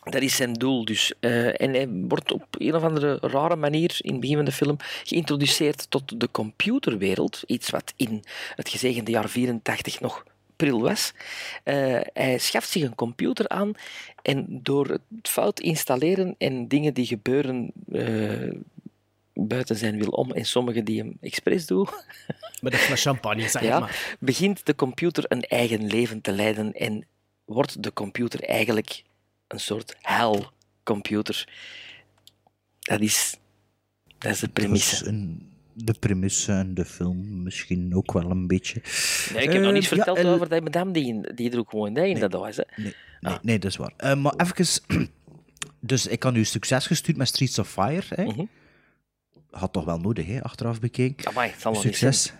dat 0.03 0.21
is 0.21 0.35
zijn 0.35 0.53
doel 0.53 0.85
dus. 0.85 1.13
Eh, 1.19 1.61
en 1.61 1.73
hij 1.73 1.87
wordt 1.89 2.31
op 2.31 2.45
een 2.57 2.75
of 2.75 2.83
andere 2.83 3.17
rare 3.21 3.55
manier 3.55 3.97
in 4.01 4.11
het 4.11 4.21
begin 4.21 4.35
van 4.35 4.45
de 4.45 4.51
film 4.51 4.77
geïntroduceerd 5.03 5.85
tot 5.89 6.19
de 6.19 6.31
computerwereld. 6.31 7.43
Iets 7.45 7.69
wat 7.69 7.93
in 7.95 8.23
het 8.55 8.69
gezegende 8.69 9.11
jaar 9.11 9.29
84 9.29 9.99
nog 9.99 10.23
april 10.63 10.81
was. 10.81 11.13
Eh, 11.63 11.99
hij 12.13 12.37
schaft 12.37 12.69
zich 12.69 12.83
een 12.83 12.95
computer 12.95 13.47
aan 13.49 13.71
en 14.21 14.45
door 14.63 14.87
het 14.87 15.29
fout 15.29 15.59
installeren 15.59 16.35
en 16.37 16.67
dingen 16.67 16.93
die 16.93 17.05
gebeuren 17.05 17.71
eh, 17.91 18.51
buiten 19.33 19.75
zijn 19.75 19.99
wil 19.99 20.09
om 20.09 20.31
en 20.31 20.45
sommige 20.45 20.83
die 20.83 20.99
hem 20.99 21.17
expres 21.21 21.65
doen, 21.65 21.87
Met 22.61 22.73
een 22.73 22.79
fles 22.79 23.01
champagne, 23.01 23.49
zeg 23.49 23.61
ja, 23.63 23.79
maar. 23.79 24.15
begint 24.19 24.65
de 24.65 24.75
computer 24.75 25.23
een 25.27 25.41
eigen 25.41 25.87
leven 25.87 26.21
te 26.21 26.31
leiden 26.31 26.73
en 26.73 27.05
wordt 27.45 27.83
de 27.83 27.93
computer 27.93 28.43
eigenlijk 28.43 29.03
een 29.47 29.59
soort 29.59 29.95
hell-computer. 30.01 31.47
Dat 32.79 33.01
is, 33.01 33.37
dat 34.17 34.31
is 34.31 34.39
de 34.39 34.47
premisse. 34.49 34.95
Dat 34.95 35.01
is 35.03 35.07
een- 35.07 35.51
de 35.73 35.93
premisse 35.99 36.51
en 36.51 36.73
de 36.73 36.85
film 36.85 37.43
misschien 37.43 37.95
ook 37.95 38.11
wel 38.13 38.29
een 38.31 38.47
beetje. 38.47 38.81
Nee, 39.33 39.43
ik 39.43 39.51
heb 39.51 39.61
nog 39.61 39.67
Eh, 39.67 39.73
niets 39.73 39.89
ja, 39.89 39.95
verteld 39.95 40.17
El- 40.17 40.33
over 40.33 40.49
die 40.49 40.61
madame 40.61 40.91
die, 40.91 41.33
die 41.33 41.51
er 41.51 41.59
ook 41.59 41.69
gewoon 41.69 41.97
in 41.97 42.19
dat 42.19 42.33
was. 42.33 42.55
Hè. 42.57 42.63
Nee, 42.75 42.93
nee, 43.21 43.37
nee, 43.41 43.59
dat 43.59 43.71
is 43.71 43.77
waar. 43.77 43.93
Eh, 43.97 44.15
maar 44.15 44.33
even... 44.37 44.81
Dus 45.79 46.07
ik 46.07 46.23
had 46.23 46.35
u 46.35 46.43
succes 46.45 46.87
gestuurd 46.87 47.17
met 47.17 47.27
Streets 47.27 47.59
of 47.59 47.69
Fire. 47.69 48.03
Hè? 48.09 48.23
Mhm. 48.23 48.43
Had 49.51 49.73
toch 49.73 49.85
wel 49.85 49.99
nodig, 49.99 50.25
hè, 50.27 50.43
achteraf 50.43 50.79
bekeken. 50.79 51.27
Amai, 51.27 51.49
het 51.51 51.61
zal 51.61 51.75
Succes. 51.75 52.33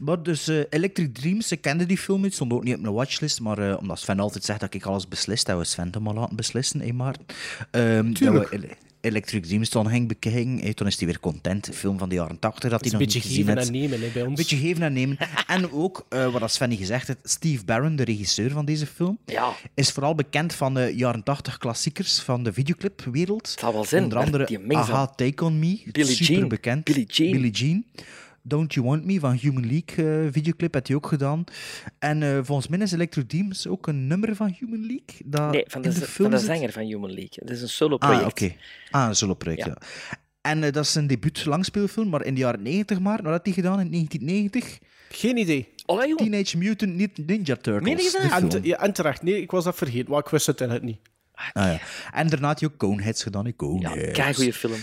Maar 0.00 0.22
dus 0.22 0.48
eh, 0.48 0.60
Electric 0.70 1.14
Dreams, 1.14 1.52
ik 1.52 1.60
kende 1.60 1.86
die 1.86 1.98
film 1.98 2.20
niet, 2.20 2.34
stond 2.34 2.52
ook 2.52 2.64
niet 2.64 2.74
op 2.74 2.80
mijn 2.80 2.94
watchlist, 2.94 3.40
maar 3.40 3.58
eh, 3.70 3.76
omdat 3.78 3.98
Sven 3.98 4.20
altijd 4.20 4.44
zegt 4.44 4.60
dat 4.60 4.74
ik 4.74 4.84
alles 4.84 5.08
beslist, 5.08 5.46
dat 5.46 5.58
we 5.58 5.64
Sven 5.64 5.86
het 5.90 5.98
maar 5.98 6.14
laten 6.14 6.36
beslissen, 6.36 6.80
hè 6.80 6.92
Maarten? 6.92 7.24
Ehm, 7.70 8.12
dat 8.12 8.48
we 8.50 8.76
Electric 9.00 9.44
Dreams 9.46 9.70
dan 9.70 9.88
ging 9.88 10.08
bekijken, 10.08 10.58
hè, 10.58 10.74
toen 10.74 10.86
is 10.86 10.96
hij 10.98 11.06
weer 11.06 11.20
content, 11.20 11.66
een 11.66 11.74
film 11.74 11.98
van 11.98 12.08
de 12.08 12.14
jaren 12.14 12.38
80 12.38 12.70
dat 12.70 12.80
hij 12.84 12.92
een 12.92 12.98
nog 12.98 13.06
beetje 13.06 13.18
niet 13.18 13.26
gezien 13.28 13.44
geven 13.44 13.56
heeft. 13.58 13.68
en 13.70 13.80
nemen 13.80 14.00
hè, 14.00 14.08
bij 14.12 14.22
ons. 14.22 14.30
Een 14.30 14.34
beetje 14.36 14.56
geven 14.56 14.82
en 14.82 14.92
nemen. 14.92 15.16
en 15.46 15.70
ook, 15.72 16.06
eh, 16.08 16.32
wat 16.32 16.42
als 16.42 16.52
Sven 16.52 16.68
niet 16.68 16.78
gezegd 16.78 17.06
heeft, 17.06 17.18
Steve 17.22 17.64
Barron, 17.64 17.96
de 17.96 18.04
regisseur 18.04 18.50
van 18.50 18.64
deze 18.64 18.86
film, 18.86 19.18
Ja. 19.26 19.52
is 19.74 19.90
vooral 19.90 20.14
bekend 20.14 20.54
van 20.54 20.74
de 20.74 20.92
jaren 20.96 21.22
80 21.22 21.58
klassiekers 21.58 22.18
van 22.20 22.42
de 22.42 22.52
videoclipwereld. 22.52 23.54
Zal 23.58 23.72
wel 23.72 23.84
zijn, 23.84 24.02
Onder 24.02 24.18
andere. 24.18 24.58
Aha, 24.68 25.06
Take 25.06 25.44
On 25.44 25.58
Me, 25.58 25.82
Billie 25.92 26.14
super 26.14 26.34
Jean. 26.34 26.48
bekend. 26.48 26.84
Billie 26.84 27.06
Jean. 27.06 27.32
Billie 27.32 27.50
Jean. 27.50 27.84
Don't 28.42 28.74
You 28.74 28.86
Want 28.86 29.04
Me 29.04 29.20
van 29.20 29.32
Human 29.32 29.66
League 29.66 30.24
eh, 30.24 30.32
videoclip 30.32 30.74
had 30.74 30.86
hij 30.86 30.96
ook 30.96 31.06
gedaan. 31.06 31.44
En 31.98 32.22
eh, 32.22 32.38
volgens 32.42 32.68
mij 32.68 32.78
is 32.78 32.92
Electro 32.92 33.26
Dreams 33.26 33.66
ook 33.66 33.86
een 33.86 34.06
nummer 34.06 34.36
van 34.36 34.54
Human 34.58 34.80
League. 34.80 35.20
Dat 35.24 35.50
Nee, 35.52 35.64
van 35.66 35.82
de, 35.82 35.92
van 35.92 36.30
de 36.30 36.38
zanger 36.38 36.72
van 36.72 36.82
Human 36.82 37.10
League. 37.12 37.38
Dat 37.44 37.50
is 37.50 37.62
een 37.62 37.68
solo-project. 37.68 38.20
Ah, 38.22 38.26
oké. 38.26 38.54
Ah, 38.90 39.08
een 39.08 39.16
solo-project, 39.16 39.64
ja. 39.64 39.76
En 40.40 40.64
eh, 40.64 40.72
dat 40.72 40.84
is 40.84 40.94
een 40.94 41.06
debuut 41.06 41.44
langspeelfilm, 41.44 42.08
maar 42.08 42.24
in 42.24 42.34
de 42.34 42.40
jaren 42.40 42.62
90 42.62 43.00
maar. 43.00 43.22
Wat 43.22 43.32
had 43.32 43.44
hij 43.44 43.54
gedaan 43.54 43.80
in 43.80 43.90
1990? 43.90 44.78
Geen 45.10 45.36
idee. 45.36 45.68
Allee, 45.86 46.08
joh. 46.08 46.16
Teenage 46.18 46.58
Mutant 46.58 46.94
Nin- 46.94 47.12
Ninja 47.26 47.56
Turtles. 47.56 48.12
De 48.12 48.18
En, 48.18 48.28
film. 48.30 48.48
te- 48.48 48.60
ja, 48.62 48.78
en 48.80 48.92
terecht, 48.92 49.22
nee, 49.22 49.40
ik 49.42 49.50
was 49.50 49.64
dat 49.64 49.76
vergeten, 49.76 50.10
maar 50.10 50.20
ik 50.20 50.28
wist 50.28 50.46
het 50.46 50.60
eigenlijk 50.60 50.90
niet. 50.90 51.00
Ah, 51.52 51.64
ja. 51.72 51.78
En 52.12 52.28
daarna 52.28 52.46
had 52.46 52.60
hij 52.60 52.68
ook 52.68 52.76
Coneheads 52.76 53.22
gedaan. 53.22 53.56
Coneheads. 53.56 54.12
Kijk, 54.18 54.34
goede 54.36 54.52
film. 54.52 54.78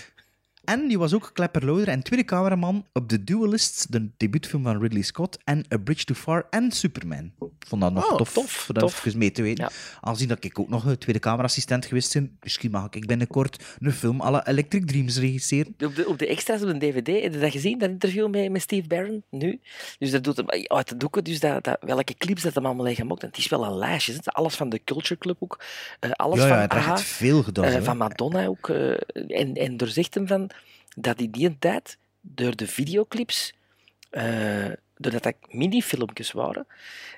En 0.67 0.87
die 0.87 0.97
was 0.97 1.13
ook 1.13 1.29
klepperloder 1.33 1.87
en 1.87 2.03
tweede 2.03 2.25
cameraman 2.25 2.85
op 2.93 3.07
The 3.07 3.23
Duelists, 3.23 3.85
de 3.85 4.09
debuutfilm 4.17 4.63
van 4.63 4.79
Ridley 4.81 5.01
Scott, 5.01 5.37
en 5.43 5.65
A 5.73 5.77
Bridge 5.77 6.05
Too 6.05 6.15
Far 6.15 6.47
en 6.49 6.71
Superman. 6.71 7.31
Vond 7.67 7.81
dat 7.81 7.93
nog 7.93 8.11
Oh, 8.11 8.17
tof, 8.17 8.33
tof, 8.33 8.69
dat 8.73 8.83
tof. 8.83 9.05
even 9.05 9.19
mee 9.19 9.31
te 9.31 9.41
weten. 9.41 9.69
Aangezien 10.01 10.27
dat 10.27 10.43
ik 10.43 10.59
ook 10.59 10.69
nog 10.69 10.85
een 10.85 10.97
tweede 10.97 11.19
camera-assistent 11.21 11.85
geweest 11.85 12.13
ben, 12.13 12.37
misschien 12.41 12.71
mag 12.71 12.87
ik 12.89 13.05
binnenkort 13.07 13.63
een 13.79 13.91
film 13.91 14.21
la 14.29 14.47
Electric 14.47 14.85
Dreams 14.87 15.17
regisseren. 15.17 15.75
Op 15.85 15.95
de, 15.95 16.07
op 16.07 16.17
de 16.19 16.27
extra's 16.27 16.61
op 16.61 16.67
de 16.67 16.77
DVD, 16.77 17.21
heb 17.23 17.33
je 17.33 17.39
dat 17.39 17.51
gezien? 17.51 17.77
Dat 17.77 17.89
interview 17.89 18.29
met, 18.29 18.51
met 18.51 18.61
Steve 18.61 18.87
Barron, 18.87 19.23
nu? 19.29 19.59
Dus 19.99 20.11
dat 20.11 20.23
doet 20.23 20.37
hem 20.37 20.45
uit 20.49 20.89
de 20.89 20.97
doeken, 20.97 21.23
dus 21.23 21.39
dat, 21.39 21.63
dat, 21.63 21.77
welke 21.81 22.13
clips 22.17 22.41
dat 22.41 22.53
hem 22.55 22.65
allemaal 22.65 22.85
heeft 22.85 22.99
gemaakt. 22.99 23.21
En 23.21 23.27
het 23.27 23.37
is 23.37 23.47
wel 23.47 23.65
een 23.65 23.77
lijstje, 23.77 24.15
alles 24.25 24.55
van 24.55 24.69
de 24.69 24.81
Culture 24.83 25.17
Club 25.17 25.37
ook. 25.39 25.63
eh, 25.99 26.11
alles 26.11 26.39
Ja, 26.39 26.47
ja, 26.47 26.67
van 26.67 26.77
echt 26.77 26.87
AHA, 26.87 26.97
veel 26.97 27.43
gedaan, 27.43 27.65
eh, 27.65 27.81
van 27.83 27.97
Madonna 27.97 28.45
ook. 28.45 28.69
eh, 28.69 28.91
en, 29.27 29.53
en 29.53 29.77
hem 30.09 30.27
van 30.27 30.49
dat 30.99 31.19
in 31.19 31.31
die 31.31 31.57
tijd, 31.59 31.97
door 32.21 32.55
de 32.55 32.67
videoclips, 32.67 33.53
eh, 34.09 34.71
doordat 34.97 35.23
dat 35.23 35.35
mini-filmpjes 35.49 36.31
waren, 36.31 36.67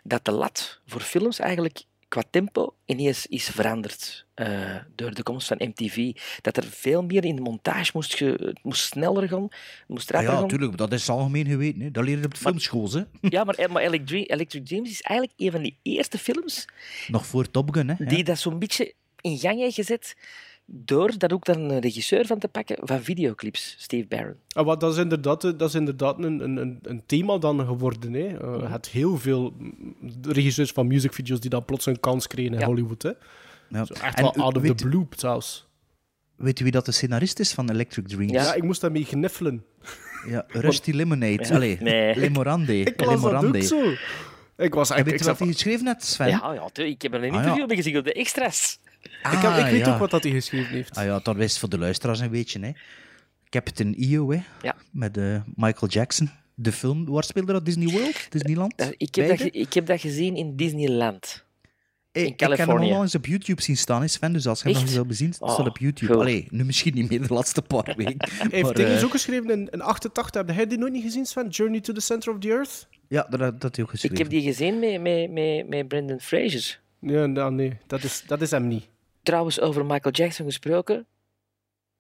dat 0.04 0.26
de 0.26 0.32
lat 0.32 0.80
voor 0.86 1.02
films 1.02 1.40
eigenlijk 1.40 1.84
qua 2.08 2.24
tempo 2.30 2.76
ineens 2.86 3.26
is 3.26 3.50
veranderd 3.50 4.26
eh, 4.34 4.76
door 4.96 5.14
de 5.14 5.24
komst 5.24 5.48
van 5.48 5.58
MTV. 5.60 6.12
Dat 6.42 6.58
er 6.58 6.64
veel 6.64 7.04
meer 7.04 7.26
in 7.26 7.36
de 7.36 7.42
montage 7.42 7.92
moest, 7.94 8.16
ge, 8.16 8.26
het 8.26 8.64
moest 8.64 8.84
sneller 8.84 9.28
gaan, 9.28 9.48
moest 9.88 10.12
Ah 10.12 10.16
rapper 10.16 10.32
ja, 10.32 10.40
gaan. 10.40 10.42
natuurlijk, 10.42 10.78
dat 10.78 10.94
is 10.94 11.10
algemeen 11.10 11.48
geweten. 11.48 11.82
Hè. 11.82 11.92
Dat 11.92 12.04
leren 12.04 12.20
je 12.20 12.26
op 12.26 12.34
de 12.34 12.40
filmschool. 12.40 12.92
Hè. 12.92 13.04
Ja, 13.30 13.44
maar, 13.44 13.72
maar 13.72 13.82
Electric, 13.82 14.32
Electric 14.32 14.66
Dreams 14.66 14.90
is 14.90 15.02
eigenlijk 15.02 15.40
een 15.40 15.52
van 15.52 15.62
die 15.62 15.78
eerste 15.82 16.18
films 16.18 16.66
Nog 17.08 17.26
voor 17.26 17.52
Top 17.52 17.74
Gun. 17.74 17.90
Hè. 17.90 17.96
Ja. 17.98 18.06
die 18.06 18.24
dat 18.24 18.40
zo'n 18.40 18.60
beetje 18.60 18.94
in 19.22 19.38
gang 19.38 19.60
heeft 19.60 19.76
gezet 19.76 20.16
door 20.72 21.18
daar 21.18 21.32
ook 21.32 21.46
dan 21.46 21.58
een 21.60 21.80
regisseur 21.80 22.26
van 22.26 22.40
te 22.40 22.48
pakken 22.48 22.78
van 22.82 23.02
videoclips, 23.02 23.76
Steve 23.78 24.08
Barron. 24.08 24.36
Ah, 24.52 24.66
wat, 24.66 24.80
dat 24.80 24.94
is 24.94 25.00
inderdaad, 25.00 25.44
eh, 25.44 25.52
dat 25.58 25.70
is 25.70 25.76
inderdaad 25.76 26.24
een, 26.24 26.40
een, 26.58 26.80
een- 26.84 27.04
thema 27.06 27.38
dan 27.38 27.66
geworden. 27.66 28.14
Hè. 28.14 28.20
Je 28.28 28.66
hebt 28.68 28.88
heel 28.88 29.18
veel 29.18 29.54
regisseurs 30.22 30.72
van 30.72 30.88
musicvideo's 30.88 31.40
die 31.40 31.50
dan 31.50 31.66
plots 31.66 31.86
een 31.86 32.00
kans 32.00 32.28
kregen 32.28 32.54
in 32.54 32.60
Ja. 32.60 32.66
Hollywood. 32.66 33.02
Hè. 33.02 33.12
Ja. 33.70 33.86
Zo 33.86 33.94
echt 33.94 34.18
En 34.18 34.24
wel 34.24 34.34
out 34.34 34.56
of 34.56 34.62
weet- 34.62 34.78
the 34.78 34.88
blue 34.88 35.06
zelfs. 35.16 35.68
Weet 36.36 36.58
je 36.58 36.64
wie 36.64 36.74
dat 36.74 36.86
de 36.86 36.92
scenarist 36.92 37.40
is 37.40 37.54
van 37.54 37.70
Electric 37.70 38.08
Dreams? 38.08 38.32
Ja, 38.32 38.54
ik 38.54 38.64
moest 38.64 38.82
daarmee 38.82 39.06
gniffelen. 39.06 39.64
Ja, 40.28 40.44
Rusty 40.48 40.92
Lemonade. 40.92 41.44
Ja. 41.48 41.56
Allee, 41.56 41.78
Nee. 41.82 42.16
Lemorande. 42.16 42.80
Ik 42.80 42.88
las 43.06 43.08
dat 43.22 43.34
ook 43.34 43.42
Lemorande. 43.42 43.62
zo. 43.62 43.76
Ik 44.58 44.74
was 44.74 44.90
En 44.90 44.96
eigenlijk... 44.96 45.06
weet 45.06 45.14
Ik, 45.14 45.20
je 45.20 45.26
wat 45.26 45.40
hij 45.40 45.48
geschreven 45.48 45.86
heeft, 45.88 46.04
Sven? 46.06 46.28
Ja, 46.28 46.54
ja, 46.54 46.84
ik 46.84 47.02
heb 47.02 47.14
er 47.14 47.24
een 47.24 47.30
Ah, 47.30 47.34
ja. 47.36 47.42
interview 47.42 47.68
mee 47.68 47.76
gezien 47.78 47.98
op 47.98 48.04
de 48.04 48.14
extra's. 48.14 48.80
Ik, 49.02 49.12
heb, 49.22 49.34
ik 49.34 49.44
Ah, 49.46 49.70
weet 49.72 49.86
ja. 49.86 49.94
ook 49.94 50.00
wat 50.00 50.12
dat 50.12 50.24
hij 50.24 50.32
geschreven 50.32 50.74
heeft. 50.74 50.96
Ah 50.96 51.06
ja, 51.06 51.20
dat 51.24 51.36
wist 51.36 51.58
voor 51.58 51.70
de 51.70 51.78
luisteraars 51.78 52.20
een 52.20 52.30
beetje. 52.32 52.60
Hè. 52.60 52.72
Captain 53.50 53.96
EO, 53.98 54.32
hè, 54.32 54.40
Ja. 54.62 54.76
met 54.92 55.18
eh, 55.18 55.42
Michael 55.56 55.92
Jackson. 55.92 56.30
De 56.56 56.72
film, 56.72 57.06
waar 57.06 57.24
speelde 57.24 57.54
dat? 57.54 57.66
Disney 57.66 57.88
World? 57.88 58.32
Disneyland? 58.32 58.74
Eh, 58.76 58.88
Ik 58.98 59.16
heb, 59.16 59.28
dat, 59.38 59.48
ik 59.52 59.74
heb 59.74 59.86
dat 59.86 60.02
gezien 60.02 60.36
in 60.36 60.56
Disneyland. 60.56 61.46
Hey, 62.12 62.24
in 62.24 62.32
ik 62.32 62.40
heb 62.40 62.50
hem 62.50 62.58
Californië. 62.58 62.92
al 62.94 63.02
eens 63.02 63.16
op 63.16 63.26
YouTube 63.26 63.62
zien 63.62 63.78
staan, 63.78 64.04
is 64.04 64.14
Sven. 64.14 64.34
Dus 64.34 64.48
als 64.48 64.62
je 64.62 64.70
hem 64.70 64.82
nog 64.84 64.92
wil 64.94 65.06
bezien, 65.06 65.34
staat 65.34 65.60
Oh, 65.60 65.66
op 65.66 65.78
YouTube. 65.78 66.14
goed. 66.14 66.22
Allee, 66.22 66.48
nu 66.50 66.64
misschien 66.64 66.94
niet 66.94 67.10
meer 67.10 67.28
de 67.28 67.34
laatste 67.34 67.62
paar 67.62 67.94
weken. 67.98 68.30
Hij 68.32 68.48
heeft 68.52 68.76
dingen 68.76 68.98
eh, 68.98 69.04
ook 69.04 69.12
geschreven 69.12 69.50
in, 69.50 69.68
in 69.70 69.82
88. 69.82 70.46
Heb 70.46 70.56
jij 70.56 70.68
die 70.68 70.78
nooit 70.78 70.94
niet 70.94 71.04
gezien, 71.04 71.26
Sven? 71.26 71.48
Journey 71.50 71.80
to 71.82 71.94
the 71.94 72.02
Center 72.02 72.34
of 72.34 72.40
the 72.40 72.50
Earth? 72.50 72.88
Ja, 73.08 73.28
dat, 73.30 73.40
dat 73.40 73.64
had 73.64 73.76
hij 73.76 73.86
ook 73.86 73.90
geschreven. 73.92 74.18
Ik 74.18 74.24
heb 74.24 74.32
die 74.32 74.42
gezien 74.42 74.80
met, 74.80 75.02
met, 75.02 75.32
met, 75.32 75.68
met 75.70 75.88
Brendan 75.88 76.20
Fraser. 76.20 76.80
Ja, 77.00 77.26
nou, 77.26 77.52
nee, 77.54 77.78
dat 77.88 78.04
is, 78.04 78.24
dat 78.28 78.42
is 78.42 78.52
hem 78.52 78.68
niet. 78.68 78.88
Trouwens, 79.24 79.60
over 79.60 79.86
Michael 79.86 80.14
Jackson 80.16 80.46
gesproken. 80.46 81.06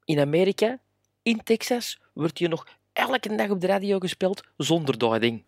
In 0.05 0.19
Amerika, 0.19 0.79
in 1.21 1.43
Texas, 1.43 1.99
wordt 2.13 2.37
hier 2.37 2.49
nog 2.49 2.67
elke 2.93 3.35
dag 3.35 3.49
op 3.49 3.61
de 3.61 3.67
radio 3.67 3.99
gespeeld 3.99 4.43
zonder 4.57 4.97
duiding. 4.97 5.43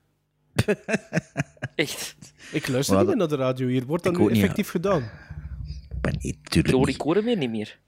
Echt. 1.76 2.16
Ik 2.52 2.68
luister 2.68 2.96
Maar 2.96 3.06
niet 3.06 3.18
dat- 3.18 3.30
naar 3.30 3.38
de 3.38 3.44
radio 3.44 3.68
hier. 3.68 3.86
Wordt 3.86 4.04
dat 4.04 4.18
nu 4.18 4.20
niet, 4.24 4.32
effectief 4.32 4.70
gedaan? 4.70 5.02
Ik 5.90 6.02
ben 6.02 6.14
niet, 6.22 6.36
Ik 6.36 6.50
tuurlijk 6.50 6.74
hoor, 6.76 6.86
niet. 6.86 6.96
ik 6.96 7.02
hoor 7.02 7.16
hem 7.16 7.38
niet 7.40 7.50
meer. 7.50 7.80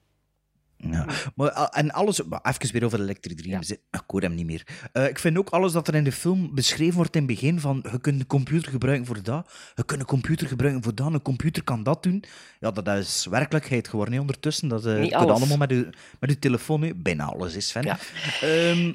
Ja. 0.92 1.06
Maar, 1.36 1.52
ah, 1.52 1.68
en 1.80 1.92
alles, 1.92 2.24
maar 2.24 2.40
even 2.44 2.72
weer 2.74 2.84
over 2.86 3.00
Electric 3.00 3.38
Dreams. 3.38 3.70
hè. 3.70 3.76
Ik 3.76 4.04
hoor 4.08 4.22
hem 4.22 4.36
niet 4.36 4.46
meer. 4.46 4.68
Eh, 4.92 5.08
ik 5.08 5.20
vind 5.20 5.38
ook 5.38 5.50
alles 5.50 5.72
dat 5.72 5.88
er 5.88 5.96
in 5.96 6.04
de 6.04 6.12
film 6.12 6.56
beschreven 6.56 6.96
wordt 6.96 7.16
in 7.16 7.22
het 7.24 7.32
begin 7.32 7.60
van 7.60 7.84
je 7.92 8.00
kunt 8.02 8.20
een 8.20 8.28
computer 8.28 8.72
gebruiken 8.72 9.06
voor 9.06 9.24
dat, 9.24 9.50
je 9.76 9.84
kunt 9.86 10.00
een 10.00 10.06
computer 10.06 10.48
gebruiken 10.48 10.84
voor 10.84 10.96
dat, 10.96 11.14
een 11.14 11.22
computer 11.22 11.64
kan 11.64 11.84
dat 11.84 12.04
doen. 12.04 12.24
Ja, 12.60 12.72
dat 12.72 12.88
is 12.88 13.26
werkelijkheid 13.30 13.88
geworden 13.88 14.14
hè, 14.14 14.20
ondertussen. 14.20 14.68
Dat 14.68 14.86
eh, 14.86 14.96
kunt 15.00 15.14
alles. 15.14 15.32
allemaal 15.40 15.58
met 15.58 15.70
je, 15.70 15.90
met 16.20 16.30
je 16.30 16.40
telefoon, 16.40 16.82
hè. 16.82 16.92
bijna 16.96 17.24
alles 17.26 17.56
is, 17.56 17.68
Sven. 17.68 17.84
Ja. 17.84 17.98
Ehm, 18.42 18.94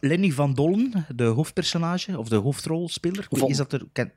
Lenny 0.00 0.30
van 0.30 0.54
Dollen, 0.54 1.06
de 1.14 1.24
hoofdpersonage, 1.24 2.18
of 2.18 2.28
de 2.28 2.36
hoofdrolspeler. 2.36 3.26
Von. 3.30 3.48
Is 3.48 3.56
dat, 3.56 3.72
er, 3.72 3.82
ken- 3.92 4.12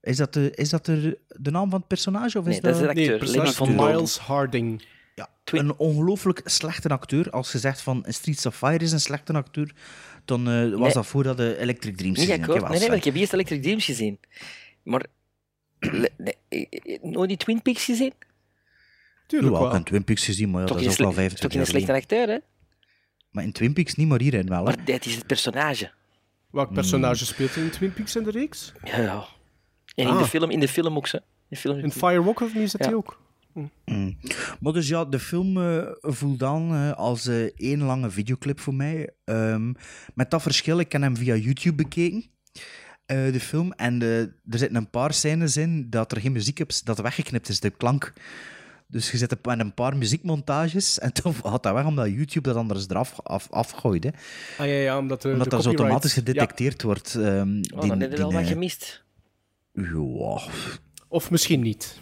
is, 0.00 0.16
dat 0.16 0.32
de, 0.34 0.50
is 0.54 0.68
dat 0.70 0.86
er 0.86 1.16
de 1.28 1.50
naam 1.50 1.70
van 1.70 1.78
het 1.78 1.88
personage? 1.88 2.38
Of 2.38 2.46
is 2.46 2.52
Nee, 2.52 2.60
dat 2.60 2.70
is 2.74 2.78
de 2.80 2.82
Nee, 2.86 2.88
acteur. 2.96 3.10
het 3.10 3.18
personage 3.18 3.38
Lenny 3.46 3.56
van 3.56 3.66
van 3.66 3.76
Dollen. 3.76 3.94
Miles 3.94 4.18
Harding. 4.18 4.84
Ja, 5.58 5.64
een 5.64 5.76
ongelooflijk 5.76 6.40
slechte 6.44 6.88
acteur. 6.88 7.30
Als 7.30 7.52
je 7.52 7.58
zegt 7.58 7.80
van 7.80 8.04
Streets 8.08 8.46
of 8.46 8.56
Fire 8.56 8.78
is 8.84 8.92
een 8.92 9.00
slechte 9.00 9.32
acteur, 9.32 9.70
dan 10.24 10.48
eh, 10.48 10.70
was 10.70 10.78
Nee. 10.80 10.92
dat 10.92 11.06
voordat 11.06 11.36
de 11.36 11.58
Electric 11.58 11.96
Dreams 11.96 12.18
Niet 12.18 12.26
gezien. 12.28 12.40
Jawel, 12.46 12.68
Nee, 12.68 12.78
nee, 12.78 12.88
maar 12.88 12.96
ik 12.96 13.04
heb 13.04 13.14
eerst 13.14 13.32
Electric 13.32 13.62
Dreams 13.62 13.84
gezien. 13.84 14.18
Maar... 14.82 15.04
nee, 16.18 16.36
eh, 16.48 16.66
eh, 16.70 17.02
nooit 17.02 17.28
die 17.28 17.38
Twin 17.38 17.62
Peaks 17.62 17.84
gezien? 17.84 18.12
Tuurlijk 19.26 19.52
Jawel, 19.52 19.66
ik 19.66 19.72
wel. 19.72 19.72
heb 19.82 19.86
Twin 19.86 20.04
Peaks 20.04 20.24
gezien, 20.24 20.50
maar 20.50 20.60
ja, 20.60 20.66
toch 20.66 20.76
dat 20.76 20.86
is 20.86 20.92
ook 20.92 20.98
al 20.98 21.04
toch 21.04 21.14
25 21.14 21.50
geen 21.50 21.60
jaar 21.60 21.70
slechte 21.70 22.06
geleden. 22.08 22.26
acteur, 22.32 22.34
hè? 22.34 22.48
Maar 23.30 23.44
in 23.44 23.52
Twin 23.52 23.72
Peaks 23.72 23.94
niet, 23.94 24.08
maar 24.08 24.20
hierin 24.20 24.48
wel. 24.48 24.58
Hè. 24.66 24.74
Maar 24.76 24.84
dit 24.84 25.06
is 25.06 25.14
het 25.14 25.26
personage. 25.26 25.90
Welk 26.50 26.72
personage 26.72 27.26
speelt 27.26 27.54
er 27.54 27.62
in 27.62 27.70
Twin 27.70 27.92
Peaks 27.92 28.16
in 28.16 28.22
de 28.22 28.30
reeks? 28.30 28.72
Ja, 28.84 29.00
ja. 29.00 29.24
En 29.94 30.06
in, 30.06 30.06
Ah. 30.06 30.18
de 30.18 30.24
film, 30.26 30.50
in 30.50 30.60
de 30.60 30.68
film 30.68 30.96
ook, 30.96 31.06
zo. 31.06 31.16
In 31.16 31.22
de 31.48 31.56
film, 31.56 31.78
In 31.78 31.92
Firewalker 31.92 32.46
of 32.46 32.54
niet, 32.54 32.70
zit 32.70 32.80
Ja. 32.80 32.86
hij 32.86 32.94
ook? 32.96 33.20
Mm. 33.84 34.16
Maar 34.60 34.72
dus 34.72 34.88
ja, 34.88 35.04
de 35.04 35.18
film 35.18 35.56
eh, 35.62 35.86
voelt 36.00 36.42
aan 36.42 36.74
eh, 36.74 36.92
als 36.92 37.26
eh, 37.26 37.42
één 37.56 37.82
lange 37.82 38.10
videoclip 38.10 38.60
voor 38.60 38.74
mij. 38.74 39.10
Ehm, 39.24 39.72
met 40.14 40.30
dat 40.30 40.42
verschil, 40.42 40.78
ik 40.78 40.92
heb 40.92 41.02
hem 41.02 41.16
via 41.16 41.34
YouTube 41.34 41.74
bekeken. 41.82 42.24
eh, 43.06 43.32
de 43.32 43.40
film. 43.40 43.72
En 43.72 44.02
er 44.02 44.58
zitten 44.58 44.76
een 44.76 44.90
paar 44.90 45.12
scènes 45.12 45.56
in 45.56 45.90
dat 45.90 46.12
er 46.12 46.20
geen 46.20 46.32
muziek 46.32 46.60
is, 46.60 46.82
dat 46.82 46.98
weggeknipt 46.98 47.48
is, 47.48 47.60
de 47.60 47.70
klank. 47.70 48.12
Dus 48.86 49.10
je 49.10 49.16
zit 49.16 49.44
met 49.46 49.60
een 49.60 49.74
paar 49.74 49.96
muziekmontages 49.96 50.98
en 50.98 51.12
toen 51.12 51.34
had 51.42 51.62
dat 51.62 51.74
weg 51.74 51.84
omdat 51.84 52.06
YouTube 52.06 52.48
dat 52.48 52.56
anders 52.56 52.88
eraf 52.88 53.20
af, 53.22 53.50
afgooit. 53.50 54.04
Hè. 54.04 54.10
Ah 54.58 54.66
ja, 54.66 54.72
ja 54.74 54.98
omdat, 54.98 55.22
de, 55.22 55.28
omdat 55.28 55.44
de 55.44 55.50
dat 55.50 55.62
zo 55.62 55.68
automatisch 55.68 56.12
gedetecteerd 56.12 56.82
wordt. 56.82 57.14
ehm, 57.14 57.62
Oh, 57.74 57.80
dan 57.88 58.00
heb 58.00 58.10
je 58.10 58.16
wel 58.16 58.32
wat 58.32 58.46
gemist. 58.46 59.04
ja, 59.72 60.38
Of 61.10 61.30
misschien 61.30 61.60
niet. 61.60 62.00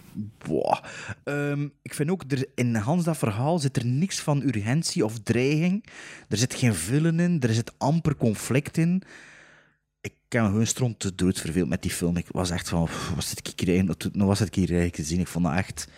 Ehm, 1.24 1.68
ik 1.82 1.94
vind 1.94 2.10
ook, 2.10 2.24
er, 2.28 2.46
in 2.54 2.74
Hans 2.74 3.04
dat 3.04 3.16
verhaal 3.16 3.58
zit 3.58 3.76
er 3.76 3.86
niks 3.86 4.20
van 4.20 4.42
urgentie 4.42 5.04
of 5.04 5.18
dreiging. 5.18 5.84
Er 6.28 6.36
zit 6.36 6.54
geen 6.54 6.74
vullen 6.74 7.20
in, 7.20 7.40
er 7.40 7.54
zit 7.54 7.78
amper 7.78 8.16
conflict 8.16 8.76
in. 8.76 9.02
Ik 10.00 10.12
me 10.42 10.48
gewoon 10.48 10.66
stront 10.66 10.98
te 10.98 11.14
dood 11.14 11.40
verveeld 11.40 11.68
met 11.68 11.82
die 11.82 11.90
film. 11.90 12.16
Ik 12.16 12.26
was 12.30 12.50
echt 12.50 12.68
van, 12.68 12.88
zit 13.18 13.38
ik 13.38 13.60
hier 13.60 13.74
was 14.26 14.38
het 14.38 14.54
hier 14.54 14.66
eigenlijk 14.66 14.96
gezien? 14.96 15.20
Ik 15.20 15.26
vond 15.26 15.44
dat 15.44 15.54
echt, 15.56 15.88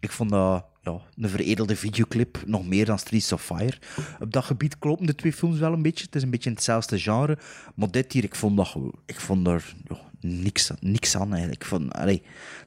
ik 0.00 0.12
vond 0.12 0.30
dat 0.30 0.64
een 0.94 1.28
veredelde 1.28 1.76
videoclip, 1.76 2.42
nog 2.46 2.66
meer 2.66 2.84
dan 2.84 2.98
Streets 2.98 3.32
of 3.32 3.44
Fire. 3.44 3.78
Op 4.20 4.32
dat 4.32 4.44
gebied 4.44 4.78
kloppen 4.78 5.06
de 5.06 5.14
twee 5.14 5.32
films 5.32 5.58
wel 5.58 5.72
een 5.72 5.82
beetje. 5.82 6.04
Het 6.04 6.14
is 6.14 6.22
een 6.22 6.30
beetje 6.30 6.50
hetzelfde 6.50 6.98
genre. 6.98 7.38
Maar 7.74 7.90
dit 7.90 8.12
hier, 8.12 8.24
ik 8.24 8.34
vond, 8.34 8.56
dat, 8.56 8.76
ik 9.06 9.20
vond 9.20 9.46
er 9.46 9.74
niks, 10.20 10.70
niks 10.80 11.16
aan 11.16 11.32
eigenlijk. 11.32 11.64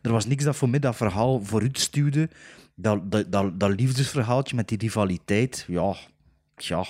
Er 0.02 0.12
was 0.12 0.26
niks 0.26 0.44
dat 0.44 0.56
voor 0.56 0.70
mij 0.70 0.80
dat 0.80 0.96
verhaal 0.96 1.44
vooruit 1.44 1.80
stuwde. 1.80 2.30
Dat, 2.76 3.12
dat, 3.12 3.60
dat, 3.60 3.80
liefdesverhaaltje 3.80 4.56
met 4.56 4.68
die 4.68 4.78
rivaliteit, 4.78 5.66
ja, 5.68 5.96
ja. 6.56 6.86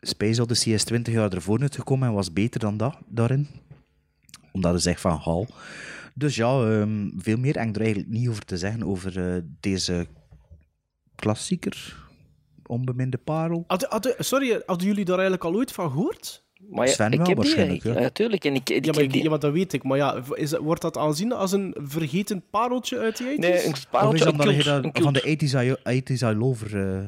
Space 0.00 0.42
Odyssey 0.42 0.72
is 0.72 0.84
20 0.84 1.14
jaar 1.14 1.32
ervoor 1.32 1.60
uitgekomen 1.60 2.08
en 2.08 2.14
was 2.14 2.32
beter 2.32 2.60
dan 2.60 2.76
dat 2.76 2.96
daarin. 3.06 3.48
Omdat 4.52 4.72
het 4.72 4.82
zegt 4.82 5.00
van 5.00 5.18
Hal. 5.18 5.48
Dus 6.14 6.36
ja, 6.36 6.60
ehm, 6.70 7.10
veel 7.16 7.36
meer 7.36 7.58
heb 7.58 7.68
ik 7.68 7.74
er 7.76 7.80
eigenlijk 7.82 8.10
niet 8.12 8.28
over 8.28 8.44
te 8.44 8.56
zeggen 8.58 8.82
over 8.84 9.34
eh, 9.34 9.40
deze 9.60 10.06
klassieker. 11.16 12.02
Onbeminde 12.66 13.16
parel. 13.18 13.64
Hadden- 13.66 13.88
hadden- 13.90 14.14
sorry, 14.18 14.62
hadden 14.66 14.86
jullie 14.86 15.04
daar 15.04 15.14
eigenlijk 15.18 15.44
al 15.44 15.54
ooit 15.54 15.72
van 15.72 15.90
gehoord? 15.90 16.42
Maar 16.70 16.86
ja, 16.86 16.92
Sven 16.92 17.10
ik 17.12 17.18
wel 17.18 17.26
heb 17.26 17.36
waarschijnlijk, 17.36 17.82
ja. 17.82 17.92
natuurlijk. 17.92 18.44
En 18.44 18.54
ik, 18.54 18.70
ik 18.70 18.84
Ja, 18.84 18.92
maar, 18.92 19.08
die- 19.08 19.22
ja, 19.22 19.30
maar 19.30 19.38
dat 19.38 19.52
weet 19.52 19.72
ik. 19.72 19.82
Maar 19.82 19.96
ja, 19.96 20.22
is, 20.34 20.52
wordt 20.56 20.82
dat 20.82 20.96
aanzien 20.96 21.32
als 21.32 21.52
een 21.52 21.76
vergeten 21.80 22.42
pareltje 22.50 22.98
uit 22.98 23.16
die 23.16 23.26
80s? 23.26 23.38
Nee, 23.38 23.64
een 23.64 23.70
Of 23.70 23.76
is 23.76 23.86
pareltje, 23.90 24.24
dat 24.24 24.36
dat 24.36 24.44
van 25.02 25.12
de 25.12 25.20
cult. 25.20 25.42
80s 25.42 25.54
I, 25.54 25.74
80s 25.82 26.22
I 26.22 26.34
Lover 26.36 26.88
eh, 26.94 26.98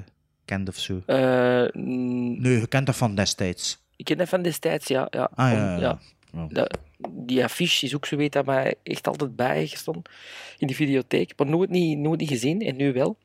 kent 0.44 0.68
of 0.68 0.76
zo? 0.76 1.00
Eh, 1.06 1.64
mm, 1.72 2.40
Nee, 2.40 2.60
je 2.60 2.66
kent 2.66 2.86
dat 2.86 2.96
van 2.96 3.14
destijds. 3.14 3.84
ik 3.96 4.04
ken 4.04 4.16
dat 4.18 4.28
van 4.28 4.42
destijds, 4.42 4.86
ja. 4.88 5.06
ja. 5.10 5.30
Ah, 5.34 5.52
ja, 5.52 5.74
Om- 5.74 5.80
ja, 5.80 5.98
ja. 6.32 6.46
Dat- 6.48 6.78
die 7.10 7.44
affiche 7.44 7.86
is 7.86 7.94
ook 7.94 8.06
zo 8.06 8.16
weet 8.16 8.32
dat 8.32 8.46
mij 8.46 8.74
echt 8.82 9.06
altijd 9.06 9.36
bijgestonden 9.36 10.02
in 10.58 10.66
de 10.66 10.74
videotheek. 10.74 11.32
Maar 11.36 11.46
nooit 11.46 11.70
niet, 11.70 11.98
nooit 11.98 12.20
niet 12.20 12.28
gezien 12.28 12.60
en 12.60 12.76
nu 12.76 12.92
wel. 12.92 13.16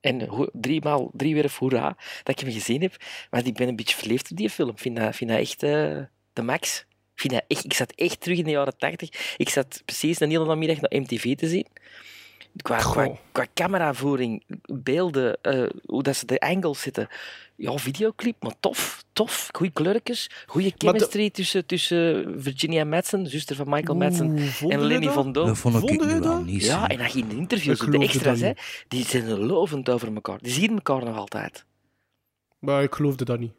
En 0.00 0.26
ho- 0.28 0.48
driemaal, 0.52 1.10
driewerf 1.12 1.56
hoera 1.58 1.96
dat 2.22 2.40
ik 2.40 2.44
hem 2.46 2.52
gezien 2.54 2.82
heb. 2.82 2.96
Want 3.30 3.46
ik 3.46 3.54
ben 3.54 3.68
een 3.68 3.76
beetje 3.76 3.96
verleefd 3.96 4.30
op 4.30 4.36
die 4.36 4.50
film. 4.50 4.68
Ik 4.68 4.78
vind 4.78 4.96
dat, 4.96 5.16
vind 5.16 5.30
dat 5.30 5.38
echt 5.38 5.62
eh, 5.62 5.98
de 6.32 6.42
max. 6.42 6.84
Ik, 7.14 7.20
vind 7.20 7.32
dat 7.32 7.44
echt, 7.48 7.64
ik 7.64 7.72
zat 7.72 7.92
echt 7.92 8.20
terug 8.20 8.38
in 8.38 8.44
de 8.44 8.50
jaren 8.50 8.78
tachtig. 8.78 9.34
Ik 9.36 9.48
zat 9.48 9.82
precies 9.84 10.20
een 10.20 10.30
hele 10.30 10.46
namiddag 10.46 10.80
naar 10.80 11.00
MTV 11.00 11.36
te 11.36 11.48
zien. 11.48 11.66
Qua, 12.62 12.76
qua, 12.78 13.18
qua 13.32 13.46
cameravoering, 13.54 14.42
beelden, 14.72 15.38
eh, 15.42 15.66
hoe 15.86 16.02
dat 16.02 16.16
ze 16.16 16.26
de 16.26 16.40
angles 16.40 16.80
zitten. 16.80 17.08
Ja, 17.56 17.78
videoclip, 17.78 18.42
maar 18.42 18.54
tof, 18.60 19.04
tof. 19.12 19.48
Goeie 19.52 19.72
kleurtjes, 19.72 20.30
goede 20.46 20.72
chemistry 20.78 21.30
tussen, 21.30 21.66
tussen 21.66 22.34
Virginia 22.42 22.84
Madsen, 22.84 23.26
zuster 23.26 23.56
van 23.56 23.68
Michael 23.68 23.96
Madsen, 23.96 24.36
en 24.68 24.80
Lenny 24.80 25.04
dat? 25.04 25.14
Von 25.14 25.32
Doe. 25.32 25.46
Dat 25.46 25.58
vond 25.58 25.74
ik 25.74 25.80
Vonden 25.80 26.06
nu 26.06 26.14
je 26.14 26.20
wel 26.20 26.36
dat? 26.36 26.44
niet. 26.44 26.64
Ja, 26.64 26.88
en 26.88 26.98
dan 26.98 27.08
in 27.14 27.28
de 27.28 27.36
interviews, 27.36 27.78
de 27.78 27.98
extra's, 27.98 28.40
dat 28.40 28.56
hè, 28.56 28.62
die 28.88 29.04
zijn 29.04 29.38
lovend 29.38 29.88
over 29.88 30.14
elkaar. 30.14 30.38
Die 30.42 30.52
zien 30.52 30.74
elkaar 30.74 31.04
nog 31.04 31.16
altijd. 31.16 31.64
Maar 32.58 32.82
ik 32.82 32.94
geloofde 32.94 33.24
dat 33.24 33.38
niet. 33.38 33.52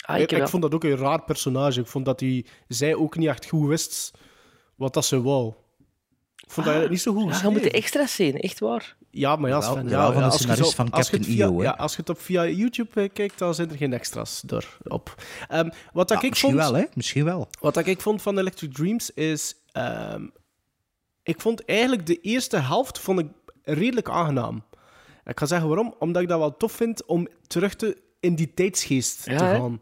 Ah, 0.00 0.18
ik, 0.18 0.32
ik, 0.32 0.48
vond 0.48 0.62
dat 0.62 0.74
ook 0.74 0.84
een 0.84 0.96
raar 0.96 1.22
personage. 1.22 1.80
Ik 1.80 1.86
vond 1.86 2.04
dat 2.04 2.20
hij, 2.20 2.44
zij 2.68 2.94
ook 2.94 3.16
niet 3.16 3.28
echt 3.28 3.46
goed 3.46 3.68
wist 3.68 4.10
wat 4.76 4.94
dat 4.94 5.04
ze 5.04 5.22
wou. 5.22 5.48
Ik 6.36 6.50
vond 6.50 6.66
dat 6.66 6.74
eigenlijk 6.74 6.90
niet 6.90 7.00
zo 7.00 7.12
goed 7.12 7.34
Ja, 7.34 7.42
je 7.42 7.52
moet 7.52 7.62
de 7.62 7.70
extra's 7.70 8.14
zien, 8.14 8.40
echt 8.40 8.58
waar. 8.58 8.96
Ja, 9.10 9.36
maar 9.36 9.50
ja, 9.50 9.58
Wel- 9.58 9.72
Sven, 9.72 9.88
wel 9.88 9.98
ja, 10.06 10.12
van 10.12 10.16
de 10.22 10.28
als 10.28 10.34
scenarist 10.38 10.74
van 10.74 10.90
als 10.90 11.10
Captain 11.10 11.24
via- 11.36 11.46
EO, 11.46 11.58
hè? 11.58 11.64
Ja, 11.64 11.70
als 11.70 11.92
je 11.92 12.00
het 12.00 12.08
op 12.10 12.20
via 12.20 12.46
YouTube 12.46 13.00
eh, 13.02 13.08
kijkt, 13.12 13.38
dan 13.38 13.54
zijn 13.54 13.70
er 13.70 13.76
geen 13.76 13.92
extra's 13.92 14.42
erop. 14.84 15.14
Ehm 15.48 15.68
wat 15.92 16.08
dat 16.08 16.18
Ja, 16.20 16.22
ik 16.24 16.28
misschien 16.30 16.50
vond, 16.52 16.62
wel, 16.62 16.74
hè? 16.74 16.84
Misschien 16.94 17.24
wel. 17.24 17.48
Wat 17.60 17.74
dat 17.74 17.86
ik 17.86 18.00
vond 18.00 18.22
van 18.22 18.38
Electric 18.38 18.72
Dreams 18.74 19.10
is... 19.10 19.54
ehm, 19.72 20.26
ik 21.22 21.40
vond 21.40 21.64
eigenlijk 21.64 22.06
de 22.06 22.20
eerste 22.20 22.56
helft 22.58 22.98
vond 22.98 23.18
ik 23.18 23.26
redelijk 23.62 24.08
aangenaam. 24.08 24.64
Ik 25.24 25.38
ga 25.38 25.46
zeggen 25.46 25.68
waarom. 25.68 25.94
Omdat 25.98 26.22
ik 26.22 26.28
dat 26.28 26.38
wel 26.38 26.56
tof 26.56 26.72
vind 26.72 27.04
om 27.04 27.28
terug 27.46 27.74
te, 27.74 27.96
in 28.20 28.34
die 28.34 28.54
tijdsgeest 28.54 29.26
Ja, 29.26 29.36
te 29.38 29.44
gaan. 29.44 29.80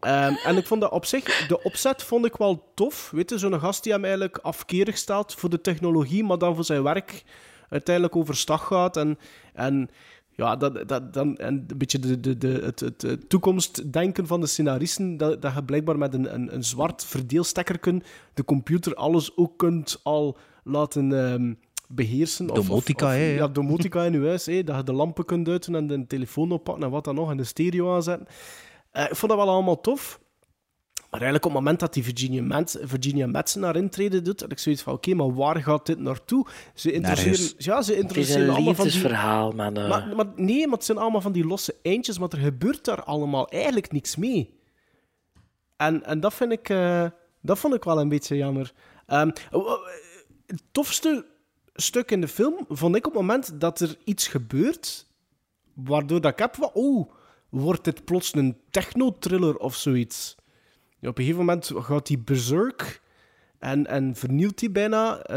Ehm, 0.00 0.34
en 0.44 0.56
ik 0.56 0.66
vond 0.66 0.80
dat 0.80 0.90
op 0.90 1.04
zich, 1.04 1.46
de 1.46 1.62
opzet 1.62 2.02
vond 2.02 2.24
ik 2.24 2.36
wel 2.36 2.70
tof. 2.74 3.10
Weet 3.10 3.30
je, 3.30 3.38
zo'n 3.38 3.60
gast 3.60 3.82
die 3.82 3.92
hem 3.92 4.02
eigenlijk 4.04 4.38
afkerig 4.38 4.96
staat 4.96 5.34
voor 5.34 5.50
de 5.50 5.60
technologie, 5.60 6.24
maar 6.24 6.38
dan 6.38 6.54
voor 6.54 6.64
zijn 6.64 6.82
werk 6.82 7.22
uiteindelijk 7.70 8.16
overstag 8.16 8.66
gaat. 8.66 8.96
En, 8.96 9.18
en 9.54 9.90
ja, 10.30 10.56
dat, 10.56 10.88
dat, 10.88 11.12
dan, 11.12 11.36
en 11.36 11.64
een 11.68 11.78
beetje 11.78 11.98
de, 11.98 12.20
de, 12.20 12.38
de, 12.38 12.48
het, 12.48 12.80
het, 12.80 13.28
toekomstdenken 13.28 14.26
van 14.26 14.40
de 14.40 14.46
scenaristen, 14.46 15.16
dat, 15.16 15.42
dat 15.42 15.54
je 15.54 15.64
blijkbaar 15.64 15.98
met 15.98 16.14
een, 16.14 16.34
een, 16.34 16.54
een 16.54 16.64
zwart 16.64 17.04
verdeelstekkerken 17.04 18.02
de 18.34 18.44
computer 18.44 18.94
alles 18.94 19.36
ook 19.36 19.58
kunt 19.58 20.00
al 20.02 20.36
laten 20.64 21.12
ehm, 21.12 21.54
beheersen. 21.88 22.50
Of- 22.50 22.56
Domotica, 22.66 23.06
of- 23.06 23.12
hè, 23.12 23.34
ja. 23.34 23.48
Domotica 23.48 24.04
in 24.04 24.12
je 24.12 24.26
huis. 24.26 24.46
Hè, 24.46 24.64
dat 24.64 24.76
je 24.76 24.82
de 24.82 24.92
lampen 24.92 25.24
kunt 25.24 25.48
uiten 25.48 25.74
en 25.74 25.86
de 25.86 26.06
telefoon 26.06 26.52
oppakken 26.52 26.84
en 26.84 26.90
wat 26.90 27.04
dan 27.04 27.14
nog, 27.14 27.30
en 27.30 27.36
de 27.36 27.44
stereo 27.44 27.94
aanzetten. 27.94 28.26
Eh, 28.90 29.04
ik 29.04 29.16
vond 29.16 29.32
dat 29.32 29.40
wel 29.40 29.50
allemaal 29.54 29.80
tof. 29.80 30.20
Maar 31.10 31.20
eigenlijk 31.20 31.44
op 31.44 31.50
het 31.50 31.60
moment 31.60 31.80
dat 31.80 31.94
die 31.94 32.04
Virginia, 32.04 32.42
Mans, 32.42 32.76
Virginia 32.80 33.26
Madsen 33.26 33.62
haar 33.62 33.76
intrede 33.76 34.22
doet, 34.22 34.40
had 34.40 34.52
ik 34.52 34.58
zoiets 34.58 34.82
van, 34.82 34.92
oké, 34.92 35.14
maar 35.14 35.34
waar 35.34 35.62
gaat 35.62 35.86
dit 35.86 35.98
naartoe? 35.98 36.46
Ze 36.74 36.92
interesseren, 36.92 37.54
ja, 37.58 37.82
ze 37.82 37.90
Het 37.92 37.98
is 37.98 38.02
interesseren 38.02 38.42
een 38.48 38.54
allemaal 38.54 38.74
van 38.74 38.84
die... 38.84 38.92
liefdesverhaal, 38.92 39.52
man. 39.52 39.76
eh. 39.76 39.88
Maar, 39.88 40.16
maar 40.16 40.26
nee, 40.36 40.66
maar 40.66 40.76
het 40.76 40.86
zijn 40.86 40.98
allemaal 40.98 41.20
van 41.20 41.32
die 41.32 41.46
losse 41.46 41.74
eindjes, 41.82 42.18
maar 42.18 42.28
er 42.28 42.38
gebeurt 42.38 42.84
daar 42.84 43.02
allemaal 43.02 43.48
eigenlijk 43.48 43.92
niks 43.92 44.16
mee. 44.16 44.58
En, 45.76 46.04
en 46.04 46.20
dat, 46.20 46.34
vind 46.34 46.52
ik, 46.52 46.68
eh, 46.68 47.06
dat 47.40 47.58
vond 47.58 47.74
ik 47.74 47.84
wel 47.84 48.00
een 48.00 48.08
beetje 48.08 48.36
jammer. 48.36 48.72
W- 49.06 49.68
het 50.46 50.62
tofste 50.72 51.26
stuk 51.74 52.10
in 52.10 52.20
de 52.20 52.28
film 52.28 52.64
vond 52.68 52.96
ik 52.96 53.06
op 53.06 53.12
het 53.12 53.20
moment 53.20 53.60
dat 53.60 53.80
er 53.80 53.96
iets 54.04 54.28
gebeurt, 54.28 55.06
waardoor 55.74 56.20
dat 56.20 56.32
ik 56.32 56.38
heb 56.38 56.54
van, 56.54 56.70
oh, 56.72 57.10
wordt 57.48 57.84
dit 57.84 58.04
plots 58.04 58.34
een 58.34 58.56
techno-thriller 58.70 59.56
of 59.56 59.74
zoiets? 59.74 60.38
Ja, 61.00 61.08
op 61.08 61.18
een 61.18 61.24
gegeven 61.24 61.44
moment 61.44 61.70
gaat 61.74 62.08
hij 62.08 62.18
berserk 62.24 63.02
en, 63.58 63.86
en 63.86 64.14
vernielt 64.16 64.60
hij 64.60 64.70
bijna 64.72 65.18
eh, 65.22 65.36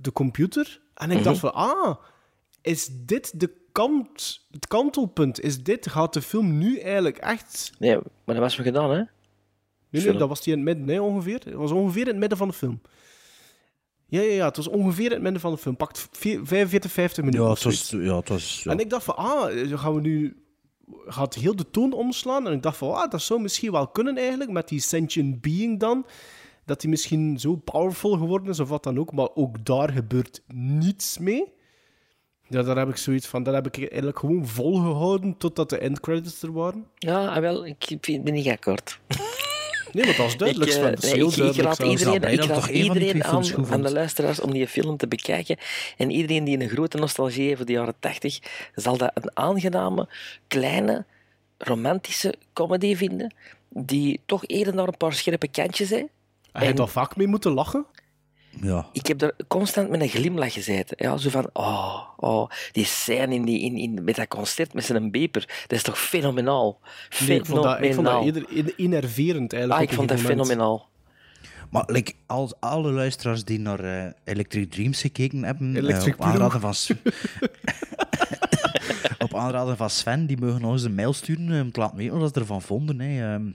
de 0.00 0.12
computer. 0.12 0.80
En 0.94 1.10
ik 1.10 1.22
dacht 1.22 1.38
van, 1.38 1.54
ah, 1.54 1.96
is 2.62 2.88
dit 2.92 3.40
de 3.40 3.50
kant, 3.72 4.46
het 4.50 4.66
kantelpunt? 4.66 5.40
Is 5.40 5.62
dit, 5.62 5.88
gaat 5.90 6.12
de 6.12 6.22
film 6.22 6.58
nu 6.58 6.78
eigenlijk 6.78 7.16
echt... 7.18 7.72
Nee, 7.78 7.94
maar 7.94 8.34
dat 8.34 8.38
was 8.38 8.56
me 8.56 8.64
gedaan, 8.64 8.90
hè? 8.90 9.02
Nee, 9.90 10.04
nee, 10.04 10.16
dat 10.16 10.28
was 10.28 10.42
die 10.42 10.52
in 10.52 10.58
het 10.58 10.68
midden, 10.68 10.86
nee, 10.86 11.02
ongeveer. 11.02 11.40
Het 11.44 11.54
was 11.54 11.70
ongeveer 11.70 12.02
in 12.02 12.08
het 12.08 12.16
midden 12.16 12.38
van 12.38 12.48
de 12.48 12.54
film. 12.54 12.80
Ja, 14.06 14.20
ja, 14.20 14.32
ja, 14.32 14.46
het 14.46 14.56
was 14.56 14.68
ongeveer 14.68 15.04
in 15.04 15.12
het 15.12 15.22
midden 15.22 15.40
van 15.40 15.52
de 15.52 15.58
film. 15.58 15.76
Pakt 15.76 16.08
vier- 16.12 16.46
45, 16.46 16.90
50 16.90 17.24
minuten. 17.24 17.44
Ja, 17.44 17.52
het 17.52 17.62
was... 17.62 17.90
Ja, 17.90 18.16
het 18.16 18.28
was 18.28 18.62
ja. 18.62 18.70
En 18.70 18.78
ik 18.78 18.90
dacht 18.90 19.04
van, 19.04 19.16
ah, 19.16 19.78
gaan 19.78 19.94
we 19.94 20.00
nu... 20.00 20.36
Gaat 21.06 21.34
heel 21.34 21.56
de 21.56 21.70
toon 21.70 21.92
omslaan? 21.92 22.46
En 22.46 22.52
ik 22.52 22.62
dacht 22.62 22.76
van, 22.76 22.94
ah, 22.94 23.10
dat 23.10 23.22
zou 23.22 23.40
misschien 23.40 23.72
wel 23.72 23.88
kunnen 23.88 24.16
eigenlijk, 24.16 24.50
met 24.50 24.68
die 24.68 24.80
sentient 24.80 25.40
being 25.40 25.80
dan. 25.80 26.06
Dat 26.64 26.82
hij 26.82 26.90
misschien 26.90 27.40
zo 27.40 27.56
powerful 27.56 28.16
geworden 28.16 28.48
is, 28.48 28.60
of 28.60 28.68
wat 28.68 28.82
dan 28.82 28.98
ook. 28.98 29.12
Maar 29.12 29.28
ook 29.34 29.64
daar 29.64 29.90
gebeurt 29.92 30.42
niets 30.54 31.18
mee. 31.18 31.54
Ja, 32.48 32.62
daar 32.62 32.76
heb 32.76 32.88
ik 32.88 32.96
zoiets 32.96 33.26
van, 33.26 33.42
dat 33.42 33.54
heb 33.54 33.66
ik 33.66 33.78
eigenlijk 33.78 34.18
gewoon 34.18 34.46
volgehouden 34.46 35.36
totdat 35.36 35.70
de 35.70 35.78
endcredits 35.78 36.42
er 36.42 36.52
waren. 36.52 36.86
Ja, 36.94 37.26
ah, 37.26 37.40
wel, 37.40 37.66
ik 37.66 37.98
ben 38.22 38.32
niet 38.32 38.48
akkoord. 38.48 39.00
Nee, 39.96 40.16
dat 40.16 40.26
is 40.26 40.36
duidelijk, 40.36 40.70
Ik, 40.70 40.76
Sven. 40.76 40.90
Dat 40.90 41.02
is 41.02 41.10
nee, 41.12 41.14
heel 41.14 41.48
ik, 41.48 41.56
raad 41.56 41.78
iedereen, 41.78 42.22
ik 42.22 42.44
raad 42.44 42.66
iedereen 42.66 43.24
aan, 43.24 43.82
de 43.82 43.92
luisteraars 43.92 44.40
om 44.40 44.52
die 44.52 44.68
film 44.68 44.96
te 44.96 45.08
bekijken. 45.08 45.56
En 45.96 46.10
iedereen 46.10 46.44
die 46.44 46.60
een 46.60 46.68
grote 46.68 46.98
nostalgie 46.98 47.44
heeft 47.44 47.56
voor 47.56 47.66
de 47.66 47.72
jaren 47.72 47.94
80, 47.98 48.38
zal 48.74 48.96
dat 48.96 49.10
een 49.14 49.30
aangename, 49.34 50.08
kleine, 50.48 51.04
romantische 51.58 52.34
comedy 52.52 52.96
vinden. 52.96 53.34
Die 53.68 54.20
toch 54.26 54.46
eerder 54.46 54.74
naar 54.74 54.86
een 54.86 54.96
paar 54.96 55.12
scherpe 55.12 55.48
kantjes 55.48 55.90
heeft. 55.90 56.08
Heb 56.52 56.66
je 56.66 56.74
daar 56.74 56.88
vaak 56.88 57.16
mee 57.16 57.26
moeten 57.26 57.52
lachen? 57.52 57.86
Ja. 58.60 58.86
Ik 58.92 59.06
heb 59.06 59.22
er 59.22 59.34
constant 59.48 59.90
met 59.90 60.00
een 60.00 60.08
glimlach 60.08 60.52
gezeten. 60.52 60.96
Ja, 61.00 61.16
zo 61.16 61.30
van, 61.30 61.50
oh, 61.52 62.00
oh 62.16 62.50
die 62.72 62.84
scène 62.84 63.34
in 63.34 63.44
die, 63.44 63.60
in, 63.60 63.76
in, 63.76 64.04
met 64.04 64.16
dat 64.16 64.28
concert 64.28 64.74
met 64.74 64.84
zijn 64.84 65.10
beper, 65.10 65.64
dat 65.66 65.78
is 65.78 65.82
toch 65.82 65.98
fenomenaal. 65.98 66.80
Nee, 67.26 67.38
ik 67.38 67.46
vond 67.46 67.62
dat, 67.62 67.82
ik 67.82 67.94
vond 67.94 68.06
dat 68.06 68.24
eerder 68.24 68.72
innerverend 68.76 69.52
eigenlijk. 69.52 69.72
Ah, 69.72 69.86
op 69.86 69.90
ik 69.90 69.94
vond 69.94 70.08
dat 70.08 70.22
moment. 70.22 70.40
fenomenaal. 70.40 70.88
Maar 71.70 71.84
like, 71.86 72.12
als 72.26 72.54
alle 72.60 72.90
luisteraars 72.92 73.44
die 73.44 73.58
naar 73.58 73.80
eh, 73.80 74.12
Electric 74.24 74.70
Dreams 74.70 75.00
gekeken 75.00 75.42
hebben, 75.42 75.76
eh, 75.76 76.06
op, 76.06 76.20
aanraden 76.20 76.60
van, 76.60 76.74
op 79.26 79.34
aanraden 79.34 79.76
van 79.76 79.90
Sven, 79.90 80.26
die 80.26 80.38
mogen 80.38 80.64
ons 80.64 80.82
een 80.82 80.94
mail 80.94 81.12
sturen 81.12 81.52
eh, 81.52 81.60
om 81.60 81.72
te 81.72 81.80
laten 81.80 81.96
weten 81.96 82.18
wat 82.18 82.34
ze 82.34 82.40
ervan 82.40 82.62
vonden. 82.62 83.00
Hè. 83.00 83.34
Ehm, 83.34 83.46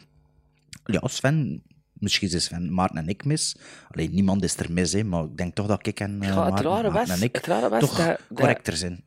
ja, 0.86 1.08
Sven, 1.08 1.64
misschien 2.02 2.30
is 2.32 2.44
Sven 2.44 2.74
Maarten 2.74 2.98
en 2.98 3.08
ik 3.10 3.26
mis. 3.26 3.56
Alleen 3.92 4.12
niemand 4.14 4.44
is 4.44 4.58
er 4.58 4.72
mis, 4.72 4.94
hè, 4.94 5.04
maar 5.04 5.24
ik 5.24 5.38
denk 5.38 5.56
toch 5.56 5.68
dat 5.68 5.88
ik 5.88 6.00
en 6.00 6.22
eh, 6.22 6.28
Ja, 6.28 6.44
het 6.54 6.64
Maarten, 6.64 6.92
was- 6.94 7.10
en 7.10 7.22
ik 7.22 7.36
het 7.36 7.46
rare 7.46 7.70
was 7.70 7.80
toch 7.80 7.98
dat- 7.98 8.06
dat- 8.08 8.20
correcter 8.34 8.78
zijn. 8.78 9.04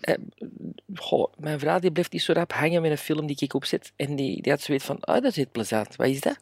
Eh, 0.00 0.14
goh, 0.94 1.32
mijn 1.38 1.58
vrouw 1.58 1.78
die 1.78 1.90
blijft 1.92 2.12
niet 2.12 2.22
zo 2.22 2.32
rap 2.32 2.52
hangen 2.52 2.82
met 2.82 2.90
een 2.90 2.98
film 2.98 3.26
die 3.26 3.36
ik 3.38 3.54
opzet. 3.54 3.92
En 3.96 4.16
die, 4.16 4.42
die 4.42 4.52
had 4.52 4.60
zoiets 4.60 4.84
van, 4.84 5.00
ah, 5.00 5.22
dat 5.22 5.36
is 5.36 5.44
plezant. 5.52 5.96
Wat 5.96 6.06
is 6.06 6.20
dat? 6.20 6.36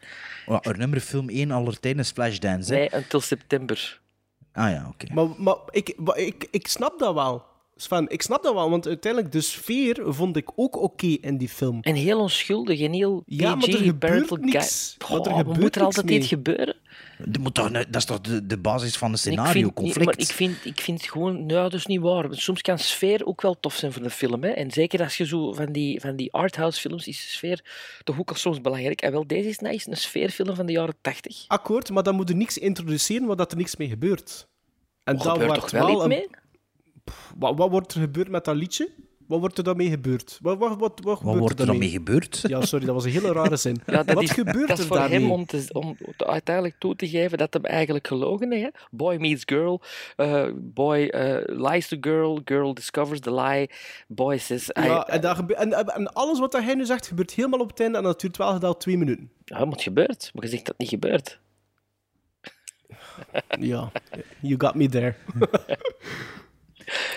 Ja, 0.46 0.60
er 0.62 0.78
nummer 0.78 1.00
film 1.00 1.28
1 1.28 1.50
aller 1.50 1.80
tijden 1.80 2.00
is 2.02 2.10
Flashdance. 2.10 2.72
Hè? 2.74 2.78
Nee, 2.78 2.90
until 2.94 3.20
september. 3.20 4.00
Ah 4.52 4.70
ja, 4.70 4.88
oké. 4.88 5.12
Maar, 5.14 5.26
maar 5.38 5.56
ik, 5.70 5.94
maar 5.96 6.18
ik, 6.18 6.48
ik 6.50 6.66
snap 6.68 6.98
dat 6.98 7.14
wel. 7.14 7.44
Sven, 7.82 8.08
ik 8.08 8.22
snap 8.22 8.42
dat 8.42 8.54
wel, 8.54 8.70
want 8.70 8.86
uiteindelijk 8.86 9.32
de 9.32 9.40
sfeer 9.40 10.00
vond 10.04 10.36
ik 10.36 10.50
ook 10.56 10.76
oké 10.82 11.06
in 11.06 11.36
die 11.38 11.48
film. 11.48 11.78
En 11.80 11.94
heel 11.94 12.20
onschuldig 12.20 12.80
en 12.80 12.92
heel 12.92 13.22
Ja, 13.26 13.54
maar 13.54 13.68
er 13.68 13.76
gebeurt 13.78 14.40
niks. 14.40 14.96
Maar 14.98 15.10
er 15.18 15.24
Goh, 15.24 15.36
gebeurt 15.38 15.58
moet 15.60 15.76
er 15.76 15.82
altijd 15.82 16.06
mee. 16.06 16.18
iets 16.18 16.26
gebeuren? 16.28 16.76
Dat, 17.26 17.42
moet 17.42 17.54
toch, 17.54 17.70
dat 17.70 17.96
is 17.96 18.04
toch 18.04 18.20
de, 18.20 18.46
de 18.46 18.58
basis 18.58 18.96
van 18.96 19.08
een 19.08 19.14
Ik 19.14 19.20
scenario, 19.20 19.50
vind, 19.52 19.64
niet- 19.64 19.74
conflict? 19.74 20.04
maar 20.04 20.18
ik 20.18 20.26
vind, 20.34 20.64
ik 20.64 20.80
vind 20.80 21.02
gewoon, 21.02 21.46
nou, 21.46 21.62
dat 21.62 21.74
is 21.74 21.86
niet 21.86 22.00
waar. 22.00 22.22
Want 22.28 22.38
Soms 22.40 22.60
kan 22.60 22.78
sfeer 22.78 23.26
ook 23.26 23.42
wel 23.42 23.60
tof 23.60 23.74
zijn 23.74 23.92
voor 23.92 24.02
een 24.02 24.10
film. 24.10 24.42
Hè? 24.42 24.50
En 24.50 24.70
zeker 24.70 25.02
als 25.02 25.16
je 25.16 25.26
zo 25.26 25.52
van 25.52 25.72
die, 25.72 26.00
van 26.00 26.16
die 26.16 26.32
arthouse 26.32 26.80
films 26.80 27.06
is 27.06 27.16
de 27.20 27.30
sfeer 27.30 27.64
toch 28.04 28.18
ook 28.20 28.28
al 28.30 28.36
soms 28.36 28.60
belangrijk. 28.60 29.00
En 29.02 29.12
wel, 29.12 29.26
deze 29.26 29.48
is 29.48 29.58
nice, 29.58 29.90
een 29.90 29.96
sfeerfilm 29.96 30.54
van 30.54 30.66
de 30.66 30.72
jaren 30.72 30.94
80. 31.00 31.44
Akkoord, 31.48 31.90
maar 31.90 32.02
dan 32.02 32.14
moet 32.14 32.28
je 32.28 32.34
niks 32.34 32.58
introduceren 32.58 33.26
waar 33.26 33.36
dat 33.36 33.50
er 33.52 33.58
niks 33.58 33.76
mee 33.76 33.88
gebeurt. 33.88 34.46
En 35.04 35.16
Er 35.16 35.22
dan 35.22 35.32
gebeurt 35.32 35.46
wordt 35.50 35.70
toch 35.72 35.80
wel 35.80 35.90
iets 35.90 36.04
een- 36.04 36.40
Wat, 37.38 37.56
wat 37.56 37.70
wordt 37.70 37.94
er 37.94 38.00
gebeurd 38.00 38.28
met 38.28 38.44
dat 38.44 38.54
liedje? 38.56 38.90
Wat 39.26 39.40
wordt 39.40 39.58
er 39.58 39.64
daarmee 39.64 39.88
gebeurd? 39.90 40.38
Wat, 40.42 40.58
wat, 40.58 40.78
wat, 40.78 41.00
wat, 41.02 41.18
gebeurt 41.18 41.38
wordt 41.38 41.60
er 41.60 41.66
dan 41.66 41.78
mee 41.78 41.88
gebeurd? 41.88 42.40
Ja, 42.46 42.60
sorry, 42.64 42.86
dat 42.86 42.94
was 42.94 43.04
een 43.04 43.10
hele 43.10 43.32
rare 43.32 43.56
zin. 43.56 43.80
Ja, 43.86 44.02
dat 44.02 44.14
wat 44.14 44.22
is, 44.22 44.30
gebeurt 44.30 44.68
dat 44.68 44.78
is 44.78 44.82
er 44.84 44.86
voor 44.88 44.96
daarmee? 44.96 45.20
hem 45.20 45.30
om, 45.30 45.46
te, 45.46 45.66
om 45.72 45.96
te- 46.16 46.26
uiteindelijk 46.26 46.74
toe 46.78 46.96
te 46.96 47.08
geven 47.08 47.38
dat 47.38 47.52
hem 47.52 47.64
eigenlijk 47.64 48.06
gelogen 48.06 48.52
heeft. 48.52 48.64
hè. 48.64 48.70
Boy 48.90 49.16
meets 49.16 49.42
girl, 49.46 49.80
eh, 50.16 50.46
boy 50.56 51.04
eh, 51.06 51.36
lies 51.70 51.88
to 51.88 51.96
girl, 52.00 52.40
girl 52.44 52.74
discovers 52.74 53.20
the 53.20 53.34
lie, 53.34 53.70
boy 54.08 54.38
says... 54.38 54.68
I- 54.68 54.82
Ja, 54.84 55.06
en, 55.06 55.20
dat 55.20 55.36
gebe- 55.36 55.54
en, 55.54 55.72
en 55.72 56.12
alles 56.12 56.38
wat 56.38 56.52
hij 56.52 56.74
nu 56.74 56.84
zegt 56.84 57.06
gebeurt 57.06 57.30
helemaal 57.32 57.60
op 57.60 57.68
het 57.70 57.80
einde 57.80 57.98
en 57.98 58.04
dat 58.04 58.20
duurt 58.20 58.36
wel 58.36 58.52
gedaan 58.52 58.76
twee 58.76 58.98
minuten. 58.98 59.30
Ja, 59.44 59.58
maar 59.58 59.66
het 59.72 59.82
gebeurt. 59.82 60.30
Maar 60.34 60.44
je 60.44 60.50
zegt 60.50 60.66
dat 60.66 60.74
het 60.78 60.78
niet 60.78 60.88
gebeurt. 61.02 61.40
Ja, 63.60 63.92
you 64.40 64.54
got 64.58 64.74
me 64.74 64.88
there. 64.88 65.14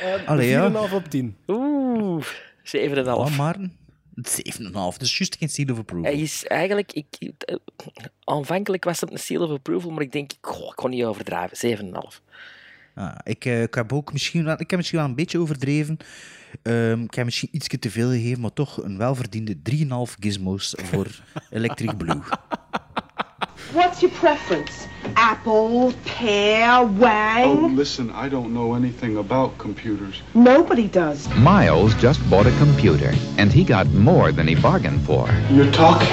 Eh, 0.01 0.27
Allee, 0.27 0.49
ja. 0.49 0.71
4,5 0.89 0.93
op 0.93 1.05
10. 1.09 1.35
Oeh, 1.47 2.25
7,5. 2.63 3.07
Oh, 3.07 3.37
Maarten? 3.37 3.77
7,5. 4.15 4.71
Dat 4.71 5.01
is 5.01 5.17
juist 5.17 5.35
geen 5.39 5.49
seal 5.49 5.71
of 5.71 5.77
approval. 5.77 6.03
Hij 6.11 6.21
is 6.21 6.45
eigenlijk... 6.45 6.93
Ik, 6.93 7.05
eh, 7.19 7.55
aanvankelijk 8.23 8.83
was 8.83 9.01
het 9.01 9.11
een 9.11 9.19
seal 9.19 9.41
of 9.41 9.49
approval, 9.49 9.91
maar 9.91 10.01
ik 10.03 10.11
denk, 10.11 10.31
goh, 10.41 10.67
ik 10.67 10.75
kon 10.75 10.89
niet 10.89 11.03
overdrijven. 11.03 11.57
7,5. 11.57 12.21
Ah, 12.95 13.15
ik, 13.23 13.45
eh, 13.45 13.61
ik, 13.61 13.73
heb 13.73 13.93
ook 13.93 14.11
misschien, 14.13 14.43
wel- 14.43 14.59
ik 14.59 14.69
heb 14.69 14.75
misschien 14.79 14.99
wel 14.99 15.07
een 15.07 15.15
beetje 15.15 15.39
overdreven. 15.39 15.97
Ehm, 16.61 17.03
ik 17.03 17.13
heb 17.13 17.25
misschien 17.25 17.49
iets 17.51 17.67
te 17.79 17.89
veel 17.91 18.09
gegeven, 18.09 18.41
maar 18.41 18.53
toch 18.53 18.83
een 18.83 18.97
welverdiende 18.97 19.61
3,5 19.61 20.15
gizmos 20.19 20.73
voor 20.83 21.07
Electric 21.49 21.97
Blue. 21.97 22.19
What's 23.75 24.01
your 24.01 24.11
preference? 24.11 24.87
Apple, 25.17 25.93
pear, 26.05 26.81
wang? 26.85 27.57
Oh, 27.57 27.67
listen, 27.67 28.09
I 28.09 28.29
don't 28.29 28.53
know 28.53 28.73
anything 28.73 29.17
about 29.17 29.57
computers. 29.57 30.21
Nobody 30.33 30.87
does. 30.87 31.27
Miles 31.35 31.93
just 31.95 32.27
bought 32.29 32.45
a 32.45 32.57
computer, 32.57 33.13
and 33.37 33.51
he 33.51 33.65
got 33.65 33.87
more 33.87 34.31
than 34.31 34.47
he 34.47 34.55
bargained 34.55 35.05
for. 35.05 35.29
You're 35.51 35.73
talking. 35.73 36.07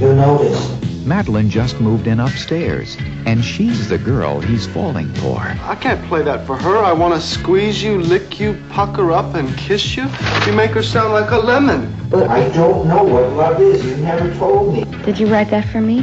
You 0.00 0.14
noticed. 0.14 0.72
Madeline 1.04 1.50
just 1.50 1.78
moved 1.82 2.06
in 2.06 2.18
upstairs, 2.18 2.96
and 3.26 3.44
she's 3.44 3.90
the 3.90 3.98
girl 3.98 4.40
he's 4.40 4.66
falling 4.66 5.12
for. 5.16 5.38
I 5.38 5.76
can't 5.78 6.02
play 6.08 6.22
that 6.22 6.46
for 6.46 6.56
her. 6.56 6.78
I 6.78 6.94
want 6.94 7.12
to 7.12 7.20
squeeze 7.20 7.82
you, 7.82 7.98
lick 7.98 8.40
you, 8.40 8.58
pucker 8.70 9.12
up, 9.12 9.34
and 9.34 9.54
kiss 9.58 9.98
you. 9.98 10.08
You 10.46 10.54
make 10.54 10.70
her 10.70 10.82
sound 10.82 11.12
like 11.12 11.30
a 11.30 11.36
lemon. 11.36 11.94
But 12.08 12.30
I 12.30 12.48
don't 12.54 12.88
know 12.88 13.04
what 13.04 13.34
love 13.34 13.60
is. 13.60 13.84
You 13.84 13.96
never 13.98 14.34
told 14.36 14.72
me. 14.72 14.84
Did 15.04 15.18
you 15.18 15.26
write 15.26 15.50
that 15.50 15.68
for 15.68 15.82
me? 15.82 16.02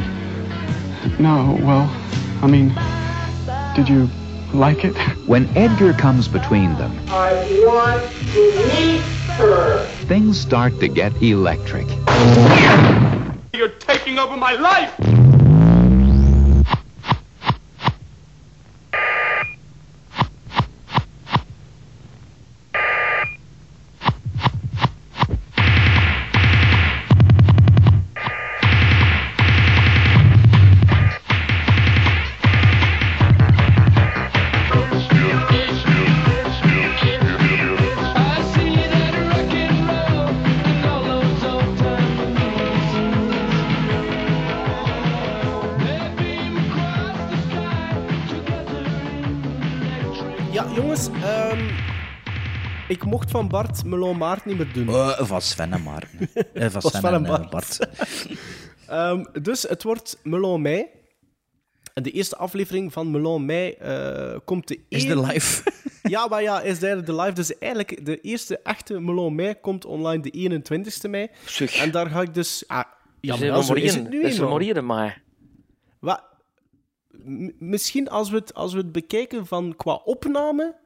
No, 1.18 1.58
well, 1.62 1.88
I 2.42 2.46
mean, 2.46 2.74
did 3.74 3.88
you 3.88 4.08
like 4.52 4.84
it? 4.84 4.96
When 5.26 5.46
Edgar 5.56 5.92
comes 5.92 6.26
between 6.26 6.76
them, 6.76 6.92
I 7.08 7.32
want 7.64 8.02
to 8.32 8.42
meet 8.66 9.00
her. 9.38 9.86
things 10.08 10.40
start 10.40 10.80
to 10.80 10.88
get 10.88 11.12
electric. 11.22 11.86
You're 13.54 13.68
taking 13.68 14.18
over 14.18 14.36
my 14.36 14.54
life! 14.54 15.29
Ik 52.90 53.04
mocht 53.04 53.30
van 53.30 53.48
Bart 53.48 53.84
Melon 53.84 54.16
Maart 54.18 54.44
niet 54.44 54.56
meer 54.56 54.72
doen. 54.72 54.88
Eh, 54.88 55.24
van 55.26 55.42
Sven 55.42 55.72
en 55.72 55.82
Maarten. 55.82 56.28
Eh, 56.54 56.70
van 56.70 56.82
Sven 56.82 57.14
en 57.14 57.26
eh, 57.26 57.50
Bart. 57.50 57.78
Ehm, 58.86 59.24
dus 59.42 59.62
het 59.62 59.82
wordt 59.82 60.18
Melon 60.22 60.62
Mei. 60.62 60.86
En 61.94 62.02
de 62.02 62.10
eerste 62.10 62.36
aflevering 62.36 62.92
van 62.92 63.10
Melon 63.10 63.44
Mei 63.44 63.70
eh, 63.72 64.36
komt 64.44 64.68
de... 64.68 64.80
Is 64.88 65.06
de 65.06 65.20
live? 65.20 65.72
ja, 66.02 66.26
maar 66.28 66.42
ja, 66.42 66.60
is 66.60 66.78
daar 66.78 67.04
de 67.04 67.14
live. 67.14 67.32
Dus 67.32 67.58
eigenlijk, 67.58 68.04
de 68.04 68.20
eerste 68.20 68.58
echte 68.58 69.00
Melon 69.00 69.34
Mei 69.34 69.54
komt 69.60 69.84
online 69.84 70.22
de 70.22 70.62
21ste 71.06 71.10
mei. 71.10 71.28
En 71.80 71.90
daar 71.90 72.06
ga 72.10 72.20
ik 72.20 72.34
dus... 72.34 72.64
Ah, 72.66 72.76
ja, 72.76 72.84
Dus 73.20 73.30
maar 73.30 73.38
we 73.38 73.46
wel, 73.54 73.62
zo 73.62 73.72
is 73.74 73.82
morgen- 73.82 74.02
het 74.02 74.12
nu 74.12 74.20
we 74.22 74.28
eenmaal. 74.30 74.48
morgen 74.48 74.86
maar. 74.86 75.22
Wat? 76.00 76.22
M- 77.24 77.50
misschien 77.58 78.08
als 78.08 78.30
we, 78.30 78.36
het, 78.36 78.54
als 78.54 78.72
we 78.72 78.78
het 78.78 78.92
bekijken 78.92 79.46
van 79.46 79.74
qua 79.76 79.94
opname, 79.94 80.76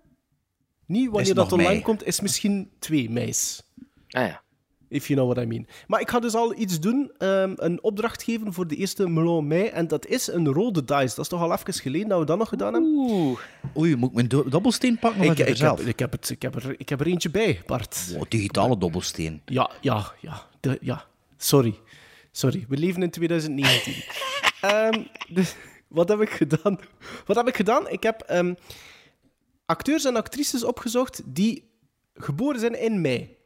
niet 0.87 1.11
wanneer 1.11 1.35
dat 1.35 1.53
online 1.53 1.69
mei. 1.71 1.83
komt, 1.83 2.07
is 2.07 2.21
misschien 2.21 2.71
2 2.79 3.11
meis. 3.11 3.63
Ah 4.11 4.27
ja. 4.27 4.43
If 4.89 5.07
you 5.09 5.19
know 5.21 5.33
what 5.33 5.45
I 5.45 5.49
mean. 5.49 5.67
Maar 5.87 6.01
ik 6.01 6.11
ga 6.11 6.21
dus 6.21 6.35
al 6.35 6.59
iets 6.59 6.81
doen, 6.81 7.13
ehm, 7.19 7.53
een 7.57 7.83
opdracht 7.83 8.23
geven 8.23 8.53
voor 8.53 8.67
de 8.67 8.77
eerste 8.77 9.09
Melon 9.09 9.47
Mei. 9.47 9.67
En 9.67 9.89
dat 9.89 10.07
is 10.07 10.27
een 10.27 10.47
rode 10.53 10.85
dice. 10.85 11.15
Dat 11.15 11.19
is 11.19 11.29
toch 11.29 11.41
al 11.41 11.53
even 11.53 11.73
geleden 11.75 12.09
dat 12.09 12.19
we 12.19 12.25
dat 12.25 12.39
nog 12.39 12.49
gedaan 12.49 12.73
hebben? 12.73 12.91
Oeh. 12.91 13.39
Oei, 13.77 13.97
moet 13.97 14.09
ik 14.09 14.15
mijn 14.15 14.29
do- 14.29 14.49
dobbelsteen 14.49 14.99
pakken 14.99 15.21
of 15.21 15.27
Ik, 15.27 15.39
heb 15.39 15.49
ik, 15.49 15.59
er 15.59 15.69
heb, 15.71 15.81
ik, 15.81 15.99
heb 15.99 16.13
het, 16.13 16.31
ik, 16.31 16.43
heb 16.43 16.55
er, 16.55 16.75
ik 16.79 16.89
heb 16.89 17.01
er 17.01 17.07
eentje 17.07 17.31
bij, 17.31 17.63
Bart. 17.67 18.15
Oh, 18.17 18.23
digitale 18.29 18.79
dobbelsteen. 18.79 19.43
Ja, 19.45 19.71
ja, 19.81 20.13
ja. 20.21 20.43
De, 20.61 20.79
ja. 20.81 21.05
Sorry. 21.37 21.75
Sorry, 22.33 22.65
we 22.69 22.77
leven 22.77 23.03
in 23.03 23.11
2019. 23.11 23.95
Ehm, 24.61 25.03
dus, 25.29 25.55
wat 25.89 26.09
heb 26.09 26.21
ik 26.21 26.31
gedaan? 26.31 26.79
Wat 27.27 27.37
heb 27.37 27.49
ik 27.49 27.57
gedaan? 27.57 27.89
Ik 27.89 28.03
heb 28.03 28.21
ehm, 28.21 28.55
acteurs 29.75 30.05
en 30.05 30.17
actrices 30.17 30.65
opgezocht 30.65 31.23
die 31.25 31.71
geboren 32.15 32.61
zijn 32.61 32.81
in 32.81 33.01
mei. 33.01 33.37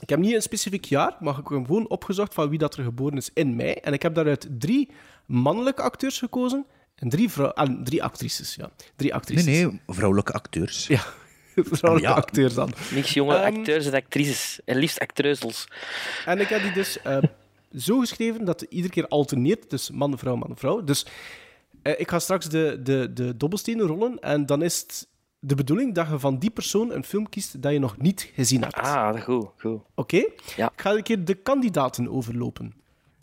Ik 0.00 0.08
heb 0.08 0.18
niet 0.18 0.34
een 0.34 0.42
specifiek 0.42 0.84
jaar, 0.84 1.16
maar 1.20 1.38
ik 1.38 1.48
heb 1.48 1.64
gewoon 1.66 1.88
opgezocht 1.88 2.34
van 2.34 2.48
wie 2.48 2.58
dat 2.58 2.76
er 2.76 2.84
geboren 2.84 3.16
is 3.16 3.30
in 3.34 3.56
mei. 3.56 3.72
En 3.72 3.92
ik 3.92 4.02
heb 4.02 4.14
daaruit 4.14 4.46
drie 4.58 4.90
mannelijke 5.26 5.82
acteurs 5.82 6.18
gekozen 6.18 6.66
en 6.94 7.08
drie, 7.08 7.30
vrou- 7.30 7.52
ah, 7.54 7.82
drie 7.84 8.02
actrices. 8.02 8.54
Ja, 8.54 8.70
drie 8.96 9.14
actrices. 9.14 9.44
Nee, 9.44 9.66
nee, 9.66 9.80
vrouwelijke 9.86 10.32
acteurs. 10.32 10.86
Ja, 10.86 11.04
vrouwelijke 11.54 12.12
Ja. 12.14 12.20
acteurs 12.22 12.54
dan. 12.54 12.72
Niks 12.92 13.14
jonge 13.14 13.34
Ehm, 13.34 13.56
acteurs 13.56 13.86
en 13.86 13.94
actrices. 13.94 14.60
En 14.64 14.76
liefst 14.76 14.98
actreuzels. 14.98 15.68
En 16.26 16.40
ik 16.40 16.48
heb 16.48 16.62
die 16.62 16.72
dus 16.72 17.02
eh, 17.02 17.18
zo 17.76 17.98
geschreven 17.98 18.44
dat 18.44 18.60
het 18.60 18.70
iedere 18.70 18.92
keer 18.92 19.08
alterneert. 19.08 19.70
Dus 19.70 19.90
man, 19.90 20.18
vrouw, 20.18 20.36
man, 20.36 20.56
vrouw. 20.56 20.84
Dus 20.84 21.06
eh, 21.82 22.00
ik 22.00 22.10
ga 22.10 22.18
straks 22.18 22.48
de, 22.48 22.80
de, 22.82 23.10
de 23.14 23.36
dobbelstenen 23.36 23.86
rollen. 23.86 24.18
En 24.20 24.46
dan 24.46 24.62
is 24.62 24.80
het 24.80 25.08
de 25.46 25.54
bedoeling 25.54 25.94
dat 25.94 26.08
je 26.08 26.18
van 26.18 26.38
die 26.38 26.50
persoon 26.50 26.92
een 26.92 27.04
film 27.04 27.28
kiest 27.28 27.62
dat 27.62 27.72
je 27.72 27.78
nog 27.78 27.96
niet 27.98 28.30
gezien 28.34 28.62
hebt. 28.62 28.74
Ah, 28.74 29.20
goed, 29.20 29.48
goed. 29.58 29.80
Oké? 29.94 30.24
Ja. 30.56 30.70
Ik 30.72 30.80
ga 30.80 30.92
een 30.92 31.02
keer 31.02 31.24
de 31.24 31.34
kandidaten 31.34 32.08
overlopen. 32.08 32.74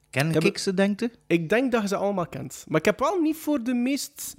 Ken 0.09 0.27
Ik 0.27 0.33
heb- 0.33 0.43
ik 0.43 0.57
ze, 0.57 0.73
denkt 0.73 1.01
u? 1.01 1.11
Ik 1.27 1.49
denk 1.49 1.71
dat 1.71 1.81
je 1.81 1.87
ze 1.87 1.95
allemaal 1.95 2.27
kent. 2.27 2.65
Maar 2.67 2.79
ik 2.79 2.85
heb 2.85 2.99
wel 2.99 3.19
niet 3.21 3.35
voor 3.37 3.63
de 3.63 3.73
meest... 3.73 4.35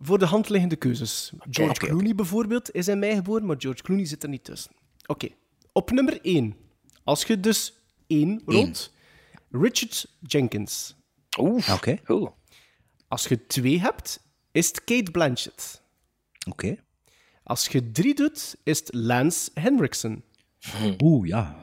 Voor 0.00 0.18
de 0.18 0.26
hand 0.26 0.48
liggende 0.48 0.76
keuzes. 0.76 1.32
George 1.50 1.74
Clooney 1.86 2.14
bijvoorbeeld 2.14 2.74
is 2.74 2.88
in 2.88 2.98
mij 2.98 3.14
geboren, 3.14 3.46
maar 3.46 3.56
George 3.58 3.82
Clooney 3.82 4.04
zit 4.04 4.22
er 4.22 4.28
niet 4.28 4.44
tussen. 4.44 4.72
Oké. 5.06 5.28
Op 5.72 5.90
nummer 5.90 6.18
1. 6.22 6.56
Als 7.04 7.24
je 7.24 7.40
dus 7.40 7.72
1 8.06 8.42
rond. 8.46 8.92
Richard 9.50 10.06
Jenkins. 10.20 10.96
Oeh. 11.38 11.72
Oké. 11.72 11.98
Oeh. 12.08 12.30
Als 13.08 13.26
je 13.26 13.46
2 13.46 13.80
hebt, 13.80 14.20
is 14.52 14.66
het 14.68 14.84
Kate 14.84 15.10
Blanchett. 15.10 15.82
Oké. 16.50 16.76
Als 17.42 17.66
je 17.66 17.90
3 17.90 18.14
doet, 18.14 18.56
is 18.64 18.78
het 18.78 18.88
Lance 18.94 19.50
Henriksen. 19.54 20.24
Oeh, 21.02 21.28
ja. 21.28 21.56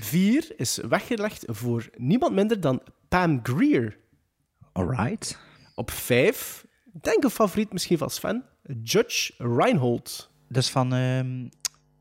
4 0.00 0.52
is 0.56 0.76
weggelegd 0.88 1.44
voor 1.46 1.90
niemand 1.96 2.34
minder 2.34 2.60
dan 2.60 2.82
Pam 3.08 3.40
Grier. 3.42 3.96
Alright. 4.72 5.38
Op 5.74 5.90
5, 5.90 6.66
denk 7.00 7.24
een 7.24 7.30
favoriet 7.30 7.72
misschien 7.72 7.98
van 7.98 8.10
Sven, 8.10 8.44
Judge 8.82 9.32
Reinhold. 9.38 10.30
Dat 10.48 10.62
is 10.62 10.70
van 10.70 10.94
ehm 10.94 11.48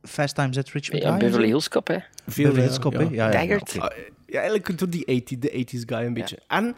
Fast 0.01 0.35
Times 0.35 0.57
at 0.57 0.69
Richmond 0.69 1.03
Ja, 1.03 1.17
Beverly? 1.17 1.45
Hills 1.47 1.69
Cop, 1.69 1.87
hè. 1.87 1.97
Beverly 2.25 2.61
Hills 2.61 2.79
Cop, 2.79 2.93
hè? 2.93 3.01
Ja, 3.03 3.09
ja, 3.09 3.31
Taggart. 3.31 3.75
oké. 3.75 3.79
Ah, 3.87 3.97
Ja, 4.25 4.39
eigenlijk 4.39 4.77
door 4.79 4.89
die 4.89 5.05
80, 5.05 5.39
de 5.39 5.49
80s 5.65 5.85
guy 5.85 6.05
een 6.05 6.13
beetje. 6.13 6.39
En 6.47 6.75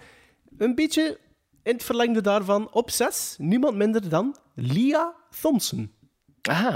een 0.58 0.76
beetje 0.76 1.20
in 1.64 1.74
het 1.74 1.84
verlengde 1.84 2.22
daarvan, 2.22 2.72
op 2.72 2.90
6, 2.92 3.36
niemand 3.38 3.76
minder 3.76 4.10
dan 4.10 4.36
Leah 4.54 5.08
Thompson. 5.42 5.92
Ah. 6.42 6.76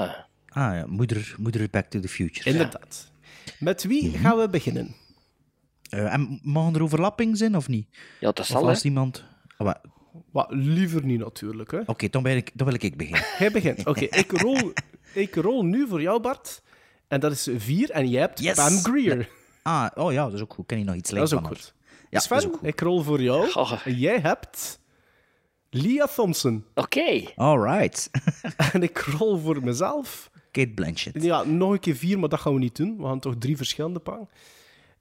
Ah 0.49 0.73
ja, 0.75 0.85
moeder, 0.87 1.35
moeder 1.37 1.69
Back 1.69 1.85
to 1.89 1.99
the 1.99 2.07
Future. 2.07 2.49
Inderdaad. 2.49 3.11
Met 3.59 3.83
wie 3.83 4.07
Mhm. 4.09 4.17
gaan 4.21 4.37
we 4.37 4.49
beginnen? 4.49 4.95
Eh, 5.89 6.13
en 6.13 6.39
mogen 6.43 6.73
er 6.75 6.81
overlapping 6.83 7.37
zijn 7.37 7.55
of 7.55 7.67
niet? 7.67 7.87
Ja, 8.19 8.27
dat 8.27 8.39
Of 8.39 8.45
zal, 8.45 8.67
als 8.67 8.83
hè. 8.83 8.89
iemand... 8.89 9.23
Maar- 9.57 9.81
Wat, 10.31 10.47
liever 10.51 11.05
niet 11.05 11.19
natuurlijk. 11.19 11.71
Hè. 11.71 11.79
Oké, 11.85 12.07
dan, 12.09 12.23
ben 12.23 12.35
ik- 12.35 12.51
dan 12.53 12.67
wil 12.67 12.75
ik 12.79 12.97
beginnen. 12.97 13.21
Hij 13.25 13.51
begint. 13.51 13.85
Oké, 13.85 14.03
ik, 14.23 14.31
rol, 14.31 14.71
ik 15.13 15.35
rol 15.35 15.63
nu 15.65 15.87
voor 15.87 16.01
jou, 16.01 16.21
Bart. 16.21 16.61
En 17.07 17.19
dat 17.19 17.31
is 17.31 17.47
4 17.57 17.89
en 17.91 18.09
jij 18.09 18.21
hebt 18.21 18.39
Yes. 18.39 18.55
Pam 18.55 18.77
Grier. 18.77 19.29
Ah, 19.61 19.87
oh 19.95 20.11
ja, 20.11 20.23
dat 20.23 20.33
is 20.33 20.41
ook 20.41 20.53
goed. 20.53 20.65
Ken 20.65 20.77
je 20.79 20.83
nog 20.83 20.95
iets 20.95 21.09
Dat 21.09 21.23
is 21.23 21.33
ook 21.33 21.39
van 21.39 21.47
goed. 21.49 21.73
Ja, 22.09 22.19
Sven, 22.19 22.51
ik 22.61 22.79
rol 22.79 23.01
voor 23.01 23.21
jou. 23.21 23.51
Oh. 23.53 23.71
En 23.85 23.93
jij 23.93 24.19
hebt 24.19 24.79
Leah 25.69 26.07
Thompson. 26.07 26.65
Oké. 26.75 27.21
Alright. 27.35 28.09
En 28.73 28.83
ik 28.83 28.97
rol 28.97 29.37
voor 29.37 29.63
mezelf. 29.63 30.29
Kate 30.51 30.69
Blanchett. 30.69 31.23
Ja, 31.23 31.43
nog 31.43 31.71
een 31.71 31.79
keer 31.79 31.95
vier, 31.95 32.19
maar 32.19 32.29
dat 32.29 32.39
gaan 32.39 32.53
we 32.53 32.59
niet 32.59 32.75
doen. 32.75 32.97
We 32.97 33.03
gaan 33.03 33.19
toch 33.19 33.33
drie 33.39 33.57
verschillende 33.57 33.99
pakken. 33.99 34.29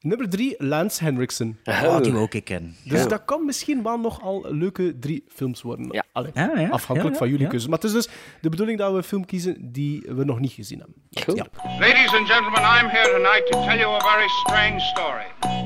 Nummer 0.00 0.28
drie, 0.28 0.54
Lance 0.58 1.04
Henriksen. 1.04 1.58
Oh, 1.64 2.00
die 2.02 2.12
wil 2.12 2.20
ook 2.20 2.34
ik 2.34 2.44
kennen. 2.44 2.76
Dus 2.84 3.00
Ja. 3.02 3.06
dat 3.08 3.24
kan 3.24 3.44
misschien 3.44 3.82
wel 3.82 3.98
nogal 3.98 4.44
leuke 4.50 4.98
drie 4.98 5.24
films 5.28 5.62
worden. 5.62 5.88
Ja. 5.90 6.04
Allee, 6.12 6.30
Ja, 6.34 6.58
ja, 6.58 6.68
afhankelijk 6.68 7.04
ja, 7.04 7.10
ja, 7.12 7.16
van 7.18 7.28
jullie 7.28 7.44
ja. 7.44 7.50
keuze. 7.50 7.68
Maar 7.68 7.78
het 7.78 7.86
is 7.86 7.92
dus 7.92 8.08
de 8.40 8.48
bedoeling 8.48 8.78
dat 8.78 8.90
we 8.90 8.96
een 8.96 9.02
film 9.02 9.24
kiezen 9.24 9.72
die 9.72 10.02
we 10.08 10.24
nog 10.24 10.40
niet 10.40 10.52
gezien 10.52 10.78
hebben. 10.78 10.96
Goed. 11.24 11.48
Ladies 11.80 12.14
and 12.14 12.28
gentlemen, 12.28 12.60
I'm 12.60 12.88
here 12.88 13.10
tonight 13.12 13.46
to 13.50 13.64
tell 13.64 13.78
you 13.78 13.94
a 13.94 14.00
very 14.00 14.28
strange 14.28 14.80
story. 14.80 15.65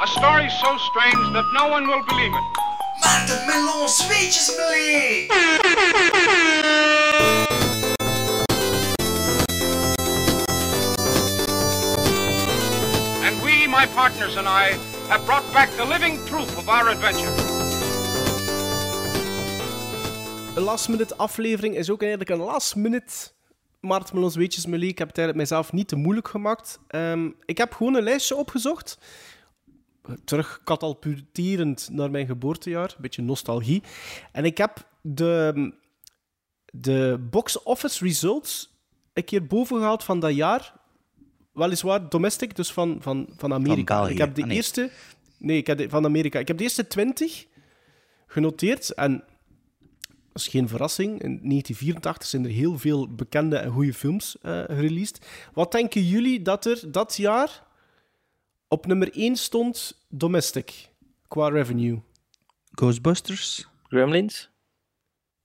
A 0.00 0.06
story 0.08 0.50
so 0.50 0.76
strange 0.76 1.32
that 1.32 1.44
no 1.52 1.68
one 1.68 1.86
will 1.86 2.02
believe 2.04 2.32
it. 2.34 2.44
Watermelon 3.00 3.88
zweetjesmelee! 3.88 5.30
And 13.22 13.40
we, 13.42 13.68
my 13.68 13.86
partners 13.94 14.36
and 14.36 14.48
I, 14.48 14.76
have 15.08 15.24
brought 15.26 15.44
back 15.52 15.70
the 15.76 15.84
living 15.84 16.18
proof 16.26 16.58
of 16.58 16.68
our 16.68 16.88
adventure. 16.88 17.30
Een 20.56 20.62
last 20.62 20.88
minute 20.88 21.16
aflevering 21.16 21.76
is 21.76 21.90
ook 21.90 22.00
eigenlijk 22.00 22.30
een 22.30 22.46
last 22.46 22.76
minute 22.76 23.32
Maarten 23.80 24.14
Melons 24.14 24.36
Weetjes 24.36 24.66
Melee. 24.66 24.88
Ik 24.88 24.98
heb 24.98 25.08
het 25.08 25.18
eigenlijk 25.18 25.48
mijzelf 25.48 25.72
niet 25.72 25.88
te 25.88 25.96
moeilijk 25.96 26.28
gemaakt. 26.28 26.78
Ehm, 26.88 27.30
ik 27.44 27.58
heb 27.58 27.72
gewoon 27.72 27.94
een 27.94 28.02
lijstje 28.02 28.36
opgezocht. 28.36 28.98
Terug 30.24 30.60
katapulterend 30.64 31.88
naar 31.92 32.10
mijn 32.10 32.26
geboortejaar. 32.26 32.88
Een 32.88 33.02
beetje 33.02 33.22
nostalgie. 33.22 33.82
En 34.32 34.44
ik 34.44 34.58
heb 34.58 34.88
de, 35.00 35.72
de 36.72 37.26
box 37.30 37.62
office 37.62 38.04
results 38.04 38.72
een 39.12 39.24
keer 39.24 39.46
boven 39.46 39.76
gehaald 39.76 40.04
van 40.04 40.20
dat 40.20 40.34
jaar. 40.34 40.74
Weliswaar 41.52 42.08
domestic, 42.08 42.56
dus 42.56 42.72
van, 42.72 42.96
van, 43.00 43.28
van 43.36 43.52
Amerika. 43.52 44.08
Ik 44.08 44.18
heb 44.18 44.34
de 44.34 44.42
Ah, 44.42 44.46
nee. 44.48 44.56
eerste... 44.56 44.90
Nee, 45.38 45.56
ik 45.56 45.66
heb 45.66 45.78
de, 45.78 45.88
van 45.88 46.04
Amerika. 46.04 46.38
Ik 46.38 46.48
heb 46.48 46.56
de 46.56 46.62
eerste 46.62 46.86
20 46.86 47.46
genoteerd. 48.26 48.90
En 48.90 49.24
dat 50.32 50.42
is 50.42 50.48
geen 50.48 50.68
verrassing. 50.68 51.10
In 51.10 51.40
1984 51.42 52.28
zijn 52.28 52.44
er 52.44 52.50
heel 52.50 52.78
veel 52.78 53.14
bekende 53.14 53.56
en 53.56 53.70
goede 53.70 53.94
films 53.94 54.36
gereleased. 54.42 55.26
Wat 55.52 55.72
denken 55.72 56.02
jullie 56.02 56.42
dat 56.42 56.64
er 56.64 56.92
dat 56.92 57.16
jaar 57.16 57.62
op 58.74 58.86
nummer 58.86 59.12
1 59.12 59.36
stond 59.36 60.04
domestic 60.08 60.90
qua 61.28 61.48
revenue? 61.48 62.00
Ghostbusters? 62.70 63.68
Gremlins? 63.88 64.50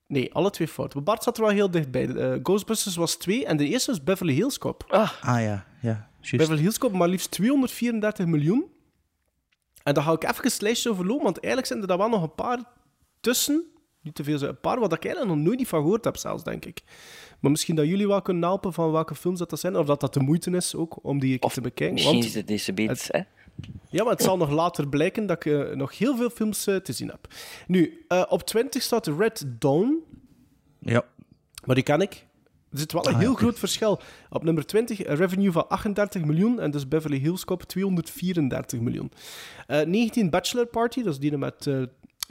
Nee, 0.07 0.34
alle 0.34 0.49
twee 0.49 0.67
fout. 0.67 0.93
Maar 0.93 1.03
Bart 1.03 1.23
zat 1.23 1.38
er 1.38 1.43
wel 1.43 1.51
heel 1.51 1.71
dichtbij. 1.71 2.07
Eh, 2.15 2.39
Ghostbusters 2.43 2.95
was 2.95 3.15
2 3.15 3.45
en 3.45 3.57
de 3.57 3.67
eerste 3.67 3.91
was 3.91 4.03
Beverly 4.03 4.34
Hills 4.34 4.57
Cop. 4.57 4.86
Ah, 4.88 5.11
Ah 5.21 5.41
ja, 5.41 5.65
ja. 5.82 6.09
Beverly 6.32 6.61
Hills 6.61 6.77
Cop 6.77 6.93
maar 6.93 7.07
liefst 7.07 7.32
234 7.32 8.25
miljoen. 8.25 8.65
En 9.84 9.93
daar 9.93 10.03
ga 10.03 10.11
ik 10.11 10.23
even 10.23 10.45
een 10.45 10.51
lijstje 10.59 10.89
overlopen, 10.89 11.23
want 11.23 11.38
eigenlijk 11.38 11.67
zijn 11.67 11.82
er 11.82 11.88
daar 11.88 11.97
wel 11.97 12.09
nog 12.09 12.23
een 12.23 12.36
paar 12.36 12.59
tussen. 13.19 13.63
Niet 14.01 14.15
te 14.15 14.23
veel, 14.23 14.41
een 14.41 14.59
paar 14.59 14.80
wat 14.80 14.93
ik 14.93 15.03
eigenlijk 15.05 15.36
nog 15.36 15.45
nooit 15.45 15.57
niet 15.57 15.67
van 15.67 15.82
gehoord 15.82 16.03
heb, 16.03 16.17
zelfs, 16.17 16.43
denk 16.43 16.65
ik. 16.65 16.84
Maar 17.40 17.52
misschien 17.52 17.76
dat 17.76 17.86
jullie 17.88 18.08
wel 18.08 18.22
kunnen 18.22 18.44
helpen 18.44 18.74
van 18.74 18.92
welke 18.92 19.16
films 19.16 19.40
dat, 19.40 19.50
dat 19.50 19.60
zijn, 19.60 19.78
of 19.78 19.86
dat 19.86 20.00
dat 20.00 20.14
de 20.14 20.20
moeite 20.20 20.52
is 20.52 20.76
ook 20.76 21.00
om 21.02 21.20
die 21.20 21.40
te 21.40 21.62
bekijken. 21.62 21.94
Misschien 21.94 22.14
Want, 22.14 22.26
is 22.26 22.34
het 22.34 22.48
deze 22.48 22.74
beet, 22.74 23.08
hè. 23.12 23.20
ja, 23.90 24.04
maar 24.04 24.14
het 24.14 24.22
zal 24.22 24.38
nog 24.38 24.50
later 24.50 24.88
blijken 24.88 25.26
dat 25.26 25.46
ik 25.46 25.54
eh, 25.54 25.76
nog 25.76 25.98
heel 25.98 26.18
veel 26.18 26.30
films 26.30 26.68
eh, 26.68 26.76
te 26.76 26.94
zien 26.94 27.08
heb. 27.08 27.28
Nu, 27.68 28.06
eh, 28.08 28.24
op 28.30 28.42
20 28.44 28.82
staat 28.82 29.08
Red 29.08 29.46
Dawn, 29.60 29.98
Ja. 30.80 31.04
maar 31.66 31.76
die 31.76 31.84
ken 31.84 32.02
ik. 32.02 32.28
Er 32.72 32.78
zit 32.80 32.92
wel 32.92 33.08
een 33.08 33.14
Ah, 33.14 33.20
heel 33.20 33.34
groot 33.34 33.60
verschil. 33.60 34.00
Op 34.30 34.44
nummer 34.44 34.66
20 34.66 35.06
een 35.06 35.16
revenue 35.16 35.52
van 35.52 35.68
38 35.70 36.26
miljoen 36.26 36.60
en 36.60 36.72
dus 36.72 36.88
Beverly 36.88 37.18
Hills 37.18 37.46
Cop 37.46 37.64
234 37.64 38.80
miljoen. 38.80 39.12
Eh 39.68 39.86
19 39.86 40.30
Bachelor 40.30 40.66
Party, 40.66 41.04
dat 41.04 41.14
is 41.14 41.20
die 41.20 41.38
met 41.38 41.68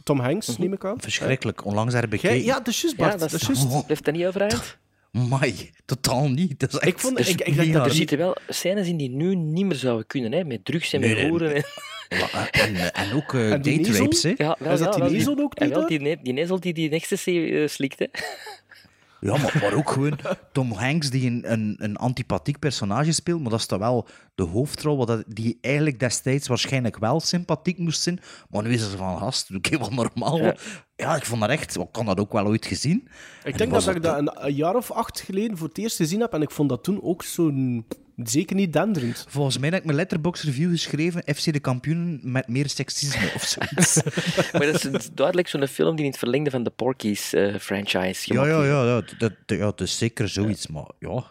Tom 0.03 0.21
Hanks, 0.21 0.59
neem 0.59 0.73
ik 0.73 0.85
aan. 0.85 1.01
Verschrikkelijk. 1.01 1.65
Onlangs 1.65 1.95
heb 1.95 2.05
ik 2.05 2.11
Jij- 2.21 2.21
bekeken. 2.21 2.47
ja, 2.47 2.59
dat 2.59 2.67
is 2.69 2.81
juist, 2.81 2.97
Ja, 2.97 3.03
Bart. 3.07 3.19
dat 3.21 3.31
dat 3.31 3.41
is 3.41 3.49
is 3.49 3.61
juist. 3.63 3.85
Blijft 3.85 4.05
dat 4.05 4.15
niet 4.15 4.27
overeind? 4.27 4.77
Mai, 5.11 5.71
totaal 5.85 6.29
niet. 6.31 6.61
Dat 6.61 6.73
is 6.73 6.79
echt 6.79 6.87
Ik 6.93 6.99
vond- 6.99 7.17
Dus 7.17 7.29
ik- 7.29 7.41
ik 7.41 7.55
denk 7.57 7.73
dat 7.73 7.87
er 7.87 7.93
zitten 7.93 8.19
wel 8.19 8.37
scènes 8.49 8.87
in 8.87 8.97
die 8.97 9.11
nu 9.11 9.35
niet 9.35 9.67
meer 9.67 9.77
zouden 9.77 10.07
kunnen, 10.07 10.33
hè, 10.33 10.45
met 10.45 10.65
drugs 10.65 10.93
en 10.93 11.01
met 11.01 11.09
Nee, 11.11 11.19
nee, 11.19 11.29
hoeren. 11.31 11.55
En... 11.55 11.65
En, 12.51 12.95
en 12.95 13.13
ook 13.13 13.33
die 13.63 13.81
date 13.83 13.99
rapes, 13.99 14.23
hè. 14.23 14.35
Ja, 14.37 14.57
wel, 14.59 14.73
Is 14.73 14.79
dat 14.79 14.89
ja, 14.89 14.91
die 14.93 15.01
wel, 15.01 15.11
nezel 15.11 15.39
ook 15.39 15.59
ja, 15.59 15.65
niet 15.65 15.73
wel, 15.75 15.89
daar? 15.89 15.99
die, 15.99 16.19
die 16.23 16.33
nezel 16.33 16.61
die 16.61 16.73
die 16.75 16.91
ecstasy 16.91 17.31
eh, 17.31 17.69
slikt, 17.69 17.99
hè. 17.99 18.07
Ja, 19.21 19.37
maar, 19.37 19.59
maar 19.62 19.73
ook 19.73 19.91
gewoon 19.91 20.19
Tom 20.53 20.73
Hanks 20.73 21.11
die 21.11 21.31
een, 21.31 21.53
een, 21.53 21.77
een 21.79 21.97
antipathiek 21.97 22.59
personage 22.59 23.12
speelt, 23.12 23.41
maar 23.41 23.51
dat 23.51 23.61
is 23.61 23.66
dan 23.66 23.79
wel 23.79 24.09
de 24.35 24.43
hoofdrol, 24.43 24.97
wat 24.97 25.07
dat, 25.07 25.25
die 25.27 25.59
eigenlijk 25.61 26.01
destijds 26.01 26.49
waarschijnlijk 26.49 26.99
wel 26.99 27.21
sympathiek 27.21 27.79
moest 27.79 28.03
zijn, 28.03 28.21
maar 28.51 28.62
nu 28.62 28.73
is 28.73 28.91
ze 28.91 28.97
van, 28.97 29.19
gast, 29.19 29.49
doe 29.49 29.59
ik 29.59 29.79
wel 29.79 29.91
normaal. 29.91 30.39
Ja. 30.39 30.57
Ja. 30.97 31.16
ik 31.16 31.25
vond 31.25 31.41
dat 31.41 31.51
echt, 31.51 31.77
ik 31.77 31.87
kan 31.93 32.07
dat 32.07 32.21
ook 32.21 32.33
wel 32.33 32.47
ooit 32.47 32.66
gezien. 32.66 33.09
En 33.43 33.51
Ik 33.51 33.59
denk 33.59 33.71
dat 33.71 33.89
ik 33.89 34.03
dat 34.03 34.19
een, 34.19 34.45
een 34.47 34.55
jaar 34.55 34.77
of 34.77 34.91
acht 34.91 35.21
geleden 35.21 35.57
voor 35.57 35.69
het 35.69 35.79
eerst 35.79 35.97
gezien 35.97 36.21
heb 36.21 36.33
en 36.33 36.43
ik 36.43 36.51
vond 36.51 36.69
dat 36.69 36.85
toen 36.85 37.03
ook 37.03 37.23
zo'n... 37.23 37.87
Zeker 38.25 38.57
niet 38.57 38.73
denderend. 38.73 39.27
Volgens 39.29 39.59
mij 39.59 39.69
heb 39.69 39.79
ik 39.79 39.85
mijn 39.85 39.97
letterbox 39.97 40.43
review 40.43 40.71
geschreven, 40.71 41.23
FC 41.35 41.53
de 41.53 41.61
kampioenen 41.61 42.21
met 42.23 42.49
meer 42.49 42.69
seksisme 42.69 43.31
of 43.35 43.43
zoiets. 43.43 44.01
Maar 44.53 44.73
dat 44.73 44.85
is, 44.85 45.11
duidelijk 45.12 45.49
zo'n 45.49 45.66
film 45.66 45.97
die 45.97 46.05
in 46.05 46.11
het 46.11 46.19
verlengde 46.19 46.51
van 46.51 46.62
de 46.62 46.71
Porky's-franchise 46.71 48.35
ja, 48.35 48.47
ja, 48.47 48.62
ja, 48.64 48.85
ja, 48.85 49.01
dat, 49.01 49.14
dat, 49.19 49.33
ja, 49.59 49.66
het 49.66 49.81
is 49.81 49.99
zeker 49.99 50.29
zoiets, 50.29 50.66
maar 50.66 50.87
ja... 50.99 51.25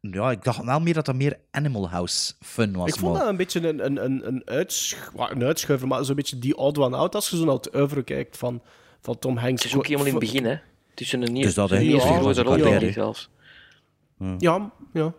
Ja, 0.00 0.30
ik 0.30 0.44
dacht 0.44 0.64
wel 0.64 0.80
meer 0.80 0.94
dat 0.94 1.06
dat 1.06 1.14
meer 1.14 1.38
Animal 1.50 1.88
House 1.88 2.32
fun 2.40 2.72
was. 2.72 2.88
Ik 2.88 2.94
vond 2.94 3.12
maar... 3.12 3.20
dat 3.20 3.30
een 3.30 3.36
beetje 3.36 3.68
een, 3.68 3.84
een, 3.84 4.04
een, 4.04 4.26
een, 4.26 4.42
uitsch- 4.44 5.10
wa- 5.14 5.30
een 5.30 5.42
uitschuiver, 5.42 5.88
maar 5.88 6.04
zo'n 6.04 6.14
beetje 6.14 6.38
die 6.38 6.56
odd 6.56 6.78
one 6.78 6.96
out 6.96 7.14
als 7.14 7.28
je 7.30 7.36
zo 7.36 7.44
naar 7.44 7.54
het 7.54 7.74
oeuvre 7.74 8.02
kijkt 8.02 8.36
van, 8.36 8.62
van 9.00 9.18
Tom 9.18 9.36
Hanks. 9.36 9.62
Het 9.62 9.70
is 9.72 9.76
ook 9.78 9.86
helemaal 9.86 10.06
in 10.06 10.12
het 10.14 10.20
begin, 10.22 10.44
hè. 10.44 10.56
Tussen 10.94 11.22
een 11.22 11.32
nieuw, 11.32 11.42
Dus 11.42 11.54
dat, 11.54 11.70
een 11.70 11.80
eerste 11.80 12.08
Ja, 12.08 12.18
grote 12.18 12.42
rol, 12.42 12.56
ja. 12.56 12.92
zelfs. 12.92 13.30
Ja, 14.38 14.72
ja. 14.92 15.14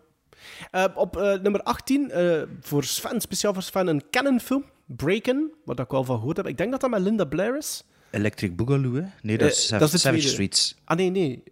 Eh, 0.72 0.86
op 0.96 1.18
eh, 1.18 1.40
nummer 1.42 1.62
18, 1.62 2.12
eh, 2.12 2.42
voor 2.62 2.84
Sven, 2.84 3.22
speciaal 3.22 3.54
voor 3.54 3.62
Sven, 3.64 3.88
een 3.88 4.04
Canon-film, 4.12 4.66
Breakin', 4.86 5.52
wat 5.66 5.80
ik 5.80 5.90
wel 5.90 6.04
van 6.04 6.18
gehoord 6.18 6.38
heb. 6.38 6.48
Ik 6.48 6.58
denk 6.58 6.72
dat 6.72 6.82
dat 6.82 6.90
met 6.90 7.02
Linda 7.02 7.26
Blair 7.26 7.58
is. 7.58 7.84
Electric 8.12 8.56
Boogaloo, 8.56 8.94
hè? 8.96 9.02
Nee, 9.22 9.38
dat 9.38 9.52
is, 9.52 9.68
dat 9.68 9.82
is 9.82 9.92
de 9.92 9.98
Savage 9.98 10.20
tweede. 10.22 10.34
Streets. 10.34 10.76
Ah, 10.86 10.98
nee, 10.98 11.10
nee. 11.10 11.44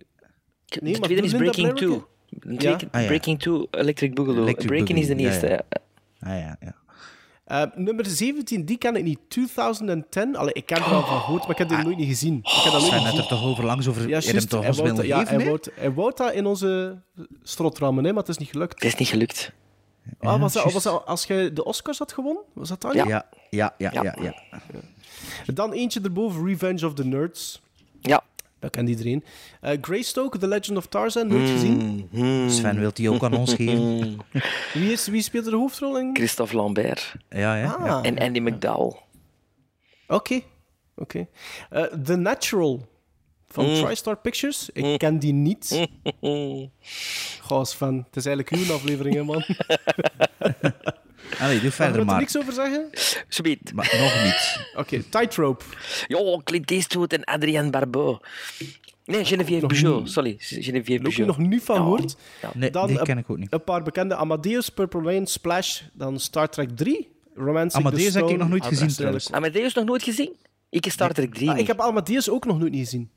Nee, 0.81 0.93
de 0.93 0.99
maar 0.99 1.07
tweede 1.09 1.25
is 1.25 1.31
Linda 1.31 1.49
Breaking 1.51 1.73
Blair 1.73 1.75
2. 1.75 1.89
ook, 1.89 2.09
hè? 2.29 2.55
Breaking, 2.55 2.91
Ah, 2.91 3.01
ja. 3.01 3.07
Breaking 3.07 3.39
2, 3.39 3.67
Electric 3.71 4.13
Boogaloo. 4.15 4.41
Electric 4.41 4.67
Breaking 4.67 4.99
is 4.99 5.07
de 5.07 5.15
eerste, 5.15 5.47
ja. 5.47 5.51
ja. 5.69 5.81
Ah, 6.19 6.39
ja, 6.39 6.57
ja. 6.61 6.75
Eh, 7.43 7.63
nummer 7.75 8.05
17, 8.05 8.65
die 8.65 8.77
ken 8.77 8.95
ik 8.95 9.03
niet. 9.03 9.19
2010. 9.27 10.35
Allee, 10.35 10.53
ik 10.53 10.65
ken 10.65 10.77
er 10.77 10.83
al 10.83 11.05
van 11.05 11.19
gehoord, 11.19 11.41
maar 11.41 11.51
ik 11.51 11.57
heb 11.57 11.69
die 11.69 11.77
nooit 11.77 11.97
niet 11.97 12.07
gezien. 12.07 12.37
Ik 12.37 12.49
heb 12.49 12.71
dat 12.71 12.81
nooit 12.81 12.85
Sven 12.85 12.97
niet 12.97 13.07
had 13.07 13.17
er 13.17 13.27
toch 13.27 13.43
over 13.43 13.65
langs 13.65 13.87
over... 13.87 14.01
Ja, 14.01 14.07
je 14.07 14.13
hebt 14.13 14.25
hem 14.25 14.33
juist. 14.33 14.49
toch 14.49 14.63
Hij 14.63 14.73
wou 14.73 15.07
ja, 15.07 15.23
hij 15.25 15.45
wou, 15.45 15.59
hij 15.75 15.93
wou 15.93 16.11
dat 16.15 16.33
in 16.33 16.45
onze 16.45 17.01
strotrammen, 17.43 18.03
hè, 18.03 18.09
maar 18.09 18.21
het 18.21 18.29
is 18.29 18.37
niet 18.37 18.49
gelukt. 18.49 18.73
Het 18.73 18.83
is 18.83 18.95
niet 18.95 19.07
gelukt. 19.07 19.51
Ah, 20.19 20.39
was, 20.39 20.53
dat, 20.53 20.73
was 20.73 20.83
dat 20.83 21.05
als 21.05 21.25
je 21.25 21.51
de 21.53 21.63
Oscars 21.63 21.97
had 21.97 22.13
gewonnen? 22.13 22.43
Was 22.53 22.69
dat 22.69 22.81
dan? 22.81 22.93
Ja, 22.95 23.05
ja, 23.05 23.25
ja, 23.49 23.73
ja. 23.77 24.03
ja, 24.03 24.15
ja. 24.21 24.33
Dan 25.53 25.71
eentje 25.71 26.01
erboven, 26.01 26.45
Revenge 26.45 26.85
of 26.85 26.93
the 26.93 27.05
Nerds. 27.05 27.61
Ja. 28.01 28.23
Dat 28.63 28.71
kent 28.71 28.89
iedereen. 28.89 29.23
Eh 29.61 29.77
Greystoke, 29.81 30.37
The 30.37 30.47
Legend 30.47 30.77
of 30.77 30.85
Tarzan, 30.87 31.27
nooit 31.27 31.49
gezien. 31.49 32.09
Sven 32.51 32.79
wil 32.79 32.93
die 32.93 33.09
ook 33.11 33.23
aan 33.23 33.33
ons 33.33 33.53
geven. 33.53 34.17
Wie, 34.73 34.91
is, 34.91 35.07
wie 35.07 35.21
speelt 35.21 35.45
er 35.45 35.51
de 35.51 35.57
hoofdrol 35.57 35.99
in? 35.99 36.09
Christophe 36.15 36.55
Lambert. 36.55 37.15
Ja, 37.29 37.55
ja. 37.57 37.71
Ah. 37.71 37.85
ja. 37.85 38.01
En 38.01 38.19
Andy 38.19 38.39
McDowell. 38.39 38.93
Oké. 40.07 40.41
Oké. 40.95 41.27
Eh, 41.69 41.83
The 41.83 42.15
Natural 42.15 42.87
van 43.47 43.65
Mm. 43.65 43.75
TriStar 43.83 44.17
Pictures. 44.17 44.69
Ik 44.73 44.97
ken 44.99 45.19
die 45.19 45.33
niet. 45.33 45.87
Goh, 47.41 47.63
Sven, 47.63 47.95
het 48.05 48.15
is 48.15 48.25
eigenlijk 48.25 48.49
uw 48.67 48.73
aflevering, 48.73 49.15
hè, 49.15 49.23
man. 49.23 49.43
Allee, 51.39 51.59
doe 51.59 51.71
verder 51.71 51.93
je 51.95 51.99
er 51.99 52.05
maar. 52.05 52.19
niks 52.19 52.37
over 52.37 52.53
zeggen? 52.53 52.89
Sweet. 53.27 53.73
Maar 53.73 53.95
nog 53.99 54.23
niet. 54.23 54.67
Oké, 54.75 55.03
Tightrope. 55.09 55.63
Jo, 56.07 56.41
Clint 56.43 56.71
Eastwood 56.71 57.13
en 57.13 57.23
Adrien 57.23 57.71
Barbeau. 57.71 58.17
Nee, 59.05 59.25
Geneviève 59.25 59.65
niet. 59.65 60.09
Sorry, 60.11 60.35
Geneviève 60.39 61.03
heb 61.03 61.11
je 61.11 61.25
nog 61.25 61.37
niet 61.37 61.63
van 61.63 61.75
gehoord. 61.75 62.15
Nee, 62.53 62.69
Dan 62.69 62.87
die 62.87 63.01
ken 63.01 63.17
ik 63.17 63.29
ook 63.29 63.37
niet. 63.37 63.53
Een 63.53 63.63
paar 63.63 63.83
bekende 63.83 64.15
Amadeus, 64.15 64.69
Purple 64.69 65.01
Rain, 65.03 65.27
Splash, 65.27 65.81
dan 65.93 66.19
Star 66.19 66.49
Trek 66.49 66.69
3, 66.75 67.09
Romancing 67.35 67.85
Amadeus 67.85 68.13
heb 68.13 68.27
ik 68.29 68.37
nog 68.37 68.49
nooit 68.49 68.61
Ah, 68.63 68.67
gezien, 68.67 68.87
trouwens. 68.87 69.31
Amadeus 69.31 69.73
nog 69.73 69.85
nooit 69.85 70.03
gezien? 70.03 70.35
Ik 70.69 70.83
heb 70.83 70.93
Star 70.93 71.11
Trek 71.13 71.33
3 71.33 71.49
Ah, 71.49 71.57
ik 71.59 71.67
heb 71.67 71.79
Amadeus 71.81 72.29
ook 72.29 72.45
nog 72.45 72.59
nooit 72.59 72.71
niet 72.71 72.83
gezien. 72.83 73.09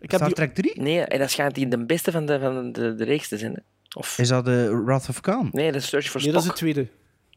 Ik 0.00 0.10
heb 0.10 0.20
Star 0.20 0.26
die... 0.26 0.34
Trek 0.36 0.54
3? 0.54 0.80
Nee, 0.82 1.00
en 1.00 1.18
dat 1.18 1.30
schijnt 1.30 1.54
die 1.54 1.68
de 1.68 1.84
beste 1.84 2.10
van 2.10 2.26
de, 2.26 2.38
van 2.40 2.72
de, 2.72 2.94
de 2.94 3.04
reeks 3.04 3.28
te 3.28 3.38
zijn. 3.38 3.52
hè. 3.52 3.58
Of... 3.98 4.18
Is 4.18 4.28
dat 4.28 4.44
de 4.44 4.82
Wrath 4.84 5.08
of 5.08 5.20
Khan? 5.20 5.48
Nee, 5.52 5.72
de 5.72 5.80
Search 5.80 6.10
for 6.10 6.20
Nee, 6.20 6.30
Spock. 6.30 6.42
dat 6.44 6.52
is 6.52 6.58
de 6.60 6.64
tweede. 6.64 6.88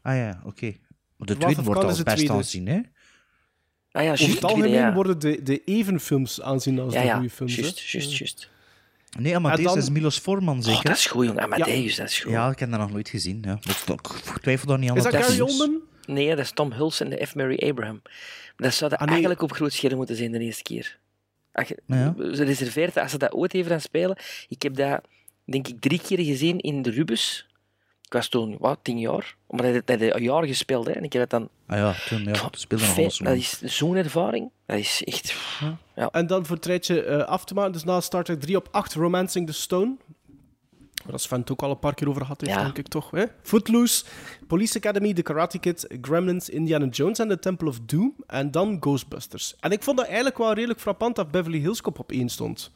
Ah 0.06 0.16
ja, 0.16 0.40
oké. 0.44 0.74
De 1.16 1.36
tweede 1.36 1.62
wordt 1.62 1.80
de 1.80 1.86
best 1.86 2.16
tweede. 2.16 2.32
aanzien, 2.32 2.66
hè? 2.66 2.80
Ah 3.92 4.04
ja, 4.04 4.12
Over 4.12 4.28
het 4.28 4.44
algemeen 4.44 4.70
ja. 4.70 4.92
worden 4.94 5.18
de, 5.18 5.42
de 5.42 5.62
evenfilms 5.64 6.42
aanzien 6.42 6.78
als 6.78 6.92
Ja, 6.94 7.00
de 7.00 7.06
ja, 7.06 7.14
goede 7.14 7.30
films. 7.30 7.56
hè. 7.56 7.62
juist, 7.62 7.80
juist, 7.90 8.16
juist. 8.16 8.50
Nee, 9.18 9.34
Amadeus 9.36 9.64
dan- 9.64 9.78
is 9.78 9.90
Milos 9.90 10.18
Forman, 10.18 10.62
zeker? 10.62 10.78
Oh, 10.78 10.84
dat 10.84 10.96
is 10.96 11.06
goed, 11.06 11.26
jong. 11.26 11.38
Amadeus, 11.40 11.96
dat 11.96 12.08
is 12.08 12.18
goed. 12.20 12.32
Ja, 12.32 12.50
ik 12.50 12.58
heb 12.58 12.70
dat 12.70 12.78
nog 12.80 12.90
nooit 12.90 13.08
gezien. 13.08 13.42
Ja. 13.44 13.58
Ik 14.32 14.40
twijfel 14.40 14.66
daar 14.68 14.78
niet 14.78 14.90
aan. 14.90 14.96
Is 14.96 15.02
dat 15.02 15.14
Gary. 15.14 15.40
Oldman? 15.40 15.80
Nee, 16.06 16.28
dat 16.28 16.38
is 16.38 16.50
Tom 16.50 16.72
Hulce 16.72 17.04
en 17.04 17.10
de 17.10 17.26
F. 17.26 17.34
Mary 17.34 17.68
Abraham. 17.68 18.02
Dat 18.56 18.74
zou 18.74 18.90
dat 18.90 18.98
Ah, 18.98 19.04
nee. 19.04 19.10
eigenlijk 19.14 19.42
op 19.42 19.52
groot 19.52 19.72
scherm 19.72 19.96
moeten 19.96 20.16
zijn 20.16 20.32
de 20.32 20.38
eerste 20.38 20.62
keer. 20.62 20.98
Als 21.52 21.68
je, 21.68 21.82
Ja. 21.86 22.14
Ze 22.34 22.44
reserveert 22.44 22.96
als 22.96 23.10
ze 23.10 23.18
dat 23.18 23.32
ooit 23.32 23.54
even 23.54 23.70
gaan 23.70 23.80
spelen. 23.80 24.16
Ik 24.48 24.62
heb 24.62 24.74
dat, 24.76 25.00
denk 25.44 25.68
ik, 25.68 25.80
drie 25.80 26.00
keer 26.00 26.18
gezien 26.24 26.58
in 26.58 26.82
de 26.82 26.90
Rubus. 26.90 27.46
Ik 28.06 28.12
was 28.12 28.28
toen, 28.28 28.56
wat, 28.58 28.78
tien 28.82 28.98
jaar. 28.98 29.36
Maar 29.50 29.72
dat 29.72 29.86
dat 29.86 30.00
had 30.02 30.14
een 30.16 30.22
jaar 30.22 30.46
gespeeld, 30.46 30.86
hè. 30.86 30.92
En 30.92 31.02
ik 31.04 31.12
heb 31.12 31.22
het 31.22 31.30
dan... 31.30 31.48
Ah 31.66 31.76
ja, 31.78 31.94
toen 32.08 32.24
ja, 32.24 32.32
toen 32.32 32.50
speelde 32.52 32.84
nog 32.86 33.16
dat 33.16 33.34
is 33.36 33.62
zo'n 33.76 33.96
ervaring. 33.96 34.50
Dat 34.66 34.78
is 34.78 35.02
echt... 35.04 35.34
Ja. 35.96 36.08
En 36.10 36.26
dan 36.26 36.46
voor 36.46 36.56
het 36.56 36.66
rijtje 36.66 37.02
eh, 37.02 37.24
af 37.24 37.44
te 37.44 37.54
maken, 37.54 37.72
dus 37.72 37.84
na 37.84 38.00
Star 38.00 38.24
Trek 38.24 38.40
3 38.40 38.56
op 38.56 38.68
8, 38.70 38.94
Romancing 38.94 39.46
the 39.46 39.52
Stone. 39.52 39.96
Waar 41.02 41.12
dat 41.12 41.20
Sven 41.20 41.40
het 41.40 41.50
ook 41.50 41.62
al 41.62 41.70
een 41.70 41.78
paar 41.78 41.94
keer 41.94 42.08
over 42.08 42.20
gehad 42.22 42.40
heeft, 42.40 42.52
Ja. 42.52 42.62
denk 42.62 42.78
ik 42.78 42.88
toch. 42.88 43.10
Hè? 43.10 43.24
Footloose, 43.42 44.04
Police 44.46 44.76
Academy, 44.76 45.12
The 45.12 45.22
Karate 45.22 45.58
Kid, 45.58 45.86
Gremlins, 46.00 46.48
Indiana 46.48 46.86
Jones 46.86 47.18
en 47.18 47.28
The 47.28 47.38
Temple 47.38 47.68
of 47.68 47.78
Doom. 47.86 48.14
En 48.26 48.50
dan 48.50 48.76
Ghostbusters. 48.80 49.54
En 49.60 49.70
ik 49.70 49.82
vond 49.82 49.96
dat 49.96 50.06
eigenlijk 50.06 50.38
wel 50.38 50.52
redelijk 50.52 50.80
frappant 50.80 51.16
dat 51.16 51.30
Beverly 51.30 51.58
Hills 51.58 51.80
Cop 51.80 51.98
op 51.98 52.10
1 52.12 52.28
stond. 52.28 52.70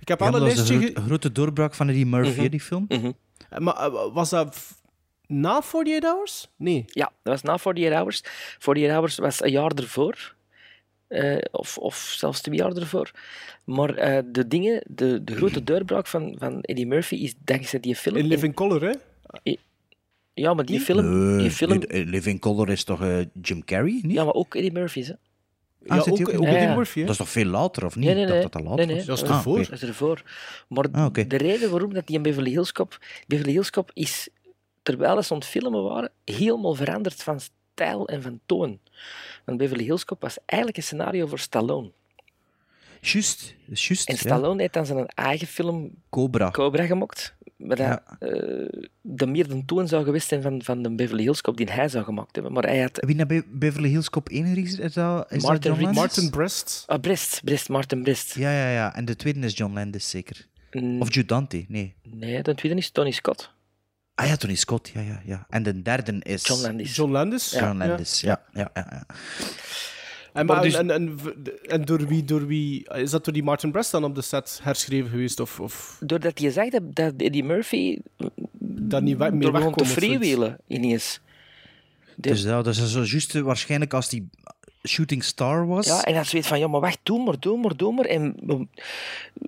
Ik 0.00 0.08
heb 0.08 0.20
Ja, 0.20 0.26
alle 0.26 0.50
ge- 0.50 0.64
groot- 0.64 1.04
grote 1.06 1.32
doorbraak 1.32 1.74
van 1.74 1.88
Eddie 1.88 2.06
Murphy, 2.06 2.40
hè, 2.40 2.48
die 2.48 2.60
film. 2.60 2.84
Mhm. 2.88 3.04
Eh, 3.06 3.10
Maar 3.58 3.76
eh, 3.76 4.12
was 4.12 4.30
dat 4.30 4.82
na 5.26 5.54
48 5.54 6.10
Hours? 6.10 6.48
Nee. 6.56 6.84
Ja, 6.86 7.12
dat 7.22 7.32
was 7.32 7.42
na 7.42 7.52
48 7.52 7.98
Hours. 7.98 8.22
48 8.56 8.92
Hours 8.92 9.16
was 9.16 9.42
een 9.42 9.50
jaar 9.50 9.72
ervoor. 9.72 10.34
Eh, 11.08 11.38
of, 11.50 11.78
of 11.78 11.96
zelfs 11.96 12.40
twee 12.40 12.56
jaar 12.56 12.76
ervoor. 12.76 13.10
Maar 13.64 13.94
eh, 13.94 14.22
de 14.26 14.48
dingen, 14.48 14.82
de, 14.86 15.24
de 15.24 15.36
grote 15.36 15.64
doorbraak 15.70 16.06
van, 16.06 16.34
van 16.38 16.60
Eddie 16.60 16.86
Murphy 16.86 17.14
is 17.14 17.34
dankzij 17.44 17.80
die 17.80 17.96
film. 17.96 18.16
In 18.16 18.26
Living 18.26 18.54
Color, 18.54 18.82
hè? 18.82 18.92
Ja, 20.34 20.54
maar 20.54 20.64
die 20.64 20.80
film... 20.80 21.26
Nee, 21.26 21.38
die 21.38 21.50
film 21.50 21.78
nee, 21.78 21.86
eh, 21.86 22.06
Living 22.06 22.40
Color 22.40 22.68
is 22.68 22.84
toch 22.84 23.02
eh, 23.02 23.20
Jim 23.42 23.64
Carrey, 23.64 24.00
niet? 24.02 24.12
ja, 24.12 24.24
maar 24.24 24.34
ook 24.34 24.54
Eddie 24.54 24.72
Murphy's, 24.72 25.08
hè? 25.08 25.14
Ah, 25.86 25.96
ja, 25.96 26.02
zit 26.02 26.12
ook, 26.12 26.34
ook 26.40 26.44
Ja, 26.44 26.60
ja. 26.60 26.74
Murphy, 26.74 26.98
hè? 26.98 27.04
Dat 27.04 27.12
is 27.12 27.18
toch 27.18 27.28
veel 27.28 27.44
later, 27.44 27.84
of 27.84 27.96
niet? 27.96 28.04
Nee, 28.04 28.14
nee, 28.14 28.24
Ik 28.24 28.30
nee. 28.30 28.40
dacht 28.40 28.52
dat 28.52 28.62
dat 28.62 28.70
later 28.70 28.86
nee, 28.86 28.96
nee, 28.96 29.06
was. 29.06 29.18
Dat 29.20 29.28
is 29.28 29.30
Ah, 29.32 29.36
ervoor. 29.36 29.58
Dat 29.58 29.72
is 29.72 29.82
ervoor. 29.82 30.22
Maar 30.68 30.86
Ah, 30.92 31.12
de 31.12 31.36
reden 31.36 31.70
waarom 31.70 31.94
dat 31.94 32.06
die 32.06 32.16
in 32.16 32.22
Beverly 32.22 32.50
Hills 32.50 32.72
Cop... 32.72 32.98
Beverly 33.26 33.52
Hills 33.52 33.70
Cop 33.70 33.90
is, 33.94 34.28
terwijl 34.82 35.22
ze 35.22 35.32
aan 35.32 35.38
het 35.38 35.48
filmen 35.48 35.82
waren, 35.82 36.10
helemaal 36.24 36.74
veranderd 36.74 37.22
van 37.22 37.40
stijl 37.40 38.08
en 38.08 38.22
van 38.22 38.40
toon. 38.46 38.78
Want 39.44 39.58
Beverly 39.58 39.84
Hills 39.84 40.04
Cop 40.04 40.20
was 40.20 40.38
eigenlijk 40.46 40.76
een 40.78 40.84
scenario 40.84 41.26
voor 41.26 41.38
Stallone. 41.38 41.90
Juist, 43.00 43.54
juist. 43.72 44.08
En 44.08 44.14
ja. 44.14 44.20
Stallone 44.20 44.60
heeft 44.60 44.72
dan 44.72 44.86
zijn 44.86 45.06
eigen 45.06 45.46
film 45.46 45.90
Cobra. 46.10 46.50
Cobra 46.50 46.86
gemokt. 46.86 47.34
Maar 47.66 47.76
dat 47.76 47.86
Ja. 47.86 48.02
eh, 48.18 48.82
de 49.00 49.26
meer 49.26 49.48
de 49.48 49.64
toon 49.64 49.88
zou 49.88 50.04
geweest 50.04 50.28
zijn 50.28 50.42
van, 50.42 50.62
van 50.62 50.82
de 50.82 50.94
Beverly 50.94 51.22
Hills 51.22 51.40
Cop 51.40 51.56
die 51.56 51.70
hij 51.72 51.88
zou 51.88 52.04
gemaakt 52.04 52.34
hebben. 52.34 52.52
Maar 52.52 52.64
hij 52.64 52.80
had... 52.80 53.04
Wie 53.06 53.16
naar 53.16 53.26
Be- 53.26 53.44
Beverly 53.48 53.88
Hills 53.88 54.10
Cop 54.10 54.28
1 54.28 54.46
geregisseerd? 54.46 54.82
Is 54.88 54.92
dat, 54.92 55.32
is 55.32 55.42
Martin 55.42 55.70
dat 55.70 55.80
John? 55.80 55.94
Martin 55.94 56.30
Brest. 56.30 56.82
Ah, 56.86 57.00
Brest, 57.00 57.40
Brest, 57.44 57.68
Martin 57.68 58.02
Brest. 58.02 58.34
Ja, 58.34 58.50
ja, 58.50 58.70
ja. 58.70 58.94
En 58.96 59.04
de 59.04 59.16
tweede 59.16 59.40
is 59.40 59.56
John 59.56 59.72
Landis, 59.74 60.10
zeker. 60.10 60.46
Mm, 60.70 61.00
Of 61.00 61.14
Joe 61.14 61.24
Dante, 61.24 61.64
nee. 61.68 61.94
Nee, 62.02 62.42
de 62.42 62.54
tweede 62.54 62.78
is 62.78 62.90
Tony 62.90 63.10
Scott. 63.10 63.52
Ah 64.14 64.26
ja, 64.26 64.36
Tony 64.36 64.54
Scott, 64.54 64.90
ja, 64.94 65.00
ja, 65.00 65.20
ja. 65.24 65.46
En 65.48 65.62
de 65.62 65.82
derde 65.82 66.18
is... 66.22 66.46
John 66.46 66.62
Landis. 66.62 66.96
John 66.96 67.12
Landis. 67.12 67.50
John 67.50 67.76
Landis, 67.78 68.20
ja. 68.20 68.42
ja, 68.52 68.70
ja, 68.74 68.86
ja. 68.90 69.06
En, 70.34 70.46
Maar 70.46 70.56
maar, 70.56 70.64
dus- 70.64 70.74
en, 70.74 70.90
en, 70.90 71.18
en 71.66 71.84
door, 71.84 72.06
wie, 72.06 72.24
door 72.24 72.46
wie... 72.46 72.88
Is 72.94 73.10
dat 73.10 73.24
door 73.24 73.34
die 73.34 73.42
Martin 73.42 73.72
Brest 73.72 73.90
dan 73.90 74.04
op 74.04 74.14
de 74.14 74.22
set 74.22 74.60
herschreven 74.62 75.10
geweest? 75.10 75.40
Of, 75.40 75.60
of 75.60 75.96
Doordat 76.00 76.40
je 76.40 76.50
zag 76.50 76.68
dat, 76.68 76.82
dat 76.94 77.14
Eddie 77.16 77.44
Murphy 77.44 77.98
dat 78.58 79.02
niet 79.02 79.18
meer 79.18 79.30
door 79.30 79.38
begon 79.40 79.52
wegkomt? 79.52 79.76
te 79.78 79.84
freewheelen 79.84 80.58
ineens. 80.68 81.20
De- 82.16 82.28
Dus 82.28 82.42
dat, 82.42 82.64
dat 82.64 82.74
is 82.76 82.90
zo 82.92 83.02
juist 83.02 83.32
waarschijnlijk 83.32 83.94
als 83.94 84.08
die 84.08 84.28
shooting 84.88 85.24
star 85.24 85.66
was. 85.66 85.86
Ja, 85.86 86.02
en 86.02 86.14
dan 86.14 86.24
zoiets 86.24 86.48
van, 86.48 86.58
ja, 86.58 86.66
maar 86.68 86.80
wacht, 86.80 86.98
doe 87.02 87.24
maar, 87.24 87.34
doe 87.40 87.58
maar, 87.58 87.76
doe 87.76 87.92
maar. 87.92 88.04
En, 88.04 88.34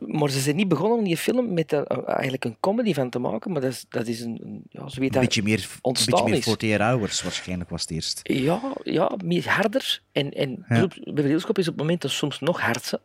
maar 0.07 0.30
ze 0.30 0.41
zijn 0.41 0.57
niet 0.57 0.68
begonnen 0.68 0.99
om 0.99 1.05
die 1.05 1.16
film 1.16 1.53
met 1.55 1.72
een- 1.72 1.87
eigenlijk 2.07 2.45
een 2.45 2.57
comedy 2.61 2.95
van 2.95 3.11
te 3.11 3.18
maken, 3.18 3.53
maar 3.53 3.61
dat 3.61 3.70
is, 3.70 3.84
dat 3.89 4.07
is 4.07 4.20
een, 4.20 4.62
ja, 4.70 4.89
zo 4.89 5.01
weet 5.01 5.09
een 5.09 5.09
dat 5.11 5.20
beetje 5.22 5.43
meer, 5.43 5.59
een 5.59 5.78
ontstaan 5.82 6.14
beetje 6.14 6.30
meer 6.30 6.39
is. 6.39 6.47
48 6.47 6.87
hours 6.87 7.22
waarschijnlijk 7.22 7.70
was 7.70 7.80
het 7.80 7.91
eerst. 7.91 8.20
Ja, 8.22 8.61
ja, 8.84 9.11
meer 9.24 9.49
harder. 9.49 10.01
En, 10.12 10.30
en 10.32 10.64
Ja. 10.68 10.89
Hills 11.14 11.45
Cop 11.47 11.59
is 11.59 11.68
op 11.68 11.76
momenten 11.76 12.11
soms 12.11 12.41
nog 12.41 12.61
hardser. 12.61 13.01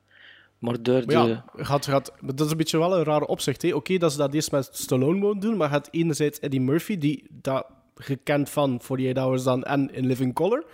Maar 0.60 0.84
door 0.84 1.04
Maar 1.06 1.26
de... 1.26 1.30
ja, 1.30 1.46
gaat, 1.56 1.86
gaat, 1.86 2.12
maar 2.20 2.36
dat 2.36 2.46
is 2.46 2.52
een 2.52 2.58
beetje 2.58 2.78
wel 2.78 2.98
een 2.98 3.04
rare 3.04 3.28
opzicht. 3.28 3.62
hè. 3.62 3.74
Oké, 3.74 3.98
dat 3.98 4.12
ze 4.12 4.18
dat 4.18 4.34
eerst 4.34 4.52
met 4.52 4.70
Stallone 4.72 5.20
wouden 5.20 5.42
doen, 5.42 5.58
maar 5.58 5.70
gaat 5.70 5.88
enerzijds 5.92 6.40
Eddie 6.40 6.62
Murphy, 6.62 6.98
die 6.98 7.24
dat 7.30 7.66
gekend 7.96 8.50
van 8.50 8.74
48 8.82 9.24
Hours 9.24 9.44
dan 9.44 9.64
en 9.64 9.94
in 9.94 10.06
Living 10.06 10.34
Color, 10.34 10.66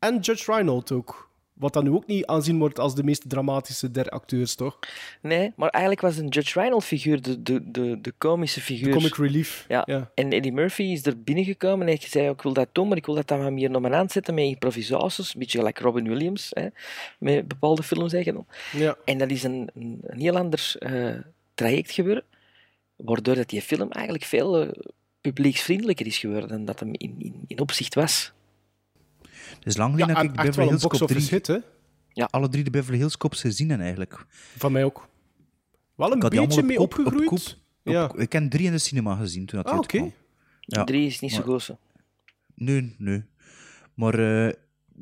en 0.00 0.18
Judge 0.18 0.52
Reinhold 0.52 0.92
ook. 0.92 1.28
Wat 1.60 1.72
dan 1.72 1.84
nu 1.84 1.90
ook 1.90 2.06
niet 2.06 2.26
aanzien 2.26 2.58
wordt 2.58 2.78
als 2.78 2.94
de 2.94 3.04
meest 3.04 3.28
dramatische 3.28 3.90
der 3.90 4.08
acteurs, 4.08 4.54
toch? 4.54 4.78
Nee, 5.22 5.52
maar 5.56 5.68
eigenlijk 5.68 6.02
was 6.02 6.16
een 6.16 6.28
Judge 6.28 6.58
Reinhold 6.58 6.84
figuur 6.84 7.22
de, 7.22 7.42
de, 7.42 7.70
de, 7.70 8.00
de 8.00 8.12
komische 8.18 8.60
figuur. 8.60 8.92
De 8.92 8.96
comic 8.96 9.16
relief. 9.16 9.64
Ja. 9.68 9.82
Ja. 9.86 10.10
En 10.14 10.32
Eddie 10.32 10.52
Murphy 10.52 10.82
is 10.82 11.06
er 11.06 11.22
binnengekomen 11.22 11.86
en 11.86 11.96
hij 11.96 12.08
zei, 12.08 12.28
ik 12.28 12.42
wil 12.42 12.52
dat 12.52 12.68
doen, 12.72 12.88
maar 12.88 12.96
ik 12.96 13.06
wil 13.06 13.14
dat 13.14 13.28
dan 13.28 13.54
meer 13.54 13.80
maar 13.80 13.94
aanzetten 13.94 14.34
met 14.34 14.44
improvisaties. 14.44 15.34
Een 15.34 15.40
beetje 15.40 15.58
gelijk 15.58 15.78
Robin 15.78 16.08
Williams, 16.08 16.50
hè, 16.50 16.68
met 17.18 17.48
bepaalde 17.48 17.82
films 17.82 18.12
eigenlijk. 18.12 18.70
Ja. 18.72 18.96
En 19.04 19.18
dat 19.18 19.30
is 19.30 19.42
een, 19.42 19.70
een, 19.74 20.20
heel 20.20 20.36
ander 20.36 20.74
eh, 20.78 21.14
traject 21.54 21.90
geworden, 21.90 22.24
waardoor 22.96 23.34
dat 23.34 23.48
die 23.48 23.62
film 23.62 23.90
eigenlijk 23.90 24.24
veel 24.24 24.60
eh, 24.60 24.68
publieksvriendelijker 25.20 26.06
is 26.06 26.18
geworden 26.18 26.48
dan 26.48 26.64
dat 26.64 26.80
hem 26.80 26.92
in, 26.92 27.14
in, 27.18 27.34
in 27.46 27.60
opzicht 27.60 27.94
was. 27.94 28.32
Het 29.54 29.66
is 29.66 29.76
lang 29.76 29.98
Ja, 29.98 30.04
geleden 30.04 30.16
en 30.16 30.26
dat 30.26 30.30
ik 30.30 30.36
wel 30.36 30.44
Beverly 30.46 30.68
Hills 30.68 30.82
Cop 30.82 30.90
box-office 30.90 31.26
3... 31.26 31.38
hit, 31.38 31.46
hè? 31.46 32.26
Alle 32.26 32.48
drie 32.48 32.64
de 32.64 32.70
Beverly 32.70 32.98
Hills 32.98 33.16
Cops 33.16 33.40
gezien 33.40 33.70
en 33.70 33.80
eigenlijk. 33.80 34.26
Van 34.56 34.72
mij 34.72 34.84
ook. 34.84 35.08
Wel 35.94 36.12
een 36.12 36.18
beetje 36.18 36.62
mee 36.62 36.78
op 36.80 36.92
op 36.92 36.98
opgegroeid. 36.98 37.28
koop- 37.28 37.56
ja. 37.82 38.04
op- 38.04 38.18
ik 38.18 38.32
heb 38.32 38.50
drie 38.50 38.66
in 38.66 38.72
de 38.72 38.78
cinema 38.78 39.14
gezien 39.16 39.46
toen 39.46 39.58
dat 39.62 39.72
Ah, 39.72 39.76
uitkwam. 39.78 40.02
oké. 40.02 40.12
Ja, 40.60 40.84
Drie 40.84 41.06
is 41.06 41.20
niet 41.20 41.30
zo 41.32 41.36
maar- 41.38 41.46
goed. 41.46 41.62
zo. 41.62 41.78
Nee, 42.54 42.94
nee. 42.98 43.24
Maar 43.94 44.14
eh, 44.46 44.52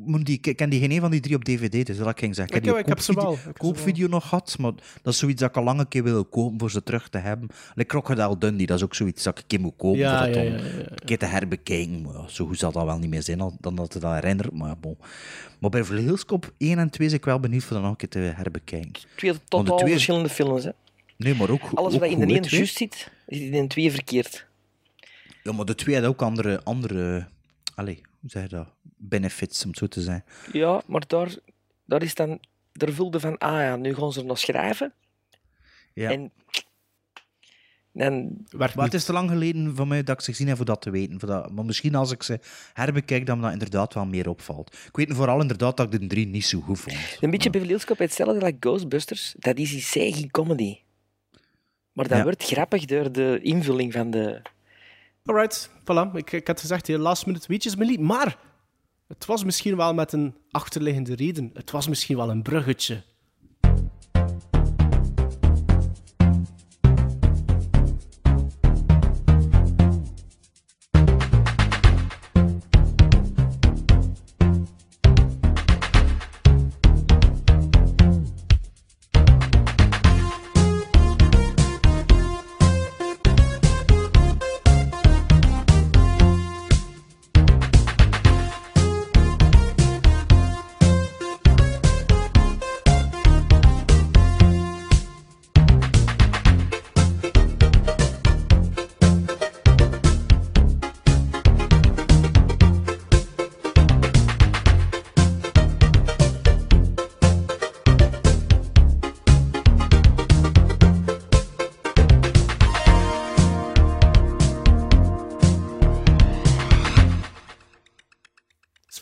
moet 0.04 0.26
die, 0.26 0.38
ik 0.42 0.56
ken 0.56 0.70
die 0.70 0.80
geen 0.80 0.90
een 0.90 1.00
van 1.00 1.10
die 1.10 1.20
drie 1.20 1.34
op 1.36 1.44
DVD, 1.44 1.86
dus 1.86 1.96
dat 1.96 2.18
ging 2.18 2.34
zeggen. 2.34 2.56
Ik 2.56 2.62
die 2.62 2.72
heb- 2.72 2.80
ik 2.80 2.86
heb 2.88 2.98
ze 3.00 3.12
koopvideo- 3.14 3.42
wel, 3.42 3.50
ik 3.52 3.58
koopvideo 3.58 4.06
nog 4.08 4.28
gehad, 4.28 4.56
maar 4.58 4.72
dat 5.02 5.12
is 5.12 5.18
zoiets 5.18 5.40
dat 5.40 5.50
ik 5.50 5.56
al 5.56 5.62
lang 5.62 5.80
een 5.80 5.88
keer 5.88 6.02
wil 6.02 6.24
kopen 6.24 6.58
voor 6.58 6.70
ze 6.70 6.82
terug 6.82 7.08
te 7.08 7.18
hebben. 7.18 7.48
Like 7.74 7.88
Crocodile 7.88 8.38
Dundee, 8.38 8.66
dat 8.66 8.76
is 8.76 8.84
ook 8.84 8.94
zoiets 8.94 9.22
dat 9.22 9.32
ik 9.36 9.40
een 9.42 9.46
keer 9.48 9.60
moet 9.60 9.74
kopen 9.76 9.98
Ja, 9.98 10.16
voor 10.18 10.26
dat 10.26 10.36
ja, 10.36 10.42
dan 10.42 10.52
ja, 10.52 10.58
ja, 10.58 10.64
ja. 10.64 10.78
een 10.90 11.04
keer 11.04 11.18
te 11.18 11.26
herbekijken. 11.26 12.02
Maar 12.02 12.14
ja, 12.14 12.28
zo 12.28 12.46
goed 12.46 12.58
zal 12.58 12.72
dat 12.72 12.84
wel 12.84 12.98
niet 12.98 13.10
meer 13.10 13.22
zijn 13.22 13.38
dan 13.60 13.74
dat 13.74 13.92
je 13.92 13.98
dat 13.98 14.12
herinnert, 14.14 14.52
maar 14.52 14.78
bon. 14.78 14.96
Maar 15.58 15.70
bij 15.70 15.84
Cop 16.26 16.52
1 16.58 16.78
en 16.78 16.90
2 16.90 17.08
ben 17.08 17.16
ik 17.16 17.24
wel 17.24 17.40
benieuwd 17.40 17.62
voor 17.62 17.72
dat 17.72 17.82
nog 17.82 17.90
een 17.90 17.96
keer 17.96 18.08
te 18.08 18.18
herbekijken. 18.18 18.92
Twee 19.16 19.32
totaal 19.48 19.76
twee- 19.76 19.90
verschillende 19.92 20.28
films. 20.28 20.64
Hè. 20.64 20.70
Nee, 21.16 21.34
maar 21.34 21.50
ook 21.50 21.60
Alles 21.74 21.94
ook 21.94 22.00
wat 22.00 22.08
in 22.10 22.18
de 22.18 22.24
goed, 22.24 22.24
ene 22.24 22.34
hè, 22.34 22.40
twee. 22.42 22.58
juist 22.60 22.76
zit, 22.76 23.10
zit 23.26 23.40
in 23.40 23.50
de 23.62 23.66
twee 23.66 23.90
verkeerd. 23.90 24.46
Ja, 25.42 25.52
maar 25.52 25.64
de 25.64 25.74
twee 25.74 25.94
hadden 25.94 26.12
ook 26.12 26.22
andere, 26.22 26.62
andere 26.64 27.26
allez, 27.78 28.00
hoe 28.20 28.30
zeg 28.30 28.42
je 28.42 28.48
dat? 28.48 28.68
Benefits, 28.96 29.62
om 29.62 29.68
het 29.68 29.78
zo 29.78 29.86
te 29.86 30.00
zijn. 30.00 30.24
Ja, 30.52 30.82
maar 30.86 31.06
daar, 31.06 31.36
daar 31.84 32.02
is 32.02 32.14
dan... 32.14 32.40
Daar 32.72 32.92
voelde 32.92 33.20
van, 33.20 33.38
ah 33.38 33.60
ja, 33.60 33.76
nu 33.76 33.94
gaan 33.94 34.12
ze 34.12 34.20
er 34.20 34.26
nog 34.26 34.38
schrijven. 34.38 34.92
Ja. 35.94 36.10
En... 36.10 36.32
En 37.94 38.46
Maar 38.56 38.72
het 38.74 38.94
is 38.94 39.04
te 39.04 39.12
lang 39.12 39.30
geleden 39.30 39.76
van 39.76 39.88
mij 39.88 40.02
dat 40.02 40.18
ik 40.18 40.24
ze 40.24 40.30
gezien 40.30 40.46
heb 40.48 40.56
voor 40.56 40.66
dat 40.66 40.80
te 40.82 40.90
weten. 40.90 41.20
Voor 41.20 41.28
dat, 41.28 41.50
maar 41.52 41.64
misschien 41.64 41.94
als 41.94 42.10
ik 42.10 42.22
ze 42.22 42.40
herbekijk, 42.72 43.26
dan 43.26 43.36
me 43.36 43.42
dat 43.42 43.52
inderdaad 43.52 43.94
wel 43.94 44.06
meer 44.06 44.28
opvalt. 44.28 44.72
Ik 44.86 44.96
weet 44.96 45.14
vooral 45.14 45.40
inderdaad 45.40 45.76
dat 45.76 45.94
ik 45.94 46.00
de 46.00 46.06
drie 46.06 46.26
niet 46.26 46.44
zo 46.44 46.60
goed 46.60 46.80
vond. 46.80 46.96
Een 47.20 47.30
beetje 47.30 47.50
Beverly 47.50 47.72
Hills 47.72 47.84
Cop, 47.84 47.98
hetzelfde 47.98 48.40
als 48.44 48.52
Ghostbusters. 48.60 49.34
Dat 49.38 49.58
is 49.58 49.72
in 49.72 49.80
zij 49.80 50.12
geen 50.12 50.30
comedy. 50.30 50.78
Maar 51.92 52.08
dat 52.08 52.18
Ja. 52.18 52.22
wordt 52.22 52.44
grappig 52.44 52.84
door 52.84 53.12
de 53.12 53.38
invulling 53.42 53.92
van 53.92 54.10
de... 54.10 54.42
Alright, 55.28 55.70
voilà. 55.84 56.12
Ik, 56.14 56.46
had 56.46 56.60
gezegd, 56.60 56.86
heel 56.86 56.98
last 56.98 57.26
minute 57.26 57.46
weetjes 57.48 57.76
me 57.76 57.84
liet. 57.84 58.00
Maar 58.00 58.38
het 59.08 59.26
was 59.26 59.44
misschien 59.44 59.76
wel 59.76 59.94
met 59.94 60.12
een 60.12 60.34
achterliggende 60.50 61.14
reden. 61.14 61.50
Het 61.54 61.70
was 61.70 61.88
misschien 61.88 62.16
wel 62.16 62.30
een 62.30 62.42
bruggetje. 62.42 63.02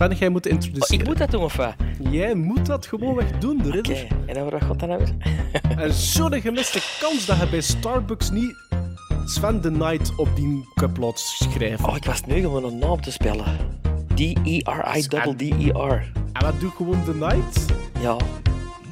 Sven, 0.07 0.19
jij 0.19 0.29
moet 0.29 0.47
Oh, 0.47 0.53
introduceren. 0.53 1.01
ik 1.01 1.07
moet 1.07 1.19
dat 1.19 1.31
doen, 1.31 1.43
of 1.43 1.57
wat? 1.57 1.75
Jij 2.11 2.35
moet 2.35 2.67
dat 2.67 2.87
gewoonweg 2.87 3.31
doen, 3.39 3.59
de 3.63 3.71
ridder. 3.71 3.95
Oké, 4.05 4.07
en 4.27 4.39
over 4.39 4.51
wat 4.53 4.63
gaat 4.63 4.79
dat 4.79 4.89
nou 4.89 5.01
weer? 5.05 5.15
En 5.79 5.93
zo'n 5.93 6.41
gemiste 6.41 6.81
kans 7.01 7.27
dat 7.27 7.39
je 7.39 7.47
bij 7.49 7.61
Starbucks 7.61 8.31
niet 8.31 8.55
Sven 9.25 9.61
the 9.61 9.71
Knight 9.71 10.15
op 10.17 10.29
die 10.37 10.69
cuplot 10.75 11.19
schrijft. 11.19 11.85
Oh, 11.85 11.97
ik 11.97 12.05
was 12.05 12.25
nu 12.27 12.41
gewoon 12.41 12.65
een 12.65 12.79
naam 12.79 13.01
te 13.01 13.11
spellen. 13.13 13.45
D-E-R-I-D-D-E-R. 14.15 16.13
En 16.33 16.43
wat 16.45 16.61
doe 16.61 16.71
gewoon 16.71 17.05
the 17.05 17.13
Knight? 17.13 17.65
Ja. 18.01 18.17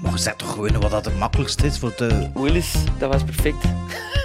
Maar 0.03 0.19
zeg 0.19 0.35
toch 0.37 0.53
gewoon 0.53 0.81
wat 0.81 0.91
dat 0.91 1.05
het 1.05 1.19
makkelijkste 1.19 1.67
is 1.67 1.79
voor 1.79 1.95
te... 1.95 2.29
Willis, 2.35 2.75
dat 2.99 3.13
was 3.13 3.25
perfect. 3.25 3.65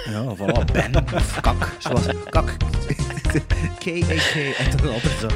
Ja, 0.04 0.24
voilà, 0.36 0.64
Ben 0.72 1.04
of 1.14 1.40
Kak. 1.40 1.76
Zoals 1.78 2.06
Kak. 2.30 2.56
K-A-K. 3.78 4.34
En 4.58 4.76
dan 4.76 4.92
altijd 4.92 5.12
zo. 5.20 5.26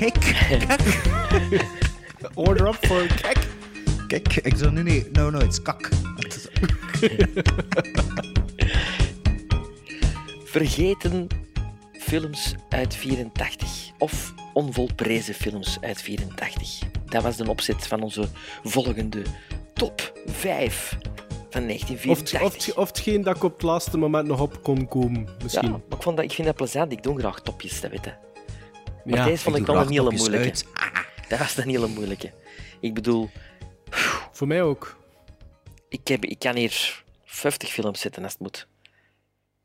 Kijk, 0.00 0.20
kak. 0.66 0.80
Order 2.48 2.66
up 2.68 2.86
for 2.86 3.06
kek. 3.06 3.48
Kijk, 4.06 4.36
ik 4.36 4.56
zo, 4.56 4.70
nee, 4.70 4.82
nee, 4.82 5.08
no, 5.12 5.30
no, 5.30 5.38
it's 5.38 5.62
kak. 5.62 5.88
Vergeten 10.44 11.26
films 11.92 12.54
uit 12.68 12.94
84. 12.94 13.90
Of 13.98 14.34
onvolprezen 14.52 15.34
films 15.34 15.78
uit 15.80 16.02
84. 16.02 16.78
Dat 17.06 17.22
was 17.22 17.36
de 17.36 17.48
opzet 17.48 17.86
van 17.86 18.02
onze 18.02 18.28
volgende 18.64 19.22
top 19.74 20.12
5 20.26 20.98
van 21.50 21.62
Of, 21.62 21.66
1984. 21.66 22.70
of, 22.70 22.76
of 22.76 22.88
hetgeen 22.88 23.22
dat 23.22 23.36
ik 23.36 23.42
op 23.42 23.52
het 23.52 23.62
laatste 23.62 23.98
moment 23.98 24.26
nog 24.26 24.40
op 24.40 24.62
kon 24.62 24.88
komen, 24.88 25.28
misschien. 25.42 25.68
Ja, 25.68 25.70
maar 25.70 25.98
ik, 25.98 26.02
vond 26.02 26.16
dat, 26.16 26.24
ik 26.24 26.32
vind 26.32 26.46
dat 26.46 26.56
plezant. 26.56 26.92
Ik 26.92 27.02
doe 27.02 27.18
graag 27.18 27.40
topjes, 27.40 27.80
dat 27.80 27.90
weet 27.90 28.04
je. 28.04 28.29
Maar 29.04 29.18
Ja, 29.18 29.24
deze 29.24 29.42
vond 29.42 29.56
ik 29.56 29.60
ik 29.62 29.66
wel 29.68 29.80
een 29.80 29.90
hele 29.90 30.10
moeilijke. 30.10 30.64
Dat 31.28 31.38
was 31.38 31.56
een 31.56 31.68
hele 31.68 31.86
moeilijke. 31.86 32.32
Ik 32.80 32.94
bedoel... 32.94 33.30
Voor 34.32 34.46
mij 34.46 34.62
ook. 34.62 34.96
Ik, 35.88 36.08
heb, 36.08 36.24
ik 36.24 36.38
kan 36.38 36.56
hier 36.56 37.02
50 37.24 37.68
films 37.70 38.00
zetten 38.00 38.22
als 38.22 38.32
het 38.32 38.40
moet. 38.40 38.66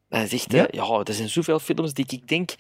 Dat 0.10 0.22
is 0.22 0.34
echt, 0.34 0.52
Ja? 0.52 0.68
ja? 0.72 0.84
ja, 0.84 1.02
er 1.04 1.14
zijn 1.14 1.30
zoveel 1.30 1.60
films 1.60 1.94
die 1.94 2.06
ik 2.08 2.28
denk 2.28 2.56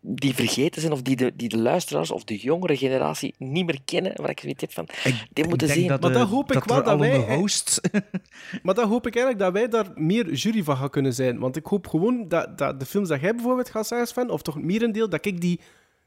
die 0.00 0.34
vergeten 0.34 0.80
zijn 0.80 0.92
of 0.92 1.02
die 1.02 1.16
de, 1.16 1.32
die 1.36 1.48
de 1.48 1.58
luisteraars 1.58 2.10
of 2.10 2.24
de 2.24 2.36
jongere 2.36 2.76
generatie 2.76 3.34
niet 3.38 3.66
meer 3.66 3.80
kennen, 3.84 4.12
waar 4.16 4.30
ik 4.30 4.60
heb 4.60 4.72
van, 4.72 4.88
die 5.32 5.46
moeten 5.48 5.66
denk 5.66 5.78
zien. 5.78 5.88
dat 5.88 6.00
Maar 6.00 6.12
de- 6.12 6.18
dat 6.18 6.28
hoop 6.28 6.48
ik 6.52 6.54
dat 6.54 6.64
wel 6.64 6.82
dat 6.82 6.98
wij... 6.98 7.16
allemaal 7.18 7.36
hosts... 7.38 7.80
Maar 8.62 8.74
dan 8.74 8.88
hoop 8.88 9.06
ik 9.06 9.16
eigenlijk 9.16 9.44
dat 9.44 9.52
wij 9.52 9.68
daar 9.68 9.90
meer 9.94 10.32
jury 10.32 10.62
van 10.62 10.76
gaan 10.76 10.90
kunnen 10.90 11.14
zijn. 11.14 11.38
Want 11.38 11.56
ik 11.56 11.66
hoop 11.66 11.86
gewoon 11.86 12.28
dat, 12.28 12.58
dat 12.58 12.80
de 12.80 12.86
films 12.86 13.08
dat 13.08 13.20
jij 13.20 13.34
bijvoorbeeld 13.34 13.70
gaat 13.70 13.86
zeggen, 13.86 14.06
Sven, 14.08 14.30
of 14.30 14.42
toch 14.42 14.60
merendeel, 14.62 15.08
dat 15.08 15.26
ik 15.26 15.40
die 15.40 15.60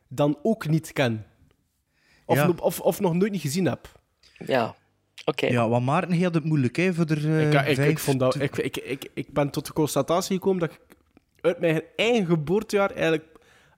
dan 0.08 0.40
ook 0.42 0.68
niet 0.68 0.94
ken. 0.94 1.26
Of, 2.26 2.36
Ja. 2.38 2.46
no- 2.48 2.54
of, 2.60 2.80
of 2.80 3.00
nog 3.00 3.14
nooit 3.14 3.32
niet 3.32 3.42
gezien 3.42 3.66
heb. 3.66 4.00
Ja, 4.46 4.76
oké. 5.26 5.46
Ja, 5.48 5.70
want 5.70 5.86
Maarten 5.86 6.12
heel 6.12 6.32
het 6.32 6.44
moeilijk, 6.44 6.76
hè, 6.76 6.94
voor 6.94 7.06
de 7.06 7.16
eh, 7.16 7.52
ik, 7.70 7.78
ik, 7.78 7.86
ik, 7.90 8.00
vond 8.00 8.20
dat, 8.20 8.40
ik, 8.42 8.58
ik, 8.58 8.78
ik, 8.78 9.10
ik 9.14 9.34
ben 9.34 9.50
tot 9.50 9.66
de 9.66 9.74
constatatie 9.74 10.36
gekomen 10.36 10.60
dat 10.60 10.72
ik 10.72 10.80
uit 11.42 11.60
mijn 11.60 11.82
eigen 11.96 12.26
geboortejaar 12.26 12.92
eigenlijk 12.92 13.26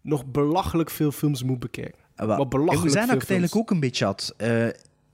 nog 0.06 0.26
belachelijk 0.26 0.90
veel 0.90 1.12
films 1.12 1.44
moet 1.44 1.60
bekijken. 1.60 2.00
Maar 2.16 2.40
ik 2.40 2.50
belachelijk 2.50 2.86
het 2.86 2.96
eigenlijk 2.96 3.26
films. 3.26 3.54
ook 3.54 3.72
een 3.72 3.80
beetje 3.80 4.06
had. 4.06 4.34
Eh, 4.38 4.68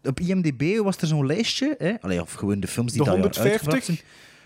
op 0.03 0.19
IMDb 0.19 0.77
was 0.77 0.97
er 0.97 1.07
zo'n 1.07 1.25
lijstje, 1.25 1.75
hè? 1.77 1.93
Allee, 2.01 2.21
of 2.21 2.33
gewoon 2.33 2.59
de 2.59 2.67
films 2.67 2.91
die 2.91 3.03
De 3.03 3.05
dat 3.09 3.13
jaar 3.13 3.23
150? 3.23 3.51
uitgebracht 3.51 3.85
zijn. 3.85 3.99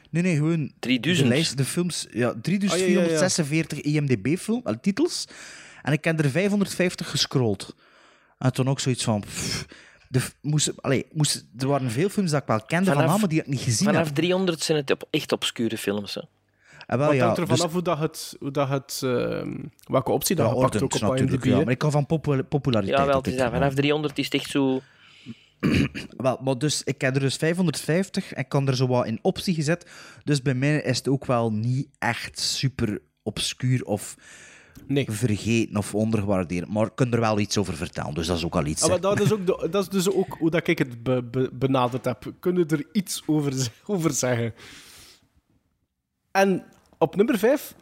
Nee, 0.10 0.24
nee, 0.24 0.36
gewoon 0.36 0.72
3000. 0.80 1.28
de 1.28 1.34
lijst, 1.34 1.58
de 1.58 1.66
films, 1.66 2.08
ja, 2.12 2.28
Ah, 2.28 2.36
3446 2.42 3.82
IMDb-film, 3.82 4.62
eh, 4.64 4.74
titels. 4.82 5.28
En 5.82 5.94
ik 5.94 6.04
heb 6.04 6.20
er 6.20 6.30
550 6.30 7.10
gescrolld. 7.10 7.76
En 8.38 8.54
toen 8.54 8.70
ook 8.70 8.80
zoiets 8.80 9.04
van... 9.04 9.20
pff, 9.20 9.66
de, 10.10 10.22
moest, 10.42 10.82
allee, 10.82 11.06
moest, 11.14 11.46
er 11.58 11.68
waren 11.68 11.92
veel 11.92 12.10
films 12.10 12.32
dat 12.32 12.42
ik 12.42 12.48
wel 12.48 12.62
kende 12.62 12.92
van 12.94 13.06
namen 13.06 13.30
die 13.30 13.40
ik 13.40 13.48
niet 13.48 13.60
gezien 13.60 13.88
vanaf 13.88 14.06
heb. 14.06 14.16
300 14.16 14.62
zijn 14.64 14.78
het 14.78 14.92
op, 14.92 15.08
echt 15.10 15.32
obscure 15.32 15.78
films. 15.78 16.14
Hè. 16.14 16.22
En 16.86 16.98
wel, 16.98 17.08
Wat 17.08 17.16
ja, 17.16 17.24
hangt 17.26 17.38
er 17.40 17.46
dus- 17.48 17.58
vanaf 17.58 17.74
hoe 17.74 17.82
dat 17.82 17.98
het, 18.00 18.36
hoe 18.40 18.52
dat 18.52 18.70
het 18.70 19.02
ehm, 19.04 19.54
welke 19.84 20.12
optie 20.12 20.36
dat 20.36 20.50
ja, 20.50 20.54
ordens 20.56 20.84
ook 20.84 20.94
op 20.96 21.02
natuurlijk, 21.02 21.32
IMDb. 21.32 21.46
ja. 21.58 21.64
Maar 21.64 21.72
ik 21.74 21.78
kan 21.78 21.92
van 21.92 22.06
popu- 22.06 22.44
populariteit... 22.44 23.00
Ja, 23.00 23.06
wel, 23.06 23.18
het 23.18 23.28
is 23.28 23.38
dat. 23.38 23.52
Vanaf 23.52 23.74
300 23.74 24.18
is 24.18 24.26
het 24.26 24.34
echt 24.34 24.50
zo... 24.50 24.82
Wel, 26.18 26.40
maar 26.44 26.58
dus, 26.58 26.84
ik 26.84 27.02
heb 27.02 27.16
er 27.16 27.22
dus 27.22 27.36
550 27.36 28.34
en 28.34 28.42
ik 28.44 28.50
kan 28.50 28.68
er 28.68 28.76
zo 28.76 28.88
wat 28.88 29.06
in 29.06 29.20
optie 29.22 29.54
gezet. 29.54 29.90
Dus 30.24 30.42
bij 30.42 30.54
mij 30.54 30.82
is 30.82 30.98
het 30.98 31.08
ook 31.08 31.26
wel 31.26 31.52
niet 31.52 31.88
echt 32.00 32.40
super 32.40 33.02
obscuur 33.24 33.84
of 33.86 34.16
vergeten 35.06 35.78
of 35.78 35.96
ondergewaardeerd. 35.96 36.68
Maar 36.74 36.86
ik 36.86 36.92
kan 36.96 37.12
er 37.14 37.20
wel 37.20 37.40
iets 37.40 37.58
over 37.58 37.76
vertellen, 37.76 38.14
dus 38.14 38.28
dat 38.28 38.38
is 38.38 38.46
ook 38.46 38.56
al 38.56 38.66
iets. 38.66 38.84
Ah, 38.84 38.90
maar 38.90 39.02
dat, 39.02 39.20
is 39.20 39.32
ook 39.34 39.46
de- 39.46 39.68
dat 39.72 39.84
is 39.84 39.90
dus 39.90 40.12
ook 40.12 40.36
hoe 40.40 40.50
dat 40.50 40.68
ik 40.68 40.78
het 40.78 41.04
be- 41.04 41.24
be- 41.24 41.50
benaderd 41.54 42.06
heb. 42.06 42.34
Kunnen 42.40 42.68
er 42.68 42.86
iets 42.92 43.24
over, 43.26 43.54
over 43.86 44.12
zeggen? 44.12 44.54
En 46.32 46.64
op 46.98 47.16
nummer 47.16 47.38
5 47.40 47.74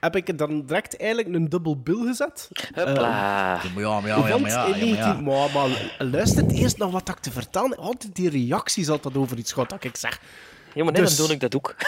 heb 0.00 0.16
ik 0.16 0.38
dan 0.38 0.66
direct 0.66 0.96
eigenlijk 0.96 1.34
een 1.34 1.48
dubbel 1.48 1.76
bill 1.80 2.06
gezet. 2.06 2.48
Hopla. 2.74 3.60
Ehm, 3.64 3.78
Ja, 3.78 4.00
maar 4.00 4.08
ja, 4.08 4.16
ja, 4.16 4.28
want 4.28 4.40
maar 4.42 4.50
ja, 4.50 4.64
in 4.64 4.72
ja, 4.72 4.78
maar 4.78 4.88
ja. 4.96 5.12
19 5.12 5.24
maar, 5.24 5.50
maar 5.54 5.94
luister 5.98 6.46
eerst 6.50 6.78
naar 6.78 6.90
wat 6.90 7.08
ik 7.08 7.18
te 7.18 7.30
vertellen. 7.30 7.76
Altijd 7.76 8.14
die 8.14 8.30
reacties 8.30 8.88
altijd 8.88 9.16
over 9.16 9.38
iets 9.38 9.52
gaat 9.52 9.70
dat 9.70 9.84
ik 9.84 9.96
zeg. 9.96 10.20
Ja, 10.74 10.84
maar 10.84 10.92
nee, 10.92 11.02
Dus- 11.02 11.16
dan 11.16 11.26
doe 11.26 11.34
ik 11.34 11.40
dat 11.40 11.56
ook. 11.56 11.74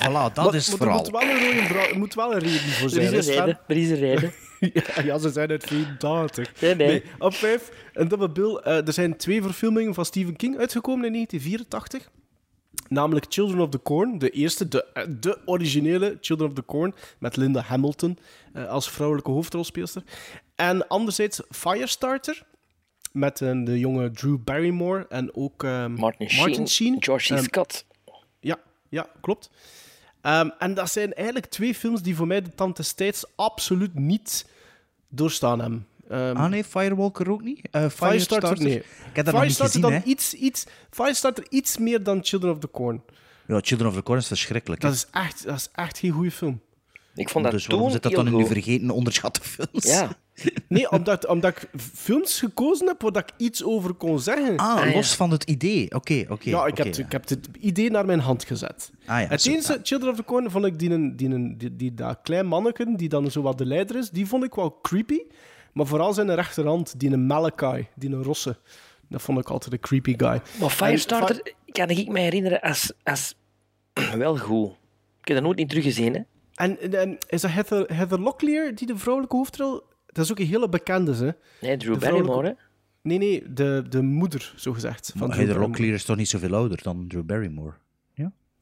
Voilà, 0.00 0.32
dat 0.32 0.36
Maar- 0.36 0.54
is 0.54 0.68
maar 0.68 0.76
vooral. 0.76 1.04
Er 1.06 1.10
moet 1.10 1.10
wel 1.10 1.22
een, 1.30 1.68
rode 1.68 1.88
er 1.88 1.98
moet 1.98 2.14
wel 2.14 2.32
een 2.32 2.38
reden 2.38 2.60
voor 2.60 2.84
Er 2.84 2.90
zijn. 2.90 3.04
is 3.04 3.10
een 3.10 3.14
hè, 3.16 3.22
Sven? 3.22 3.44
reden. 3.44 3.58
Er 3.66 3.76
is 3.76 3.88
een 3.90 3.96
reden. 3.96 4.32
ja, 4.96 5.02
ja, 5.04 5.18
ze 5.18 5.30
zijn 5.30 5.50
uit 5.50 5.64
84. 5.64 6.52
Nee, 6.60 6.74
nee. 6.74 7.02
op 7.18 7.34
5, 7.34 7.68
een 7.92 8.08
dubbele 8.08 8.30
bil. 8.32 8.62
Eh, 8.62 8.86
er 8.86 8.92
zijn 8.92 9.16
twee 9.16 9.42
verfilmingen 9.42 9.94
van 9.94 10.04
Stephen 10.04 10.36
King 10.36 10.58
uitgekomen 10.58 11.04
in 11.06 11.12
1984. 11.12 12.10
Namelijk 12.88 13.26
Children 13.28 13.60
of 13.60 13.68
the 13.68 13.82
Corn, 13.82 14.18
de 14.18 14.30
eerste, 14.30 14.68
de, 14.68 14.84
eh, 14.84 15.04
de 15.08 15.38
originele 15.44 16.18
Children 16.20 16.48
of 16.48 16.54
the 16.54 16.64
Corn, 16.64 16.94
met 17.18 17.36
Linda 17.36 17.60
Hamilton 17.60 18.18
eh, 18.52 18.68
als 18.68 18.90
vrouwelijke 18.90 19.30
hoofdrolspeelster. 19.30 20.02
En 20.54 20.88
anderzijds 20.88 21.40
Firestarter, 21.50 22.46
met 23.12 23.40
eh, 23.40 23.64
de 23.64 23.78
jonge 23.78 24.10
Drew 24.10 24.36
Barrymore 24.44 25.06
en 25.08 25.34
ook 25.34 25.64
ehm, 25.64 25.92
Martin 25.92 26.68
Sheen, 26.68 26.96
George. 27.02 27.34
Ehm, 27.34 27.42
Scott. 27.42 27.86
ja, 28.40 28.58
ja, 28.88 29.08
klopt. 29.20 29.50
Ehm, 30.20 30.48
en 30.58 30.74
dat 30.74 30.90
zijn 30.90 31.14
eigenlijk 31.14 31.46
twee 31.46 31.74
films 31.74 32.02
die 32.02 32.16
voor 32.16 32.26
mij 32.26 32.42
de 32.42 32.54
tand 32.54 32.76
des 32.76 32.92
tijds 32.92 33.24
absoluut 33.36 33.94
niet 33.94 34.46
doorstaan 35.08 35.60
hebben. 35.60 35.86
Ehm, 36.10 36.36
Ah 36.36 36.50
nee, 36.50 36.64
Firewalker 36.64 37.30
ook 37.30 37.42
niet? 37.42 37.60
Eh, 37.70 37.88
Firestarter, 37.88 38.58
nee. 38.62 38.76
Ik 38.78 38.84
heb 39.12 39.24
dat 39.24 39.34
nog 39.34 39.42
niet 39.44 39.52
Firestarter 39.56 39.66
gezien, 39.66 39.82
dan 39.82 39.92
hè. 39.92 40.02
iets, 40.04 40.34
iets, 40.34 40.66
Firestarter 40.90 41.44
iets 41.50 41.78
meer 41.78 42.02
dan 42.02 42.18
Children 42.22 42.52
of 42.52 42.58
the 42.58 42.70
Corn. 42.70 43.02
Ja, 43.46 43.60
Children 43.62 43.88
of 43.90 43.94
the 43.96 44.02
Corn 44.02 44.18
is 44.18 44.26
verschrikkelijk. 44.26 44.82
hè. 44.82 44.88
Dat 44.88 44.96
is 44.96 45.06
echt, 45.12 45.44
dat 45.46 45.56
is 45.56 45.68
echt 45.74 45.98
geen 45.98 46.10
goede 46.10 46.30
film. 46.30 46.60
Ik 47.14 47.28
vond 47.28 47.44
dat 47.44 47.52
dus 47.52 47.66
waarom 47.66 47.90
zit 47.90 48.02
dat 48.02 48.12
dan 48.12 48.26
in 48.26 48.34
uw 48.34 48.46
vergeten 48.46 48.90
onderschatte 48.90 49.40
films? 49.42 49.84
Ja. 49.84 50.08
Nee, 50.68 50.90
omdat, 50.90 51.26
omdat 51.26 51.50
ik 51.56 51.68
films 51.94 52.38
gekozen 52.38 52.86
heb 52.86 53.00
waar 53.02 53.16
ik 53.16 53.30
iets 53.36 53.64
over 53.64 53.92
kon 53.94 54.20
zeggen. 54.20 54.56
Ah, 54.56 54.94
los 54.94 55.14
van 55.14 55.30
het 55.30 55.44
idee. 55.44 55.94
Oké, 55.94 56.24
oké. 56.28 56.50
ja, 56.50 56.66
ik, 56.66 56.70
oké, 56.72 56.82
heb, 56.82 56.96
ik 56.96 57.12
heb 57.12 57.28
het 57.28 57.48
idee 57.60 57.90
naar 57.90 58.06
mijn 58.06 58.18
hand 58.20 58.44
gezet. 58.44 58.90
Ah 59.06 59.20
ja, 59.20 59.26
het 59.28 59.42
zo, 59.42 59.50
enige, 59.50 59.80
Children 59.82 60.10
of 60.10 60.16
the 60.16 60.24
Corn, 60.24 60.50
vond 60.50 60.64
ik 60.64 60.78
die, 60.78 60.90
een- 60.90 61.16
die, 61.16 61.28
een- 61.28 61.58
die, 61.58 61.76
die, 61.76 61.94
dat 61.94 62.18
klein 62.22 62.46
manneken, 62.46 62.96
die 62.96 63.08
dan 63.08 63.30
zo 63.30 63.42
wat 63.42 63.58
de 63.58 63.66
leider 63.66 63.96
is, 63.96 64.10
die 64.10 64.26
vond 64.26 64.44
ik 64.44 64.54
wel 64.54 64.78
creepy. 64.82 65.18
Maar 65.72 65.86
vooral 65.86 66.12
zijn 66.12 66.34
rechterhand, 66.34 67.00
die 67.00 67.10
een 67.10 67.26
Malachi, 67.26 67.86
die 67.94 68.10
een 68.10 68.22
rosse. 68.22 68.56
Dat 69.08 69.22
vond 69.22 69.38
ik 69.38 69.50
altijd 69.50 69.72
een 69.72 69.80
creepy 69.80 70.14
guy. 70.16 70.40
Maar 70.60 70.70
Firestarter 70.70 71.54
kan 71.72 71.88
ik 71.88 72.08
me 72.08 72.18
herinneren 72.20 72.60
als, 72.60 72.92
als 73.02 73.34
wel 74.16 74.38
goed. 74.38 74.70
Ik 75.20 75.28
heb 75.28 75.36
dat 75.36 75.44
nooit 75.44 75.56
niet 75.56 75.68
teruggezien, 75.68 76.14
hè. 76.14 76.20
En, 76.54 76.92
en 76.92 77.18
is 77.28 77.40
dat 77.40 77.50
Heather, 77.50 77.94
Heather 77.94 78.20
Locklear, 78.20 78.74
die 78.74 78.86
de 78.86 78.96
vrouwelijke 78.96 79.36
hoofdrol... 79.36 79.82
Dat 80.06 80.24
is 80.24 80.30
ook 80.30 80.38
een 80.38 80.46
hele 80.46 80.68
bekende, 80.68 81.14
hè? 81.14 81.30
Nee, 81.60 81.76
Drew 81.76 81.92
De 81.92 81.98
Barrymore, 81.98 82.46
hè. 82.46 82.52
Nee, 83.02 83.18
nee, 83.18 83.52
de, 83.52 83.84
de 83.88 84.02
moeder, 84.02 84.52
zo 84.56 84.72
gezegd. 84.72 85.12
Maar 85.14 85.28
Drew 85.28 85.38
Heather. 85.38 85.60
Locklear 85.60 85.92
is 85.92 86.04
toch 86.04 86.16
niet 86.16 86.28
zoveel 86.28 86.54
ouder 86.54 86.82
dan 86.82 87.08
Drew 87.08 87.22
Barrymore? 87.22 87.74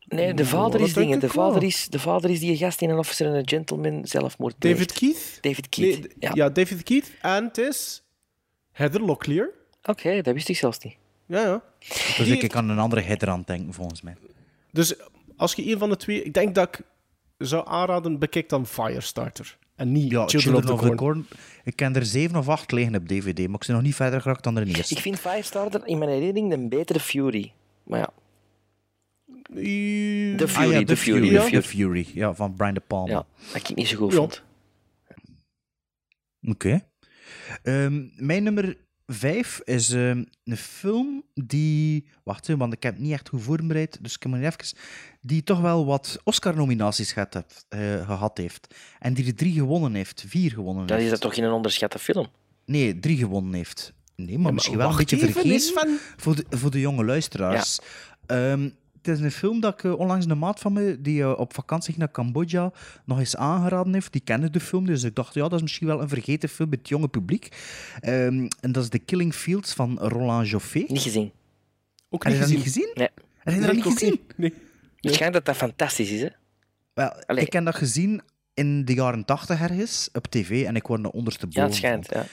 Nee, 0.09 0.34
de 0.34 0.42
Ja, 0.42 0.48
vader 0.48 0.80
is 0.80 0.92
dingen. 0.92 1.20
De 1.20 1.28
vader 1.28 1.62
is, 1.62 1.88
de 1.88 1.98
vader 1.98 2.30
is 2.30 2.40
die 2.40 2.56
gast 2.56 2.82
in 2.82 2.90
een 2.90 2.98
officer 2.98 3.26
en 3.26 3.34
een 3.34 3.48
gentleman 3.48 4.06
zelfmoord 4.06 4.54
David 4.59 4.76
pleegt. 4.76 4.98
Keith? 4.98 5.38
David 5.40 5.68
Keith, 5.68 6.00
Nee, 6.00 6.11
ja. 6.18 6.30
ja. 6.34 6.48
David 6.48 6.82
Keith. 6.82 7.11
En 7.22 7.44
het 7.44 7.59
is 7.59 8.02
Heather 8.72 9.00
Locklear. 9.00 9.50
Oké, 9.82 10.22
dat 10.22 10.34
wist 10.34 10.48
ik 10.48 10.56
zelfs 10.56 10.78
niet. 10.78 10.96
Ja, 11.26 11.40
ja. 11.40 11.62
Dus 12.16 12.16
Die 12.16 12.38
ik, 12.38 12.50
kan 12.50 12.68
een 12.68 12.78
andere 12.78 13.00
header 13.00 13.28
aan 13.28 13.42
denken, 13.46 13.72
volgens 13.72 14.02
mij. 14.02 14.16
Dus 14.72 14.94
als 15.36 15.54
je 15.54 15.72
een 15.72 15.78
van 15.78 15.88
de 15.88 15.96
twee... 15.96 16.22
Ik 16.22 16.34
denk 16.34 16.54
dat 16.54 16.68
ik 16.68 16.80
zou 17.38 17.68
aanraden, 17.68 18.18
bekijk 18.18 18.48
dan 18.48 18.66
Firestarter. 18.66 19.59
En 19.76 19.92
niet 19.92 20.11
Ja, 20.11 20.26
Children, 20.26 20.54
of 20.54 20.64
the 20.64 20.74
Corn. 20.74 20.96
Corn. 20.96 21.26
Ik 21.64 21.76
ken 21.76 21.94
er 21.96 22.06
zeven 22.06 22.36
of 22.36 22.48
acht 22.48 22.72
liggen 22.72 22.94
op 22.96 23.09
DVD, 23.09 23.38
maar 23.38 23.61
ik 23.61 23.66
ben 23.66 23.74
nog 23.76 23.84
niet 23.84 23.94
verder 23.94 24.20
geraakt 24.20 24.44
dan 24.44 24.54
de 24.54 24.64
eerste. 24.64 24.94
Ik 24.94 25.00
vind 25.00 25.18
Firestarter 25.18 25.86
in 25.86 25.98
mijn 25.98 26.11
herinnering 26.11 26.52
een 26.52 26.68
betere 26.68 27.00
Fury. 27.00 27.52
Maar 27.84 27.98
ja, 27.98 28.11
Fury, 29.53 30.66
Ah 30.66 30.72
ja, 30.72 30.78
de 30.78 30.84
The 30.84 30.96
Fury, 30.96 31.18
Fury, 31.20 31.32
ja. 31.32 31.40
Fury. 31.42 31.61
The 31.61 31.68
Fury, 31.68 32.07
ja, 32.14 32.34
van 32.34 32.55
Brian 32.55 32.74
De 32.74 32.80
Palma. 32.80 33.12
Ja, 33.12 33.26
dat 33.53 33.68
ik 33.70 33.76
niet 33.76 33.88
zo 33.88 33.96
goed 33.96 34.11
Ja. 34.12 34.16
vond. 34.18 34.42
Oké. 36.42 36.86
Ehm, 37.62 38.03
mijn 38.16 38.42
nummer 38.42 38.76
vijf 39.07 39.61
is 39.64 39.90
ehm, 39.90 40.24
een 40.44 40.57
film 40.57 41.22
die... 41.34 42.07
Wacht, 42.24 42.46
want 42.49 42.72
ik 42.72 42.82
heb 42.82 42.92
het 42.94 43.03
niet 43.03 43.12
echt 43.12 43.28
goed 43.28 43.42
voorbereid, 43.42 43.99
dus 44.03 44.14
ik 44.14 44.24
moet 44.24 44.38
even... 44.38 44.76
Die 45.20 45.42
toch 45.42 45.61
wel 45.61 45.86
wat 45.86 46.20
Oscar-nominaties 46.24 47.12
gehad, 47.12 47.34
heeft, 47.34 47.66
eh, 47.68 48.07
gehad 48.07 48.38
heeft. 48.38 48.74
En 48.99 49.14
die 49.14 49.26
er 49.26 49.34
drie 49.34 49.53
gewonnen 49.53 49.94
heeft. 49.94 50.24
Vier 50.26 50.51
gewonnen 50.51 50.86
Dan 50.86 50.96
is 50.96 51.03
heeft. 51.03 51.14
dat 51.14 51.30
toch 51.30 51.34
geen 51.34 51.51
onderschatte 51.51 51.99
film? 51.99 52.26
Nee, 52.64 52.99
drie 52.99 53.16
gewonnen 53.16 53.55
heeft. 53.55 53.92
Nee, 54.16 54.34
maar 54.34 54.38
maar 54.40 54.55
misschien 54.55 54.76
wel 54.76 54.90
een 54.90 54.96
beetje 54.96 55.18
vergeten 55.18 55.51
is 55.53 55.70
van- 55.72 55.99
voor, 56.16 56.36
de, 56.36 56.44
voor 56.51 56.70
de 56.70 56.80
jonge 56.80 57.05
luisteraars. 57.05 57.78
Ehm, 58.26 58.70
het 59.03 59.09
is 59.09 59.20
een 59.20 59.30
film 59.30 59.61
dat 59.61 59.74
ik 59.74 59.84
eh, 59.84 59.99
onlangs 59.99 60.26
een 60.26 60.38
maat 60.38 60.61
van 60.61 60.72
me, 60.72 61.01
die 61.01 61.22
eh, 61.22 61.38
op 61.38 61.55
vakantie 61.55 61.86
ging 61.88 61.99
naar 61.99 62.11
Cambodja, 62.11 62.72
nog 63.05 63.18
eens 63.18 63.36
aangeraden 63.36 63.92
heeft. 63.92 64.12
Die 64.12 64.20
kende 64.20 64.51
de 64.51 64.61
film, 64.61 64.86
dus 64.86 65.03
ik 65.03 65.14
dacht, 65.14 65.34
ja, 65.34 65.42
dat 65.42 65.53
is 65.53 65.62
misschien 65.62 65.86
wel 65.86 66.01
een 66.01 66.09
vergeten 66.09 66.49
film 66.49 66.68
met 66.68 66.78
het 66.78 66.88
jonge 66.88 67.09
publiek. 67.09 67.49
Ehm, 68.01 68.49
en 68.61 68.72
dat 68.72 68.82
is 68.82 68.88
The 68.88 68.99
Killing 68.99 69.34
Fields 69.34 69.72
van 69.72 69.99
Roland 69.99 70.49
Joffé. 70.49 70.84
Niet 70.88 71.03
gezien. 71.03 71.32
Ook 72.11 72.24
Heb 72.24 72.32
je 72.32 72.38
niet 72.38 72.49
dat 72.49 72.62
gezien. 72.62 72.64
niet 72.64 72.66
gezien? 72.66 72.90
Nee. 72.94 73.09
Heb 73.38 73.55
je 73.55 73.61
dat 73.61 73.72
niet 73.74 73.82
gezien? 73.82 74.20
Nee. 74.36 74.55
Het 75.01 75.14
schijnt 75.14 75.32
dat 75.32 75.44
dat 75.44 75.57
fantastisch 75.57 76.11
is, 76.11 76.20
hè? 76.20 76.28
Wel, 76.94 77.24
Allee. 77.26 77.44
ik 77.44 77.53
heb 77.53 77.64
dat 77.64 77.74
gezien 77.74 78.20
in 78.55 78.84
de 78.84 78.94
jaren 78.94 79.24
tachtig 79.24 79.61
ergens, 79.61 80.09
op 80.12 80.26
tv, 80.26 80.64
en 80.64 80.76
ik 80.76 80.86
word 80.86 81.05
er 81.05 81.11
ondersteboven. 81.11 81.61
Ja, 81.61 81.66
het 81.66 81.76
schijnt, 81.76 82.09
ja. 82.11 82.24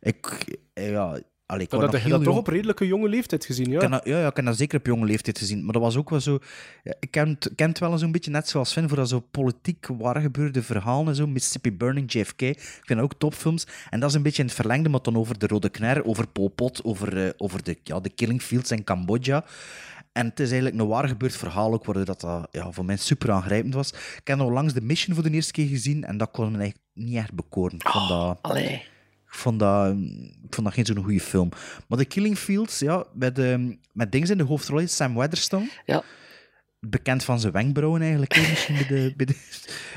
Ik, 0.00 0.44
eh, 0.72 0.90
ja, 0.90 1.20
allee, 1.48 1.64
ik 1.64 1.70
Dat, 1.70 1.92
nog 1.92 2.02
je 2.02 2.08
dat 2.08 2.22
toch 2.22 2.36
op 2.36 2.46
redelijke 2.46 2.86
jonge 2.86 3.08
leeftijd 3.08 3.44
gezien, 3.44 3.70
ja. 3.70 3.74
Ik 3.74 3.80
heb 3.80 3.90
dat, 3.90 4.04
ja, 4.04 4.18
ja, 4.18 4.28
ik 4.28 4.36
heb 4.36 4.44
dat 4.44 4.56
zeker 4.56 4.78
op 4.78 4.86
jonge 4.86 5.06
leeftijd 5.06 5.38
gezien. 5.38 5.64
Maar 5.64 5.72
dat 5.72 5.82
was 5.82 5.96
ook 5.96 6.10
wel 6.10 6.20
zo... 6.20 6.38
ja, 6.82 6.94
Ik 7.00 7.10
ken 7.10 7.28
het, 7.28 7.52
ken 7.54 7.68
het 7.68 7.78
wel 7.78 7.98
zo'n 7.98 8.12
beetje 8.12 8.30
net 8.30 8.48
zoals 8.48 8.72
Finn, 8.72 8.88
voor 8.88 8.96
dat 8.96 9.08
zo 9.08 9.20
politiek 9.30 9.86
waar 9.98 10.20
gebeurde 10.20 10.62
verhalen 10.62 11.08
en 11.08 11.14
zo. 11.14 11.26
Mississippi 11.26 11.72
Burning, 11.72 12.12
JFK. 12.12 12.42
Ik 12.42 12.58
vind 12.60 12.88
dat 12.88 13.00
ook 13.00 13.14
topfilms. 13.18 13.66
En 13.90 14.00
dat 14.00 14.08
is 14.08 14.14
een 14.16 14.22
beetje 14.22 14.42
in 14.42 14.48
het 14.48 14.56
verlengde, 14.56 14.88
maar 14.88 15.02
dan 15.02 15.16
over 15.16 15.38
de 15.38 15.46
Rode 15.46 15.68
Khmer, 15.68 16.04
over 16.04 16.26
Pol 16.26 16.48
Pot, 16.48 16.84
over, 16.84 17.26
eh, 17.26 17.30
over 17.36 17.62
de, 17.62 17.78
ja, 17.82 18.00
de 18.00 18.10
Killing 18.10 18.42
Fields 18.42 18.70
in 18.70 18.84
Cambodja. 18.84 19.44
En 20.12 20.26
het 20.26 20.40
is 20.40 20.50
eigenlijk 20.50 20.80
een 20.80 20.88
waar 20.88 21.08
gebeurd 21.08 21.36
verhaal 21.36 21.72
ook, 21.72 21.84
waardoor 21.84 22.04
dat, 22.04 22.20
dat 22.20 22.48
ja, 22.50 22.70
voor 22.70 22.84
mij 22.84 22.96
super 22.96 23.30
aangrijpend 23.32 23.74
was. 23.74 23.92
Ik 23.92 24.20
heb 24.24 24.38
nog 24.38 24.50
langs 24.50 24.72
The 24.72 24.80
Mission 24.80 25.14
voor 25.14 25.24
de 25.24 25.30
eerste 25.30 25.52
keer 25.52 25.66
gezien 25.68 26.04
en 26.04 26.16
dat 26.18 26.30
kon 26.30 26.52
me 26.52 26.58
eigenlijk 26.58 26.86
niet 26.94 27.16
echt 27.16 27.32
bekoren. 27.32 27.74
Ik 27.74 27.88
vond 27.88 28.08
dat... 28.08 28.38
Allee. 28.40 28.82
Ik 29.28 29.34
vond 29.34 29.58
dat, 29.58 29.96
ik 30.44 30.54
vond 30.54 30.66
dat 30.66 30.74
geen 30.74 30.86
zo'n 30.86 31.04
goede 31.04 31.20
film. 31.20 31.48
Maar 31.88 31.98
The 31.98 32.04
Killing 32.04 32.38
Fields, 32.38 32.78
ja, 32.78 33.04
met, 33.12 33.38
ehm 33.38 33.72
met 33.92 34.12
dingen 34.12 34.28
in 34.30 34.38
de 34.38 34.44
hoofdrol 34.44 34.78
is 34.78 34.96
Sam 34.96 35.14
Weatherstone. 35.14 35.70
Ja. 35.86 36.02
Bekend 36.80 37.24
van 37.24 37.40
zijn 37.40 37.52
wenkbrauwen 37.52 38.00
eigenlijk, 38.02 38.36
misschien 38.36 38.74
bij 38.76 38.86
de... 38.86 39.12
Bij 39.16 39.26
de 39.26 39.36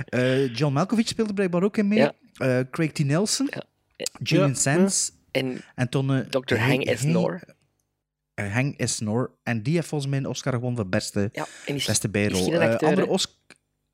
Eh, 0.06 0.56
John 0.56 0.74
Malkovich 0.74 1.08
speelde 1.08 1.34
blijkbaar 1.34 1.64
ook 1.64 1.78
in 1.78 1.88
mee. 1.88 1.98
Ja. 2.00 2.14
Eh, 2.34 2.60
Craig 2.72 2.92
T. 2.92 3.00
Nelson. 3.06 3.50
Julian 4.24 4.50
Ja, 4.50 4.56
Sands. 4.56 5.12
En 5.32 5.62
En 5.76 5.90
toen... 5.90 6.14
eh, 6.14 6.20
Dr. 6.30 6.56
Hang 6.58 6.94
S. 6.98 7.04
Nor. 7.04 7.40
eh, 8.34 8.54
Hang 8.54 8.76
S. 8.84 9.00
Nor. 9.00 9.32
En 9.44 9.64
die 9.64 9.74
heeft 9.76 9.88
volgens 9.88 10.10
mij 10.10 10.20
een 10.20 10.28
Oscar 10.28 10.54
gewonnen 10.54 10.80
voor 10.80 10.90
beste, 10.90 11.30
Ja, 11.32 11.46
en 11.66 11.76
is, 11.76 11.86
beste 11.86 12.06
is 12.08 12.12
bijrol. 12.12 12.44
geen 12.44 12.54
Eh, 12.54 12.70
acteur, 12.70 12.90
andere? 12.90 13.08
Oscar... 13.08 13.36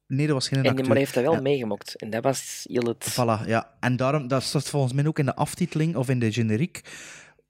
Nee, 0.07 0.25
dat 0.25 0.35
was 0.35 0.47
geen 0.47 0.63
En 0.63 0.75
die 0.75 0.85
maar 0.87 0.97
heeft 0.97 1.13
dat 1.13 1.23
wel 1.23 1.33
Ja. 1.33 1.41
meegemokt. 1.41 1.95
En 1.95 2.09
dat 2.09 2.23
was 2.23 2.65
heel 2.69 2.83
het... 2.83 3.11
Voilà, 3.11 3.47
ja. 3.47 3.71
En 3.79 3.95
daarom, 3.95 4.27
dat 4.27 4.43
staat 4.43 4.69
volgens 4.69 4.93
mij 4.93 5.07
ook 5.07 5.19
in 5.19 5.25
de 5.25 5.35
aftiteling 5.35 5.95
of 5.95 6.09
in 6.09 6.19
de 6.19 6.31
generiek, 6.31 6.81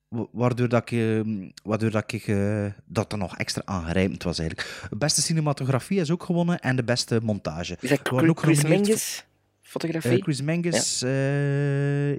wa- 0.07 0.27
waardoor 0.31 0.69
dat 0.69 0.81
ik, 0.81 0.91
eh, 0.91 1.21
waardoor 1.63 1.91
dat 1.91 2.11
ik 2.13 2.27
eh, 2.27 2.65
dat 2.85 3.11
er 3.11 3.17
nog 3.17 3.37
extra 3.37 3.61
aangrijpend 3.65 4.23
was 4.23 4.39
eigenlijk. 4.39 4.87
De 4.89 4.95
beste 4.97 5.21
cinematografie 5.21 5.99
is 5.99 6.11
ook 6.11 6.23
gewonnen 6.23 6.59
en 6.59 6.75
de 6.75 6.83
beste 6.83 7.19
montage. 7.23 7.77
Is 7.79 7.89
dat 7.89 8.09
waren 8.09 8.29
ook 8.29 8.39
Chris 8.39 8.63
Menges? 8.63 9.25
Fotografie? 9.61 10.11
eh, 10.17 10.21
Chris 10.23 10.41
Menges, 10.41 10.99
ja. 10.99 11.07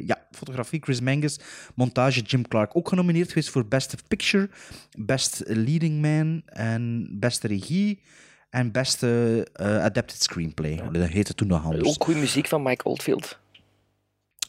ja, 0.07 0.27
fotografie 0.31 0.81
Chris 0.83 1.01
Menges, 1.01 1.39
montage 1.75 2.21
Jim 2.21 2.49
Clark. 2.49 2.77
Ook 2.77 2.89
genomineerd 2.89 3.29
geweest 3.29 3.51
voor 3.51 3.67
Best 3.67 4.09
Picture, 4.09 4.49
Best 4.99 5.43
Leading 5.47 6.01
Man 6.01 6.43
en 6.47 7.09
Beste 7.21 7.47
Regie 7.47 8.01
en 8.51 8.73
Beste 8.73 9.47
eh, 9.53 9.83
Adapted 9.83 10.23
Screenplay. 10.23 10.91
Dat 10.93 11.09
heette 11.09 11.35
toen 11.35 11.49
nog 11.49 11.65
anders. 11.65 11.89
Ook 11.89 12.05
goede 12.05 12.21
muziek 12.21 12.47
van 12.49 12.63
Mike 12.63 12.85
Oldfield. 12.85 13.39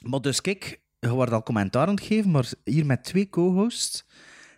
Maar 0.01 0.21
dus 0.21 0.41
kijk, 0.41 0.79
je 0.99 1.09
wordt 1.09 1.31
al 1.31 1.43
commentaar 1.43 1.87
aan 1.87 1.95
het 1.95 2.03
geven, 2.05 2.31
maar 2.31 2.49
hier 2.63 2.85
met 2.85 3.03
twee 3.03 3.29
co-hosts 3.29 4.05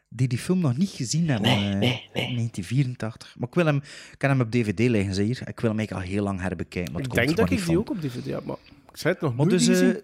die 0.10 0.28
die 0.28 0.38
film 0.38 0.60
nog 0.60 0.78
niet 0.78 0.90
gezien 0.90 1.30
hebben. 1.30 1.50
Nee, 1.50 1.58
eh, 1.72 1.78
nee, 1.80 1.80
nee. 1.80 2.10
1984. 2.14 3.36
Maar 3.38 3.48
ik, 3.48 3.54
wil 3.56 3.66
hem, 3.66 3.76
ik 4.12 4.18
kan 4.18 4.30
hem 4.30 4.42
op 4.42 4.52
DVD 4.52 4.80
liggen, 4.80 5.14
ze 5.14 5.22
hier. 5.22 5.42
Ik 5.48 5.60
wil 5.60 5.70
hem 5.70 5.80
eigenlijk 5.80 5.92
al 6.08 6.14
heel 6.14 6.24
lang 6.24 6.40
herbekijken. 6.42 6.94
maar 6.94 7.02
Ik 7.02 7.14
denk 7.14 7.38
dat 7.38 7.50
ik 7.50 7.66
die 7.66 7.78
ook 7.78 7.90
op 7.90 8.02
DVD 8.02 8.26
heb, 8.26 8.46
maar 8.46 8.58
ik 8.92 8.98
zei 8.98 9.14
het 9.14 9.24
nog 9.24 9.36
Maar 9.36 9.46
nooit 9.46 9.60
dus, 9.60 9.68
gezien. 9.68 9.96
eh, 9.96 10.02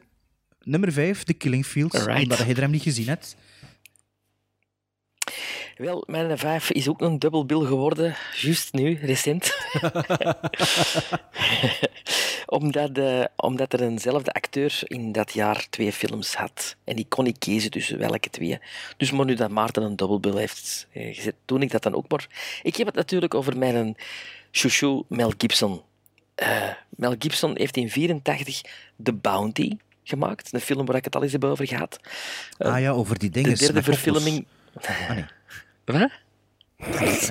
nummer 0.64 0.92
5, 0.92 1.24
The 1.24 1.34
Killing 1.34 1.66
Fields, 1.66 1.96
Alright. 1.96 2.24
omdat 2.24 2.38
je 2.38 2.54
er 2.54 2.62
hem 2.62 2.72
niet 2.72 2.82
gezien 2.82 3.08
hebt. 3.08 3.36
Wel, 5.78 6.04
mijn 6.08 6.38
vijf 6.38 6.72
is 6.72 6.88
ook 6.88 7.02
een 7.02 7.20
dubbelbil 7.20 7.66
geworden, 7.66 8.16
juist 8.42 8.74
nu, 8.74 9.00
recent. 9.02 9.56
omdat, 12.46 12.98
eh, 12.98 13.24
omdat 13.36 13.74
er 13.74 13.82
eenzelfde 13.82 14.34
acteur 14.34 14.80
in 14.84 15.12
dat 15.12 15.34
jaar 15.34 15.68
twee 15.70 15.92
films 15.92 16.34
had. 16.34 16.76
En 16.84 16.96
die 16.96 17.06
kon 17.10 17.26
ik 17.26 17.36
kiezen 17.40 17.72
tussen 17.72 17.98
welke 17.98 18.30
twee. 18.30 18.60
Dus 18.98 19.12
maar 19.12 19.26
nu 19.26 19.36
dat 19.36 19.50
Maarten 19.50 19.84
een 19.84 19.96
dubbelbil 19.96 20.38
heeft 20.38 20.88
eh, 20.92 21.16
gezet, 21.16 21.36
doe 21.46 21.60
ik 21.60 21.72
dat 21.72 21.84
dan 21.84 21.96
ook 21.96 22.10
maar. 22.10 22.28
Ik 22.64 22.76
heb 22.76 22.88
het 22.88 22.96
natuurlijk 22.96 23.34
over 23.34 23.58
mijn 23.58 23.96
chouchou 24.52 25.04
Mel 25.08 25.34
Gibson. 25.38 25.82
Eh, 26.36 26.70
Mel 26.90 27.16
Gibson 27.20 27.58
heeft 27.58 27.78
in 27.78 27.90
84 27.90 28.62
The 29.04 29.14
Bounty, 29.14 29.78
gemaakt. 30.04 30.54
Een 30.54 30.62
film 30.62 30.86
waar 30.86 30.96
ik 30.96 31.04
het 31.04 31.16
al 31.16 31.24
eens 31.24 31.32
heb 31.32 31.44
over 31.44 31.68
gehad. 31.68 32.00
Eh, 32.58 32.72
Ah 32.72 32.80
ja, 32.80 32.92
over 32.92 33.20
die 33.20 33.30
dingen. 33.30 33.50
De 33.50 33.58
derde 33.58 33.84
verfilming... 33.84 34.46
Ah 34.82 35.10
nee. 35.10 35.26
Wat? 35.88 36.12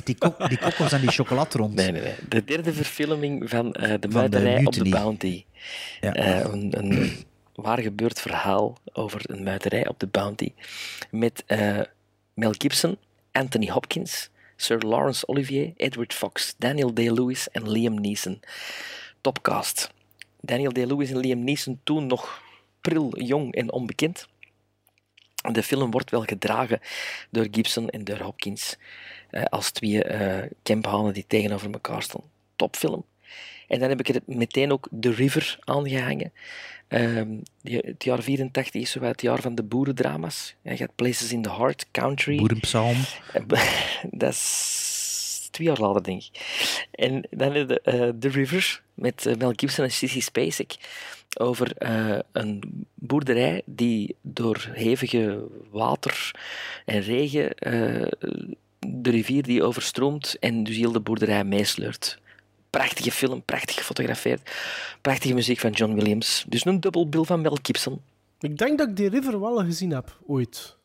Die, 0.04 0.14
kok, 0.18 0.48
die 0.48 0.58
kokkels 0.58 0.92
en 0.92 1.00
die 1.00 1.10
chocolatrond. 1.10 1.74
Nee, 1.74 1.92
nee, 1.92 2.02
nee. 2.02 2.14
De 2.28 2.44
derde 2.44 2.72
verfilming 2.72 3.50
van 3.50 3.72
eh, 3.72 3.94
De 4.00 4.08
Muiterij 4.08 4.64
op 4.64 4.72
de. 4.72 4.88
Bounty. 4.88 5.44
Ja. 6.00 6.12
Eh, 6.14 6.52
een, 6.52 6.78
een 6.78 7.10
waar 7.64 7.78
gebeurd 7.78 8.20
verhaal 8.20 8.78
over 8.92 9.20
een 9.30 9.42
muiterij 9.42 9.88
op 9.88 10.00
de 10.00 10.06
Bounty. 10.06 10.52
Met 11.10 11.42
eh, 11.46 11.80
Mel 12.34 12.54
Gibson, 12.58 12.96
Anthony 13.32 13.68
Hopkins, 13.68 14.30
Sir 14.56 14.78
Lawrence 14.78 15.28
Olivier, 15.28 15.72
Edward 15.76 16.14
Fox, 16.14 16.54
Daniel 16.58 16.94
Day-Lewis 16.94 17.50
en 17.50 17.70
Liam 17.70 18.00
Neeson. 18.00 18.40
Topcast. 19.20 19.90
Daniel 20.40 20.72
Day-Lewis 20.72 21.10
en 21.10 21.18
Liam 21.18 21.44
Neeson 21.44 21.80
toen 21.84 22.06
nog 22.06 22.42
pril, 22.80 23.20
jong 23.22 23.54
en 23.54 23.72
onbekend. 23.72 24.28
De 25.52 25.62
film 25.62 25.90
wordt 25.90 26.10
wel 26.10 26.22
gedragen 26.22 26.80
door 27.30 27.46
Gibson 27.50 27.88
en 27.88 28.04
door 28.04 28.18
Hopkins 28.18 28.76
eh, 29.30 29.44
als 29.44 29.70
twee 29.70 30.04
eh 30.04 30.50
camphanen 30.62 31.12
die 31.12 31.24
tegenover 31.26 31.72
elkaar 31.72 32.02
stonden. 32.02 32.30
Topfilm. 32.56 33.04
En 33.68 33.80
dan 33.80 33.88
heb 33.88 34.00
ik 34.00 34.08
er 34.08 34.20
meteen 34.24 34.72
ook 34.72 34.88
The 35.00 35.10
River 35.10 35.58
aangehangen. 35.64 36.32
Ehm, 36.88 37.36
het 37.62 38.04
jaar 38.04 38.22
84 38.22 38.80
is 38.82 38.90
zo 38.90 39.00
het 39.00 39.22
jaar 39.22 39.40
van 39.40 39.54
de 39.54 39.62
boerendrama's. 39.62 40.54
Je 40.62 40.76
gaat 40.76 40.94
Places 40.94 41.32
in 41.32 41.42
the 41.42 41.50
Heart, 41.50 41.86
Country. 41.90 42.36
Boerenpsalm. 42.36 42.96
Dat 44.10 44.32
is 44.32 44.85
twee 45.56 45.66
jaar 45.66 45.80
later, 45.80 46.02
denk 46.02 46.22
ik. 46.22 46.30
En 46.90 47.26
dan 47.30 47.52
heb 47.52 47.68
je 47.68 47.80
eh, 47.80 48.08
The 48.18 48.28
River 48.28 48.82
met 48.94 49.26
eh, 49.26 49.36
Mel 49.36 49.52
Gibson 49.56 49.84
en 49.84 49.90
Sissy 49.90 50.20
Spacek 50.20 50.76
over 51.38 51.76
eh, 51.76 52.18
een 52.32 52.86
boerderij 52.94 53.62
die 53.64 54.16
door 54.20 54.68
hevige 54.72 55.46
water 55.70 56.30
en 56.84 57.00
regen 57.00 57.54
de 58.78 59.10
rivier 59.10 59.42
die 59.42 59.62
overstroomt 59.62 60.36
en 60.40 60.64
dus 60.64 60.76
heel 60.76 60.92
de 60.92 61.00
boerderij 61.00 61.44
meesleurt. 61.44 62.18
Prachtige 62.70 63.10
film, 63.10 63.42
prachtig 63.42 63.76
gefotografeerd. 63.76 64.50
Prachtige 65.00 65.34
muziek 65.34 65.58
van 65.58 65.70
John 65.70 65.94
Williams. 65.94 66.44
Dus 66.48 66.64
een 66.64 66.80
dubbelbil 66.80 67.24
van 67.24 67.40
Mel 67.40 67.58
Gibson. 67.62 68.00
Ik 68.40 68.58
denk 68.58 68.78
dat 68.78 68.88
ik 68.88 68.96
die 68.96 69.08
River 69.08 69.40
wel 69.40 69.56
gezien 69.56 69.90
heb, 69.90 70.18
ooit. 70.26 70.76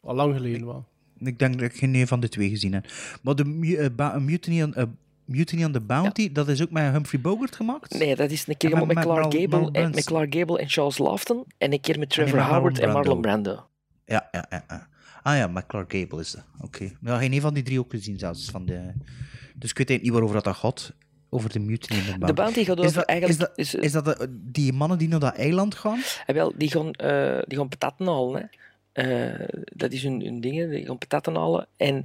Al 0.00 0.14
lang 0.14 0.34
geleden 0.34 0.66
wel. 0.66 0.84
Ik 1.24 1.38
denk 1.38 1.52
dat 1.58 1.62
ik 1.70 1.76
geen 1.76 1.94
een 1.94 2.06
van 2.06 2.20
de 2.20 2.28
twee 2.28 2.48
gezien 2.48 2.72
heb. 2.72 2.86
Maar 3.22 3.34
de 3.34 3.76
eh, 3.78 3.86
ba- 3.96 4.18
Mutiny, 4.18 4.62
on, 4.62 4.74
eh, 4.74 4.84
Mutiny 5.24 5.64
on 5.64 5.72
the 5.72 5.80
Bounty, 5.80 6.32
dat 6.32 6.48
is 6.48 6.62
ook 6.62 6.70
met 6.70 6.92
Humphrey 6.92 7.20
Bogart 7.20 7.56
gemaakt? 7.56 7.98
Nee, 7.98 8.16
dat 8.16 8.30
is 8.30 8.46
een 8.46 8.56
keer 8.56 8.76
met, 8.76 8.86
met, 8.86 9.04
Clark 9.04 9.34
Gable 9.34 9.68
en, 9.72 9.90
met. 9.90 10.04
Clark 10.04 10.34
Gable 10.34 10.58
en 10.58 10.68
Charles 10.68 10.98
Laughton. 10.98 11.44
En 11.58 11.72
een 11.72 11.80
keer 11.80 11.98
met 11.98 12.10
Trevor 12.10 12.40
Howard 12.40 12.78
en 12.78 12.92
Marlon 12.92 13.20
Brando. 13.20 13.66
Ja, 14.04 14.28
ja, 14.30 14.46
ja. 14.50 14.64
ja. 14.68 14.88
Ah 15.22 15.36
ja, 15.36 15.46
met 15.46 15.66
Clark 15.66 15.92
Gable 15.92 16.20
is 16.20 16.30
dat. 16.30 16.44
Oké. 16.60 16.90
Ja, 17.02 17.18
geen 17.18 17.32
een 17.32 17.40
van 17.40 17.54
die 17.54 17.62
drie 17.62 17.78
ook 17.78 17.90
gezien 17.90 18.18
zelfs. 18.18 18.50
Van 18.50 18.66
de... 18.66 18.80
Dus 19.56 19.70
ik 19.70 19.78
weet 19.78 19.88
eigenlijk 19.88 20.02
niet 20.02 20.12
waarover 20.12 20.42
dat 20.42 20.56
gaat. 20.56 20.92
Over 21.30 21.50
de 21.52 21.58
Mutiny 21.58 21.98
on 21.98 22.04
the 22.04 22.10
Bounty. 22.10 22.26
De 22.26 22.32
Bounty 22.32 22.64
gaat 22.64 22.78
is 22.78 22.84
over 22.84 22.96
dat, 22.96 23.04
eigenlijk... 23.04 23.52
Is 23.56 23.70
dat, 23.70 23.82
is 23.82 23.92
dat 23.92 24.04
de- 24.04 24.38
die 24.42 24.72
mannen 24.72 24.98
die 24.98 25.08
naar 25.08 25.20
dat 25.20 25.34
eiland 25.34 25.74
gaan? 25.74 25.98
Eh, 26.26 26.34
wel, 26.34 26.52
die 26.56 26.70
gaan, 26.70 26.92
eh, 26.92 27.38
die 27.46 27.58
gaan 27.58 27.68
patatten 27.68 28.06
halen. 28.06 28.40
Hè. 28.40 28.46
Eh, 28.92 29.48
dat 29.72 29.92
is 29.92 30.02
hun, 30.02 30.20
hun 30.24 30.40
dingen, 30.40 30.70
die 30.70 30.86
gaan 30.86 30.98
patatten 30.98 31.34
halen. 31.34 31.66
En 31.76 32.04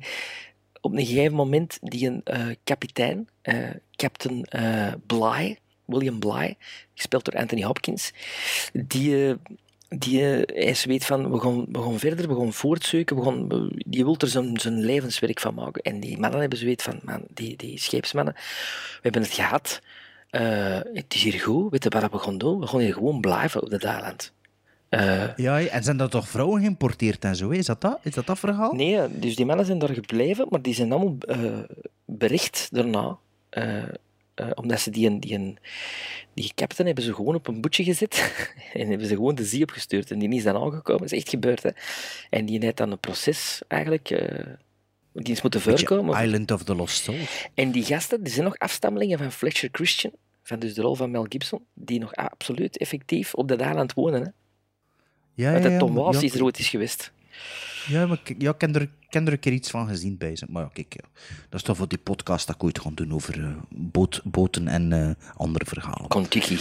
op 0.81 0.91
een 0.91 1.05
gegeven 1.05 1.35
moment, 1.35 1.77
die 1.81 2.07
een 2.07 2.22
eh, 2.23 2.45
kapitein, 2.64 3.27
eh, 3.41 3.69
Captain 3.95 4.45
Bly, 5.05 5.57
William 5.85 6.19
Bly, 6.19 6.55
gespeeld 6.93 7.26
door 7.26 7.39
Anthony 7.39 7.64
Hopkins, 7.64 8.11
die, 8.73 9.35
die 9.89 10.22
hij 10.22 10.76
weet 10.84 11.05
van, 11.05 11.31
we 11.31 11.39
gaan, 11.39 11.65
we 11.72 11.81
gaan 11.81 11.99
verder, 11.99 12.27
we 12.27 12.35
gaan 12.35 12.53
voortzoeken, 12.53 13.15
we 13.15 13.23
gaan, 13.23 13.69
die 13.88 14.03
wil 14.03 14.18
er 14.18 14.27
zijn, 14.27 14.59
zijn 14.59 14.85
levenswerk 14.85 15.39
van 15.39 15.53
maken. 15.53 15.81
En 15.81 15.99
die 15.99 16.19
mannen 16.19 16.39
hebben 16.39 16.59
zoiets 16.59 16.84
van, 16.84 16.99
man, 17.03 17.23
die, 17.34 17.55
die 17.55 17.80
scheepsmannen, 17.80 18.34
we 18.34 18.99
hebben 19.01 19.22
het 19.22 19.31
gehad, 19.31 19.81
eh, 20.30 20.80
het 20.93 21.14
is 21.14 21.23
hier 21.23 21.39
goed, 21.39 21.72
weet 21.72 21.84
je 21.84 21.89
wat 21.89 22.11
we 22.11 22.18
gaan 22.18 22.38
doen? 22.38 22.59
We 22.59 22.68
gaan 22.68 22.80
hier 22.80 22.93
gewoon 22.93 23.22
blijven 23.22 23.64
op 23.64 23.69
dat 23.69 23.84
eiland. 23.84 24.34
Eh, 24.89 25.35
Ja, 25.35 25.59
en 25.61 25.84
zijn 25.84 25.97
dat 25.97 26.11
toch 26.11 26.27
vrouwen 26.30 26.61
geïmporteerd 26.61 27.23
en 27.23 27.35
zo? 27.35 27.49
Is 27.49 27.65
dat 27.65 27.81
dat? 27.81 27.99
Is 28.03 28.14
dat, 28.14 28.26
dat 28.26 28.39
verhaal? 28.39 28.73
Nee, 28.73 29.19
dus 29.19 29.35
die 29.35 29.45
mannen 29.45 29.65
zijn 29.65 29.80
daar 29.80 29.93
gebleven, 29.93 30.45
maar 30.49 30.61
die 30.61 30.73
zijn 30.73 30.91
allemaal 30.91 31.15
eh, 31.19 31.59
bericht 32.05 32.68
daarna. 32.72 33.18
eh, 33.49 33.84
eh, 34.34 34.47
omdat 34.55 34.80
ze 34.80 34.89
die, 34.91 35.19
die, 35.19 35.38
die, 35.39 35.55
die 36.34 36.51
captain 36.55 36.85
hebben 36.88 37.03
ze 37.05 37.14
gewoon 37.14 37.35
op 37.35 37.47
een 37.47 37.61
boetje 37.61 37.84
gezet 37.84 38.43
en 38.73 38.88
hebben 38.89 39.07
ze 39.07 39.14
gewoon 39.15 39.35
de 39.35 39.45
zee 39.45 39.61
opgestuurd. 39.61 40.11
En 40.11 40.19
die 40.19 40.34
is 40.34 40.43
dan 40.43 40.55
aangekomen, 40.55 41.01
dat 41.01 41.11
is 41.11 41.18
echt 41.18 41.30
gebeurd. 41.30 41.64
Hè. 41.64 41.69
En 42.30 42.45
die 42.45 42.59
heeft 42.59 42.77
dan 42.77 42.91
een 42.91 42.99
proces 42.99 43.61
eigenlijk, 43.68 44.09
eh, 44.09 44.45
die 45.14 45.34
is 45.34 45.41
moeten 45.41 45.61
voorkomen. 45.61 46.23
Island 46.23 46.51
of 46.51 46.64
the 46.64 46.76
Lost 46.76 47.03
Souls. 47.03 47.47
En 47.53 47.72
die 47.72 47.84
gasten, 47.84 48.23
die 48.23 48.34
zijn 48.34 48.45
nog 48.45 48.57
afstammelingen 48.57 49.18
van 49.18 49.31
Fletcher 49.31 49.69
Christian, 49.72 50.14
van 50.43 50.59
dus 50.59 50.73
de 50.73 50.81
rol 50.81 50.95
van 50.95 51.11
Mel 51.11 51.26
Gibson, 51.30 51.65
die 51.73 51.99
nog 51.99 52.14
absoluut 52.15 52.77
effectief 52.77 53.34
op 53.34 53.47
dat 53.47 53.59
eiland 53.59 53.93
wonen. 53.93 54.22
Hè. 54.22 54.30
Ja, 55.38 55.55
ja, 55.57 55.69
ja, 55.69 55.77
Tom 55.77 55.93
Waas 55.93 56.15
ja, 56.15 56.22
is 56.22 56.34
er 56.34 56.43
ooit 56.43 56.59
is 56.59 56.68
geweest. 56.68 57.11
Ja, 57.88 58.05
maar 58.05 58.19
ik, 58.23 58.35
ja, 58.41 58.53
ik 58.53 58.61
heb 58.61 58.76
er, 58.76 58.81
ik 58.81 58.89
heb 59.09 59.27
er 59.27 59.34
een 59.34 59.39
keer 59.39 59.53
iets 59.53 59.69
van 59.69 59.88
gezien 59.88 60.18
bij 60.18 60.35
ze. 60.35 60.45
Maar 60.49 60.64
ja, 60.64 60.69
kijk, 60.73 60.93
ja. 60.93 61.09
dat 61.49 61.59
is 61.59 61.65
toch 61.65 61.77
voor 61.77 61.88
die 61.88 61.97
podcast 61.97 62.47
dat 62.47 62.55
ik 62.55 62.64
ooit 62.64 62.80
ga 62.80 62.89
doen 62.93 63.14
over 63.14 63.43
eh, 63.43 63.49
boot, 63.69 64.22
boten 64.23 64.68
en 64.68 64.93
eh, 64.93 65.11
andere 65.35 65.65
verhalen. 65.65 66.07
Kentucky. 66.07 66.57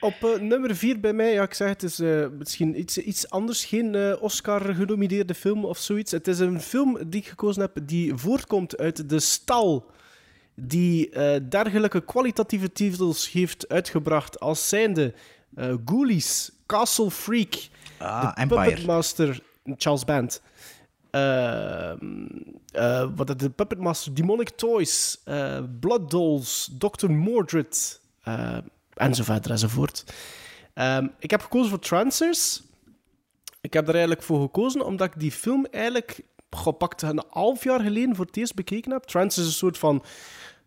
Op 0.00 0.14
eh, 0.20 0.40
nummer 0.40 0.76
4 0.76 1.00
bij 1.00 1.12
mij, 1.12 1.32
ja, 1.32 1.42
ik 1.42 1.54
zeg 1.54 1.68
het 1.68 1.82
is 1.82 1.98
eh, 1.98 2.26
misschien 2.38 2.80
iets, 2.80 2.98
iets 2.98 3.30
anders. 3.30 3.64
Geen 3.64 3.94
eh, 3.94 4.22
Oscar-genomineerde 4.22 5.34
film 5.34 5.64
of 5.64 5.78
zoiets. 5.78 6.12
Het 6.12 6.28
is 6.28 6.38
een 6.38 6.60
film 6.60 6.98
die 7.06 7.20
ik 7.20 7.26
gekozen 7.26 7.62
heb 7.62 7.78
die 7.82 8.16
voortkomt 8.16 8.78
uit 8.78 9.08
de 9.08 9.20
stal 9.20 9.90
die 10.54 11.10
eh, 11.10 11.40
dergelijke 11.48 12.04
kwalitatieve 12.04 12.72
titels 12.72 13.30
heeft 13.30 13.68
uitgebracht 13.68 14.40
als 14.40 14.68
zijnde 14.68 15.14
eh 15.54 15.74
Ghoulies, 15.84 16.52
Castle 16.66 17.10
Freak, 17.10 17.68
Ah, 17.98 18.20
The 18.34 18.40
Empire. 18.40 18.64
Puppet 18.64 18.86
Master, 18.86 19.40
Charles 19.76 20.04
Band. 20.04 20.42
Ehm, 21.10 22.26
eh, 22.72 23.08
wat 23.16 23.28
is 23.28 23.36
de 23.36 23.50
Puppet 23.50 23.78
Master, 23.78 24.14
Demonic 24.14 24.48
Toys, 24.50 25.20
eh, 25.24 25.58
Blood 25.80 26.10
Dolls, 26.10 26.70
Dr. 26.78 27.10
Mordred, 27.10 28.00
en 28.94 29.14
zo 29.14 29.22
verder 29.22 29.50
enzovoort. 29.50 30.04
Ehm, 30.74 31.06
ik 31.18 31.30
heb 31.30 31.40
gekozen 31.42 31.68
voor 31.70 31.78
Trancers. 31.78 32.62
Ik 33.60 33.72
heb 33.72 33.84
er 33.84 33.92
eigenlijk 33.92 34.22
voor 34.22 34.40
gekozen 34.40 34.84
omdat 34.86 35.06
ik 35.06 35.20
die 35.20 35.32
film 35.32 35.66
eigenlijk 35.70 36.20
gepakt 36.50 37.02
een 37.02 37.22
half 37.28 37.64
jaar 37.64 37.80
geleden 37.80 38.16
voor 38.16 38.24
het 38.24 38.36
eerst 38.36 38.54
bekeken 38.54 38.92
heb. 38.92 39.02
Trancers 39.02 39.46
is 39.46 39.52
een 39.52 39.58
soort 39.58 39.78
van 39.78 40.02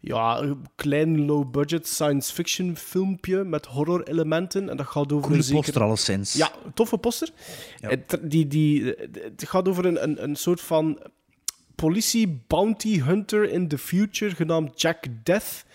ja, 0.05 0.41
een 0.41 0.65
klein 0.75 1.25
low-budget 1.25 1.87
science 1.87 2.33
fiction 2.33 2.75
filmpje 2.75 3.43
met 3.43 3.65
horror 3.65 4.03
elementen. 4.03 4.69
En 4.69 4.77
dat 4.77 4.85
gaat 4.85 5.11
over 5.11 5.21
Coole 5.21 5.37
een 5.37 5.43
zeker... 5.43 5.61
poster 5.63 5.81
alleszins. 5.81 6.33
Ja, 6.33 6.51
een 6.65 6.73
toffe 6.73 6.97
poster. 6.97 7.29
Het, 7.79 8.19
die, 8.21 8.47
die, 8.47 8.93
het 9.11 9.43
gaat 9.47 9.67
over 9.67 9.85
een, 9.85 10.03
een, 10.03 10.23
een 10.23 10.35
soort 10.35 10.61
van 10.61 10.99
politie 11.75 12.43
bounty 12.47 13.01
hunter 13.01 13.49
in 13.49 13.67
the 13.67 13.77
future 13.77 14.35
genaamd 14.35 14.81
Jack 14.81 15.05
Death. 15.23 15.65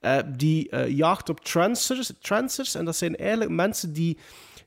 eh, 0.00 0.18
die 0.36 0.68
eh, 0.68 0.88
jaagt 0.88 1.28
op 1.28 1.40
trancers, 1.40 2.12
trancers. 2.20 2.74
En 2.74 2.84
dat 2.84 2.96
zijn 2.96 3.16
eigenlijk 3.16 3.50
mensen 3.50 3.92
die 3.92 4.18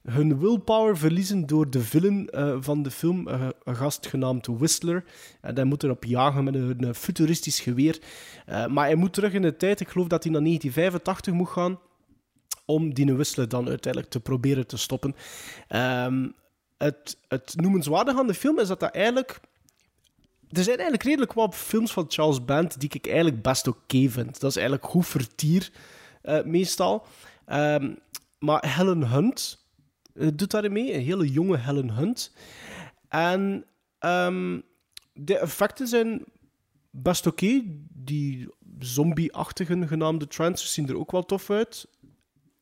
hun 0.04 0.40
willpower 0.40 0.98
verliezen 0.98 1.46
door 1.48 1.70
de 1.70 1.82
villain 1.82 2.30
eh, 2.30 2.58
van 2.60 2.84
de 2.84 2.92
film, 2.92 3.28
eh, 3.28 3.48
een 3.64 3.76
gast 3.76 4.08
genaamd 4.08 4.48
Whistler. 4.48 5.04
En 5.42 5.56
hij 5.56 5.64
moet 5.64 5.84
erop 5.84 6.04
jagen 6.04 6.44
met 6.44 6.56
een, 6.56 6.96
futuristisch 6.96 7.60
geweer. 7.60 8.02
Eh, 8.46 8.66
maar 8.68 8.86
hij 8.86 8.96
moet 8.96 9.14
terug 9.14 9.34
in 9.34 9.42
de 9.42 9.58
tijd. 9.58 9.80
Ik 9.80 9.90
geloof 9.90 10.08
dat 10.08 10.24
hij 10.24 10.32
naar 10.32 10.42
1985 10.42 11.34
moet 11.34 11.50
gaan 11.50 11.80
om 12.66 12.94
die 12.94 13.14
Whistler 13.14 13.50
dan 13.50 13.68
uiteindelijk 13.68 14.12
te 14.12 14.20
proberen 14.20 14.68
te 14.68 14.78
stoppen. 14.78 15.16
Ehm, 15.68 16.30
het, 16.78 17.18
het 17.28 17.54
noemenswaardige 17.56 18.20
aan 18.20 18.28
de 18.28 18.34
film 18.34 18.60
is 18.60 18.68
dat 18.68 18.80
dat 18.80 18.94
eigenlijk... 18.94 19.40
Er 20.50 20.64
zijn 20.64 20.78
eigenlijk 20.78 21.04
redelijk 21.04 21.34
wat 21.34 21.56
films 21.56 21.92
van 21.92 22.06
Charles 22.08 22.46
Band 22.46 22.80
die 22.80 22.90
ik 22.94 23.08
eigenlijk 23.08 23.42
best 23.42 23.68
oké 23.68 24.10
vind. 24.10 24.40
Dat 24.40 24.50
is 24.50 24.56
eigenlijk 24.56 24.86
goed 24.86 25.08
vertier, 25.08 25.72
eh, 26.22 26.44
meestal. 26.44 27.06
Ehm, 27.46 27.94
maar 28.40 28.76
Helen 28.76 29.10
Hunt 29.10 29.60
eh, 29.60 29.61
doet 30.14 30.52
daarin 30.52 30.72
mee, 30.72 30.94
een 30.94 31.02
hele 31.02 31.32
jonge 31.32 31.58
Helen 31.58 31.90
Hunt. 31.90 32.34
En 33.08 33.66
ehm, 34.00 34.60
de 35.14 35.38
effecten 35.38 35.88
zijn 35.88 36.26
best 36.90 37.28
oké. 37.28 37.62
Die 37.94 38.50
zombie-achtige 38.80 39.88
genaamde 39.88 40.28
trancers 40.28 40.74
zien 40.74 40.90
er 40.90 40.98
ook 40.98 41.12
wel 41.12 41.26
tof 41.26 41.50
uit. 41.50 41.88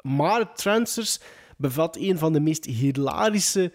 Maar 0.01 0.53
Trancers 0.53 1.19
bevat 1.57 1.97
een 1.97 2.17
van 2.17 2.33
de 2.33 2.39
meest 2.39 2.65
hilarische 2.65 3.71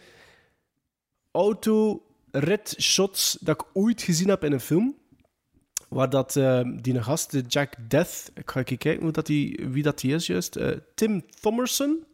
auto-rit-shots 1.30 3.38
dat 3.40 3.60
ik 3.60 3.66
ooit 3.72 4.02
gezien 4.02 4.28
heb 4.28 4.44
in 4.44 4.52
een 4.52 4.60
film. 4.60 4.96
Waar 5.88 6.10
dat, 6.10 6.36
eh, 6.36 6.60
die 6.80 7.02
gast, 7.02 7.40
Jack 7.46 7.74
Death, 7.88 8.30
ik 8.34 8.50
ga 8.50 8.60
even 8.60 8.78
kijken 8.78 9.12
dat 9.12 9.26
die, 9.26 9.66
wie 9.68 9.82
dat 9.82 9.98
die 9.98 10.14
is 10.14 10.26
juist, 10.26 10.56
eh, 10.56 10.76
Tim 10.94 11.24
Thomerson. 11.40 12.04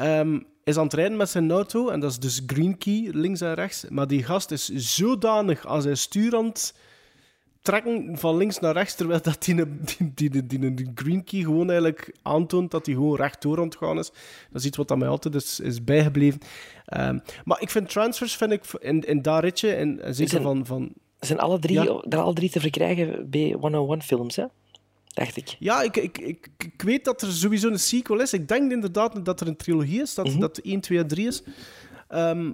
Ehm, 0.00 0.40
is 0.64 0.76
aan 0.76 0.84
het 0.84 0.94
rijden 0.94 1.16
met 1.16 1.28
zijn 1.30 1.50
auto. 1.50 1.88
En 1.88 2.00
dat 2.00 2.10
is 2.10 2.18
dus 2.18 2.42
green 2.46 2.78
key, 2.78 3.08
links 3.12 3.40
en 3.40 3.54
rechts. 3.54 3.84
Maar 3.88 4.06
die 4.06 4.22
gast 4.22 4.50
is 4.50 4.68
zodanig 4.74 5.66
aan 5.66 5.82
zijn 5.82 5.96
stuur 5.96 6.36
aan 6.36 6.44
het 6.46 6.74
trekken 7.62 8.18
van 8.18 8.36
links 8.36 8.58
naar 8.58 8.72
rechts, 8.72 8.94
terwijl 8.94 9.22
dat 9.22 9.44
die, 9.44 9.54
die, 10.14 10.30
die, 10.30 10.46
die, 10.46 10.74
die, 10.74 10.90
green 10.94 11.24
key 11.24 11.40
gewoon 11.40 11.68
eigenlijk 11.70 12.16
aantoont 12.22 12.70
dat 12.70 12.86
hij 12.86 12.94
gewoon 12.94 13.16
rechtdoor 13.16 13.58
aan 13.58 13.64
het 13.64 13.76
gaan 13.76 13.98
is. 13.98 14.10
Dat 14.50 14.60
is 14.60 14.66
iets 14.66 14.76
wat 14.76 14.88
dat 14.88 14.98
mij 14.98 15.08
altijd 15.08 15.34
is, 15.34 15.60
is 15.60 15.84
bijgebleven. 15.84 16.40
Ehm, 16.84 17.18
maar 17.44 17.60
ik 17.60 17.70
vind 17.70 17.88
transfers, 17.88 18.36
vind 18.36 18.52
ik, 18.52 18.64
in, 18.80 19.00
in 19.00 19.22
dat 19.22 19.42
ritje, 19.42 19.72
en, 19.72 19.98
zeker 20.14 20.30
Zijn- 20.30 20.42
van... 20.42 20.66
van 20.66 20.92
Zijn 21.18 21.38
alle 21.38 21.58
drie, 21.58 21.82
Ja. 21.82 22.04
er 22.08 22.18
alle 22.18 22.34
drie 22.34 22.50
te 22.50 22.60
verkrijgen 22.60 23.30
bij 23.30 23.56
101-films, 23.56 24.36
hè? 24.36 24.44
Dacht 25.14 25.36
ik. 25.36 25.56
Ja, 25.58 25.82
ik, 25.82 25.96
ik, 25.96 26.18
ik, 26.18 26.48
ik 26.58 26.82
weet 26.82 27.04
dat 27.04 27.22
er 27.22 27.32
sowieso 27.32 27.68
een 27.68 27.78
sequel 27.78 28.20
is. 28.20 28.32
Ik 28.32 28.48
denk 28.48 28.72
inderdaad 28.72 29.24
dat 29.24 29.40
er 29.40 29.46
een 29.46 29.56
trilogie 29.56 30.00
is, 30.00 30.14
dat, 30.14 30.26
Mhm. 30.26 30.38
dat 30.40 30.58
1, 30.58 30.80
2 30.80 30.98
en 30.98 31.06
3 31.08 31.26
is. 31.26 31.42
Ehm, 32.08 32.52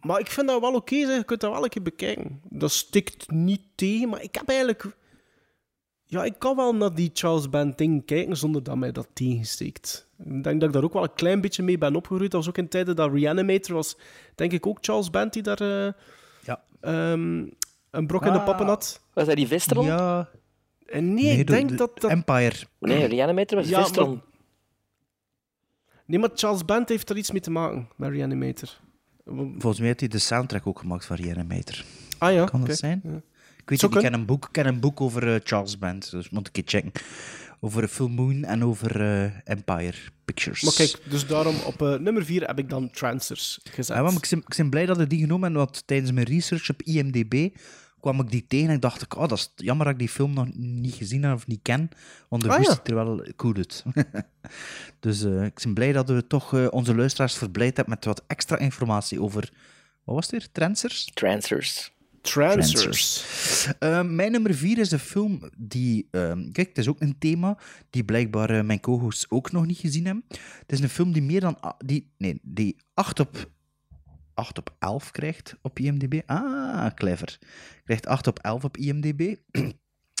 maar 0.00 0.20
ik 0.20 0.30
vind 0.30 0.46
dat 0.48 0.60
wel 0.60 0.74
oké, 0.74 1.06
zeg. 1.06 1.16
je 1.16 1.24
kunt 1.24 1.40
dat 1.40 1.52
wel 1.52 1.62
een 1.64 1.68
keer 1.68 1.82
bekijken. 1.82 2.40
Dat 2.50 2.70
stikt 2.72 3.30
niet 3.30 3.60
tegen, 3.74 4.08
maar 4.08 4.22
ik 4.22 4.34
heb 4.34 4.48
eigenlijk... 4.48 4.96
Ja, 6.04 6.24
ik 6.24 6.34
kan 6.38 6.56
wel 6.56 6.74
naar 6.74 6.94
die 6.94 7.10
Charles 7.12 7.50
Band 7.50 7.78
ding 7.78 8.04
kijken 8.04 8.36
zonder 8.36 8.62
dat 8.62 8.76
mij 8.76 8.92
dat 8.92 9.08
tegensteekt. 9.12 10.06
Ik 10.24 10.42
denk 10.44 10.60
dat 10.60 10.68
ik 10.68 10.72
daar 10.72 10.84
ook 10.84 10.92
wel 10.92 11.02
een 11.02 11.14
klein 11.14 11.40
beetje 11.40 11.62
mee 11.62 11.78
ben 11.78 11.96
opgegroeid. 11.96 12.30
Dat 12.30 12.40
was 12.40 12.48
ook 12.48 12.58
in 12.58 12.68
tijden 12.68 12.96
dat 12.96 13.12
Reanimator 13.12 13.74
was, 13.74 13.96
denk 14.34 14.52
ik 14.52 14.66
ook 14.66 14.78
Charles 14.80 15.10
Band 15.10 15.32
die 15.32 15.42
daar 15.42 15.60
eh, 15.60 15.92
Ja. 16.42 16.62
ehm, 16.80 17.46
een 17.90 18.06
brok 18.06 18.26
in 18.26 18.32
de 18.32 18.38
Ah. 18.38 18.44
pappen 18.44 18.66
had. 18.66 19.00
Was 19.12 19.26
dat 19.26 19.36
die 19.36 19.46
Vestron? 19.46 19.84
Ja. 19.86 20.28
En 20.88 21.14
nee, 21.14 21.24
Nee, 21.24 21.38
ik 21.38 21.46
de- 21.46 21.52
denk 21.52 21.68
de 21.68 21.74
dat 21.74 22.00
dat... 22.00 22.10
Empire. 22.10 22.54
Nee, 22.78 23.04
Reanimator 23.06 23.58
was 23.58 23.68
Ja, 23.68 23.82
Vestron. 23.82 24.08
maar- 24.08 24.22
Nee, 26.06 26.18
maar 26.18 26.30
Charles 26.34 26.64
Band 26.64 26.88
heeft 26.88 27.10
er 27.10 27.16
iets 27.16 27.30
mee 27.30 27.40
te 27.40 27.50
maken 27.50 27.88
met 27.96 28.10
Reanimator. 28.10 28.68
Volgens 29.24 29.78
mij 29.78 29.86
heeft 29.86 30.00
hij 30.00 30.08
de 30.08 30.18
soundtrack 30.18 30.66
ook 30.66 30.78
gemaakt 30.78 31.04
van 31.06 31.16
Reanimator. 31.16 31.84
Ah 32.18 32.32
ja, 32.32 32.44
Kan 32.44 32.64
dat 32.64 32.76
zijn? 32.78 33.00
Ja. 33.04 33.10
Ik 33.56 33.68
weet 33.78 33.82
niet, 33.82 33.94
ik 33.94 34.00
ken 34.10 34.12
een 34.12 34.26
boek, 34.26 34.44
ik 34.46 34.52
ken 34.52 34.66
een 34.66 34.80
boek 34.80 35.00
over 35.00 35.34
eh, 35.34 35.40
Charles 35.44 35.78
Band, 35.78 36.10
dus 36.10 36.30
moet 36.30 36.48
ik 36.48 36.56
een 36.56 36.64
keer 36.64 36.80
checken. 36.80 37.02
Over 37.60 37.88
Full 37.88 38.08
Moon 38.08 38.44
en 38.44 38.64
over 38.64 39.00
eh, 39.00 39.24
Empire 39.44 39.96
Pictures. 40.24 40.62
Maar 40.62 40.72
kijk, 40.74 41.10
dus 41.10 41.26
daarom 41.26 41.54
op 41.66 41.82
eh, 41.82 41.94
nummer 41.94 42.24
4 42.24 42.42
heb 42.46 42.58
ik 42.58 42.68
dan 42.68 42.90
Transers 42.90 43.58
gezet. 43.70 43.96
Ja, 43.96 44.02
maar 44.02 44.12
ik, 44.12 44.26
ben, 44.30 44.38
ik 44.38 44.54
ben 44.56 44.70
blij 44.70 44.86
dat 44.86 45.00
ik 45.00 45.10
die 45.10 45.20
genomen 45.20 45.48
heb, 45.48 45.56
want 45.58 45.86
tijdens 45.86 46.12
mijn 46.12 46.26
research 46.26 46.70
op 46.70 46.82
IMDb 46.82 47.56
kwam 48.00 48.20
ik 48.20 48.30
die 48.30 48.46
tegen 48.46 48.70
en 48.70 48.80
dacht 48.80 49.02
ik, 49.02 49.16
oh, 49.16 49.28
dat 49.28 49.38
is 49.38 49.52
jammer 49.56 49.84
dat 49.84 49.94
ik 49.94 50.00
die 50.00 50.08
film 50.08 50.34
nog 50.34 50.46
niet 50.54 50.94
gezien 50.94 51.22
heb 51.22 51.34
of 51.34 51.46
niet 51.46 51.62
ken, 51.62 51.88
want 52.28 52.42
de 52.42 52.48
Ah, 52.48 52.54
ah, 52.54 52.62
ja. 52.62 52.70
ziet 52.70 52.88
er 52.88 52.94
wel 52.94 53.26
cool 53.36 53.54
uit. 53.54 53.84
dus 55.00 55.24
eh, 55.24 55.44
ik 55.44 55.60
ben 55.62 55.74
blij 55.74 55.92
dat 55.92 56.08
we 56.08 56.26
toch 56.26 56.54
eh, 56.54 56.66
onze 56.70 56.94
luisteraars 56.94 57.34
verblijd 57.34 57.76
hebben 57.76 57.94
met 57.94 58.04
wat 58.04 58.24
extra 58.26 58.58
informatie 58.58 59.22
over, 59.22 59.52
wat 60.04 60.14
was 60.14 60.24
het 60.24 60.30
weer, 60.30 60.48
Transers? 60.52 61.10
Transers. 61.14 61.96
Transers. 62.20 63.24
Eh, 63.78 64.02
mijn 64.02 64.32
nummer 64.32 64.54
vier 64.54 64.78
is 64.78 64.90
een 64.90 64.98
film 64.98 65.50
die... 65.56 66.08
ehm, 66.10 66.50
kijk, 66.52 66.68
het 66.68 66.78
is 66.78 66.88
ook 66.88 67.00
een 67.00 67.18
thema 67.18 67.58
die 67.90 68.04
blijkbaar 68.04 68.64
mijn 68.64 68.80
co-hosts 68.80 69.30
ook 69.30 69.52
nog 69.52 69.66
niet 69.66 69.78
gezien 69.78 70.04
hebben. 70.04 70.24
Het 70.28 70.72
is 70.72 70.80
een 70.80 70.88
film 70.88 71.12
die 71.12 71.22
meer 71.22 71.40
dan... 71.40 71.58
Die, 71.84 72.10
nee, 72.18 72.40
die 72.42 72.76
8 72.94 73.20
op, 73.20 73.50
8 74.38 74.58
op 74.58 74.74
11 74.78 75.10
krijgt 75.10 75.56
op 75.62 75.78
IMDb. 75.78 76.20
Ah, 76.26 76.86
clever. 76.94 77.38
Krijgt 77.84 78.06
8 78.06 78.26
op 78.26 78.38
11 78.38 78.64
op 78.64 78.76
IMDb. 78.76 79.34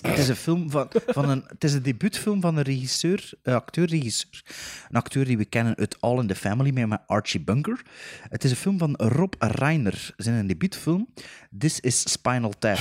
Het 0.02 0.18
is 0.18 0.28
een 0.28 0.36
film 0.36 0.70
van, 0.70 0.88
van 1.06 1.28
een... 1.28 1.44
Het 1.46 1.64
is 1.64 1.72
een 1.72 1.82
debuutfilm 1.82 2.40
van 2.40 2.56
een 2.56 2.62
regisseur, 2.62 3.30
acteur-regisseur. 3.42 4.42
Een 4.88 4.96
acteur 4.96 5.24
die 5.24 5.36
we 5.36 5.44
kennen 5.44 5.76
uit 5.76 6.00
All 6.00 6.18
in 6.18 6.26
the 6.26 6.34
Family 6.34 6.70
met 6.70 6.88
met 6.88 7.00
Archie 7.06 7.40
Bunker. 7.40 7.82
Het 8.28 8.44
is 8.44 8.50
een 8.50 8.56
film 8.56 8.78
van 8.78 8.94
Rob 8.96 9.34
Reiner. 9.38 10.14
Zijn 10.16 10.46
debuutfilm. 10.46 11.08
This 11.58 11.80
is 11.80 12.10
Spinal 12.10 12.52
Tap. 12.58 12.78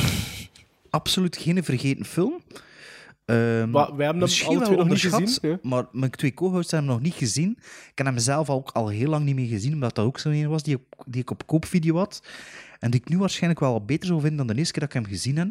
Absoluut 0.89 1.37
geen 1.37 1.63
vergeten 1.63 2.05
film. 2.05 2.41
Ehm, 3.27 3.69
Maar 3.69 3.95
wij 3.95 4.05
hebben 4.05 4.23
hem 4.29 4.47
alle 4.47 4.55
twee 4.65 4.77
nog 4.77 4.87
niet 4.89 4.99
gezien, 5.01 5.19
Maar 5.63 5.85
mijn 5.91 6.11
twee 6.11 6.33
co-hosts 6.33 6.71
hebben 6.71 6.89
hem 6.89 6.97
nog 6.99 7.07
niet 7.09 7.17
gezien. 7.17 7.57
Ik 7.91 7.97
heb 7.97 8.05
hem 8.05 8.17
zelf 8.19 8.49
ook 8.49 8.69
al 8.69 8.87
heel 8.87 9.09
lang 9.09 9.25
niet 9.25 9.35
meer 9.35 9.47
gezien, 9.47 9.73
omdat 9.73 9.95
dat 9.95 10.05
ook 10.05 10.19
zo'n 10.19 10.31
een 10.33 10.49
was 10.49 10.63
die, 10.63 10.75
ik- 10.75 11.03
die 11.05 11.21
ik 11.21 11.29
op 11.29 11.47
koopvideo 11.47 11.95
had. 11.97 12.21
En 12.79 12.91
die 12.91 12.99
ik 12.99 13.09
nu 13.09 13.17
waarschijnlijk 13.17 13.59
wel 13.59 13.85
beter 13.85 14.07
zou 14.07 14.19
vinden 14.19 14.37
dan 14.37 14.47
de 14.47 14.55
eerste 14.55 14.71
keer 14.73 14.81
dat 14.87 14.95
ik 14.95 15.01
hem 15.01 15.11
gezien 15.13 15.37
heb. 15.37 15.47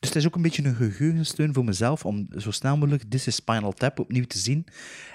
Dus 0.00 0.08
het 0.08 0.16
is 0.16 0.26
ook 0.26 0.34
een 0.34 0.42
beetje 0.42 0.64
een 0.64 0.74
geheugensteun 0.74 1.54
voor 1.54 1.64
mezelf 1.64 2.04
om 2.04 2.28
zo 2.38 2.50
snel 2.50 2.76
mogelijk 2.76 3.04
This 3.08 3.26
is 3.26 3.34
Spinal 3.34 3.72
Tap 3.72 3.98
opnieuw 3.98 4.24
te 4.24 4.38
zien. 4.38 4.64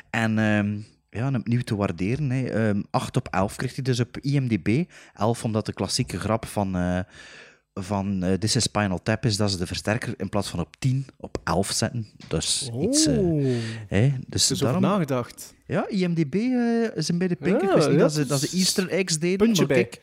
En 0.10 0.40
ehm, 0.40 0.78
ja, 1.10 1.26
en 1.28 1.36
opnieuw 1.36 1.61
te 1.61 1.76
waarderen. 1.76 2.30
Hè. 2.30 2.44
Ehm, 2.45 2.82
8 2.90 3.15
op 3.18 3.28
11 3.32 3.56
kreeg 3.56 3.76
hij 3.76 3.84
dus 3.84 3.99
op 3.99 4.18
IMDb. 4.18 4.84
11 5.14 5.44
omdat 5.44 5.65
de 5.65 5.74
klassieke 5.74 6.19
grap 6.19 6.45
van, 6.45 6.76
eh, 6.76 6.99
van 7.84 8.24
eh, 8.24 8.34
This 8.34 8.56
is 8.56 8.64
Spinal 8.64 9.02
Tap 9.04 9.26
is 9.26 9.38
dat 9.38 9.52
ze 9.52 9.58
de 9.58 9.68
versterker 9.68 10.14
in 10.18 10.30
plaats 10.30 10.49
van 10.49 10.60
op 10.60 10.76
10 10.80 11.06
op 11.18 11.38
11 11.44 11.72
zetten. 11.72 12.08
Dus 12.28 12.70
iets... 12.82 13.06
eh, 13.06 13.18
Oh. 13.18 13.45
hè, 13.88 14.14
dus 14.28 14.48
Dus 14.48 14.60
daarom... 14.60 14.82
nagedacht. 14.82 15.56
Ja, 15.66 15.88
IMDb 15.88 16.34
eh, 16.36 16.95
is 16.95 17.08
een 17.10 17.18
bij 17.18 17.28
de 17.28 17.36
pink. 17.36 17.62
Ja, 17.62 17.68
ik 17.68 17.76
wist 17.76 17.88
niet 17.88 17.95
ja, 17.95 18.02
dat, 18.02 18.14
ze, 18.14 18.26
dat 18.26 18.40
ze 18.40 18.58
Easter 18.58 18.90
eggs 18.90 19.20
deden. 19.20 19.38
puntje 19.38 19.66
maar 19.66 19.76
bij. 19.76 19.84
kijk, 19.88 20.02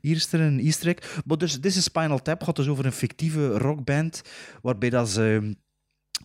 hier 0.00 0.16
is 0.16 0.32
er 0.32 0.40
een 0.40 0.60
Easter 0.60 0.88
egg. 0.88 1.22
Maar 1.24 1.38
dus, 1.38 1.60
This 1.60 1.76
is 1.76 1.84
Spinal 1.84 2.22
Tap 2.22 2.42
gaat 2.42 2.56
dus 2.56 2.68
over 2.68 2.86
een 2.86 2.92
fictieve 2.92 3.48
rockband, 3.58 4.22
waarbij 4.62 4.90
dat 4.90 5.08
ze... 5.08 5.56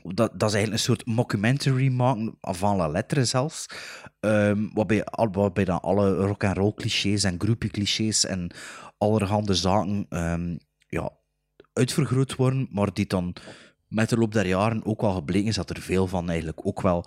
Dat, 0.03 0.39
dat 0.39 0.49
is 0.49 0.55
eigenlijk 0.55 0.71
een 0.73 0.79
soort 0.79 1.05
mockumentary 1.05 1.87
maken, 1.89 2.35
van 2.41 2.75
la 2.75 2.87
lettre 2.87 3.25
zelfs. 3.25 3.65
Ehm, 4.19 4.67
waarbij, 4.73 5.03
waarbij 5.31 5.65
dan 5.65 5.81
alle 5.81 6.15
rock-and-roll 6.15 6.73
clichés 6.73 7.23
en 7.23 7.35
groepie 7.37 7.69
clichés 7.69 8.25
en 8.25 8.51
allerhande 8.97 9.53
zaken 9.53 10.05
ehm, 10.09 10.55
ja, 10.89 11.11
uitvergroot 11.73 12.35
worden, 12.35 12.67
maar 12.71 12.93
die 12.93 13.07
dan 13.07 13.35
met 13.87 14.09
de 14.09 14.17
loop 14.17 14.33
der 14.33 14.47
jaren 14.47 14.85
ook 14.85 15.01
wel 15.01 15.13
gebleken 15.13 15.47
is 15.47 15.55
dat 15.55 15.69
er 15.69 15.81
veel 15.81 16.07
van 16.07 16.29
eigenlijk 16.29 16.59
ook 16.63 16.81
wel 16.81 17.05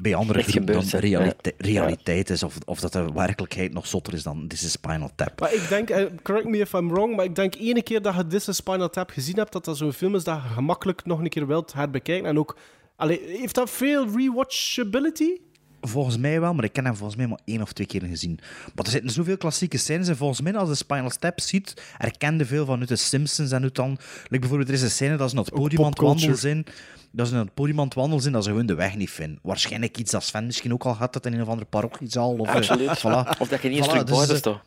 bij 0.00 0.14
andere 0.14 0.42
groepen 0.42 0.80
realite- 0.80 1.54
realiteit 1.58 2.30
is, 2.30 2.42
of, 2.42 2.58
of 2.64 2.80
dat 2.80 2.92
de 2.92 3.12
werkelijkheid 3.12 3.72
nog 3.72 3.86
zotter 3.86 4.14
is 4.14 4.22
dan 4.22 4.48
This 4.48 4.64
is 4.64 4.72
Spinal 4.72 5.10
Tap. 5.14 5.40
Maar 5.40 5.54
ik 5.54 5.68
denk, 5.68 5.90
eh, 5.90 6.06
correct 6.22 6.48
me 6.48 6.58
if 6.58 6.72
I'm 6.72 6.88
wrong, 6.88 7.16
maar 7.16 7.24
ik 7.24 7.34
denk 7.34 7.54
ene 7.54 7.82
keer 7.82 8.02
dat 8.02 8.14
je 8.14 8.26
This 8.26 8.48
is 8.48 8.56
Spinal 8.56 8.90
Tap 8.90 9.10
gezien 9.10 9.36
hebt, 9.36 9.52
dat 9.52 9.64
dat 9.64 9.76
zo'n 9.76 9.92
film 9.92 10.14
is 10.14 10.24
dat 10.24 10.42
je 10.42 10.48
gemakkelijk 10.48 11.04
nog 11.04 11.20
een 11.20 11.28
keer 11.28 11.46
wilt 11.46 11.72
herbekijken. 11.72 12.28
En 12.28 12.38
ook, 12.38 12.56
allee, 12.96 13.20
heeft 13.26 13.54
dat 13.54 13.70
veel 13.70 14.06
rewatchability? 14.16 15.40
Volgens 15.84 16.16
mij 16.16 16.40
wel, 16.40 16.54
maar 16.54 16.64
ik 16.64 16.72
ken 16.72 16.84
hem 16.84 16.96
volgens 16.96 17.18
mij 17.18 17.26
maar 17.26 17.40
één 17.44 17.62
of 17.62 17.72
twee 17.72 17.86
keer 17.86 18.02
gezien. 18.02 18.38
Maar 18.74 18.84
er 18.84 18.90
zitten 18.90 19.10
zoveel 19.10 19.36
klassieke 19.36 19.78
scènes 19.78 20.08
en 20.08 20.16
volgens 20.16 20.40
mij 20.40 20.56
als 20.56 20.68
je 20.68 20.74
Spinal 20.74 21.10
Tap 21.18 21.40
ziet, 21.40 21.82
herkende 21.98 22.46
veel 22.46 22.66
vanuit 22.66 22.88
de 22.88 22.96
Simpsons 22.96 23.50
en 23.50 23.62
uit 23.62 23.74
dan... 23.74 23.98
Like 24.22 24.38
bijvoorbeeld, 24.38 24.68
er 24.68 24.74
is 24.74 24.82
een 24.82 24.90
scène 24.90 25.16
dat 25.16 25.28
ze 25.28 25.34
naar 25.34 25.44
het 25.44 25.54
podium 25.54 25.84
aan 25.84 25.90
het 25.90 25.98
wandelen 25.98 26.38
zijn. 26.38 26.64
Dat 27.10 27.26
ze 27.26 27.34
naar 27.34 27.44
het 27.44 27.54
podium 27.54 27.78
aan 27.78 27.84
het 27.84 27.94
wandelen 27.94 28.20
zijn, 28.20 28.32
dat 28.34 28.44
ze 28.44 28.50
gewoon 28.50 28.66
de 28.66 28.74
weg 28.74 28.96
niet 28.96 29.10
vinden. 29.10 29.38
Waarschijnlijk 29.42 29.98
iets 29.98 30.10
dat 30.10 30.22
Sven 30.24 30.46
misschien 30.46 30.72
ook 30.72 30.84
al 30.84 30.94
had, 30.94 31.12
dat 31.12 31.26
in 31.26 31.32
een 31.32 31.42
of 31.42 31.48
andere 31.48 31.66
parochiezaal. 31.66 32.32
Of, 32.32 32.48
eh, 32.48 32.54
Absoluut. 32.54 32.98
voilà. 32.98 33.38
Of 33.38 33.48
dat 33.48 33.62
je 33.62 33.68
niet 33.68 33.78
eens 33.78 33.86
Voilà, 33.86 33.90
terug 33.90 34.06
dus, 34.06 34.30
eh, 34.30 34.36
staat. 34.36 34.60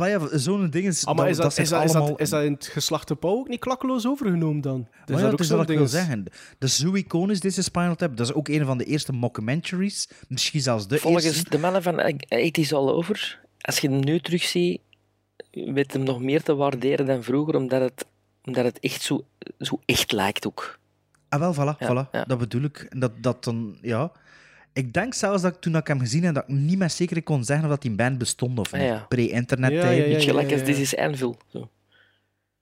Ah, 0.00 0.08
ja, 0.08 0.38
zo'n 0.38 0.70
ding 0.70 0.86
is... 0.86 1.06
Ah, 1.06 1.16
maar 1.16 1.28
is 1.28 1.36
dat, 1.36 1.46
is, 1.58 1.68
dat, 1.68 1.84
is, 1.84 1.90
allemaal... 1.90 2.08
dat, 2.10 2.20
is 2.20 2.30
dat 2.30 2.42
in 2.44 2.52
het 2.52 2.66
geslachte 2.66 3.16
pauw 3.16 3.30
ook 3.38 3.48
niet 3.48 3.60
klakkeloos 3.60 4.06
overgenomen 4.06 4.60
dan? 4.60 4.88
Dus 5.04 5.20
ja, 5.20 5.30
dat 5.30 5.40
is 5.40 5.46
zo'n 5.46 5.56
wat 5.56 5.70
ik 5.70 5.76
wil 5.76 5.84
is- 5.84 5.90
zeggen. 5.90 6.24
Dat 6.58 6.68
is 6.68 6.76
zo 6.78 6.94
iconisch, 6.94 7.40
This 7.40 7.58
is 7.58 7.64
Spinal 7.64 7.94
Tap. 7.94 8.16
Dat 8.16 8.26
is 8.28 8.32
ook 8.34 8.48
een 8.48 8.64
van 8.64 8.78
de 8.78 8.84
eerste 8.84 9.12
mockumentaries. 9.12 10.08
Misschien 10.28 10.60
zelfs 10.60 10.86
de 10.88 10.98
Volgens 10.98 11.24
eerste. 11.24 11.50
de 11.50 11.58
mannen 11.58 11.82
van 11.82 12.00
80's 12.14 12.72
All 12.72 12.88
Over, 12.88 13.40
als 13.60 13.78
je 13.78 13.88
hem 13.90 14.00
nu 14.04 14.20
terugziet, 14.20 14.80
weet 15.50 15.92
hem 15.92 16.02
nog 16.02 16.20
meer 16.20 16.42
te 16.42 16.54
waarderen 16.54 17.06
dan 17.06 17.22
vroeger, 17.22 17.54
omdat 17.56 17.80
het, 17.80 18.06
omdat 18.44 18.64
het 18.64 18.80
echt 18.80 19.02
zo, 19.02 19.24
zo 19.58 19.80
echt 19.84 20.12
lijkt 20.12 20.46
ook. 20.46 20.78
Ah, 21.28 21.40
wel, 21.40 21.54
voilà, 21.54 21.78
Ja, 21.78 21.88
voilà. 22.06 22.10
ja. 22.12 22.24
Dat 22.24 22.38
bedoel 22.38 22.62
ik. 22.62 22.86
En 22.90 22.98
Dat, 22.98 23.12
dat 23.20 23.44
dan, 23.44 23.76
ja... 23.82 24.12
Ik 24.72 24.92
denk 24.92 25.14
zelfs 25.14 25.42
dat 25.42 25.54
ik, 25.54 25.60
toen 25.60 25.76
ik 25.76 25.86
hem 25.86 25.98
gezien 26.00 26.24
heb, 26.24 26.34
dat 26.34 26.42
ik 26.48 26.54
niet 26.54 26.78
met 26.78 26.92
zekerheid 26.92 27.26
kon 27.26 27.44
zeggen 27.44 27.64
of 27.64 27.70
dat 27.70 27.82
die 27.82 27.90
band 27.90 28.18
bestond 28.18 28.58
of 28.58 28.72
Ah, 28.72 28.80
niet. 28.80 28.88
ja. 28.88 29.06
Pre-internet 29.08 29.72
Ja, 29.72 29.80
tijd. 29.80 29.96
ja, 29.98 30.04
ja, 30.04 30.12
Beetje 30.12 30.28
gelijk 30.28 30.46
ja, 30.50 30.52
als 30.52 30.60
ja. 30.60 30.66
This 30.74 30.80
is 30.80 30.96
Anvil. 30.96 31.36
Zo. 31.46 31.70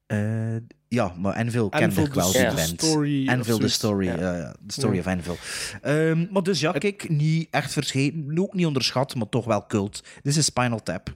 Eh, 0.06 0.56
ja, 0.88 1.14
maar 1.18 1.34
Anvil 1.34 1.68
kende 1.68 1.84
Anvil, 1.86 2.04
ik 2.04 2.14
wel, 2.14 2.32
de- 2.32 2.38
die 2.38 2.48
de 2.48 2.54
band. 2.54 2.68
story 2.82 3.28
Anvil, 3.28 3.58
de 3.58 3.68
story. 3.68 4.06
Ja. 4.06 4.20
ja, 4.20 4.36
ja, 4.36 4.54
de 4.60 4.72
story 4.72 4.94
Ja. 4.94 5.00
of 5.00 5.06
Anvil. 5.06 5.36
Ehm, 5.82 6.26
maar 6.30 6.42
dus 6.42 6.60
ja, 6.60 6.72
kijk, 6.72 7.08
niet 7.08 7.48
echt 7.50 7.72
verscheten, 7.72 8.38
ook 8.38 8.54
niet 8.54 8.66
onderschat, 8.66 9.14
maar 9.14 9.28
toch 9.28 9.44
wel 9.44 9.66
cult. 9.66 10.02
Dit 10.22 10.36
is 10.36 10.44
Spinal 10.44 10.82
Tap. 10.82 11.14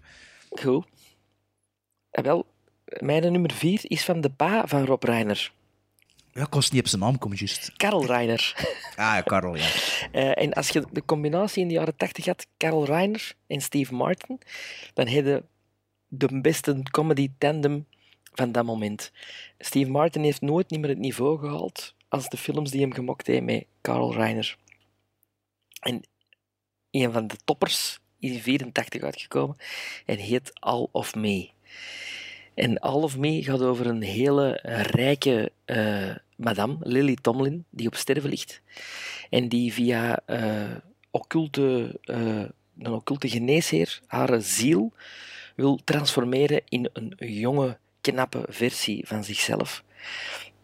Goed. 0.50 0.86
En 2.10 2.22
wel, 2.24 2.46
mijn 3.00 3.32
nummer 3.32 3.52
vier 3.52 3.80
is 3.82 4.04
van 4.04 4.20
de 4.20 4.30
pa 4.30 4.66
van 4.66 4.84
Rob 4.84 5.02
Reiner. 5.02 5.52
Ja, 6.34 6.42
ik 6.42 6.54
was 6.54 6.70
niet 6.70 6.80
op 6.80 6.88
zijn 6.88 7.00
naam 7.00 7.18
komen, 7.18 7.36
juist. 7.36 7.72
Karel 7.76 8.06
Reiner. 8.06 8.54
Ah, 8.90 8.96
ja, 8.96 9.20
Karel, 9.20 9.56
ja. 9.56 9.68
Eh, 10.12 10.42
en 10.42 10.52
als 10.52 10.68
je 10.68 10.86
de 10.92 11.04
combinatie 11.04 11.62
in 11.62 11.68
de 11.68 11.74
jaren 11.74 11.96
80 11.96 12.24
had, 12.24 12.46
Karel 12.56 12.84
Reiner 12.84 13.34
en 13.46 13.60
Steve 13.60 13.94
Martin, 13.94 14.40
dan 14.94 15.06
had 15.06 15.14
je 15.14 15.44
de 16.08 16.40
beste 16.40 16.82
comedy 16.90 17.30
tandem 17.38 17.86
van 18.32 18.52
dat 18.52 18.64
moment. 18.64 19.12
Steve 19.58 19.90
Martin 19.90 20.22
heeft 20.22 20.40
nooit 20.40 20.70
niet 20.70 20.80
meer 20.80 20.88
het 20.88 20.98
niveau 20.98 21.38
gehaald 21.38 21.94
als 22.08 22.28
de 22.28 22.36
films 22.36 22.70
die 22.70 22.80
hem 22.80 22.92
gemokt 22.92 23.26
heeft 23.26 23.42
met 23.42 23.66
Karel 23.80 24.14
Reiner. 24.14 24.56
En 25.80 26.02
een 26.90 27.12
van 27.12 27.26
de 27.26 27.36
toppers 27.44 28.00
in 28.18 28.28
1984 28.28 29.02
uitgekomen 29.02 29.56
en 30.06 30.18
heet 30.18 30.50
All 30.54 30.86
of 30.92 31.14
Me. 31.14 31.50
En 32.54 32.78
All 32.78 33.02
of 33.02 33.16
Me 33.16 33.42
gaat 33.42 33.62
over 33.62 33.86
een 33.86 34.02
hele 34.02 34.58
rijke 34.90 35.52
eh, 35.64 36.14
madame, 36.36 36.76
Lily 36.80 37.16
Tomlin, 37.20 37.64
die 37.70 37.86
op 37.86 37.94
sterven 37.94 38.30
ligt. 38.30 38.60
En 39.30 39.48
die 39.48 39.72
via 39.72 40.20
eh, 40.26 40.76
occulte, 41.10 41.98
eh, 42.02 42.44
een 42.78 42.92
occulte 42.92 43.28
geneesheer 43.28 44.00
haar 44.06 44.40
ziel 44.40 44.92
wil 45.56 45.80
transformeren 45.84 46.60
in 46.68 46.88
een 46.92 47.14
jonge, 47.18 47.78
knappe 48.00 48.44
versie 48.48 49.06
van 49.06 49.24
zichzelf. 49.24 49.84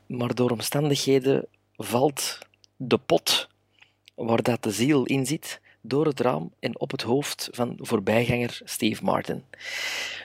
Maar 0.06 0.34
door 0.34 0.50
omstandigheden 0.50 1.46
valt 1.76 2.38
de 2.76 2.98
pot 2.98 3.48
waar 4.14 4.42
dat 4.42 4.62
de 4.62 4.70
ziel 4.70 5.04
in 5.04 5.26
zit 5.26 5.60
door 5.80 6.06
het 6.06 6.20
raam 6.20 6.52
en 6.58 6.80
op 6.80 6.90
het 6.90 7.02
hoofd 7.02 7.48
van 7.52 7.78
voorbijganger 7.80 8.60
Steve 8.64 9.04
Martin. 9.04 9.44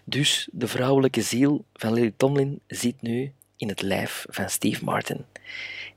Dus 0.03 0.49
de 0.51 0.67
vrouwelijke 0.67 1.21
ziel 1.21 1.65
van 1.73 1.93
Lily 1.93 2.13
Tomlin 2.17 2.59
zit 2.67 3.01
nu 3.01 3.33
in 3.57 3.67
het 3.67 3.81
lijf 3.81 4.25
van 4.29 4.49
Steve 4.49 4.83
Martin. 4.83 5.25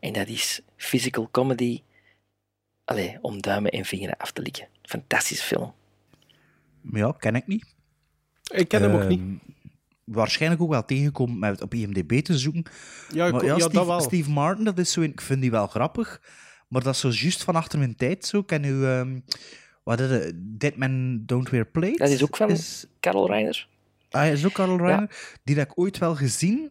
En 0.00 0.12
dat 0.12 0.28
is 0.28 0.60
physical 0.76 1.28
comedy 1.30 1.82
allee, 2.84 3.18
om 3.20 3.42
duimen 3.42 3.70
en 3.70 3.84
vingeren 3.84 4.16
af 4.16 4.30
te 4.32 4.42
likken. 4.42 4.68
Fantastische 4.82 5.44
film. 5.44 5.74
Ja, 6.92 7.12
ken 7.18 7.34
ik 7.34 7.46
niet. 7.46 7.74
Ik 8.52 8.68
ken 8.68 8.82
hem 8.82 8.92
ook 8.94 9.00
Ehm, 9.00 9.08
niet. 9.08 9.22
Waarschijnlijk 10.04 10.62
ook 10.62 10.70
wel 10.70 10.84
tegengekomen 10.84 11.38
met 11.38 11.50
het 11.50 11.62
op 11.62 11.74
IMDb 11.74 12.20
te 12.20 12.38
zoeken. 12.38 12.64
Ja, 13.12 13.26
ik- 13.26 13.32
maar 13.32 13.44
ja, 13.44 13.56
dat 13.56 13.70
Steve, 13.70 13.86
wel. 13.86 14.00
Steve 14.00 14.30
Martin, 14.30 14.64
dat 14.64 14.78
is 14.78 14.92
zo, 14.92 15.00
een- 15.00 15.10
ik 15.10 15.20
vind 15.20 15.40
die 15.40 15.50
wel 15.50 15.66
grappig. 15.66 16.20
Maar 16.68 16.82
dat 16.82 16.94
is 16.94 17.00
zo 17.00 17.08
juist 17.10 17.42
van 17.44 17.56
achter 17.56 17.78
mijn 17.78 17.96
tijd 17.96 18.26
zo. 18.26 18.42
Ken 18.42 18.64
u, 18.64 18.84
ehm, 18.86 19.20
wat 19.82 20.00
is 20.00 20.10
het? 20.10 20.32
Dead 20.36 20.76
Men 20.76 21.22
Don't 21.26 21.50
Wear 21.50 21.66
Plates? 21.66 21.98
Dat 21.98 22.08
is 22.08 22.22
ook 22.22 22.36
van 22.36 22.56
Carol 23.00 23.26
Reiner. 23.30 23.68
Ah, 24.10 24.24
ja, 24.26 24.30
is 24.32 24.44
ook 24.46 24.52
Carl 24.52 24.76
Reiner. 24.76 25.36
Die 25.44 25.56
heb 25.56 25.70
ik 25.70 25.78
ooit 25.78 25.98
wel 25.98 26.14
gezien. 26.16 26.70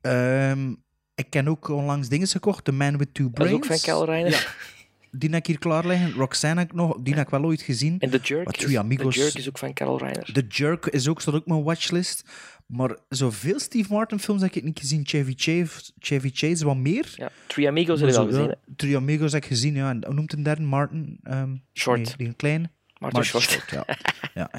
Ehm, 0.00 0.70
ik 1.14 1.26
ken 1.30 1.48
ook 1.48 1.68
onlangs 1.68 2.08
dingen 2.08 2.26
gekocht. 2.28 2.64
The 2.64 2.72
Man 2.72 2.98
with 2.98 3.14
Two 3.14 3.24
Dat 3.24 3.32
Brains. 3.34 3.52
is 3.52 3.58
ook 3.58 3.64
van 3.66 3.80
Carol 3.80 4.04
Reiner. 4.04 4.54
Die 5.12 5.28
heb 5.30 5.38
ik 5.38 5.46
hier 5.46 5.58
klaar 5.58 5.86
liggen. 5.86 6.12
Roxanne 6.12 6.60
heb 6.60 6.70
ik 6.70 6.74
nog, 6.76 6.96
die 7.00 7.14
heb 7.14 7.24
ik 7.24 7.30
wel 7.30 7.44
ooit 7.44 7.62
gezien. 7.62 7.96
En 7.98 8.10
The 8.10 8.18
Jerk, 8.22 8.44
Maar 8.44 8.54
is, 8.56 8.60
Three 8.64 8.78
Amigos. 8.78 9.14
The 9.14 9.20
Jerk 9.20 9.34
is 9.34 9.48
ook 9.48 9.58
van 9.58 9.72
Carol 9.72 9.98
Reiner. 9.98 10.32
The 10.32 10.44
Jerk 10.48 10.86
is 10.86 11.08
ook, 11.08 11.20
staat 11.20 11.34
ook 11.34 11.40
op 11.40 11.46
mijn 11.46 11.62
watchlist. 11.62 12.24
Maar 12.66 12.96
zoveel 13.08 13.58
Steve 13.60 13.92
Martin 13.92 14.18
films 14.20 14.42
heb 14.42 14.54
ik 14.54 14.62
niet 14.64 14.78
gezien. 14.78 15.02
Chevy 15.06 15.32
Chase, 15.36 15.92
Chevy 15.98 16.30
Chase 16.34 16.64
wat 16.64 16.76
meer. 16.76 17.12
Ja, 17.16 17.30
Three 17.46 17.68
Amigos 17.68 18.00
heb 18.00 18.10
wel 18.10 18.18
zo, 18.22 18.26
gezien. 18.30 18.46
ja, 18.46 18.54
Three 18.76 18.96
Amigos 18.96 19.32
heb 19.32 19.42
ik 19.42 19.48
gezien, 19.48 19.74
ja. 19.74 19.90
En 19.90 20.04
hoe 20.04 20.14
noemt 20.14 20.32
een 20.32 20.42
derde? 20.42 20.62
Martin? 20.62 21.18
ehm, 21.22 21.56
Short. 21.74 21.98
Nee, 21.98 22.14
die 22.16 22.26
een 22.26 22.36
kleine. 22.36 22.70
Martin 22.98 23.24
Short. 23.24 23.64
ja. 23.70 23.84
ja. 24.34 24.50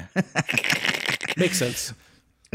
Makes 1.34 1.56
sense. 1.56 1.92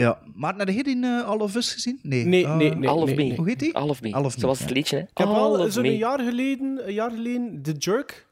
Ja. 0.01 0.21
Maar 0.33 0.55
heb 0.55 0.67
je 0.69 0.83
die 0.83 0.95
in 0.95 1.03
eh, 1.03 1.25
All 1.25 1.37
of 1.39 1.55
Us 1.55 1.73
gezien? 1.73 1.99
Nee. 2.01 2.25
Nee, 2.25 2.45
nee, 2.47 2.75
nee. 2.75 2.89
All 2.89 2.97
of 3.01 3.05
nee, 3.05 3.15
Me. 3.15 3.23
nee. 3.23 3.37
Hoe 3.37 3.47
heet 3.47 3.59
die? 3.59 3.75
All 3.75 3.89
of 3.89 4.01
Me. 4.01 4.13
All 4.13 4.23
of 4.25 4.33
Me, 4.35 4.39
Zoals 4.41 4.59
het 4.59 4.69
liedje, 4.69 4.95
hè? 4.95 5.01
Ik 5.01 5.17
heb 5.17 5.27
al 5.27 5.71
zo'n 5.71 5.95
jaar 5.97 6.19
geleden, 6.19 6.87
een 6.87 6.93
jaar 6.93 7.11
geleden 7.11 7.61
The 7.61 7.71
Jerk 7.71 8.27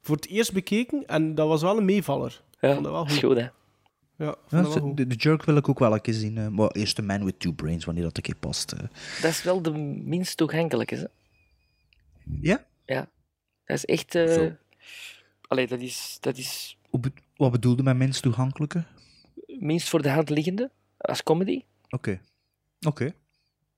voor 0.00 0.16
het 0.16 0.26
eerst 0.28 0.52
bekeken 0.52 1.06
en 1.06 1.34
dat 1.34 1.48
was 1.48 1.62
wel 1.62 1.76
een 1.78 1.84
meevaller. 1.84 2.42
Ja, 2.60 2.72
vond 2.72 2.84
dat 2.84 2.92
wel 2.92 3.06
is 3.06 3.18
goed. 3.18 3.36
hè? 3.36 3.48
Ja, 4.16 4.34
Ja, 4.48 4.62
de, 4.94 5.06
de 5.06 5.14
Jerk 5.14 5.44
wil 5.44 5.56
ik 5.56 5.68
ook 5.68 5.78
wel 5.78 5.92
een 5.94 6.00
keer 6.00 6.14
zien. 6.14 6.38
eh, 6.38 6.48
maar 6.48 6.70
eerst 6.70 6.96
The 6.96 7.02
Man 7.02 7.24
with 7.24 7.40
Two 7.40 7.52
Brains, 7.52 7.84
wanneer 7.84 8.04
dat 8.04 8.16
een 8.16 8.22
keer 8.22 8.36
past. 8.36 8.72
eh. 8.72 8.78
Dat 9.22 9.30
is 9.30 9.42
wel 9.42 9.62
de 9.62 9.70
minst 10.04 10.36
toegankelijke, 10.36 10.94
hè? 10.94 11.04
Ja? 12.40 12.64
Ja. 12.84 13.08
Dat 13.64 13.76
is 13.76 13.84
echt... 13.84 14.14
eh 14.14 14.32
Zo. 14.32 14.52
Allee, 15.48 15.66
dat 15.66 15.80
is, 15.80 16.16
dat 16.20 16.36
is 16.38 16.78
Wat 17.36 17.50
bedoelde 17.50 17.82
met 17.82 17.96
minst 17.96 18.22
toegankelijke? 18.22 18.84
minst 19.58 19.88
voor 19.88 20.02
de 20.02 20.08
hand 20.10 20.30
liggende 20.30 20.70
als 21.00 21.22
comedy. 21.22 21.64
Oké. 21.88 22.20
Oké. 22.86 23.12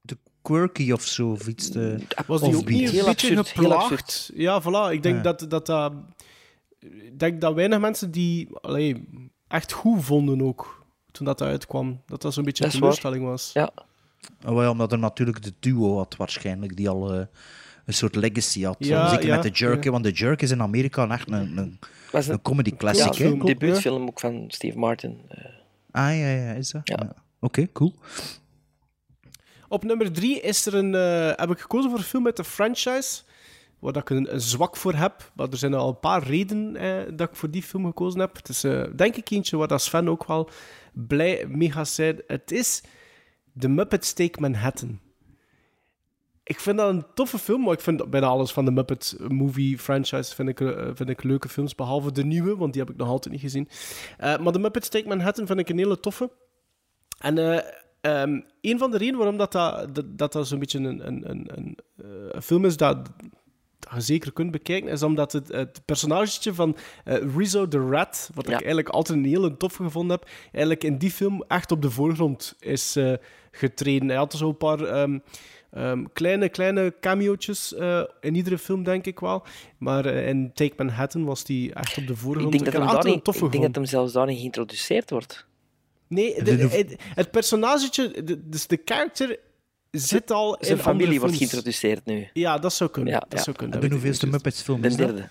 De 0.01 0.19
quirky 0.43 0.93
of 0.93 1.03
zo, 1.03 1.31
of 1.31 1.47
iets 1.47 1.71
te... 1.71 1.99
Was 2.27 2.41
die 2.41 2.57
ook 2.57 2.69
niet 2.69 2.83
een 2.89 2.95
Heel 2.95 3.05
beetje 3.05 3.45
geplaagd? 3.45 4.31
Ja, 4.35 4.63
voilà. 4.63 4.93
Ik 4.93 5.03
denk 5.03 5.17
Ja. 5.17 5.23
dat 5.23 5.51
dat... 5.51 5.67
dat 5.67 5.93
ik 6.79 7.19
denk 7.19 7.41
dat 7.41 7.55
weinig 7.55 7.81
mensen 7.81 8.11
die 8.11 8.49
allee, 8.61 9.09
echt 9.49 9.73
goed 9.73 10.05
vonden 10.05 10.43
ook, 10.43 10.85
toen 11.13 11.27
dat 11.27 11.43
uitkwam. 11.43 12.03
Dat 12.07 12.23
dat 12.23 12.35
zo'n 12.35 12.45
beetje 12.45 12.65
een 12.65 12.71
teleurstelling 12.71 13.25
was. 13.25 13.51
Ja. 13.53 13.71
Oh, 14.47 14.55
wel, 14.55 14.71
omdat 14.71 14.93
er 14.93 14.99
natuurlijk 14.99 15.43
de 15.43 15.53
duo 15.61 15.97
had 15.97 16.17
waarschijnlijk, 16.17 16.77
die 16.77 16.89
al 16.89 17.13
eh, 17.13 17.27
een 17.85 17.95
soort 17.95 18.15
legacy 18.15 18.63
had. 18.63 18.77
Ja, 18.79 19.09
Zeker 19.09 19.27
ja, 19.27 19.35
met 19.35 19.43
de 19.43 19.51
Jerk, 19.51 19.85
ja. 19.85 19.91
want 19.91 20.05
de 20.05 20.11
Jerk 20.11 20.43
is 20.43 20.51
in 20.51 20.63
Amerika 20.63 21.09
echt 21.09 21.31
een, 21.31 21.35
een, 21.59 21.79
een 22.13 22.31
een, 22.31 22.43
comedy 22.43 22.71
ja, 22.71 22.77
classic. 22.77 23.15
hè? 23.15 23.25
een 23.27 23.39
debuutfilm 23.39 24.07
ook 24.07 24.21
van 24.21 24.45
Steve 24.49 24.79
Martin. 24.79 25.21
eh. 25.29 25.45
Ah, 25.93 26.19
ja, 26.19 26.29
ja, 26.29 26.53
is 26.53 26.71
dat? 26.71 26.81
Ja. 26.85 27.15
Oké, 27.41 27.73
cool. 27.73 27.95
Op 29.69 29.85
nummer 29.85 30.13
drie 30.13 30.41
is 30.41 30.67
er 30.67 30.75
een, 30.75 30.95
eh, 30.95 31.33
heb 31.37 31.51
ik 31.51 31.59
gekozen 31.59 31.91
voor 31.91 31.99
een 31.99 32.05
film 32.05 32.23
met 32.23 32.37
de 32.37 32.45
franchise, 32.45 33.23
waar 33.79 33.93
dat 33.93 34.03
ik 34.03 34.11
een, 34.11 34.35
een 34.35 34.41
zwak 34.41 34.77
voor 34.77 34.95
heb. 34.95 35.31
Maar 35.35 35.49
er 35.49 35.57
zijn 35.57 35.75
al 35.75 35.89
een 35.89 36.01
paar 36.01 36.23
redenen 36.23 36.77
eh, 36.77 37.13
dat 37.17 37.29
ik 37.29 37.37
voor 37.37 37.51
die 37.51 37.63
film 37.63 37.87
gekozen 37.87 38.21
heb. 38.21 38.37
Het 38.37 38.49
is 38.49 38.65
eh, 38.65 38.85
denk 38.97 39.17
ik 39.17 39.31
eentje 39.31 39.57
waar 39.57 39.69
dat 39.69 39.83
Sven 39.83 40.09
ook 40.09 40.27
wel 40.27 40.51
blij 40.93 41.47
mee 41.49 41.71
gaat 41.73 41.89
zijn. 41.89 42.23
Het 42.27 42.51
is 42.51 42.83
The 43.59 43.69
Muppets 43.69 44.13
Take 44.13 44.41
Manhattan. 44.41 45.01
Ik 46.45 46.61
vind 46.61 46.77
dat 46.77 46.89
een 46.89 47.05
toffe 47.15 47.39
film, 47.39 47.63
maar 47.63 47.73
ik 47.73 47.81
vind 47.81 48.11
bijna 48.11 48.27
alles 48.27 48.53
van 48.53 48.65
de 48.65 48.71
Muppet 48.71 49.17
movie 49.29 49.79
franchise 49.79 50.35
vind 50.35 50.49
ik, 50.49 50.61
eh, 50.61 50.89
vind 50.95 51.09
ik 51.09 51.23
leuke 51.23 51.49
films, 51.49 51.75
behalve 51.75 52.13
de 52.13 52.25
nieuwe, 52.25 52.57
want 52.57 52.73
die 52.73 52.83
heb 52.83 52.91
ik 52.91 52.97
nog 52.97 53.09
altijd 53.09 53.35
niet 53.35 53.43
gezien. 53.43 53.69
Eh, 54.19 54.39
maar 54.39 54.53
The 54.53 54.59
Muppets 54.59 54.89
Take 54.89 55.09
Manhattan 55.09 55.47
vind 55.47 55.59
ik 55.59 55.69
een 55.69 55.79
hele 55.79 56.01
toffe. 56.01 56.31
En 57.19 57.39
eh, 57.39 57.61
ehm, 58.01 58.41
een 58.61 58.79
van 58.79 58.91
de 58.91 58.97
redenen 58.97 59.19
waarom 59.19 59.37
dat, 59.39 59.53
dat, 59.53 59.95
dat, 59.95 60.19
dat, 60.19 60.33
dat 60.33 60.49
zo'n 60.49 60.59
beetje 60.59 60.79
een, 60.79 61.07
een, 61.07 61.31
een, 61.31 61.51
een, 61.55 62.43
film 62.43 62.65
is 62.65 62.77
dat, 62.77 63.11
dat 63.79 63.93
je 63.95 64.01
zeker 64.01 64.33
kunt 64.33 64.51
bekijken, 64.51 64.91
is 64.91 65.03
omdat 65.03 65.33
het, 65.33 65.49
het 65.49 65.83
personagetje 65.85 66.55
van 66.55 66.77
Rizzo 67.37 67.69
the 67.69 67.89
Rat, 67.89 68.31
wat 68.35 68.45
Ja. 68.47 68.53
ik 68.53 68.59
eigenlijk 68.59 68.89
altijd 68.89 69.19
een 69.19 69.25
hele 69.25 69.57
toffe 69.57 69.83
gevonden 69.83 70.17
heb, 70.17 70.29
eigenlijk 70.43 70.85
in 70.85 70.99
die 70.99 71.11
film 71.11 71.45
echt 71.49 71.71
op 71.73 71.83
de 71.83 71.91
voorgrond 71.91 72.57
is 72.59 72.97
eh, 72.97 73.13
getreden. 73.51 74.09
Hij 74.09 74.17
had 74.17 74.33
zo 74.33 74.49
een 74.49 74.57
paar 74.57 74.81
ehm, 74.81 75.19
ehm, 75.73 76.05
kleine, 76.13 76.49
kleine 76.49 76.95
cameo'tjes 77.01 77.75
eh, 77.75 78.03
in 78.21 78.35
iedere 78.35 78.59
film, 78.59 78.83
denk 78.85 79.07
ik 79.07 79.21
wel. 79.21 79.43
Maar 79.79 80.07
eh, 80.07 80.29
in 80.29 80.51
Take 80.55 80.73
Manhattan 80.77 81.25
was 81.25 81.45
die 81.45 81.75
echt 81.75 81.99
op 81.99 82.07
de 82.07 82.13
Ik 82.13 82.19
voorgrond. 82.19 82.53
denk, 82.53 82.65
dat 82.65 82.73
heb 82.73 82.83
hem 82.83 82.93
daar 82.93 83.05
een 83.05 83.11
niet, 83.11 83.37
ik 83.43 83.51
denk 83.51 83.63
dat 83.65 83.75
hem 83.75 83.85
zelfs 83.85 84.13
daar 84.13 84.27
niet 84.27 84.39
geïntroduceerd 84.39 85.11
wordt. 85.11 85.47
Nee, 86.09 86.35
De- 86.35 86.43
de- 86.43 86.57
de- 86.57 86.69
het, 86.69 86.95
het 87.15 87.31
personagetje, 87.31 88.23
de- 88.25 88.49
dus 88.49 88.67
de 88.67 88.81
character 88.85 89.39
zit 89.91 90.31
al 90.31 90.57
Zijn 90.61 90.77
in 90.77 90.83
familie 90.83 91.05
andere 91.05 91.21
wordt 91.21 91.37
geïntroduceerd 91.37 92.05
nu. 92.05 92.29
Ja, 92.33 92.59
dat 92.59 92.73
zou 92.73 92.91
kunnen. 92.91 93.13
Ja, 93.13 93.19
dat 93.29 93.39
ja. 93.39 93.43
zou 93.45 93.57
kunnen. 93.57 93.75
En 93.75 93.81
dat 93.81 93.91
de 93.91 93.97
ik 93.97 94.03
hoeveelste 94.03 94.27
Muppets 94.27 94.63
film 94.63 94.81
De 94.81 94.89
is 94.89 94.97
dat? 94.97 95.07
derde. 95.07 95.29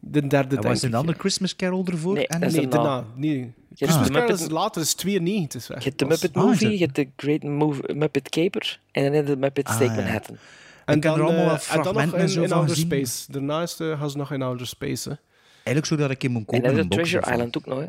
De 0.00 0.26
derde, 0.26 0.36
En 0.36 0.48
denk 0.48 0.62
was 0.62 0.78
er 0.80 0.86
ik. 0.86 0.92
dan 0.92 1.06
de 1.06 1.12
Christmas 1.18 1.56
Carol 1.56 1.84
ervoor? 1.86 2.14
Nee, 2.14 2.26
en 2.26 2.40
dat 2.40 2.52
Nee, 2.52 2.68
daarna. 2.68 3.04
daarna. 3.16 3.48
Hebt 3.78 3.92
Christmas 3.92 4.06
de 4.06 4.12
Carol 4.12 4.28
Muppet- 4.28 4.46
is 4.46 4.52
later, 4.52 4.82
is 4.82 4.94
92. 4.94 5.66
Weg. 5.68 5.78
Je 5.78 5.84
hebt 5.84 5.98
de 5.98 6.04
is- 6.04 6.10
Muppet 6.10 6.36
Ah, 6.36 6.42
is 6.42 6.48
Movie, 6.50 6.68
het? 6.68 6.78
je 6.78 6.84
hebt 6.84 6.96
de 6.96 7.08
Great 7.16 7.42
Move, 7.42 7.94
Muppet 7.94 8.28
Caper 8.28 8.80
en 8.92 9.02
dan 9.04 9.12
heb 9.12 9.26
je 9.26 9.30
de 9.34 9.38
Muppet 9.40 9.66
Ah, 9.66 9.72
Take 9.78 9.84
ja. 9.90 9.94
Manhattan. 9.94 10.36
En 10.84 10.92
heb 10.92 11.02
dan, 11.02 11.14
er 11.18 11.22
allemaal 11.24 11.44
wel 11.44 11.54
en 11.54 11.58
dan 11.58 11.58
nog 11.58 11.62
fragmenten 11.64 12.16
en 12.18 12.22
in, 12.24 12.28
zo 12.28 12.42
in 12.42 12.52
Outer. 12.52 12.76
Space. 12.76 13.32
Daarna 13.32 13.62
is 13.62 13.76
de, 13.76 13.94
gaan 13.98 14.10
ze 14.10 14.16
nog 14.16 14.32
in 14.32 14.42
Outer 14.42 14.66
Space. 14.66 15.08
Hè. 15.08 15.14
Eigenlijk 15.54 15.86
zou 15.86 16.00
dat 16.00 16.10
ik 16.10 16.22
in 16.24 16.32
mijn 16.32 16.44
En 16.46 16.52
kopen 16.52 16.62
dan 16.68 16.74
heb 16.76 16.84
een 16.84 16.90
je 16.90 16.96
box 16.96 17.10
Treasure. 17.10 17.32
Island 17.34 17.56
ook 17.56 17.66
nog. 17.66 17.78
Hè. 17.78 17.86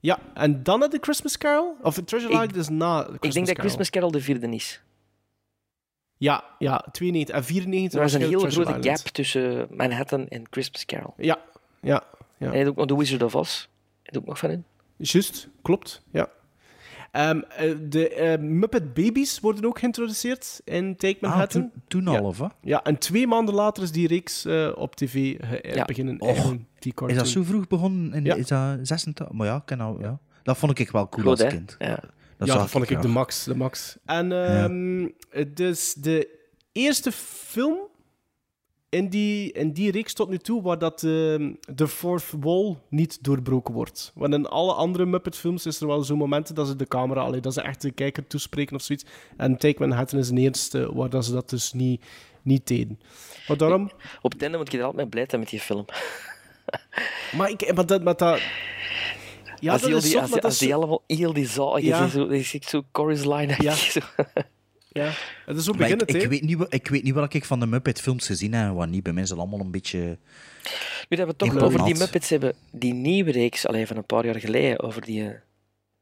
Ja, 0.00 0.18
en 0.34 0.62
dan 0.62 0.80
had 0.80 0.90
de 0.90 0.98
Christmas 1.00 1.38
Carol? 1.38 1.76
Of 1.82 1.94
Treasure 2.04 2.32
Ik- 2.32 2.38
Island 2.40 2.56
is 2.56 2.68
na 2.68 2.96
Christmas 3.02 3.20
Ik 3.26 3.32
denk 3.32 3.46
dat. 3.46 3.56
Christmas 3.58 3.90
Carol 3.90 4.10
de 4.10 4.20
vierde 4.20 4.48
is. 4.48 4.80
Ja, 6.18 6.44
ja, 6.58 6.84
92 6.92 7.34
en 7.36 7.44
94 7.44 7.98
Er 7.98 8.04
was 8.04 8.12
een 8.12 8.20
hele 8.20 8.36
Treasure 8.38 8.64
grote 8.64 8.78
Island. 8.78 8.98
gap 9.00 9.08
tussen 9.12 9.66
Manhattan 9.70 10.28
en 10.28 10.44
Christmas 10.50 10.84
Carol. 10.84 11.14
Ja, 11.16 11.38
ja, 11.80 12.02
ja. 12.38 12.46
En 12.46 12.52
je 12.52 12.56
hebt 12.58 12.68
ook 12.68 12.76
nog 12.76 12.86
The 12.86 12.96
Wizard 12.98 13.22
of 13.22 13.34
Oz. 13.34 13.66
Je 14.02 14.18
ook 14.18 14.26
nog 14.26 14.38
van 14.38 14.48
hun? 14.50 14.64
Juist, 14.98 15.48
klopt, 15.62 16.02
ja. 16.10 16.28
Ehm, 17.12 17.40
eh, 17.48 17.74
de 17.88 18.08
eh, 18.08 18.38
Muppet 18.38 18.94
Babies 18.94 19.40
worden 19.40 19.64
ook 19.64 19.78
geïntroduceerd 19.78 20.60
in 20.64 20.96
Take 20.96 21.16
Ah, 21.16 21.22
Manhattan. 21.22 21.60
toen, 21.60 21.82
toen 21.88 22.12
Ja. 22.12 22.18
al, 22.18 22.24
of 22.24 22.38
wat? 22.38 22.54
Ja, 22.60 22.82
en 22.84 22.98
twee 22.98 23.26
maanden 23.26 23.54
later 23.54 23.82
is 23.82 23.92
die 23.92 24.08
reeks 24.08 24.44
eh, 24.44 24.72
op 24.74 24.96
tv 24.96 25.36
Ja. 25.62 25.84
beginnen 25.84 26.20
Och, 26.20 26.54
die 26.78 26.92
Is 27.06 27.16
dat 27.16 27.28
zo 27.28 27.42
vroeg 27.42 27.66
begonnen? 27.66 28.12
In, 28.12 28.24
Ja. 28.24 28.34
Is 28.34 28.46
dat 28.46 28.78
86? 28.82 29.30
Maar 29.32 29.46
ja, 29.46 29.56
ik 29.56 29.62
ken 29.64 29.80
al, 29.80 30.00
ja. 30.00 30.18
Dat 30.42 30.56
vond 30.58 30.78
ik 30.78 30.90
wel 30.90 31.08
cool 31.08 31.22
Goed, 31.22 31.32
als 31.32 31.40
hè? 31.42 31.56
kind. 31.56 31.76
Ja. 31.78 32.00
Dat 32.36 32.70
vond 32.70 32.84
ik 32.84 32.90
graag. 32.90 33.02
de 33.02 33.08
max, 33.08 33.44
de 33.44 33.56
max. 33.56 33.96
En 34.04 34.32
ehm, 34.32 35.08
dus 35.54 35.94
de 35.94 36.38
eerste 36.72 37.12
film 37.12 37.78
in 38.88 39.08
die, 39.08 39.52
in 39.52 39.72
die 39.72 39.90
reeks 39.90 40.12
tot 40.14 40.28
nu 40.28 40.38
toe 40.38 40.62
waar 40.62 40.78
dat 40.78 41.02
ehm, 41.02 41.52
de 41.74 41.88
fourth 41.88 42.32
wall 42.40 42.76
niet 42.88 43.24
doorbroken 43.24 43.74
wordt. 43.74 44.12
Want 44.14 44.34
in 44.34 44.46
alle 44.46 44.72
andere 44.72 45.06
Muppet-films 45.06 45.66
is 45.66 45.80
er 45.80 45.86
wel 45.86 46.02
zo'n 46.02 46.18
momenten 46.18 46.54
dat 46.54 46.66
ze 46.66 46.76
de 46.76 46.86
camera, 46.86 47.20
allee, 47.20 47.40
dat 47.40 47.54
ze 47.54 47.60
echt 47.60 47.82
de 47.82 47.90
kijker 47.90 48.26
toespreken 48.26 48.76
of 48.76 48.82
zoiets. 48.82 49.04
En 49.36 49.56
Take 49.56 49.76
Manhattan 49.78 50.18
is 50.18 50.28
de 50.28 50.40
eerste 50.40 50.94
waar 50.94 51.10
dat 51.10 51.24
ze 51.24 51.32
dat 51.32 51.50
dus 51.50 51.72
niet, 51.72 52.04
niet 52.42 52.66
deden. 52.66 53.00
Maar 53.48 53.56
daarom... 53.56 53.90
Op 54.22 54.32
het 54.32 54.42
einde 54.42 54.56
moet 54.58 54.72
je 54.72 54.78
er 54.78 54.84
altijd 54.84 55.02
mee 55.02 55.10
blij 55.10 55.26
zijn 55.28 55.40
met 55.40 55.50
die 55.50 55.60
film. 55.60 55.84
Maar, 57.36 57.50
ik, 57.50 57.74
maar, 57.74 57.86
dat, 57.86 58.02
maar 58.02 58.16
dat, 58.16 58.40
Ja, 59.60 59.72
als 59.72 59.82
dat 59.82 59.90
is 59.90 60.02
die, 60.02 60.10
zot, 60.12 60.20
als, 60.20 60.30
maar 60.30 60.40
als 60.40 60.58
die 60.58 60.74
allemaal 60.74 61.02
heel 61.06 61.32
die 61.32 61.46
zaal... 61.46 61.78
Je 61.78 61.86
Ja. 61.86 62.02
ziet 62.02 62.12
zo, 62.12 62.34
je 62.34 62.42
ziet 62.42 62.64
zo 62.64 62.82
chorus 62.92 63.24
line. 63.24 63.54
Ja. 63.58 63.74
Ja, 64.96 65.12
het 65.46 65.56
is 65.56 65.64
zo 65.64 65.70
ik, 65.72 65.78
hè. 65.78 66.28
weet 66.28 66.42
niet, 66.42 66.66
ik 66.68 66.88
weet 66.88 67.02
niet 67.02 67.14
wat 67.14 67.34
ik 67.34 67.44
van 67.44 67.60
de 67.60 67.66
Muppet-films 67.66 68.26
gezien 68.26 68.52
heb 68.52 68.68
en 68.68 68.74
wat 68.74 68.88
niet. 68.88 69.02
Bij 69.02 69.12
mij 69.12 69.22
is 69.22 69.28
dat 69.28 69.38
allemaal 69.38 69.60
een 69.60 69.70
beetje... 69.70 70.18
Nu 71.08 71.16
dat 71.16 71.18
we 71.18 71.24
het 71.26 71.38
toch 71.38 71.56
over 71.56 71.84
die 71.84 71.94
Muppets 71.96 72.28
hebben, 72.30 72.54
die 72.72 72.94
nieuwe 72.94 73.30
reeks, 73.30 73.66
alleen 73.66 73.86
van 73.86 73.96
een 73.96 74.06
paar 74.06 74.24
jaar 74.24 74.40
geleden, 74.40 74.80
over 74.80 75.02
die, 75.02 75.28
eh, 75.28 75.34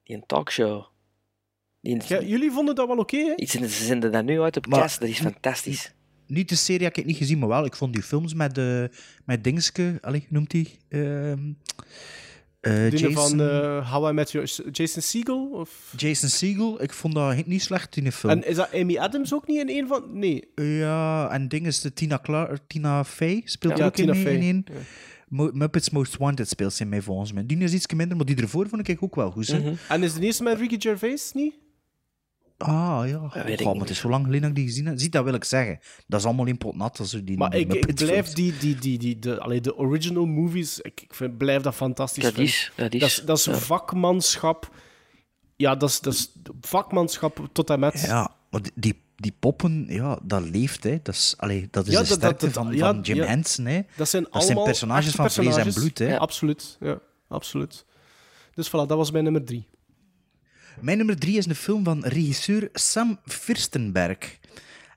die 0.03 0.17
een 0.17 0.27
talkshow. 0.27 0.85
Die, 1.81 2.01
Ja, 2.07 2.21
jullie 2.23 2.51
vonden 2.51 2.75
dat 2.75 2.87
wel 2.87 2.97
oké, 2.99 3.17
hè? 3.17 3.33
Iets 3.37 3.55
in- 3.55 3.69
ze 3.69 3.85
zenden 3.85 4.13
dat 4.13 4.25
nu 4.25 4.41
uit 4.41 4.57
op 4.57 4.67
Maar- 4.67 4.81
cast, 4.81 5.01
dat 5.01 5.09
is 5.09 5.19
fantastisch. 5.21 5.93
Niet 6.27 6.49
de 6.49 6.55
serie 6.57 6.85
heb 6.85 6.97
ik 6.97 7.05
niet 7.05 7.17
gezien, 7.17 7.39
maar 7.39 7.49
wel, 7.49 7.65
ik 7.65 7.77
vond 7.77 7.93
die 7.93 8.03
films 8.03 8.35
met, 8.35 8.59
eh 8.59 8.85
met 9.25 9.45
Dingske... 9.45 9.99
Allee, 10.01 10.21
hoe 10.21 10.29
noemt 10.31 10.51
die? 10.51 10.79
Ehm 10.89 11.53
Jason, 12.71 13.13
van 13.13 13.41
eh, 13.41 13.93
How 13.93 14.11
I 14.11 14.13
Met 14.13 14.33
Your... 14.33 14.51
Jason 14.73 15.03
Segel? 15.03 15.49
Of... 15.53 15.95
Jason 15.97 16.29
Segel. 16.29 16.83
Ik 16.83 16.93
vond 16.93 17.15
dat 17.15 17.47
niet 17.47 17.63
slecht 17.63 17.97
in 17.97 18.05
de 18.05 18.13
film. 18.13 18.33
En 18.33 18.47
is 18.49 18.57
dat 18.57 18.75
Amy 18.75 18.99
Adams 18.99 19.35
ook 19.35 19.47
niet 19.47 19.59
in 19.59 19.69
een 19.69 19.87
van... 19.87 20.05
Nee. 20.13 20.49
Ja, 20.55 21.31
en 21.31 21.49
ding 21.49 21.67
is 21.67 21.81
de 21.81 21.93
Tina, 21.93 22.21
Tina 22.67 23.05
Fey 23.05 23.43
speelt 23.45 23.79
Ja, 23.79 23.85
ook 23.85 23.95
Tina 23.95 24.13
in 24.13 24.23
Fey. 24.23 24.37
in 24.37 24.67
Muppets 25.29 25.91
Most 25.91 26.17
Wanted 26.17 26.49
speelt 26.49 26.73
ze 26.73 26.83
in 26.83 26.89
mij 26.89 27.03
volgens 27.03 27.33
mij. 27.33 27.47
Die 27.47 27.59
is 27.59 27.73
iets 27.73 27.93
minder, 27.95 28.17
maar 28.17 28.27
die 28.27 28.37
ervoor 28.37 28.69
vond 28.69 28.89
ik 28.89 29.03
ook 29.03 29.15
wel 29.15 29.31
goed. 29.31 29.49
Mhm. 29.49 29.75
En 29.89 30.03
is 30.03 30.15
de 30.15 30.21
eerste 30.21 30.43
met 30.43 30.59
Ricky 30.59 30.81
Gervais 30.81 31.33
niet? 31.33 31.55
Ah 32.59 33.03
ja, 33.09 33.45
weet 33.45 33.61
ik 33.61 33.67
maar 33.67 33.75
het 33.75 33.91
is 33.91 33.99
zo 33.99 34.09
lang 34.09 34.25
geleden 34.25 34.41
dat 34.43 34.51
ik 34.51 34.57
die 34.57 34.67
gezien 34.67 34.87
heb. 34.87 34.99
Ziet, 34.99 35.13
dat 35.13 35.25
wil 35.25 35.35
ik 35.35 35.45
zeggen. 35.45 35.79
Dat 36.07 36.21
is 36.21 36.27
allemaal 36.27 36.47
in 36.47 36.59
pot 36.59 36.77
nat. 36.77 36.99
Als 36.99 37.11
die, 37.25 37.37
Maar 37.37 37.55
ik, 37.55 37.73
ik 37.75 37.95
blijf 37.95 38.33
die, 38.33 38.57
die, 38.59 38.75
die, 38.77 38.99
die, 38.99 39.19
de, 39.19 39.41
allee, 39.41 39.61
de 39.61 39.77
original 39.77 40.27
movies, 40.27 40.81
ik, 40.81 41.01
ik 41.01 41.15
vind, 41.15 41.37
blijf 41.37 41.63
dat 41.63 41.75
fantastisch 41.75 42.23
Dat 42.25 42.39
is, 42.39 42.73
dat 42.77 42.95
is. 42.95 43.01
Dat 43.01 43.09
is, 43.11 43.23
dat 43.25 43.39
is 43.39 43.45
ja. 43.45 43.55
vakmanschap. 43.55 44.71
Ja, 45.57 45.77
dat 45.77 45.89
is, 45.89 46.01
dat 46.01 46.13
is 46.13 46.33
vakmanschap 46.61 47.49
tot 47.53 47.71
en 47.71 47.81
met. 47.81 48.01
Ja, 48.01 48.35
maar 48.51 48.61
die, 48.75 49.03
die, 49.17 49.35
poppen, 49.39 49.87
ja, 49.89 50.19
dat 50.23 50.43
leeft. 50.43 50.85
Hè. 50.85 50.99
Dat 51.03 51.15
is, 51.15 51.35
allee, 51.37 51.69
dat 51.71 51.87
is 51.87 51.93
Ja, 51.93 52.03
de 52.03 52.09
dat- 52.09 52.21
dat- 52.21 52.29
sterkte 52.35 52.45
dat- 52.45 52.55
van, 52.65 52.77
ja, 52.77 52.93
van 52.93 53.01
Jim 53.01 53.17
ja. 53.17 53.25
Henson. 53.25 53.65
Hè. 53.67 53.81
Dat 53.97 54.09
zijn 54.09 54.27
Dat 54.31 54.45
zijn 54.45 54.63
personages 54.63 55.15
van 55.15 55.31
vlees 55.31 55.57
en 55.57 55.73
bloed. 55.73 55.99
Hè. 55.99 56.07
Ja, 56.09 56.17
absoluut. 56.17 56.77
Ja, 56.81 56.99
absoluut. 57.29 57.85
Dus 58.55 58.69
voilà, 58.69 58.71
dat 58.71 58.89
was 58.89 59.11
mijn 59.11 59.25
nummer 59.25 59.45
drie. 59.45 59.67
Mijn 60.81 60.97
nummer 60.97 61.19
drie 61.19 61.37
is 61.37 61.47
een 61.47 61.55
film 61.55 61.85
van 61.85 62.05
regisseur 62.05 62.69
Sam 62.73 63.19
Firstenberg. 63.25 64.39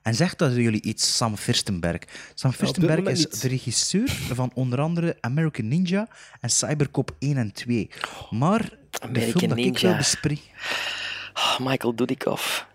En 0.02 0.14
zegt 0.14 0.38
dat 0.38 0.54
jullie 0.54 0.82
iets, 0.82 1.16
Sam 1.16 1.36
Firstenberg? 1.36 2.02
Sam 2.34 2.50
dit 2.50 2.58
Firstenberg 2.58 3.06
is 3.06 3.18
niet. 3.18 3.42
de 3.42 3.48
regisseur 3.48 4.10
van 4.10 4.50
onder 4.54 4.80
andere 4.80 5.16
American 5.20 5.68
Ninja 5.68 6.08
en 6.40 6.50
Cybercop 6.50 7.16
1 7.18 7.36
en 7.36 7.52
2. 7.52 7.90
Maar 8.30 8.72
de 9.12 9.20
film 9.20 9.48
dat 9.48 9.58
ik 9.58 9.78
wil 9.78 9.96
bespreken... 9.96 10.44
Ah, 11.32 11.58
Michael 11.58 11.94
Dudikoff. 11.94 12.66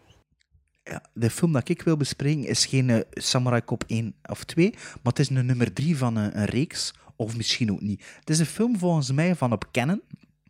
Ja, 0.84 1.04
de 1.14 1.30
film 1.30 1.52
dat 1.52 1.70
ik 1.70 1.82
wil 1.82 1.98
bespreken 1.98 2.46
is 2.46 2.66
geen 2.66 2.90
eh, 2.90 3.00
Samurai 3.12 3.64
Cop 3.66 3.84
1 3.88 4.16
of 4.24 4.44
2, 4.44 4.70
maar 4.72 5.14
het 5.14 5.20
is 5.20 5.30
een 5.30 5.46
nummer 5.46 5.74
3 5.74 5.98
van 5.98 6.16
een, 6.16 6.38
een 6.38 6.46
reeks, 6.46 6.94
of 7.16 7.38
misschien 7.38 7.72
ook 7.72 7.82
niet. 7.82 8.04
Het 8.20 8.30
is 8.30 8.40
een 8.40 8.46
film 8.46 8.78
volgens 8.78 9.12
mij 9.12 9.36
van 9.36 9.52
op 9.52 9.66
Canon, 9.72 10.02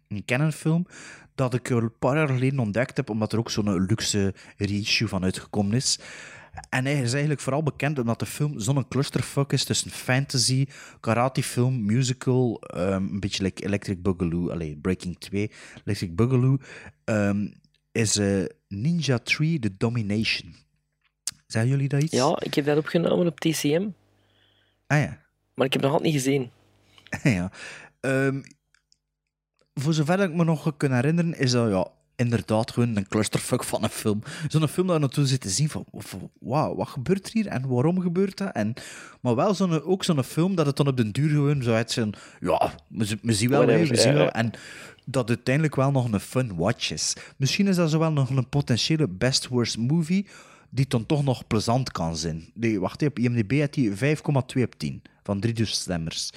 een 0.07 0.25
Canon-film, 0.25 0.88
dat 1.35 1.53
ik 1.53 1.69
een 1.69 1.97
paar 1.99 2.15
jaar 2.15 2.27
geleden 2.27 2.60
ontdekt 2.60 2.97
heb, 2.97 3.10
omdat 3.10 3.34
er 3.34 3.39
ook 3.39 3.49
zo'n 3.49 3.85
luxe 3.85 4.34
reissue 4.57 5.07
van 5.07 5.23
uitgekomen 5.23 5.73
is. 5.73 5.99
En 6.69 6.85
hij 6.85 7.01
is 7.01 7.11
eigenlijk 7.11 7.41
vooral 7.41 7.64
bekend 7.64 7.99
omdat 7.99 8.19
de 8.19 8.26
film 8.26 8.60
zo'n 8.60 8.88
clusterfuck 8.88 9.51
is 9.51 9.64
tussen 9.64 9.91
fantasy, 9.91 10.65
karatefilm, 10.99 11.85
musical, 11.85 12.61
ehm, 12.61 12.93
een 12.93 13.19
beetje 13.19 13.43
like 13.43 13.65
Electric 13.65 14.01
Boogaloo, 14.01 14.49
allee, 14.49 14.77
Breaking 14.81 15.19
2, 15.19 15.51
Electric 15.85 16.15
Boogaloo, 16.15 16.57
ehm, 17.03 17.47
is 17.91 18.18
eh, 18.18 18.43
Ninja 18.68 19.18
3 19.19 19.60
The 19.60 19.77
Domination. 19.77 20.55
Zeggen 21.47 21.72
jullie 21.72 21.88
dat 21.88 22.03
iets? 22.03 22.11
Ja, 22.11 22.39
ik 22.39 22.53
heb 22.53 22.65
dat 22.65 22.77
opgenomen 22.77 23.27
op 23.27 23.39
TCM, 23.39 23.88
Ah 24.88 24.99
ja. 24.99 25.19
maar 25.53 25.65
ik 25.65 25.73
heb 25.73 25.81
het 25.81 25.91
nog 25.91 25.91
altijd 25.91 26.14
niet 26.14 26.22
gezien. 26.22 26.51
ja. 27.38 27.51
Ehm, 27.99 28.41
voor 29.73 29.93
zover 29.93 30.19
ik 30.19 30.33
me 30.33 30.43
nog 30.43 30.77
kan 30.77 30.91
herinneren, 30.91 31.37
is 31.37 31.51
dat 31.51 31.69
ja, 31.69 31.87
inderdaad 32.15 32.71
gewoon 32.71 32.95
een 32.95 33.07
clusterfuck 33.07 33.63
van 33.63 33.83
een 33.83 33.89
film. 33.89 34.21
Zo'n 34.47 34.67
film 34.67 34.87
dat 34.87 34.95
je 34.95 35.01
naartoe 35.01 35.25
zit 35.25 35.41
te 35.41 35.49
zien 35.49 35.69
van, 35.69 35.85
van, 35.93 36.29
wauw, 36.39 36.75
wat 36.75 36.87
gebeurt 36.87 37.25
er 37.25 37.33
hier 37.33 37.47
en 37.47 37.67
waarom 37.67 38.01
gebeurt 38.01 38.37
dat? 38.37 38.51
En, 38.53 38.73
maar 39.21 39.35
wel 39.35 39.53
zo'n, 39.53 39.81
ook 39.81 40.03
zo'n 40.03 40.23
film 40.23 40.55
dat 40.55 40.65
het 40.65 40.77
dan 40.77 40.87
op 40.87 40.97
den 40.97 41.11
duur 41.11 41.29
gewoon 41.29 41.63
zo 41.63 41.73
uit 41.73 41.91
zijn, 41.91 42.13
ja, 42.39 42.73
we, 42.87 43.17
we 43.21 43.33
zien 43.33 43.49
wel, 43.49 43.65
we 43.65 43.95
zien 43.95 44.13
wel. 44.13 44.29
En 44.29 44.51
dat 45.05 45.27
uiteindelijk 45.29 45.75
wel 45.75 45.91
nog 45.91 46.11
een 46.11 46.19
fun 46.19 46.55
watch 46.55 46.91
is. 46.91 47.13
Misschien 47.37 47.67
is 47.67 47.75
dat 47.75 47.89
zo 47.89 47.99
wel 47.99 48.11
nog 48.11 48.29
een 48.29 48.49
potentiële 48.49 49.07
best-worst 49.07 49.77
movie 49.77 50.27
die 50.69 50.87
dan 50.87 51.05
toch 51.05 51.23
nog 51.23 51.47
plezant 51.47 51.91
kan 51.91 52.17
zijn. 52.17 52.51
Nee, 52.53 52.79
wacht 52.79 53.01
even, 53.01 53.13
op 53.13 53.19
IMDb 53.19 53.51
heeft 53.51 53.99
hij 53.99 54.15
5,2 54.17 54.61
op 54.61 54.75
10 54.77 55.01
van 55.23 55.39
3000 55.39 55.79
stemmers. 55.81 56.29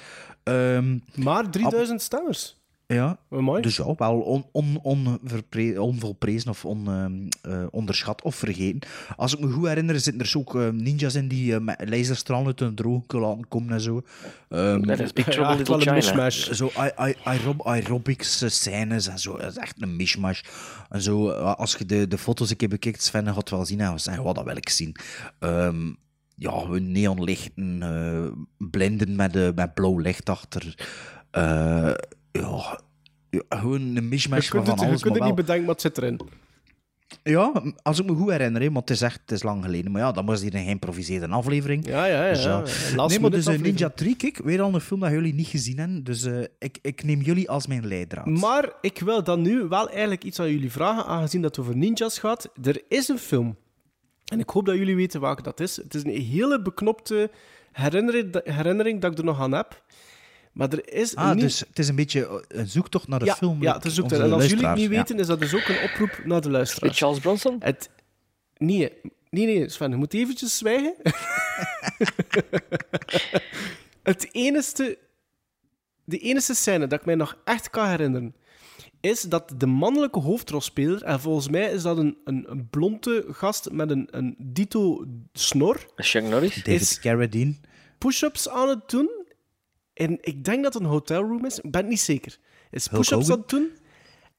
Ehm, 0.43 0.97
Maar 1.15 1.49
3000 1.49 2.01
stemmers. 2.01 2.57
Ja, 2.87 3.17
mooi. 3.29 3.61
dus 3.61 3.75
ja, 3.75 3.93
wel 3.97 4.19
on, 4.19 4.45
on, 4.51 4.79
onverpre- 4.81 5.81
onvolprezen 5.81 6.49
of 6.49 6.65
on, 6.65 6.87
ehm, 6.87 7.53
eh, 7.53 7.65
onderschat 7.71 8.21
of 8.21 8.35
vergeten. 8.35 8.89
Als 9.15 9.33
ik 9.33 9.39
me 9.39 9.51
goed 9.51 9.67
herinner, 9.67 9.99
zitten 9.99 10.21
er 10.21 10.27
zo 10.27 10.39
ook 10.39 10.55
eh, 10.55 10.69
ninjas 10.69 11.15
in 11.15 11.27
die 11.27 11.53
eh, 11.55 11.59
met 11.61 11.89
laserstralen 11.89 12.45
uit 12.45 12.59
hun 12.59 12.75
droog 12.75 13.05
kunnen 13.07 13.29
laten 13.29 13.47
komen 13.47 13.73
en 13.73 13.81
zo. 13.81 14.01
Ehm, 14.49 14.81
Dat 14.81 14.99
is 14.99 15.13
Big 15.13 15.25
Trouble 15.25 15.51
Ja, 15.51 15.57
Little 15.57 15.95
een 15.95 16.01
China. 16.01 16.29
zo 16.29 16.69
aer- 16.75 16.95
aer- 16.95 17.17
aerob 17.23 17.61
aerobics 17.67 18.41
eh, 18.41 18.49
scènes 18.49 19.07
en 19.07 19.19
zo. 19.19 19.37
Dat 19.37 19.51
is 19.51 19.57
echt 19.57 19.81
een 19.81 19.95
mishmash. 19.95 20.41
En 20.89 21.01
zo, 21.01 21.29
als 21.31 21.75
je 21.75 21.85
de, 21.85 22.07
de 22.07 22.17
foto's 22.17 22.49
een 22.49 22.57
keer 22.57 22.69
bekijkt, 22.69 23.03
Sven 23.03 23.33
gaat 23.33 23.49
wel 23.49 23.65
zien 23.65 23.79
en 23.79 23.93
we 23.93 23.97
zeggen, 23.99 24.23
wat 24.23 24.35
dat 24.35 24.45
wil 24.45 24.57
ik 24.57 24.69
zien. 24.69 24.95
Ehm, 25.39 25.91
ja, 26.35 26.63
neonlichten, 26.79 27.81
eh 27.81 28.31
blinden 28.69 29.15
met, 29.15 29.35
eh, 29.35 29.47
met 29.55 29.73
blauw 29.73 29.97
licht 29.99 30.29
achter. 30.29 30.75
Eh, 31.31 31.91
ja, 32.39 32.79
ja, 33.29 33.41
gewoon 33.49 33.81
een 33.95 34.09
Je 34.09 34.27
kunt 34.27 34.45
van 34.45 34.59
het, 34.59 34.79
je 34.79 34.85
alles. 34.85 35.01
kunt 35.01 35.03
maar 35.17 35.27
het 35.27 35.35
niet 35.37 35.45
bedenken, 35.45 35.67
het 35.69 35.81
zit 35.81 35.97
erin. 35.97 36.19
ja, 37.23 37.63
als 37.83 37.99
ik 37.99 38.05
me 38.05 38.13
goed 38.15 38.29
herinner, 38.29 38.61
hè, 38.61 38.71
want 38.71 38.89
het 38.89 38.97
is 38.97 39.03
echt 39.03 39.19
het 39.21 39.31
is 39.31 39.43
lang 39.43 39.63
geleden. 39.63 39.91
Maar 39.91 40.01
ja, 40.01 40.11
dan 40.11 40.25
was 40.25 40.41
hier 40.41 40.55
een 40.55 40.63
geïmproviseerde 40.63 41.27
aflevering. 41.27 41.87
Ja, 41.87 42.05
ja, 42.05 42.25
ja. 42.25 42.33
Dus, 42.33 42.43
ja. 42.43 42.55
Nee, 42.55 42.63
Last 42.63 42.95
maar 42.95 43.07
minute 43.07 43.29
dus 43.29 43.45
een 43.45 43.53
aflevering. 43.53 43.63
Ninja 43.63 43.89
3, 43.89 44.15
kijk, 44.15 44.37
weer 44.37 44.61
al 44.61 44.73
een 44.73 44.81
film 44.81 44.99
dat 44.99 45.11
jullie 45.11 45.33
niet 45.33 45.47
gezien 45.47 45.77
hebben. 45.77 46.03
Dus 46.03 46.23
eh, 46.23 46.39
ik, 46.59 46.77
ik 46.81 47.03
neem 47.03 47.21
jullie 47.21 47.49
als 47.49 47.67
mijn 47.67 47.87
leidraad. 47.87 48.25
Maar 48.25 48.71
ik 48.81 48.99
wil 48.99 49.23
dan 49.23 49.41
nu 49.41 49.63
wel 49.63 49.89
eigenlijk 49.89 50.23
iets 50.23 50.39
aan 50.39 50.51
jullie 50.51 50.71
vragen, 50.71 51.05
aangezien 51.05 51.41
dat 51.41 51.55
het 51.55 51.65
over 51.65 51.77
ninjas 51.77 52.19
gaat. 52.19 52.49
Er 52.63 52.81
is 52.87 53.07
een 53.07 53.19
film. 53.19 53.57
En 54.25 54.39
ik 54.39 54.49
hoop 54.49 54.65
dat 54.65 54.75
jullie 54.75 54.95
weten 54.95 55.21
welke 55.21 55.41
dat 55.41 55.59
is. 55.59 55.75
Het 55.75 55.93
is 55.95 56.03
een 56.03 56.21
hele 56.21 56.61
beknopte 56.61 57.31
herinnering, 57.71 58.41
herinnering 58.43 59.01
dat 59.01 59.11
ik 59.11 59.17
er 59.17 59.23
nog 59.23 59.39
aan 59.41 59.51
heb. 59.51 59.83
Maar 60.57 60.71
er 60.71 60.93
is 60.93 61.15
Ah, 61.15 61.31
niet... 61.33 61.41
dus 61.41 61.59
het 61.59 61.79
is 61.79 61.87
een 61.87 61.95
beetje 61.95 62.45
een 62.47 62.67
zoektocht 62.67 63.07
naar 63.07 63.19
de 63.19 63.25
ja, 63.25 63.35
film. 63.35 63.61
Ja, 63.61 63.73
het 63.73 63.85
is 63.85 63.99
onze 63.99 64.15
En 64.15 64.31
als 64.33 64.45
jullie 64.45 64.65
het 64.67 64.75
niet 64.75 64.83
Ja. 64.83 64.89
weten, 64.89 65.19
is 65.19 65.27
dat 65.27 65.39
dus 65.39 65.53
ook 65.55 65.67
een 65.67 65.81
oproep 65.83 66.21
naar 66.25 66.41
de 66.41 66.49
luisteraars. 66.49 66.89
Met 66.91 66.97
Charles 66.97 67.19
Bronson? 67.19 67.55
Het... 67.59 67.89
Nee, 68.57 68.93
nee, 69.29 69.45
nee, 69.45 69.69
Sven, 69.69 69.89
je 69.89 69.95
moet 69.95 70.13
eventjes 70.13 70.57
zwijgen. 70.57 70.95
het 74.03 74.29
enige... 74.31 74.97
De 76.03 76.17
enige 76.17 76.53
scène 76.53 76.87
dat 76.87 76.99
ik 76.99 77.05
mij 77.05 77.15
nog 77.15 77.37
echt 77.43 77.69
kan 77.69 77.87
herinneren, 77.89 78.35
is 79.01 79.21
dat 79.21 79.53
de 79.57 79.65
mannelijke 79.65 80.19
hoofdrolspeler, 80.19 81.03
en 81.03 81.19
volgens 81.19 81.49
mij 81.49 81.71
is 81.71 81.81
dat 81.81 81.97
een, 81.97 82.17
een, 82.23 82.45
een 82.51 82.67
blonde 82.69 83.25
gast 83.31 83.71
met 83.71 83.89
een, 83.91 84.07
een 84.11 84.35
dito 84.37 85.05
snor, 85.33 85.85
Chuck 85.95 86.23
Norris? 86.23 86.55
David 86.55 86.81
is 86.81 86.99
Carradine. 86.99 87.55
push-ups 87.97 88.49
aan 88.49 88.69
het 88.69 88.89
doen. 88.89 89.09
En 89.97 90.17
ik 90.21 90.43
denk 90.43 90.63
dat 90.63 90.73
het 90.73 90.83
een 90.83 90.89
hotelroom 90.89 91.45
is, 91.45 91.59
ik 91.59 91.71
ben 91.71 91.81
het 91.81 91.89
niet 91.89 91.99
zeker. 91.99 92.37
Is 92.71 92.87
push-ups 92.87 93.31
aan 93.31 93.37
het 93.37 93.49
doen. 93.49 93.71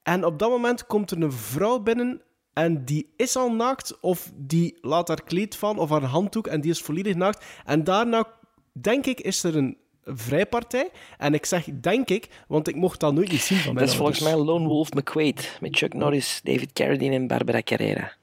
En 0.03 0.25
op 0.25 0.39
dat 0.39 0.49
moment 0.49 0.85
komt 0.85 1.11
er 1.11 1.21
een 1.21 1.31
vrouw 1.31 1.79
binnen 1.79 2.21
en 2.53 2.85
die 2.85 3.13
is 3.15 3.35
al 3.35 3.51
naakt, 3.51 3.99
of 3.99 4.31
die 4.35 4.77
laat 4.81 5.07
haar 5.07 5.23
kleed 5.23 5.55
van, 5.55 5.79
of 5.79 5.89
haar 5.89 6.03
handdoek, 6.03 6.47
en 6.47 6.61
die 6.61 6.71
is 6.71 6.81
volledig 6.81 7.15
naakt. 7.15 7.45
En 7.65 7.83
daarna, 7.83 8.27
denk 8.71 9.05
ik, 9.05 9.19
is 9.21 9.43
er 9.43 9.55
een 9.55 9.77
vrijpartij. 10.03 10.89
En 11.17 11.33
ik 11.33 11.45
zeg 11.45 11.65
denk 11.81 12.09
ik, 12.09 12.27
want 12.47 12.67
ik 12.67 12.75
mocht 12.75 12.99
dat 12.99 13.13
nooit 13.13 13.31
niet 13.31 13.41
zien 13.41 13.57
van 13.57 13.73
mijn 13.73 13.85
Dat 13.85 13.93
is 13.93 13.99
volgens 13.99 14.19
mij 14.19 14.33
ouders. 14.33 14.51
Lone 14.51 14.67
Wolf 14.67 14.93
McQuaid 14.93 15.57
met 15.61 15.77
Chuck 15.77 15.93
Norris, 15.93 16.41
David 16.43 16.73
Carradine 16.73 17.15
en 17.15 17.27
Barbara 17.27 17.61
Carrera. 17.61 18.17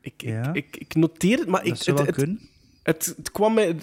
Ik, 0.00 0.22
Ja. 0.22 0.52
ik, 0.52 0.76
ik 0.76 0.94
noteer 0.94 1.38
het, 1.38 1.48
maar 1.48 1.64
ik, 1.64 1.68
Dat 1.68 1.86
het, 1.86 1.96
wel 1.96 2.06
het, 2.06 2.14
kunnen. 2.14 2.40
het, 2.82 3.14
het 3.16 3.30
kwam 3.30 3.54
mij... 3.54 3.76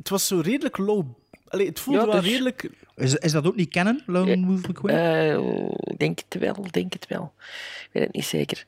Het 0.00 0.08
was 0.08 0.26
zo 0.26 0.40
redelijk 0.40 0.76
low... 0.78 1.06
Allee, 1.48 1.66
het 1.66 1.80
voelde 1.80 2.00
Ja, 2.00 2.06
wel 2.06 2.20
dus- 2.20 2.30
redelijk... 2.30 2.70
Is, 2.96 3.14
is 3.14 3.32
dat 3.32 3.46
ook 3.46 3.56
niet 3.56 3.68
kennen, 3.68 4.02
Lone 4.06 4.46
Wolf 4.46 4.68
McQueen? 4.68 4.96
Eh, 4.96 5.96
denk 5.96 6.18
het 6.28 6.40
wel, 6.42 6.66
denk 6.70 6.92
het 6.92 7.06
wel. 7.08 7.32
Ik 7.84 7.88
weet 7.92 8.02
het 8.04 8.12
niet 8.12 8.24
zeker. 8.24 8.64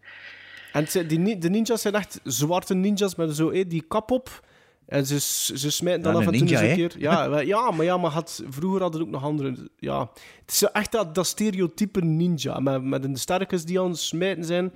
En 0.73 0.85
het 0.91 1.05
die, 1.09 1.39
de 1.39 1.51
ninjas 1.51 1.83
zijn 1.83 1.95
echt 1.95 2.21
zwarte 2.25 2.75
ninjas 2.75 3.15
met 3.15 3.37
zo, 3.37 3.53
hé, 3.53 3.67
die 3.67 3.85
kap 3.89 4.11
op. 4.11 4.45
En 4.87 5.07
ze, 5.07 5.21
ze 5.59 5.71
smijten 5.71 6.03
dan 6.03 6.13
Ja, 6.13 6.19
af 6.19 6.25
en 6.25 6.33
toe 6.33 6.41
ninja, 6.41 6.61
eens 6.61 6.71
een 6.71 6.89
keer. 6.89 7.01
Ja, 7.01 7.29
maar- 7.29 7.47
ja, 7.47 7.71
maar, 7.71 7.85
ja, 7.85 7.97
maar 7.97 8.11
had, 8.11 8.43
vroeger 8.49 8.81
hadden 8.81 9.01
we 9.01 9.07
ook 9.07 9.13
nog 9.13 9.23
andere. 9.25 9.71
Ja. 9.79 10.11
Het 10.41 10.51
is 10.55 10.63
echt 10.63 10.93
dat, 10.93 11.15
dat 11.15 11.27
stereotype 11.27 12.01
ninja. 12.05 12.59
Met, 12.61 12.83
met 12.85 13.05
een 13.05 13.17
sterkes 13.17 13.65
die 13.65 13.81
aan 13.81 13.89
het 13.91 13.99
smijten 13.99 14.45
zijn. 14.45 14.73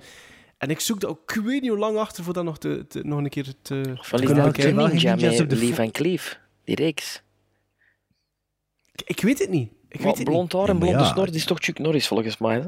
En 0.57 0.69
ik 0.69 0.79
zoek 0.79 0.99
daar 0.99 1.09
ook, 1.09 1.33
ik 1.35 1.41
weet 1.41 1.61
niet 1.61 1.69
hoe 1.69 1.79
lang 1.79 1.97
achter 1.97 2.23
voor 2.23 2.33
dat 2.33 2.43
nog, 2.43 2.57
te, 2.57 2.85
te- 2.87 3.01
nog 3.03 3.19
een 3.19 3.29
keer 3.29 3.53
te, 3.61 3.93
Of 3.99 4.13
is 4.13 4.21
dat 4.21 4.55
de 4.55 4.61
ninja 4.61 5.15
ninjas 5.15 5.33
op 5.33 5.39
met 5.39 5.49
de 5.49 5.55
Lee 5.55 5.73
Van 5.73 5.91
Cleef? 5.91 6.39
Die 6.67 6.75
reeks. 6.75 7.21
Ik, 8.91 9.01
ik 9.09 9.21
weet 9.21 9.39
het 9.39 9.49
niet. 9.49 9.71
Ik 9.89 9.97
Maar 9.99 10.07
weet 10.07 10.17
het 10.17 10.23
blond 10.27 10.53
haar 10.53 10.61
en 10.61 10.67
maar 10.67 10.77
blonde 10.77 10.99
ja. 11.03 11.11
snor, 11.13 11.25
die 11.25 11.35
is 11.35 11.45
toch 11.45 11.57
Chuck 11.63 11.79
Norris 11.79 12.07
volgens 12.07 12.37
mij. 12.37 12.59
Hè? 12.59 12.67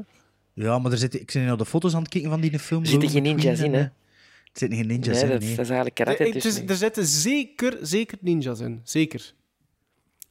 Ja, 0.53 0.79
maar 0.79 0.91
er 0.91 0.97
zitten, 0.97 1.21
ik 1.21 1.31
ben 1.33 1.45
naar 1.45 1.57
de 1.57 1.65
foto's 1.65 1.93
aan 1.95 2.01
het 2.01 2.09
kijken 2.09 2.29
van 2.29 2.41
die 2.41 2.59
film. 2.59 2.81
Er 2.81 2.87
zitten 2.87 3.09
geen 3.09 3.23
ninjas 3.23 3.59
in, 3.59 3.73
hè? 3.73 3.79
eh, 3.79 3.85
Er 3.85 3.91
zitten 4.53 4.77
geen 4.77 4.87
ninjas 4.87 5.15
Nee, 5.15 5.23
in, 5.23 5.29
dat, 5.29 5.39
nee. 5.39 5.49
dat 5.49 5.59
is 5.59 5.69
eigenlijk 5.69 5.95
karate. 5.95 6.23
het 6.23 6.33
dus 6.33 6.45
is, 6.45 6.57
er 6.69 6.75
zitten 6.75 7.05
zeker, 7.05 7.77
zeker 7.81 8.17
ninjas 8.21 8.59
in. 8.59 8.81
Zeker. 8.83 9.33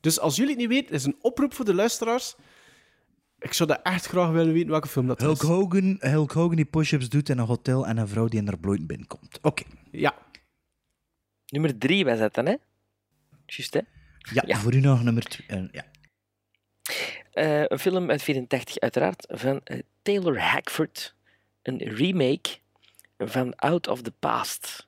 Dus 0.01 0.21
als 0.21 0.37
jullie 0.37 0.51
het 0.51 0.61
niet 0.61 0.69
weten, 0.69 0.95
is 0.95 1.05
een 1.05 1.17
oproep 1.21 1.55
voor 1.55 1.65
de 1.65 1.75
luisteraars. 1.75 2.35
Ik 3.39 3.53
zou 3.53 3.69
dat 3.69 3.81
echt 3.83 4.07
graag 4.07 4.31
willen 4.31 4.53
weten 4.53 4.71
welke 4.71 4.89
film 4.89 5.07
dat 5.07 5.21
Hulk 5.21 5.43
is. 5.43 5.49
Hogan, 5.49 5.97
Hulk 5.99 6.33
Hogan 6.33 6.57
die 6.57 6.65
push-ups 6.65 7.09
doet 7.09 7.29
in 7.29 7.39
een 7.39 7.47
hotel 7.47 7.87
en 7.87 7.97
een 7.97 8.09
vrouw 8.09 8.27
die 8.29 8.41
in 8.41 8.47
haar 8.47 8.59
bloot 8.59 8.87
binnenkomt. 8.87 9.39
Oké. 9.43 9.63
Ja. 9.91 10.15
Nummer 11.47 11.79
drie 11.79 12.05
was 12.05 12.19
dat 12.19 12.35
dan, 12.35 12.47
hè? 12.47 12.55
Juist, 13.57 13.75
hè? 13.75 13.81
Ja, 14.47 14.59
voor 14.59 14.75
u 14.75 14.81
nog 14.81 15.03
nummer 15.03 15.23
twee. 15.23 15.47
eh, 15.47 15.65
ja. 15.73 15.85
Eh, 17.33 17.65
een 17.67 17.79
film 17.79 18.11
uit 18.11 18.23
84, 18.23 18.79
uiteraard, 18.79 19.27
van 19.29 19.61
eh, 19.65 19.79
Taylor 20.03 20.41
Hackford. 20.41 21.15
Een 21.63 21.79
remake 21.79 22.59
van 23.19 23.55
Out 23.57 23.89
of 23.89 24.03
the 24.03 24.11
Past. 24.11 24.87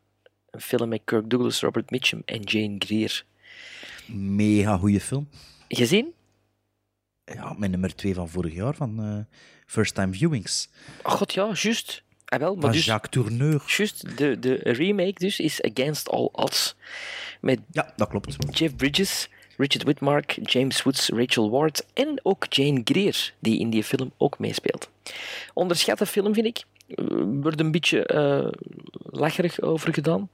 Een 0.51 0.61
film 0.61 0.89
met 0.89 1.01
Kirk 1.05 1.31
Douglas, 1.31 1.61
Robert 1.61 1.91
Mitchum 1.91 2.23
en 2.25 2.41
Jane 2.43 2.75
Greer. 2.79 3.25
Mega 4.07 4.77
goede 4.77 5.01
film. 5.01 5.29
Gezien? 5.69 6.15
Ja, 7.25 7.53
mijn 7.53 7.71
nummer 7.71 7.95
twee 7.95 8.15
van 8.15 8.29
vorig 8.29 8.55
jaar, 8.55 8.75
van 8.75 9.27
First 9.67 9.95
Time 9.95 10.13
Viewings. 10.13 10.69
Oh 11.03 11.13
god, 11.13 11.33
ja, 11.33 11.53
juist. 11.53 12.03
Ah, 12.31 12.39
wel, 12.39 12.53
maar 12.55 12.63
Van 12.63 12.73
dus, 12.73 12.85
Jacques 12.85 13.11
Tourneur. 13.11 13.63
juist, 13.67 14.19
de, 14.19 14.39
de 14.39 14.55
remake 14.55 15.15
dus 15.15 15.41
is 15.41 15.63
Against 15.63 16.09
All 16.09 16.29
Odds. 16.33 16.75
Met 17.41 17.61
Ja, 17.73 17.93
dat 17.97 18.09
klopt. 18.09 18.37
Jeff 18.51 18.77
Bridges, 18.77 19.29
Richard 19.57 19.83
Whitmark, 19.83 20.39
James 20.43 20.83
Woods, 20.83 21.09
Rachel 21.09 21.51
Ward 21.51 21.87
en 21.95 22.21
ook 22.23 22.47
Jane 22.49 22.81
Greer, 22.85 23.33
die 23.39 23.59
in 23.59 23.71
die 23.71 23.85
film 23.85 24.13
ook 24.17 24.39
meespeelt. 24.39 24.91
Onderschatte 25.55 26.07
film, 26.07 26.35
vind 26.35 26.47
ik. 26.47 26.63
Er 26.95 27.27
wordt 27.27 27.61
een 27.61 27.71
beetje 27.71 28.07
eh, 28.07 28.49
lacherig 29.11 29.61
over 29.61 29.95
gedaan 29.95 30.29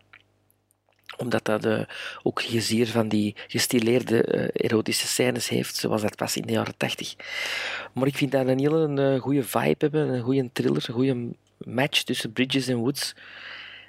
omdat 1.16 1.44
dat 1.44 1.64
eh, 1.64 1.80
ook 2.22 2.42
gezier 2.42 2.86
van 2.86 3.08
die 3.08 3.34
gestileerde 3.46 4.22
eh, 4.22 4.64
erotische 4.64 5.06
scènes 5.06 5.48
heeft, 5.48 5.76
zoals 5.76 6.02
dat 6.02 6.18
was 6.18 6.36
in 6.36 6.42
de 6.42 6.52
jaren 6.52 6.76
tachtig. 6.76 7.14
Maar 7.92 8.06
ik 8.06 8.16
vind 8.16 8.32
dat 8.32 8.46
een 8.46 8.58
hele 8.58 9.14
eh, 9.14 9.20
goede 9.20 9.42
vibe 9.42 9.76
hebben, 9.78 10.08
een 10.08 10.22
goede 10.22 10.50
thriller, 10.52 10.84
een 10.88 10.94
goede 10.94 11.34
match 11.58 12.02
tussen 12.02 12.32
Bridges 12.32 12.66
en 12.68 12.76
Woods. 12.76 13.14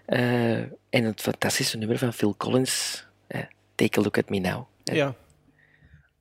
Eh, 0.06 0.58
en 0.60 1.04
het 1.04 1.22
fantastische 1.22 1.78
nummer 1.78 1.98
van 1.98 2.14
Phil 2.14 2.36
Collins, 2.38 3.06
eh, 3.28 3.42
Take 3.76 4.00
a 4.00 4.02
Look 4.02 4.18
at 4.18 4.30
Me 4.30 4.40
Now. 4.40 4.68
Eh, 4.84 4.96
Ja. 4.96 5.16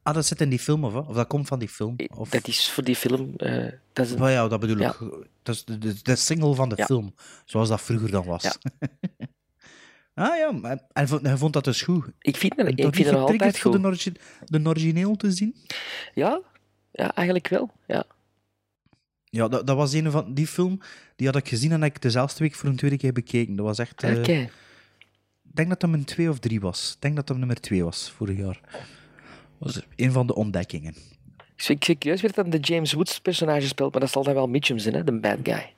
Ah, 0.02 0.14
dat 0.14 0.26
zit 0.26 0.40
in 0.40 0.48
die 0.48 0.58
film, 0.58 0.84
of 0.84 0.92
wat? 0.92 1.06
Of 1.06 1.14
dat 1.14 1.26
komt 1.26 1.48
van 1.48 1.58
die 1.58 1.68
film? 1.68 1.96
Of... 2.14 2.28
Dat 2.30 2.48
is 2.48 2.70
voor 2.70 2.84
die 2.84 2.96
film... 2.96 3.34
eh, 3.36 3.72
dat 3.92 4.06
is 4.06 4.12
een- 4.12 4.22
Oh 4.22 4.30
ja, 4.30 4.48
dat 4.48 4.60
bedoel 4.60 4.78
Ja. 4.78 4.88
ik. 4.90 4.98
Dat 5.42 5.54
is 5.54 5.64
de, 5.64 5.78
de, 5.78 6.02
de 6.02 6.16
single 6.16 6.54
van 6.54 6.68
de 6.68 6.74
Ja. 6.76 6.84
film, 6.84 7.14
zoals 7.44 7.68
dat 7.68 7.80
vroeger 7.80 8.10
dan 8.10 8.24
was. 8.24 8.42
Ja. 8.42 8.54
ah 10.24 10.36
ja, 10.36 10.52
maar- 10.52 10.80
en 10.92 11.08
vond- 11.08 11.22
hij 11.22 11.36
vond 11.36 11.52
dat 11.52 11.64
dus 11.64 11.82
goed. 11.82 12.06
Ik 12.20 12.36
vind 12.36 12.56
dat, 12.56 12.66
ik 12.66 12.74
vind 12.74 12.86
getriggerd 12.86 13.16
altijd 13.18 13.60
goed. 13.60 13.72
de, 13.72 13.80
origi- 13.88 14.12
de 14.44 14.60
origineel 14.64 15.16
te 15.16 15.30
zien? 15.30 15.56
Ja? 16.14 16.40
ja, 16.92 17.14
eigenlijk 17.14 17.48
wel. 17.48 17.70
Ja. 17.86 18.04
Ja, 19.36 19.48
dat, 19.48 19.66
dat 19.66 19.76
was 19.76 19.92
een 19.92 20.10
van 20.10 20.34
die 20.34 20.46
film, 20.46 20.80
die 21.16 21.26
had 21.26 21.36
ik 21.36 21.48
gezien 21.48 21.72
en 21.72 21.82
heb 21.82 21.94
ik 21.96 22.02
dezelfde 22.02 22.44
week 22.44 22.54
voor 22.54 22.68
een 22.68 22.76
tweede 22.76 22.96
keer 22.96 23.12
bekeken. 23.12 23.56
Dat 23.56 23.66
was 23.66 23.78
echt... 23.78 24.02
eh. 24.02 24.40
Ik 24.40 24.50
denk 25.62 25.68
dat 25.68 25.80
dat 25.80 25.90
mijn 25.90 26.04
twee 26.04 26.30
of 26.30 26.38
drie 26.38 26.60
was. 26.60 26.92
Ik 26.94 27.00
denk 27.02 27.16
dat 27.16 27.26
dat 27.26 27.36
nummer 27.36 27.60
twee 27.60 27.84
was, 27.84 28.10
vorig 28.10 28.38
jaar. 28.38 28.60
Dat 29.58 29.74
was 29.74 29.80
een 29.96 30.12
van 30.12 30.26
de 30.26 30.34
ontdekkingen. 30.34 30.94
Ik 31.56 31.62
vind 31.62 31.88
ik 31.88 32.04
juist 32.04 32.22
weer 32.22 32.32
dat 32.32 32.52
de 32.52 32.58
James 32.58 32.92
Woods 32.92 33.20
personage 33.20 33.66
speelt, 33.66 33.92
maar 33.92 34.00
dat 34.00 34.10
zal 34.10 34.22
dan 34.22 34.34
wel 34.34 34.48
Mitchum 34.48 34.78
zijn, 34.78 34.94
hè? 34.94 35.04
de 35.04 35.12
bad 35.12 35.38
guy. 35.42 35.72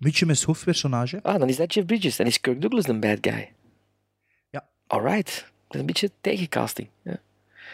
Mitchum 0.00 0.30
is 0.30 0.42
hoofdpersonage. 0.42 1.22
Ah, 1.22 1.38
dan 1.38 1.48
is 1.48 1.56
dat 1.56 1.74
Jeff 1.74 1.86
Bridges. 1.86 2.16
Dan 2.16 2.26
is 2.26 2.40
Kirk 2.40 2.60
Douglas 2.60 2.84
de 2.84 2.98
bad 2.98 3.18
guy. 3.20 3.52
Ja. 4.50 4.66
Alright. 4.86 5.34
Dat 5.66 5.74
is 5.74 5.80
een 5.80 5.86
beetje 5.86 6.10
tegencasting. 6.20 6.88
Ja. 7.02 7.20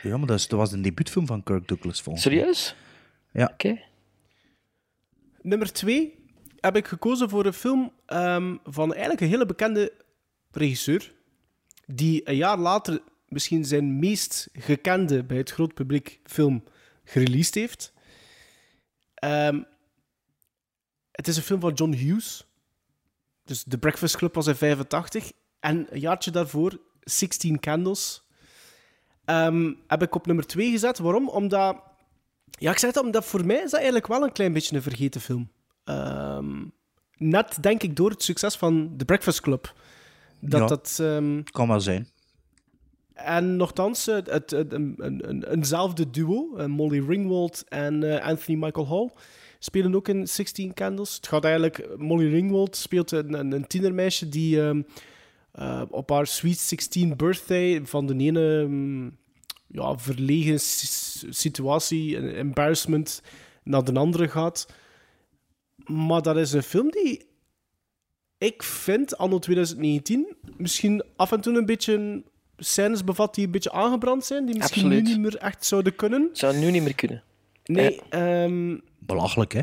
Ja, 0.03 0.17
maar 0.17 0.27
dat, 0.27 0.39
is, 0.39 0.49
dat 0.49 0.59
was 0.59 0.73
een 0.73 0.83
debuutfilm 0.83 1.27
van 1.27 1.43
Kirk 1.43 1.69
Douglas, 1.69 2.03
volgens 2.03 2.25
mij. 2.25 2.35
Serieus? 2.35 2.75
Ja. 3.33 3.51
Oké. 3.53 3.81
Nummer 5.43 5.73
twee 5.73 6.25
heb 6.61 6.77
ik 6.77 6.87
gekozen 6.87 7.29
voor 7.29 7.47
een 7.47 7.53
film 7.53 7.93
ehm, 8.07 8.57
van 8.65 8.91
eigenlijk 8.91 9.21
een 9.21 9.29
hele 9.29 9.47
bekende 9.47 9.93
regisseur. 10.51 11.15
Die 11.87 12.29
een 12.29 12.37
jaar 12.37 12.59
later 12.59 13.01
misschien 13.29 13.65
zijn 13.65 13.99
meest 13.99 14.49
gekende 14.53 15.25
bij 15.25 15.37
het 15.37 15.51
groot 15.51 15.75
publiek 15.75 16.21
film 16.25 16.65
gereleased 17.05 17.55
heeft. 17.55 17.93
Ehm, 19.15 19.63
het 21.11 21.29
is 21.29 21.37
een 21.37 21.43
film 21.43 21.61
van 21.61 21.73
John 21.73 21.93
Hughes. 21.93 22.47
Dus 23.45 23.65
The 23.69 23.79
Breakfast 23.79 24.17
Club 24.17 24.35
was 24.35 24.47
in 24.47 24.55
85. 24.55 25.33
En 25.61 25.87
een 25.91 26.01
jaartje 26.01 26.31
daarvoor 26.31 26.81
16 27.01 27.61
Candles. 27.61 28.29
Ehm, 29.25 29.73
heb 29.87 30.03
ik 30.03 30.15
op 30.15 30.27
nummer 30.27 30.47
2 30.47 30.71
gezet. 30.71 30.99
Waarom? 30.99 31.29
Omdat 31.29 31.83
ja, 32.51 32.71
ik 32.71 32.79
zeg 32.79 32.95
het 32.95 33.05
omdat 33.05 33.25
voor 33.25 33.47
mij 33.47 33.57
is 33.57 33.63
dat 33.71 33.73
eigenlijk 33.75 34.07
wel 34.07 34.23
een 34.23 34.33
klein 34.33 34.53
beetje 34.53 34.77
een 34.77 34.83
vergeten 34.83 35.21
film. 35.21 35.51
Ehm, 35.85 36.65
net, 37.17 37.59
denk 37.61 37.83
ik, 37.83 37.97
door 37.97 38.11
het 38.11 38.23
succes 38.23 38.57
van 38.57 38.95
The 38.97 39.05
Breakfast 39.05 39.41
Club. 39.41 39.75
Dat 40.41 40.61
Ja. 40.61 40.67
dat... 40.67 40.99
ehm, 41.01 41.43
Kan 41.43 41.69
wel 41.69 41.81
zijn. 41.81 42.09
en 43.15 43.57
nogthans, 43.57 44.07
het, 44.07 44.31
het, 44.31 44.53
een, 44.53 44.95
een, 44.97 45.45
eenzelfde 45.51 46.11
duo, 46.11 46.57
eh, 46.57 46.67
Molly 46.67 47.05
Ringwald 47.07 47.65
en 47.69 48.03
eh, 48.03 48.27
Anthony 48.27 48.59
Michael 48.59 48.89
Hall, 48.89 49.11
spelen 49.59 49.95
ook 49.95 50.09
in 50.09 50.27
16 50.29 50.75
Candles. 50.75 51.15
Het 51.15 51.27
gaat 51.29 51.45
eigenlijk... 51.45 51.89
Molly 51.97 52.31
Ringwald 52.31 52.77
speelt 52.77 53.11
een, 53.11 53.33
een, 53.35 53.53
een 53.53 53.67
tienermeisje 53.67 54.29
die 54.29 54.63
ehm, 54.63 54.83
eh, 55.53 55.83
op 55.91 56.11
haar 56.11 56.27
Sweet 56.27 56.59
16 56.59 57.17
birthday 57.17 57.81
van 57.85 58.07
de 58.07 58.15
ene 58.17 58.69
ja, 59.73 59.99
verlegen 59.99 60.61
situatie, 61.31 62.17
een 62.17 62.35
embarrassment, 62.35 63.23
naar 63.63 63.85
de 63.85 63.93
andere 63.93 64.29
gaat. 64.29 64.67
Maar 65.85 66.23
dat 66.23 66.37
is 66.37 66.53
een 66.53 66.63
film 66.63 66.91
die 66.91 67.29
ik 68.39 68.63
vind, 68.63 69.19
anno 69.19 69.39
2019, 69.39 70.37
misschien 70.57 71.03
af 71.17 71.33
en 71.33 71.41
toe 71.41 71.57
een 71.57 71.67
beetje 71.67 72.23
scènes 72.57 73.05
bevat 73.05 73.35
die 73.35 73.45
een 73.45 73.51
beetje 73.51 73.73
aangebrand 73.73 74.25
zijn, 74.25 74.47
die 74.47 74.57
misschien 74.57 74.83
Absoluut. 74.83 75.05
nu 75.05 75.11
niet 75.11 75.21
meer 75.21 75.37
echt 75.37 75.65
zouden 75.65 75.95
kunnen. 75.97 76.29
Zou 76.33 76.57
nu 76.57 76.71
niet 76.71 76.83
meer 76.83 76.95
kunnen. 76.95 77.23
Nee, 77.65 78.01
ehm, 78.09 78.79
Belachelijk, 78.99 79.53
hè? 79.53 79.63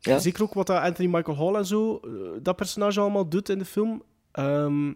Ja. 0.00 0.18
zeker 0.18 0.42
ook 0.42 0.54
wat 0.54 0.66
dat 0.66 0.82
Anthony 0.82 1.08
Michael 1.08 1.36
Hall 1.36 1.54
en 1.54 1.66
zo, 1.66 2.00
eh, 2.04 2.10
dat 2.42 2.56
personage 2.56 3.00
allemaal 3.00 3.28
doet 3.28 3.48
in 3.48 3.58
de 3.58 3.64
film. 3.64 4.02
Ehm, 4.32 4.86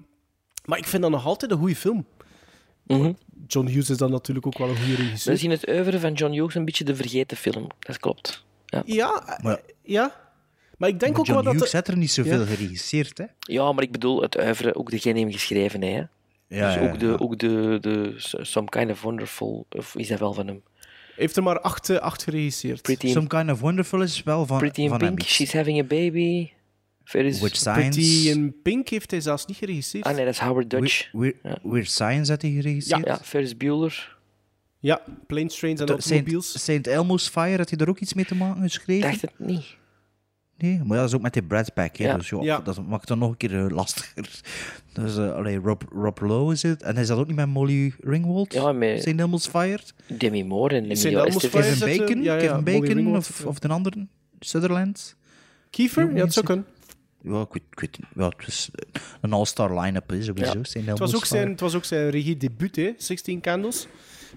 maar 0.64 0.78
ik 0.78 0.86
vind 0.86 1.02
dat 1.02 1.10
nog 1.10 1.26
altijd 1.26 1.50
een 1.50 1.58
goede 1.58 1.76
film. 1.76 2.06
Mhm. 2.86 3.12
John 3.46 3.66
Hughes 3.66 3.90
is 3.90 3.96
dan 3.96 4.10
natuurlijk 4.10 4.46
ook 4.46 4.58
wel 4.58 4.68
een 4.68 4.76
goede 4.76 4.94
regisseur. 4.94 5.32
Is 5.32 5.42
in 5.42 5.50
het 5.50 5.68
oeuvre 5.68 6.00
van 6.00 6.12
John 6.12 6.32
Hughes 6.32 6.54
een 6.54 6.64
beetje 6.64 6.84
de 6.84 6.94
vergeten 6.96 7.36
film. 7.36 7.66
Dat 7.78 7.98
klopt. 7.98 8.44
Ja, 8.66 8.82
Ja, 8.86 9.38
Maar, 9.42 9.60
ja. 9.82 10.22
Maar 10.78 10.88
ik 10.88 11.00
denk 11.00 11.12
maar 11.12 11.20
ook 11.20 11.26
John 11.26 11.38
wel 11.44 11.44
dat... 11.44 11.52
Hughes 11.52 11.70
de- 11.70 11.76
heeft 11.76 11.88
er 11.88 11.96
niet 11.96 12.10
zoveel 12.10 12.40
Ja. 12.40 12.46
geregisseerd, 12.46 13.18
hè? 13.18 13.24
ja 13.38 13.72
maar 13.72 13.82
ik 13.84 13.92
bedoel 13.92 14.22
het 14.22 14.36
oeuvre, 14.36 14.74
ook 14.74 14.90
degene 14.90 15.14
die 15.14 15.22
hem 15.22 15.32
geschreven 15.32 15.82
heeft. 15.82 15.96
Hè? 16.48 16.56
Ja, 16.58 16.66
dus 16.66 16.74
ja, 16.74 16.90
ook, 16.90 16.98
de, 17.00 17.06
ja. 17.06 17.16
ook 17.18 17.38
de, 17.38 17.78
de 17.80 18.14
Some 18.40 18.68
Kind 18.68 18.90
of 18.90 19.02
Wonderful, 19.02 19.66
of 19.70 19.94
is 19.96 20.08
dat 20.08 20.18
wel 20.18 20.32
van 20.32 20.46
hem? 20.46 20.62
heeft 21.16 21.36
er 21.36 21.42
maar 21.42 21.60
acht, 21.60 21.90
eh, 21.90 21.96
acht 21.96 22.22
geregisseerd. 22.22 22.82
Pretty, 22.82 23.08
Some 23.08 23.26
Kind 23.26 23.50
of 23.50 23.60
Wonderful 23.60 24.02
is 24.02 24.22
wel 24.22 24.46
van, 24.46 24.58
Pretty 24.58 24.80
in 24.82 24.88
van 24.88 24.98
Pink, 24.98 25.18
hem. 25.18 25.28
She's 25.28 25.52
Having 25.52 25.80
a 25.80 25.84
Baby. 25.84 26.50
With 27.12 27.56
Science. 27.56 27.80
Pretty 28.00 28.28
in 28.28 28.54
Pink 28.62 28.88
heeft 28.88 29.10
hij 29.10 29.20
zelfs 29.20 29.46
niet 29.46 29.56
geregisseerd. 29.56 30.04
Ah 30.04 30.14
nee, 30.14 30.24
dat 30.24 30.34
is 30.34 30.40
Howard 30.40 30.70
Dutch. 30.70 31.08
Weird, 31.12 31.36
Weird, 31.42 31.60
Weird 31.62 31.90
Science 31.90 32.30
had 32.32 32.42
hij 32.42 32.50
geregisseerd. 32.50 33.06
Ja, 33.06 33.18
Ferris 33.22 33.56
Bueller. 33.56 34.16
Ja, 34.78 35.00
Planes, 35.26 35.58
Trains 35.58 35.80
en 35.80 35.88
Automobiles. 35.88 36.64
Saint 36.64 36.86
Elmo's 36.86 37.28
Fire, 37.28 37.56
had 37.56 37.68
hij 37.68 37.78
daar 37.78 37.88
ook 37.88 37.98
iets 38.00 38.14
mee 38.14 38.24
te 38.24 38.34
maken 38.34 38.62
geschreven? 38.62 39.08
dacht 39.10 39.20
het 39.22 39.32
niet. 39.38 39.76
Nee, 40.58 40.78
maar 40.78 40.86
ja, 40.86 40.94
dat 41.02 41.08
is 41.08 41.14
ook 41.14 41.22
met 41.22 41.32
die 41.32 41.42
Brad 41.42 41.74
Pack. 41.74 41.96
Hè, 41.96 42.04
Ja. 42.04 42.16
Dus 42.16 42.28
ja, 42.28 42.38
Ja. 42.42 42.60
dat 42.60 42.76
maakt 42.86 43.00
het 43.00 43.08
dan 43.08 43.18
nog 43.18 43.30
een 43.30 43.36
keer 43.36 43.64
eh, 43.64 43.70
lastiger. 43.70 44.28
Dus, 44.92 45.16
allee, 45.16 45.56
Rob, 45.58 45.82
Rob 45.92 46.20
Lowe 46.20 46.52
is 46.52 46.62
het. 46.62 46.82
En 46.82 46.96
is 46.96 47.06
dat 47.06 47.18
ook 47.18 47.26
niet 47.26 47.36
met 47.36 47.46
Molly 47.46 47.94
Ringwald? 48.00 48.52
Ja, 48.52 48.72
met 48.72 49.02
Saint 49.02 49.20
Elmo's 49.20 49.46
Fire? 49.46 49.78
Demi 50.06 50.44
Moore 50.44 50.74
en 50.74 50.82
Elmo's 50.90 51.04
Estevez. 51.04 51.50
Fire. 51.50 51.62
Kevin 51.74 51.96
Bacon? 51.98 52.18
eh, 52.18 52.24
ja, 52.24 52.34
ja, 52.34 52.40
Kevin 52.60 52.64
Bacon 52.64 53.16
of, 53.16 53.44
of 53.46 53.58
de 53.58 53.68
andere? 53.68 54.06
Sutherland? 54.40 55.16
Kiefer? 55.70 56.10
Ja, 56.12 56.18
dat 56.18 56.32
zou 56.32 56.46
kunnen. 56.46 56.66
Ja, 57.24 57.40
ik 57.40 57.52
weet, 57.52 57.62
ik 57.70 57.80
weet 57.80 57.98
niet. 57.98 58.08
Ja, 58.14 58.28
het 58.36 58.46
is 58.46 58.70
een 59.20 59.32
all-star 59.32 59.80
line-up, 59.80 60.10
hè, 60.10 60.22
sowieso. 60.22 60.58
Ja. 60.58 60.64
Zijn 60.64 60.86
Het, 60.86 60.98
was 60.98 61.14
ook 61.14 61.24
zijn, 61.24 61.48
het 61.48 61.60
was 61.60 61.74
ook 61.74 61.84
zijn 61.84 62.10
regiedebuut, 62.10 62.76
hè, 62.76 62.92
16 62.96 63.40
Candles. 63.40 63.86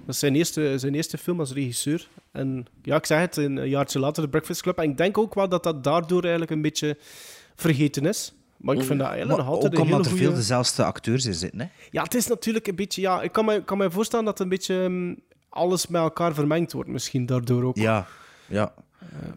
Dat 0.05 0.15
is 0.15 0.19
zijn 0.19 0.35
eerste, 0.35 0.77
zijn 0.77 0.95
eerste 0.95 1.18
film 1.18 1.39
als 1.39 1.53
regisseur. 1.53 2.07
En 2.31 2.65
ja, 2.81 2.95
ik 2.95 3.05
zeg 3.05 3.19
het, 3.19 3.38
een 3.38 3.69
jaartje 3.69 3.99
later 3.99 4.23
de 4.23 4.30
Breakfast 4.30 4.61
Club. 4.61 4.77
En 4.77 4.89
ik 4.89 4.97
denk 4.97 5.18
ook 5.18 5.34
wel 5.34 5.49
dat 5.49 5.64
dat 5.64 5.84
daardoor 5.84 6.22
eigenlijk 6.22 6.51
een 6.51 6.61
beetje 6.61 6.97
vergeten 7.55 8.05
is. 8.05 8.34
Maar 8.57 8.76
ik 8.76 8.84
vind 8.84 8.99
dat 8.99 9.07
eigenlijk 9.07 9.38
Maar 9.38 9.45
nog 9.45 9.55
altijd 9.55 9.73
ook 9.73 9.80
een 9.80 9.85
hele 9.85 9.97
omdat 9.97 10.11
er 10.11 10.18
veel 10.18 10.34
dezelfde 10.34 10.84
acteurs 10.84 11.26
in 11.26 11.34
zitten. 11.34 11.59
Hè? 11.59 11.68
Ja, 11.91 12.03
het 12.03 12.15
is 12.15 12.27
natuurlijk 12.27 12.68
een 12.68 12.76
beetje... 12.76 13.01
Ja, 13.01 13.22
ik 13.22 13.31
kan 13.31 13.45
me, 13.45 13.64
kan 13.64 13.77
me 13.77 13.91
voorstellen 13.91 14.26
dat 14.26 14.39
een 14.39 14.49
beetje 14.49 14.84
hm, 14.85 15.15
alles 15.49 15.88
met 15.88 16.01
elkaar 16.01 16.34
vermengd 16.34 16.72
wordt, 16.72 16.89
misschien 16.89 17.26
daardoor 17.26 17.64
ook. 17.64 17.77
Ja, 17.77 18.07
ja. 18.47 18.73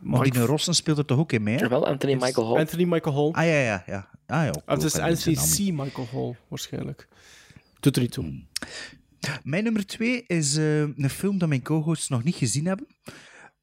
Maar 0.01 0.31
die 0.31 0.41
Rossen 0.41 0.75
speelt 0.75 0.99
er 0.99 1.05
toch 1.05 1.19
ook 1.19 1.33
in 1.33 1.43
mee? 1.43 1.57
hè? 1.57 1.69
Wel, 1.69 1.87
Anthony 1.87 2.15
Michael 2.15 2.47
Hall. 2.49 2.59
Anthony 2.59 2.85
Michael 2.85 3.15
Hall. 3.15 3.45
Ah 3.45 3.51
ja, 3.51 3.61
ja. 3.61 3.83
ja. 3.87 4.09
Ah, 4.27 4.45
ja 4.45 4.51
Ah, 4.65 4.75
het 4.77 4.83
is 4.85 4.95
ook, 4.97 5.03
hè, 5.03 5.09
Anthony 5.09 5.37
zijn 5.37 5.67
C. 5.67 5.75
naam. 5.75 5.85
Michael 5.87 6.09
Hall, 6.13 6.37
waarschijnlijk. 6.49 7.09
Doet 7.81 7.97
er 7.97 8.03
niet 8.03 8.13
toe. 8.13 8.25
Hmm. 8.25 8.49
Mijn 9.43 9.65
nummer 9.65 9.87
twee 9.87 10.25
is 10.27 10.57
eh, 10.57 10.81
een 10.81 11.11
film 11.11 11.39
dat 11.39 11.49
mijn 11.49 11.63
co-hosts 11.63 12.09
nog 12.09 12.25
niet 12.25 12.35
gezien 12.35 12.67
hebben. 12.67 12.87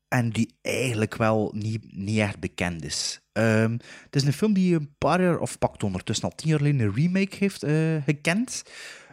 En 0.08 0.30
die 0.30 0.58
eigenlijk 0.62 1.16
wel 1.16 1.52
niet, 1.56 1.96
niet 1.96 2.20
echt 2.20 2.40
bekend 2.40 2.86
is. 2.86 3.22
Ehm, 3.32 3.72
het 4.04 4.16
is 4.16 4.24
een 4.24 4.34
film 4.34 4.54
die 4.54 4.76
een 4.76 4.96
paar 4.98 5.22
jaar, 5.22 5.40
of 5.40 5.58
pakt 5.58 5.84
ondertussen 5.84 6.30
al 6.30 6.36
tien 6.36 6.50
jaar 6.50 6.58
geleden, 6.58 6.80
een 6.80 6.94
remake 6.94 7.36
heeft 7.40 7.64
eh, 7.64 8.04
gekend. 8.06 8.64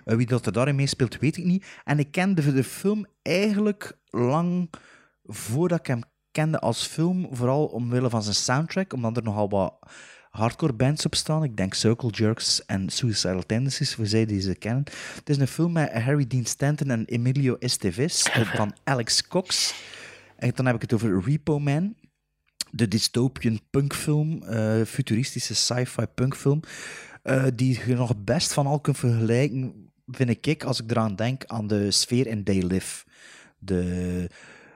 Eh, 0.05 0.16
wie 0.16 0.27
dat 0.27 0.47
er 0.47 0.53
daarin 0.53 0.75
meespeelt, 0.75 1.19
weet 1.19 1.37
ik 1.37 1.45
niet. 1.45 1.66
En 1.85 1.99
ik 1.99 2.11
kende 2.11 2.53
de 2.53 2.65
film 2.65 3.07
eigenlijk 3.23 3.99
lang 4.11 4.71
voordat 5.25 5.79
ik 5.79 5.87
hem 5.87 6.03
kende 6.35 6.59
als 6.59 6.86
film. 6.86 7.28
Vooral 7.31 7.65
omwille 7.66 8.11
van 8.11 8.23
zijn 8.23 8.35
soundtrack, 8.35 8.93
omdat 8.93 9.16
er 9.16 9.23
nogal 9.23 9.48
wat 9.48 9.74
hardcore 10.31 10.73
bands 10.73 11.06
op 11.06 11.15
staan. 11.15 11.44
Ik 11.44 11.56
denk 11.56 11.74
Circle 11.74 12.11
Jerks 12.11 12.65
en 12.66 12.89
Suicidal 12.89 13.43
Tendencies, 13.47 13.94
voor 13.94 14.06
zij 14.06 14.27
die 14.27 14.40
ze 14.40 14.55
kennen. 14.55 14.85
Het 15.15 15.28
is 15.28 15.36
een 15.36 15.47
film 15.47 15.73
met 15.73 15.93
Harry 15.93 16.27
Dean 16.27 16.44
Stanton 16.44 16.90
en 16.90 17.05
Emilio 17.05 17.56
Estevez 17.59 18.28
van 18.56 18.74
Alex 18.85 19.28
Cox. 19.28 19.74
En 20.36 20.52
dan 20.55 20.66
heb 20.66 20.74
ik 20.74 20.81
het 20.82 20.93
over 20.93 21.23
Repo 21.24 21.59
Man. 21.59 21.94
De 22.70 22.89
dystopian 22.89 23.61
punkfilm, 23.70 24.43
eh, 24.43 24.82
futuristische 24.82 25.55
sci-fi 25.55 26.06
punkfilm, 26.06 26.61
eh, 27.23 27.44
die 27.55 27.81
je 27.86 27.94
nog 27.94 28.16
best 28.16 28.52
van 28.52 28.66
al 28.66 28.81
kunt 28.81 28.98
vergelijken, 28.98 29.90
vind 30.06 30.47
ik, 30.47 30.65
als 30.65 30.81
ik 30.81 30.90
eraan 30.90 31.16
denk, 31.16 31.44
aan 31.44 31.66
de 31.66 31.90
sfeer 31.90 32.27
in 32.27 32.44
They 32.44 32.62
Live. 32.66 33.05
De, 33.59 34.31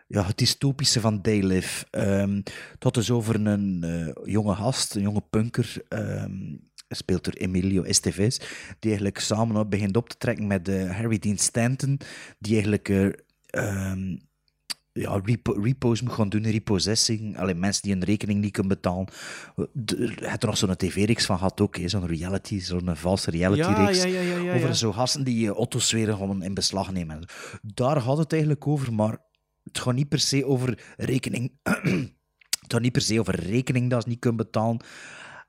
ja, 0.09 0.27
het 0.27 0.39
dystopische 0.39 1.01
van 1.01 1.21
They 1.21 1.47
Live. 1.47 1.87
Ehm, 1.91 2.41
dat 2.79 2.97
is 2.97 3.11
over 3.11 3.47
een 3.47 3.85
eh, 3.85 4.33
jonge 4.33 4.55
gast, 4.55 4.95
een 4.95 5.03
jonge 5.03 5.23
punker, 5.31 5.83
ehm, 5.89 6.57
speelt 6.89 7.27
er 7.27 7.37
Emilio 7.37 7.83
Estevez, 7.83 8.39
die 8.79 8.91
eigenlijk 8.91 9.19
samen 9.19 9.57
op 9.57 9.71
begint 9.71 9.97
op 9.97 10.09
te 10.09 10.17
trekken 10.17 10.47
met 10.47 10.69
eh, 10.69 10.91
Harry 10.91 11.19
Dean 11.19 11.39
Stanton, 11.39 12.01
die 12.39 12.53
eigenlijk 12.53 12.89
eh, 12.89 13.09
ehm, 13.47 14.17
ja, 14.93 15.21
repo, 15.25 15.53
repo's 15.53 16.03
moet 16.03 16.13
gaan 16.13 16.29
doen, 16.29 16.51
repossessing. 16.51 17.39
Alleen 17.39 17.59
mensen 17.59 17.83
die 17.83 17.95
een 17.95 18.05
rekening 18.05 18.41
niet 18.41 18.53
kunnen 18.53 18.73
betalen. 18.73 19.09
Je 19.57 20.13
hebt 20.21 20.43
er 20.43 20.49
nog 20.49 20.59
zo'n 20.59 20.77
tv-reeks 20.77 21.27
van 21.27 21.37
gehad 21.37 21.61
ook, 21.61 21.79
zo'n 21.85 22.07
reality, 22.07 22.61
zo'n 22.61 22.97
valse 22.97 23.31
reality-reeks. 23.31 24.03
Ja, 24.03 24.09
ja, 24.09 24.21
ja, 24.21 24.37
ja, 24.37 24.43
ja, 24.43 24.55
over 24.55 24.75
zo'n 24.75 24.95
gasten 24.95 25.25
die 25.25 25.49
eh, 25.49 25.57
auto's 25.57 25.93
weer 25.93 26.13
gewoon 26.13 26.43
in 26.43 26.55
beslag 26.55 26.93
nemen. 26.93 27.25
Daar 27.63 28.01
gaat 28.01 28.19
het 28.19 28.33
eigenlijk 28.33 28.67
over, 28.67 28.95
maar 28.95 29.19
het 29.69 29.79
gaat 29.79 29.95
niet 29.95 30.09
per 30.09 30.21
se 30.21 30.47
over 30.47 30.95
rekening. 30.97 31.53
het 31.63 32.73
gaat 32.73 32.81
niet 32.81 32.93
per 32.93 33.03
se 33.03 33.21
over 33.21 33.41
rekening 33.41 33.91
dat 33.91 34.03
ze 34.03 34.09
niet 34.09 34.19
kunnen 34.19 34.45
betalen. 34.45 34.81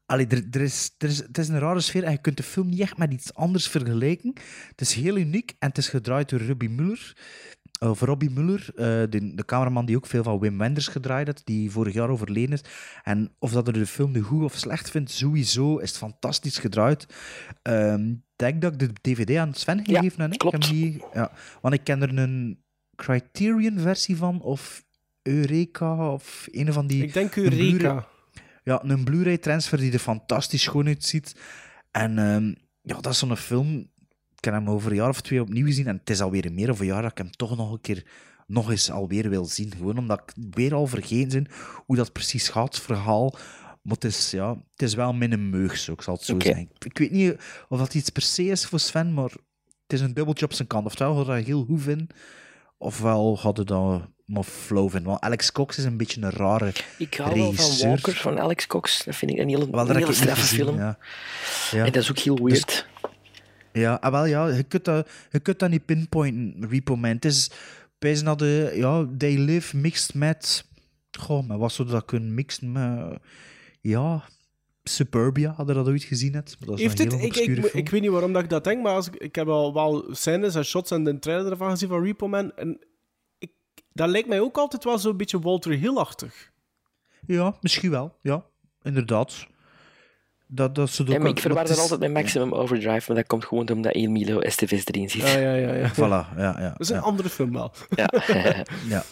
Allee, 0.06 0.28
er, 0.28 0.48
er 0.52 0.62
is, 0.62 0.96
er 0.98 1.08
is, 1.08 1.18
het 1.18 1.38
is 1.38 1.48
een 1.48 1.60
rare 1.60 1.80
sfeer 1.80 2.04
en 2.04 2.12
je 2.12 2.22
kunt 2.22 2.38
de 2.38 2.44
film 2.44 2.70
niet 2.70 2.80
echt 2.80 2.98
met 2.98 3.14
iets 3.14 3.34
anders 3.34 3.68
vergelijken. 3.68 4.34
Het 4.70 4.82
is 4.82 4.94
heel 4.94 5.18
uniek 5.18 5.56
en 5.60 5.68
het 5.68 5.78
is 5.78 5.88
gedraaid 5.88 6.30
door 6.30 6.41
Robbie 6.41 6.70
Muller. 6.70 7.18
Of 7.80 8.02
Robbie 8.02 8.30
Muller, 8.30 8.70
eh, 8.76 8.86
de, 8.86 9.36
de 9.36 9.46
cameraman 9.46 9.86
die 9.86 9.96
ook 9.96 10.06
veel 10.06 10.24
van 10.24 10.40
Wim 10.40 10.58
Wenders 10.58 10.88
gedraaid 10.88 11.28
heeft, 11.28 11.46
die 11.46 11.72
vorig 11.72 11.94
jaar 11.94 12.10
overleden 12.10 12.54
is. 12.54 12.64
En 13.04 13.36
of 13.40 13.52
dat 13.52 13.68
er 13.68 13.74
de 13.74 13.86
film 13.86 14.12
nu 14.12 14.22
goed 14.22 14.44
of 14.44 14.54
slecht 14.56 14.90
vindt, 14.91 15.12
sowieso 15.12 15.78
is 15.78 15.90
het 15.90 15.98
fantastisch 15.98 16.58
gedraaid. 16.58 17.06
Ik 17.62 18.18
denk 18.36 18.62
dat 18.62 18.74
ik 18.74 18.80
de 18.80 18.94
DVD 19.02 19.38
aan 19.38 19.54
Sven 19.54 19.86
gegeven 19.86 20.22
heb. 20.22 20.32
hè? 20.32 20.38
klopt. 20.38 20.56
Ik 20.56 20.62
heb 20.62 20.72
die, 20.72 21.04
ja, 21.14 21.32
want 21.62 21.74
ik 21.74 21.84
ken 21.84 22.02
er 22.02 22.18
een 22.18 22.64
Criterion-versie 22.99 24.15
van, 24.17 24.41
of 24.41 24.84
Eureka, 25.21 26.11
of 26.13 26.47
een 26.51 26.73
van 26.73 26.88
die... 26.88 27.03
Ik 27.03 27.13
denk 27.13 27.35
Eureka. 27.35 27.55
Blu-ray- 27.55 28.03
Ja, 28.63 28.84
een 28.84 29.03
Blu-ray 29.03 29.38
transfer 29.38 29.77
die 29.77 29.91
er 29.91 29.99
fantastisch 29.99 30.61
schoon 30.61 30.88
uitziet. 30.88 31.35
En 31.91 32.17
ehm, 32.17 32.47
ja, 32.81 33.01
dat 33.01 33.11
is 33.11 33.19
zo'n 33.19 33.35
film... 33.38 33.89
Ik 34.35 34.45
heb 34.45 34.53
hem 34.53 34.69
over 34.69 34.89
een 34.91 34.97
jaar 34.97 35.09
of 35.09 35.21
twee 35.21 35.41
opnieuw 35.41 35.65
gezien 35.65 35.88
en 35.88 35.97
het 35.97 36.09
is 36.09 36.21
alweer 36.21 36.51
meer 36.53 36.69
of 36.69 36.80
een 36.80 36.85
jaar 36.85 37.01
dat 37.01 37.11
ik 37.11 37.17
hem 37.17 37.31
toch 37.31 37.57
nog 37.57 37.71
een 37.71 37.81
keer 37.81 38.05
nog 38.47 38.69
eens 38.69 38.91
alweer 38.91 39.30
wil 39.30 39.45
zien. 39.45 39.71
Gewoon 39.77 39.97
omdat 39.97 40.21
ik 40.26 40.43
weer 40.55 40.73
al 40.73 40.88
vergeten 40.88 41.43
ben 41.43 41.51
hoe 41.85 41.95
dat 41.95 42.11
precies 42.11 42.49
gaat, 42.49 42.76
het 42.76 42.84
verhaal. 42.84 43.30
Maar 43.81 43.93
het 43.95 44.03
is, 44.03 44.31
ja, 44.31 44.49
het 44.49 44.81
is 44.81 44.93
wel 44.93 45.13
min 45.13 45.31
een 45.31 45.49
meug, 45.49 45.77
zo, 45.77 45.93
ik 45.93 46.01
zal 46.01 46.13
het 46.13 46.23
zo 46.23 46.39
zeggen. 46.39 46.69
Ik 46.85 46.97
weet 46.97 47.11
niet 47.11 47.35
of 47.69 47.80
dat 47.80 47.93
iets 47.93 48.09
per 48.09 48.21
se 48.21 48.43
is 48.43 48.65
voor 48.65 48.80
Sven, 48.80 49.13
maar 49.13 49.31
het 49.84 49.93
is 49.93 50.01
een 50.01 50.13
dubbeltje 50.13 50.45
op 50.45 50.53
zijn 50.53 50.67
kant. 50.67 50.85
Oftewel 50.85 51.27
hij 51.27 51.41
heel 51.41 51.65
goed 51.65 51.81
vinden, 51.81 52.07
ofwel 52.80 53.35
maar 54.26 54.43
flow 54.43 54.89
vinden. 54.89 55.10
Want 55.10 55.22
Alex 55.22 55.51
Cox 55.51 55.77
is 55.77 55.84
een 55.84 55.97
beetje 55.97 56.22
een 56.22 56.30
rare 56.30 56.73
Ik 56.97 57.14
hou 57.14 57.39
wel 57.39 57.53
van. 57.53 57.88
Walker, 57.88 58.14
van 58.14 58.39
Alex 58.39 58.68
Cox. 58.68 59.03
Dat 59.03 59.15
vind 59.15 59.31
ik 59.31 59.38
een 59.38 59.49
hele, 59.49 59.69
Wel, 59.69 59.89
een 59.89 59.95
hele 59.95 60.14
straffe 60.14 60.41
gezien, 60.41 60.65
film. 60.65 60.77
Ja. 60.77 60.97
Ja. 61.72 61.85
En 61.85 61.91
dat 61.91 62.03
is 62.03 62.10
ook 62.10 62.19
heel 62.19 62.43
weird. 62.43 62.88
Ja, 63.73 63.93
ah, 63.93 64.11
wel, 64.11 64.26
ja 64.26 64.47
je, 64.47 64.64
kunt 64.64 64.85
dat, 64.85 65.10
je 65.31 65.39
kunt 65.39 65.60
dat 65.60 65.69
niet 65.69 65.85
pinpointen, 65.85 66.69
Repo 66.69 66.95
Man. 66.95 67.11
Het 67.11 67.26
is 67.26 67.51
bijna 67.99 68.22
naar 68.22 68.38
de 68.38 68.73
ja, 68.76 69.07
They 69.18 69.38
Live 69.38 69.77
mixed 69.77 70.14
met... 70.14 70.65
Goh, 71.19 71.47
maar 71.47 71.57
wat 71.57 71.72
zou 71.72 71.89
dat 71.89 72.06
kunnen 72.06 72.34
mixen 72.34 72.72
met... 72.72 73.18
Ja, 73.81 74.23
Suburbia, 74.84 75.51
hadden 75.51 75.76
dat 75.76 75.88
ooit 75.88 76.03
gezien 76.03 76.31
net. 76.31 76.56
Maar 76.60 76.69
Dat 76.69 76.77
is 76.77 76.84
Heeft 76.84 76.99
een 76.99 77.06
het, 77.06 77.35
hele 77.35 77.57
ik, 77.57 77.73
ik, 77.73 77.89
weet 77.89 78.01
niet 78.01 78.11
waarom 78.11 78.34
dat 78.34 78.43
ik 78.43 78.49
dat 78.49 78.64
denk, 78.64 78.84
maar 78.84 78.93
als 78.93 79.07
ik, 79.07 79.15
ik 79.15 79.35
heb 79.35 79.47
al 79.47 79.73
wel 79.73 80.07
scènes 80.11 80.56
en 80.56 80.65
shots 80.65 80.91
en 80.91 81.03
de 81.03 81.19
trailer 81.19 81.51
ervan 81.51 81.69
gezien 81.69 81.89
van 81.89 82.03
Repo 82.03 82.27
Man. 82.27 82.51
En 82.56 82.80
ik, 83.38 83.51
dat 83.93 84.10
lijkt 84.10 84.27
mij 84.27 84.39
ook 84.39 84.57
altijd 84.57 84.84
wel 84.84 84.99
zo'n 84.99 85.18
beetje 85.18 85.39
Walter 85.39 85.72
Hill-achtig. 85.72 86.51
Ja, 87.26 87.57
misschien 87.61 87.89
wel. 87.89 88.18
Ja, 88.22 88.45
inderdaad. 88.81 89.47
Dat, 90.51 90.76
dat 90.76 90.89
ze 90.89 91.03
Ja, 91.06 91.19
maar 91.19 91.30
ik 91.30 91.39
verwar 91.39 91.68
dat 91.68 91.77
altijd 91.77 91.99
met 91.99 92.14
Maximum 92.14 92.53
Overdrive, 92.53 93.03
maar 93.07 93.18
dat 93.18 93.27
komt 93.27 93.45
gewoon 93.45 93.69
omdat 93.69 93.93
Emilio 93.93 94.39
Estevez 94.39 94.85
erin 94.85 95.10
zit. 95.10 95.22
Ja, 95.22 95.38
ja, 95.38 95.53
ja. 95.53 95.73
ja. 95.73 95.91
Voilà, 95.99 96.38
ja, 96.38 96.56
ja. 96.60 96.69
Dat 96.69 96.80
is 96.80 96.89
een 96.89 96.95
ja. 96.95 97.01
andere 97.01 97.30
film 97.30 97.51
wel. 97.51 97.73
Ja. 97.89 98.14
ja. 98.95 99.03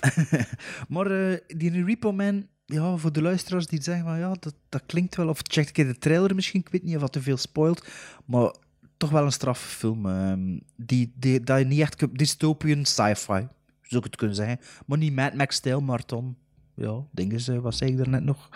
maar 0.88 1.12
eh, 1.12 1.38
die 1.48 1.86
Repo 1.86 2.12
Man, 2.12 2.48
ja, 2.68 2.98
voor 2.98 3.12
de 3.12 3.22
luisteraars 3.22 3.68
die 3.68 3.82
zeggen 3.82 4.06
van 4.06 4.20
ja, 4.20 4.36
dat, 4.40 4.54
dat 4.70 4.84
klinkt 4.86 5.16
wel, 5.16 5.28
of 5.28 5.40
check 5.44 5.68
een 5.68 5.74
keer 5.74 5.88
de 5.88 5.98
trailer 5.98 6.36
misschien, 6.36 6.60
ik 6.60 6.70
weet 6.70 6.84
niet 6.84 6.96
of 6.96 7.02
dat 7.02 7.12
te 7.12 7.22
veel 7.22 7.38
spoilt, 7.38 7.88
maar 8.26 8.56
toch 8.98 9.10
wel 9.10 9.24
een 9.24 9.32
straffe 9.32 9.68
film. 9.68 10.06
ehm, 10.06 10.60
die, 10.76 11.12
die, 11.16 11.42
dat 11.42 11.66
niet 11.66 11.80
echt 11.80 12.18
dystopian 12.18 12.86
sci-fi, 12.86 13.48
zou 13.82 13.98
ik 13.98 14.04
het 14.04 14.16
kunnen 14.16 14.36
zeggen. 14.36 14.60
Maar 14.86 14.98
niet 14.98 15.14
Mad 15.14 15.34
Max-stijl, 15.34 15.82
maar 15.82 16.02
dan, 16.06 16.38
ja, 16.76 17.04
dingen 17.12 17.40
ze, 17.40 17.62
wat 17.62 17.76
zei 17.76 17.92
ik 17.92 17.98
daarnet 17.98 18.24
nog? 18.24 18.50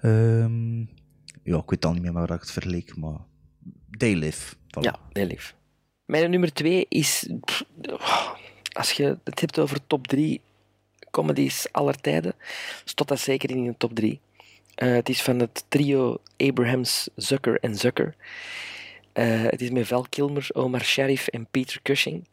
Ehm, 0.00 0.78
ja, 1.42 1.56
ik 1.56 1.70
weet 1.70 1.84
al 1.84 1.92
niet 1.92 2.02
meer 2.02 2.12
waar 2.12 2.30
ik 2.30 2.40
het 2.40 2.50
verleek, 2.50 2.96
maar 2.96 3.18
They 3.98 4.14
Live. 4.14 4.54
Ja, 4.80 4.98
heel 5.12 5.26
lief. 5.26 5.54
Mijn 6.04 6.30
nummer 6.30 6.52
twee 6.52 6.86
is... 6.88 7.30
Als 8.72 8.92
je 8.92 9.18
het 9.24 9.40
hebt 9.40 9.58
over 9.58 9.86
top 9.86 10.06
drie 10.06 10.40
comedies 11.10 11.66
aller 11.72 12.00
tijden, 12.00 12.32
stond 12.84 13.08
dat 13.08 13.20
zeker 13.20 13.50
in 13.50 13.64
de 13.64 13.74
top 13.78 13.94
drie. 13.94 14.20
Eh, 14.74 14.92
het 14.92 15.08
is 15.08 15.22
van 15.22 15.38
het 15.38 15.64
trio 15.68 16.16
Abrahams, 16.36 17.08
Zucker 17.16 17.58
en 17.60 17.76
Zucker. 17.76 18.14
Eh, 19.12 19.42
het 19.42 19.60
is 19.60 19.70
met 19.70 19.86
Val 19.86 20.06
Kilmer, 20.08 20.48
Omar 20.52 20.84
Sharif 20.84 21.26
en 21.26 21.46
Peter 21.50 21.80
Cushing. 21.82 22.24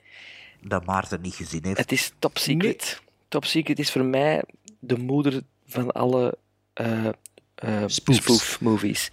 Dat 0.61 0.85
Maarten 0.85 1.21
niet 1.21 1.35
gezien 1.35 1.65
heeft. 1.65 1.77
Het 1.77 1.91
is 1.91 2.11
Top 2.19 2.37
Secret. 2.37 3.01
Top 3.27 3.45
Secret 3.45 3.79
is 3.79 3.91
voor 3.91 4.05
mij 4.05 4.43
de 4.79 4.97
moeder 4.97 5.41
van 5.67 5.91
alle 5.91 6.37
eh 6.73 7.05
eh, 7.55 7.83
spoof-movies. 7.85 9.11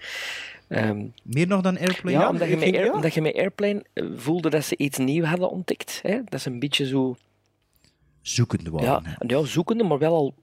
Ehm, 0.69 1.05
Meer 1.23 1.47
nog 1.47 1.61
dan 1.61 1.79
Airplane? 1.79 2.19
ja, 2.19 2.29
omdat, 2.29 2.47
je 2.49 2.53
ik 2.53 2.59
met 2.59 2.65
ging- 2.65 2.77
Air- 2.77 2.87
ja. 2.87 2.93
omdat 2.93 3.15
je 3.15 3.21
met 3.23 3.35
Airplane 3.37 3.85
voelde 4.17 4.51
dat 4.51 4.65
ze 4.65 4.77
iets 4.77 4.99
nieuws 4.99 5.27
hadden 5.27 5.51
ontdekt. 5.51 6.01
Hè? 6.03 6.17
Dat 6.25 6.35
is 6.35 6.45
een 6.45 6.59
beetje 6.59 6.87
zo... 6.87 7.17
Zoekende 8.25 8.71
waren. 8.71 9.03
Ja, 9.19 9.19
ja, 9.39 9.45
zoekende, 9.45 9.85
maar 9.85 9.99
wel 9.99 10.15
al 10.15 10.35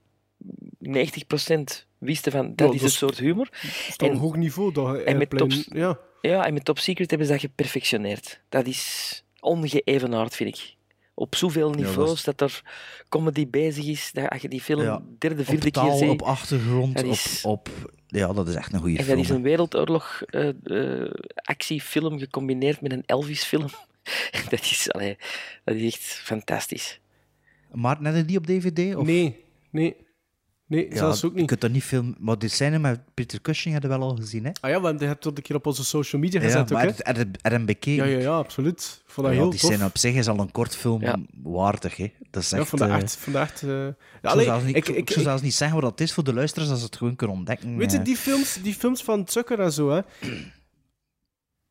90% 0.78 1.86
wisten 1.98 2.32
van 2.32 2.52
dat 2.54 2.68
Ja, 2.68 2.74
is 2.74 2.82
is- 2.82 2.96
soort 2.96 3.18
humor. 3.18 3.48
Dat 3.50 3.62
is 3.88 3.96
toch 3.96 4.08
een 4.08 4.14
En- 4.14 4.20
hoog 4.20 4.36
niveau, 4.36 4.72
dat 4.72 4.86
en 4.86 4.94
met 4.96 5.06
Airplane- 5.32 5.62
top- 5.64 5.74
Ja. 5.76 5.98
Ja, 6.20 6.46
en 6.46 6.52
met 6.54 6.64
Top 6.64 6.78
Secret 6.78 7.08
hebben 7.10 7.26
ze 7.26 7.32
dat 7.32 7.42
geperfectioneerd. 7.42 8.40
Dat 8.48 8.66
is 8.66 9.22
ongeëvenaard, 9.40 10.34
vind 10.36 10.56
ik. 10.58 10.74
op 11.14 11.34
zoveel 11.34 11.70
dat 11.70 11.80
niveaus 11.80 12.12
is- 12.12 12.24
dat 12.24 12.40
er 12.40 12.62
comedy 13.08 13.48
bezig 13.48 13.84
is. 13.86 14.10
Dat 14.12 14.28
als 14.28 14.42
je 14.42 14.48
die 14.48 14.60
film 14.60 14.82
Ja, 14.82 15.02
derde, 15.18 15.44
vierde 15.44 15.66
op 15.66 15.72
taal, 15.72 15.88
keer 15.88 15.96
ziet. 15.98 16.08
op 16.08 16.22
achtergrond, 16.22 16.94
dat 16.96 17.04
is- 17.04 17.40
op, 17.44 17.68
op... 17.68 17.92
Ja, 18.06 18.32
dat 18.32 18.48
is 18.48 18.54
echt 18.54 18.72
een 18.72 18.80
goede 18.80 18.98
En 18.98 19.04
film. 19.04 19.16
dat 19.16 19.24
is 19.26 19.30
een 19.30 19.42
wereldoorlog 19.42 20.22
eh, 20.22 20.48
eh, 21.04 21.10
actiefilm 21.34 22.18
gecombineerd 22.18 22.80
met 22.80 22.92
een 22.92 23.02
Elvis-film. 23.06 23.66
dat, 24.50 24.60
is, 24.60 24.90
allee, 24.92 25.16
dat 25.64 25.74
is 25.74 25.92
echt 25.92 26.02
fantastisch. 26.02 27.00
Maar 27.72 27.96
net 28.00 28.28
die 28.28 28.36
op 28.38 28.46
DVD? 28.46 28.94
Of? 28.96 29.06
Nee, 29.06 29.44
nee. 29.70 29.96
Nee, 30.66 30.88
Ja, 30.90 30.96
zelfs 30.96 31.24
ook 31.24 31.32
Je 31.32 31.38
niet. 31.38 31.46
kunt 31.46 31.60
dat 31.60 31.70
niet 31.70 31.82
filmen. 31.82 32.16
Maar 32.18 32.38
dit 32.38 32.52
scène 32.52 32.78
met 32.78 33.00
Peter 33.14 33.40
Cushing 33.40 33.72
hadden 33.72 33.90
we 33.92 33.98
wel 33.98 34.08
al 34.08 34.16
gezien, 34.16 34.44
hè? 34.44 34.50
Ah 34.60 34.70
ja, 34.70 34.80
we 34.80 34.86
hebben 34.86 35.08
het 35.08 35.24
een 35.26 35.32
keer 35.42 35.56
op 35.56 35.66
onze 35.66 35.84
social 35.84 36.20
media 36.22 36.40
Ja, 36.40 36.46
gezet 36.46 36.60
ook, 36.62 36.70
maar 36.70 36.82
hè? 36.86 36.90
er, 37.02 37.18
er, 37.18 37.26
er 37.42 37.52
een 37.52 37.66
bekeken. 37.66 38.08
Ja, 38.08 38.16
ja, 38.16 38.18
ja, 38.18 38.36
absoluut. 38.36 39.02
Vond 39.06 39.26
dat 39.26 39.36
Ja, 39.36 39.42
heel 39.42 39.50
die 39.50 39.60
tof. 39.60 39.70
scène 39.70 39.84
op 39.84 39.98
zich 39.98 40.14
is 40.14 40.28
al 40.28 40.38
een 40.38 40.50
kort 40.52 40.76
film 40.76 41.00
Ja. 41.00 41.16
waardig, 41.42 41.96
hè? 41.96 42.12
Dat 42.30 42.42
is 42.42 42.50
Ja, 42.50 42.56
echt... 42.56 42.64
ik 42.64 42.70
vond 42.78 42.80
dat 42.90 42.90
eh, 42.90 43.40
echt... 43.42 43.62
Eh, 43.62 43.68
ja, 43.68 43.88
ik, 43.88 43.94
zou 44.22 44.32
allee, 44.34 44.44
zelfs 44.44 44.64
niet, 44.64 44.76
ik, 44.76 44.88
ik, 44.88 44.96
ik, 44.96 45.08
zou 45.08 45.20
ik- 45.20 45.26
zelfs 45.26 45.42
niet 45.42 45.54
zeggen 45.54 45.80
wat 45.80 45.90
dat 45.90 46.00
is 46.00 46.12
voor 46.12 46.24
de 46.24 46.34
luisteraars, 46.34 46.70
als 46.70 46.78
ze 46.80 46.84
het 46.86 46.96
gewoon 46.96 47.16
kunnen 47.16 47.36
ontdekken. 47.36 47.76
Weet 47.76 47.92
je, 47.92 47.98
eh. 47.98 48.04
die 48.04 48.16
films, 48.16 48.58
die 48.62 48.74
films 48.74 49.02
van 49.02 49.24
Zucker 49.28 49.60
en 49.60 49.72
zo, 49.72 49.90
hè, 49.90 50.00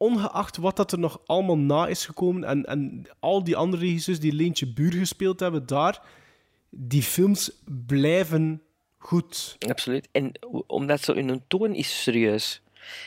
ongeacht 0.01 0.57
wat 0.57 0.75
dat 0.75 0.91
er 0.91 0.99
nog 0.99 1.21
allemaal 1.25 1.57
na 1.57 1.87
is 1.87 2.05
gekomen 2.05 2.43
en, 2.43 2.65
en 2.65 3.05
al 3.19 3.43
die 3.43 3.55
andere 3.55 3.81
regisseurs 3.83 4.19
die 4.19 4.33
Leentje 4.33 4.73
Buur 4.73 4.93
gespeeld 4.93 5.39
hebben 5.39 5.65
daar, 5.65 6.01
die 6.69 7.03
films 7.03 7.51
blijven 7.87 8.61
goed. 8.97 9.55
Absoluut. 9.67 10.07
En 10.11 10.31
omdat 10.67 11.01
zo 11.01 11.13
hun 11.13 11.41
toon 11.47 11.73
is 11.73 12.01
serieus. 12.03 12.61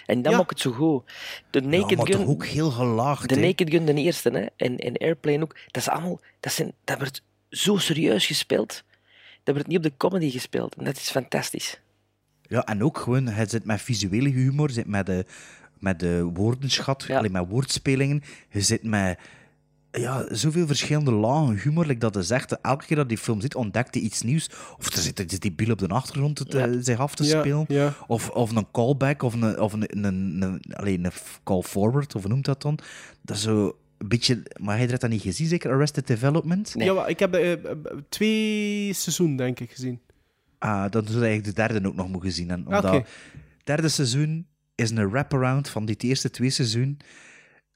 En 0.06 0.22
dat 0.22 0.32
Ja. 0.32 0.38
maakt 0.38 0.50
het 0.50 0.60
zo 0.60 0.70
goed. 0.70 1.12
De 1.50 1.60
Ja, 1.60 1.66
Naked 1.66 1.96
maar 1.96 2.06
Gun... 2.06 2.26
ook 2.26 2.44
heel 2.46 2.70
gelaagd, 2.70 3.28
De? 3.28 3.36
Naked 3.36 3.70
Gun, 3.70 3.84
de 3.84 3.94
eerste, 3.94 4.30
hè, 4.30 4.46
en, 4.56 4.76
en 4.76 4.96
Airplane 4.96 5.42
ook. 5.42 5.54
Dat 5.66 5.82
is 5.82 5.88
allemaal... 5.88 6.20
Dat, 6.40 6.52
zijn, 6.52 6.72
dat 6.84 6.98
wordt 6.98 7.22
zo 7.50 7.76
serieus 7.76 8.26
gespeeld. 8.26 8.82
Dat 9.42 9.54
wordt 9.54 9.68
niet 9.68 9.76
op 9.76 9.82
de 9.82 9.96
comedy 9.96 10.30
gespeeld. 10.30 10.74
En 10.74 10.84
dat 10.84 10.96
is 10.96 11.10
fantastisch. 11.10 11.80
Ja, 12.42 12.64
en 12.64 12.84
ook 12.84 12.98
gewoon, 12.98 13.26
hij 13.26 13.46
zit 13.46 13.64
met 13.64 13.82
visuele 13.82 14.28
humor, 14.28 14.70
zit 14.70 14.86
met 14.86 15.06
de, 15.06 15.24
met 15.84 16.00
de 16.00 16.22
woordenschat, 16.34 17.10
alleen 17.10 17.32
met 17.32 17.48
woordspelingen. 17.48 18.22
Je 18.50 18.60
zit 18.60 18.82
met 18.82 19.18
ja, 19.90 20.26
zoveel 20.34 20.66
verschillende 20.66 21.10
lagen 21.12 21.56
humor. 21.58 21.86
Like 21.86 21.98
dat 22.00 22.16
is 22.16 22.30
echt, 22.30 22.60
elke 22.60 22.86
keer 22.86 22.96
dat 22.96 23.08
die 23.08 23.18
film 23.18 23.40
zit, 23.40 23.54
ontdekt 23.54 23.94
hij 23.94 24.02
iets 24.04 24.22
nieuws. 24.22 24.50
Of 24.78 24.86
er 24.86 24.98
zit, 25.02 25.24
zit 25.26 25.42
die 25.42 25.52
Bill 25.52 25.70
op 25.70 25.78
de 25.78 25.88
achtergrond 25.88 26.50
te- 26.50 26.58
Ja. 26.58 26.82
zich 26.82 26.98
af 26.98 27.14
te 27.14 27.24
Ja, 27.24 27.40
spelen. 27.40 27.64
ja. 27.68 27.94
Of, 28.06 28.30
of 28.30 28.56
een 28.56 28.70
callback, 28.72 29.22
of 29.22 29.34
een, 29.34 29.60
of 29.60 29.72
een, 29.72 30.04
een, 30.04 30.42
een, 30.42 30.62
alleen 30.72 31.04
een 31.04 31.12
call 31.44 31.62
forward, 31.62 32.14
of 32.14 32.22
hoe 32.22 32.30
noemt 32.30 32.44
dat 32.44 32.62
dan? 32.62 32.78
Dat 33.22 33.36
is 33.36 33.42
zo 33.42 33.76
een 33.98 34.08
beetje... 34.08 34.42
Maar 34.60 34.76
hij 34.78 34.86
heeft 34.86 35.00
dat 35.00 35.10
niet 35.10 35.22
gezien, 35.22 35.46
zeker? 35.48 35.70
Arrested 35.72 36.06
Development? 36.06 36.72
Ja, 36.76 37.06
ik 37.06 37.18
heb 37.18 37.34
eh, 37.34 37.52
eh, 37.52 37.58
twee 38.08 38.92
seizoenen, 38.92 39.36
denk 39.36 39.60
ik, 39.60 39.70
gezien. 39.70 40.00
Ah, 40.58 40.90
dan 40.90 41.04
zou 41.06 41.18
je 41.18 41.24
eigenlijk 41.26 41.56
de 41.56 41.62
derde 41.68 41.88
ook 41.88 41.94
nog 41.94 42.08
moeten 42.08 42.32
zien. 42.32 42.50
En 42.50 42.66
omdat 42.66 42.84
Oké. 42.84 42.94
het 42.96 43.06
derde 43.64 43.88
seizoen 43.88 44.46
is 44.74 44.90
een 44.90 45.10
wraparound 45.10 45.68
van 45.68 45.84
die 45.84 45.96
eerste 45.96 46.30
twee 46.30 46.50
seizoenen. 46.50 46.96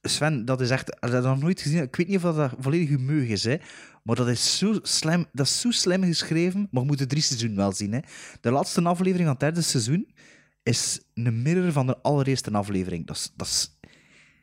Sven, 0.01 0.45
dat 0.45 0.61
is 0.61 0.71
echt... 0.71 0.97
Dat 1.01 1.23
nog 1.25 1.41
nooit 1.41 1.61
gezien? 1.61 1.83
Ik 1.83 1.97
weet 1.97 2.09
niet 2.09 2.25
of 2.25 2.37
dat 2.37 2.53
volledig 2.59 2.89
je 2.89 2.99
meug 2.99 3.29
is, 3.29 3.45
hè. 3.45 3.57
Maar 4.03 4.17
dat 4.17 4.29
is 4.29 4.59
zo 4.59 4.79
slim, 4.83 5.27
dat 5.33 5.47
is 5.47 5.61
zo 5.61 5.71
slim 5.71 6.05
geschreven. 6.05 6.69
Maar 6.71 6.83
je 6.83 6.89
moet 6.89 6.99
de 6.99 7.07
drie 7.07 7.23
seizoenen 7.23 7.57
wel 7.57 7.73
zien, 7.73 7.93
hè. 7.93 8.01
De 8.41 8.51
laatste 8.51 8.83
aflevering 8.83 9.23
van 9.23 9.31
het 9.31 9.41
derde 9.41 9.63
seizoen 9.63 10.09
is 10.63 11.01
een 11.15 11.43
mirror 11.43 11.73
van 11.73 11.87
de 11.87 11.99
allereerste 12.03 12.51
aflevering. 12.51 13.07
Dat 13.07 13.17
is... 13.17 13.33
Dat 13.37 13.47
is 13.47 13.79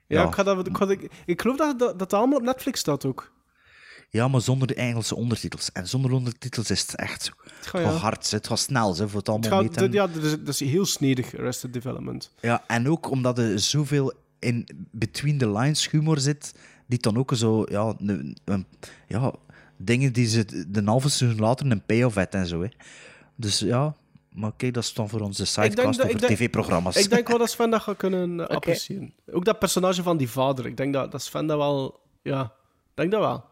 Ja, 0.07 0.22
Ja. 0.22 0.27
Ik, 0.27 0.34
ga 0.34 0.44
dat, 0.44 0.68
ik, 0.68 0.77
ga, 0.77 0.90
ik, 0.90 1.11
ik 1.26 1.41
geloof 1.41 1.57
dat, 1.57 1.80
dat 1.80 1.99
dat 1.99 2.14
allemaal 2.14 2.38
op 2.38 2.44
Netflix 2.44 2.80
staat 2.80 3.06
ook. 3.06 3.34
Ja, 4.15 4.27
maar 4.27 4.41
zonder 4.41 4.67
de 4.67 4.73
Engelse 4.73 5.15
ondertitels. 5.15 5.71
En 5.71 5.87
zonder 5.87 6.11
ondertitels 6.11 6.69
is 6.69 6.81
het 6.81 6.95
echt 6.95 7.31
gaat, 7.35 7.67
gewoon 7.67 7.85
ja. 7.85 7.91
hard. 7.91 8.31
hè. 8.31 8.37
Het 8.37 8.47
gaat 8.47 8.59
snel, 8.59 8.95
hè, 8.95 8.95
voor 8.95 9.05
het 9.05 9.13
Het 9.15 9.29
allemaal 9.29 9.63
gaat, 9.63 9.73
te 9.73 9.79
dat, 9.79 9.93
ja, 9.93 10.07
dat 10.07 10.23
is, 10.23 10.31
dat 10.31 10.47
is 10.47 10.59
heel 10.59 10.85
snedig, 10.85 11.37
Arrested 11.37 11.73
Development. 11.73 12.31
Ja, 12.41 12.63
en 12.67 12.89
ook 12.89 13.09
omdat 13.09 13.37
er 13.37 13.59
zoveel 13.59 14.13
in 14.39 14.67
between 14.91 15.37
the 15.37 15.49
lines 15.49 15.89
humor 15.89 16.19
zit, 16.19 16.55
die 16.85 16.99
dan 16.99 17.17
ook 17.17 17.31
zo, 17.35 17.65
ja, 17.69 17.93
een, 17.97 18.37
een- 18.45 18.65
ja 19.07 19.33
dingen 19.77 20.13
die 20.13 20.27
ze 20.27 20.65
de 20.71 20.83
halve 20.85 21.09
seizoen 21.09 21.39
later 21.39 21.71
een 21.71 21.85
payoff 21.85 22.15
en 22.15 22.47
zo. 22.47 22.61
Hè. 22.61 22.67
Dus 23.35 23.59
ja, 23.59 23.95
maar 24.29 24.51
kijk, 24.57 24.73
dat 24.73 24.83
is 24.83 24.93
dan 24.93 25.09
voor 25.09 25.19
onze 25.19 25.45
sidecast 25.45 26.03
over 26.03 26.19
tv-programma's. 26.19 26.95
Ik 26.95 27.09
denk 27.09 27.27
wel 27.27 27.37
dat 27.37 27.49
Sven 27.49 27.69
dat 27.69 27.81
gaat 27.81 27.97
kunnen 27.97 28.39
eh, 28.39 28.55
appreciëren. 28.55 29.13
Ook 29.31 29.45
dat 29.45 29.59
personage 29.59 30.03
van 30.03 30.17
die 30.17 30.29
vader. 30.29 30.65
Ik 30.65 30.77
denk 30.77 30.93
dat, 30.93 31.11
dat 31.11 31.21
Sven 31.21 31.47
dat 31.47 31.57
wel... 31.57 31.99
Ja, 32.21 32.43
ik 32.43 32.91
denk 32.93 33.11
dat 33.11 33.19
wel. 33.19 33.43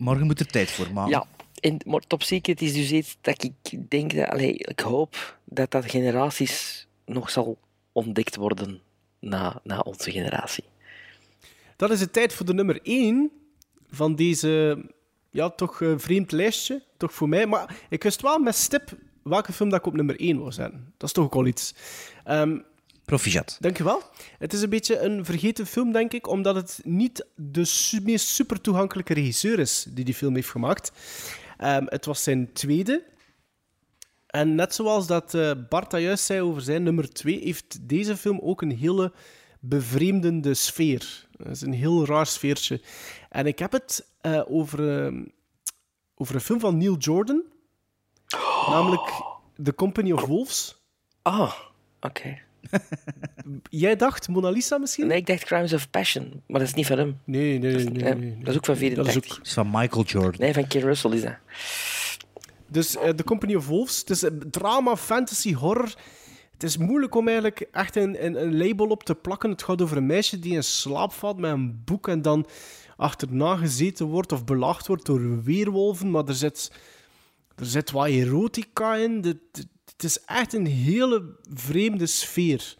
Morgen 0.00 0.26
moet 0.26 0.40
er 0.40 0.46
tijd 0.46 0.70
voor 0.70 0.92
maken. 0.92 1.10
Ja, 1.10 1.26
en, 1.60 1.76
maar 1.86 2.00
Top 2.00 2.22
Secret 2.22 2.60
is 2.60 2.72
dus 2.72 2.92
iets 2.92 3.16
dat 3.20 3.44
ik 3.44 3.90
denk 3.90 4.14
dat... 4.14 4.28
Allee, 4.28 4.54
ik 4.54 4.80
hoop 4.80 5.38
dat 5.44 5.70
dat 5.70 5.90
generaties 5.90 6.86
nog 7.04 7.30
zal 7.30 7.58
ontdekt 7.92 8.36
worden 8.36 8.80
na, 9.18 9.60
na 9.64 9.78
onze 9.78 10.10
generatie. 10.10 10.64
Dat 11.76 11.90
is 11.90 12.00
het 12.00 12.12
tijd 12.12 12.32
voor 12.32 12.46
de 12.46 12.54
nummer 12.54 12.80
1 12.82 13.30
van 13.90 14.14
deze, 14.14 14.84
ja, 15.30 15.50
toch 15.50 15.82
eh, 15.82 15.92
vreemd 15.96 16.32
lijstje. 16.32 16.82
Toch 16.96 17.14
voor 17.14 17.28
mij. 17.28 17.46
Maar 17.46 17.76
ik 17.88 18.02
wist 18.02 18.22
wel 18.22 18.38
met 18.38 18.54
stip 18.54 18.96
welke 19.22 19.52
film 19.52 19.70
dat 19.70 19.78
ik 19.78 19.86
op 19.86 19.94
nummer 19.94 20.20
1 20.20 20.38
wou 20.38 20.52
zetten. 20.52 20.92
Dat 20.96 21.08
is 21.08 21.14
toch 21.14 21.24
ook 21.24 21.34
al 21.34 21.46
iets. 21.46 21.74
Ehm 22.24 22.58
Proficiat. 23.10 23.56
Dankjewel. 23.60 24.02
Het 24.38 24.52
is 24.52 24.62
een 24.62 24.70
beetje 24.70 24.98
een 24.98 25.24
vergeten 25.24 25.66
film, 25.66 25.92
denk 25.92 26.12
ik, 26.12 26.28
omdat 26.28 26.54
het 26.54 26.80
niet 26.84 27.26
de 27.36 27.64
su- 27.64 28.00
meest 28.02 28.26
super 28.28 28.60
toegankelijke 28.60 29.14
regisseur 29.14 29.58
is 29.58 29.86
die 29.88 30.04
die 30.04 30.14
film 30.14 30.34
heeft 30.34 30.50
gemaakt. 30.50 30.92
Ehm, 31.58 31.84
het 31.88 32.04
was 32.04 32.22
zijn 32.22 32.52
tweede. 32.52 33.04
En 34.26 34.54
net 34.54 34.74
zoals 34.74 35.06
dat 35.06 35.34
eh, 35.34 35.50
Bart 35.68 35.90
dat 35.90 36.00
juist 36.00 36.24
zei 36.24 36.40
over 36.40 36.62
zijn 36.62 36.82
nummer 36.82 37.12
2, 37.12 37.40
heeft 37.44 37.88
deze 37.88 38.16
film 38.16 38.38
ook 38.42 38.62
een 38.62 38.76
hele 38.76 39.12
bevreemdende 39.60 40.54
sfeer. 40.54 41.28
Het 41.36 41.50
is 41.50 41.60
een 41.60 41.72
heel 41.72 42.06
raar 42.06 42.26
sfeertje. 42.26 42.80
En 43.28 43.46
ik 43.46 43.58
heb 43.58 43.72
het 43.72 44.06
eh, 44.20 44.42
over, 44.46 45.04
eh, 45.06 45.22
over 46.14 46.34
een 46.34 46.40
film 46.40 46.60
van 46.60 46.78
Neil 46.78 46.96
Jordan, 46.96 47.42
namelijk 48.68 49.22
The 49.62 49.74
Company 49.74 50.12
of 50.12 50.24
Wolves. 50.24 50.76
Ah, 51.22 51.52
oké. 52.00 52.48
Jij 53.70 53.96
dacht 53.96 54.28
Mona 54.28 54.50
Lisa 54.50 54.78
misschien? 54.78 55.06
Nee, 55.06 55.16
ik 55.18 55.26
dacht 55.26 55.44
Crimes 55.44 55.72
of 55.72 55.90
Passion, 55.90 56.42
maar 56.46 56.60
dat 56.60 56.68
is 56.68 56.74
niet 56.74 56.86
van 56.86 56.98
hem. 56.98 57.18
Nee, 57.24 57.58
nee, 57.58 57.72
dat 57.72 57.80
is, 57.80 57.86
nee, 57.88 58.04
eh, 58.04 58.14
nee, 58.16 58.30
nee. 58.30 58.38
dat 58.38 58.48
is 58.48 58.56
ook 58.56 58.64
van 58.64 58.74
Dat 58.74 58.82
is 58.82 58.88
84. 58.88 59.16
ook- 59.32 59.36
Het 59.38 59.46
is 59.46 59.52
van 59.52 59.70
Michael 59.72 60.04
Jordan. 60.04 60.40
Nee, 60.40 60.52
van 60.54 60.66
Kid 60.66 60.82
Russell 60.82 61.10
is 61.10 61.22
dat. 61.22 61.34
Dus 62.68 62.96
eh, 62.96 63.08
The 63.08 63.24
Company 63.24 63.54
of 63.54 63.66
Wolves. 63.66 63.98
Het 63.98 64.10
is 64.10 64.22
een 64.22 64.42
drama, 64.50 64.96
fantasy, 64.96 65.54
horror. 65.54 65.94
Het 66.52 66.62
is 66.62 66.76
moeilijk 66.76 67.14
om 67.14 67.26
eigenlijk 67.26 67.60
echt 67.72 67.96
een, 67.96 68.24
een, 68.24 68.42
een 68.42 68.56
label 68.56 68.86
op 68.86 69.02
te 69.04 69.14
plakken. 69.14 69.50
Het 69.50 69.62
gaat 69.62 69.82
over 69.82 69.96
een 69.96 70.06
meisje 70.06 70.38
die 70.38 70.54
in 70.54 70.64
slaap 70.64 71.12
valt 71.12 71.38
met 71.38 71.50
een 71.52 71.82
boek 71.84 72.08
en 72.08 72.22
dan 72.22 72.46
achterna 72.96 73.56
gezeten 73.56 74.06
wordt 74.06 74.32
of 74.32 74.44
belaagd 74.44 74.86
wordt 74.86 75.06
door 75.06 75.42
weerwolven. 75.42 76.10
Maar 76.10 76.24
er 76.24 76.34
zit, 76.34 76.72
er 77.56 77.66
zit 77.66 77.90
wat 77.90 78.06
erotica 78.08 78.94
in. 78.94 79.18
Het, 79.24 79.66
het 79.92 80.04
is 80.04 80.24
echt 80.24 80.52
een 80.54 80.66
hele 80.66 81.36
vreemde 81.54 82.06
sfeer. 82.06 82.76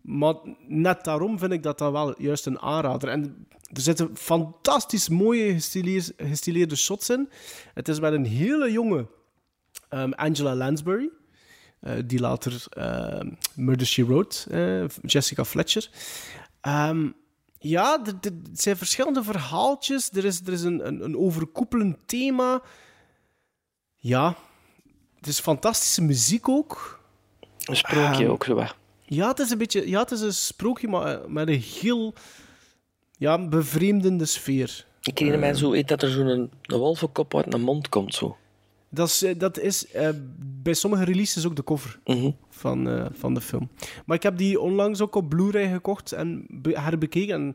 Maar 0.00 0.34
net 0.66 1.04
daarom 1.04 1.38
vind 1.38 1.52
ik 1.52 1.62
dat 1.62 1.78
dat 1.78 1.92
wel 1.92 2.22
juist 2.22 2.46
een 2.46 2.58
aanrader. 2.60 3.08
En 3.08 3.46
er 3.72 3.80
zitten 3.80 4.16
fantastisch 4.16 5.08
mooie 5.08 5.52
gestileer- 5.52 6.12
gestileerde 6.16 6.76
shots 6.76 7.10
in. 7.10 7.28
Het 7.74 7.88
is 7.88 8.00
met 8.00 8.12
een 8.12 8.24
hele 8.26 8.72
jonge 8.72 9.06
ehm, 9.88 10.10
Angela 10.12 10.54
Lansbury. 10.54 11.10
eh, 11.80 11.92
die 12.06 12.20
later 12.20 12.64
ehm, 12.70 13.30
Murder, 13.54 13.86
She 13.86 14.06
Wrote, 14.06 14.50
eh, 14.50 14.88
Jessica 15.10 15.44
Fletcher. 15.44 15.90
Ehm, 16.60 17.08
ja, 17.58 18.04
er 18.04 18.32
zijn 18.52 18.76
verschillende 18.76 19.22
verhaaltjes. 19.22 20.10
Er 20.10 20.24
is, 20.24 20.40
er 20.40 20.52
is 20.52 20.62
een, 20.62 20.86
een, 20.86 21.04
een 21.04 21.16
overkoepelend 21.16 21.96
thema. 22.06 22.62
Ja, 23.96 24.36
het 25.18 25.26
is 25.26 25.40
fantastische 25.40 26.02
muziek 26.02 26.48
ook. 26.48 27.00
Een 27.64 27.76
sprookje 27.76 28.22
Ehm, 28.24 28.30
ook 28.32 28.44
zo 28.44 28.54
wat. 28.54 28.74
Ja, 29.04 29.28
het 29.28 29.38
is 29.38 29.50
een 29.50 29.58
beetje... 29.58 29.88
Ja, 29.88 30.00
het 30.00 30.10
is 30.10 30.20
een 30.20 30.32
sprookje, 30.34 30.88
maar 30.88 31.20
eh, 31.20 31.26
met 31.28 31.48
een 31.48 31.60
heel... 31.80 32.14
Ja, 33.16 33.48
bevreemdende 33.48 34.24
sfeer. 34.26 34.86
Ik 35.02 35.18
herinner 35.18 35.40
mij 35.40 35.54
zo 35.54 35.82
dat 35.82 36.02
er 36.02 36.10
zo'n 36.10 36.26
een, 36.26 36.50
een 36.62 36.78
wolvenkop 36.78 37.34
uit 37.36 37.54
een 37.54 37.60
mond 37.60 37.88
komt. 37.88 38.14
Zo. 38.14 38.36
Dat 38.88 39.08
is, 39.08 39.22
eh, 39.22 39.38
dat 39.38 39.58
is 39.58 39.90
eh, 39.90 40.08
bij 40.62 40.74
sommige 40.74 41.04
releases 41.04 41.46
ook 41.46 41.56
de 41.56 41.64
cover 41.64 41.98
Mhm. 42.04 42.30
van, 42.50 43.08
van 43.14 43.34
de 43.34 43.40
film. 43.40 43.68
Maar 44.06 44.16
ik 44.16 44.22
heb 44.22 44.36
die 44.38 44.60
onlangs 44.60 45.00
ook 45.00 45.14
op 45.14 45.28
Blu-ray 45.28 45.70
gekocht 45.72 46.12
en 46.12 46.46
be- 46.48 46.80
herbekeken. 46.80 47.34
En 47.34 47.54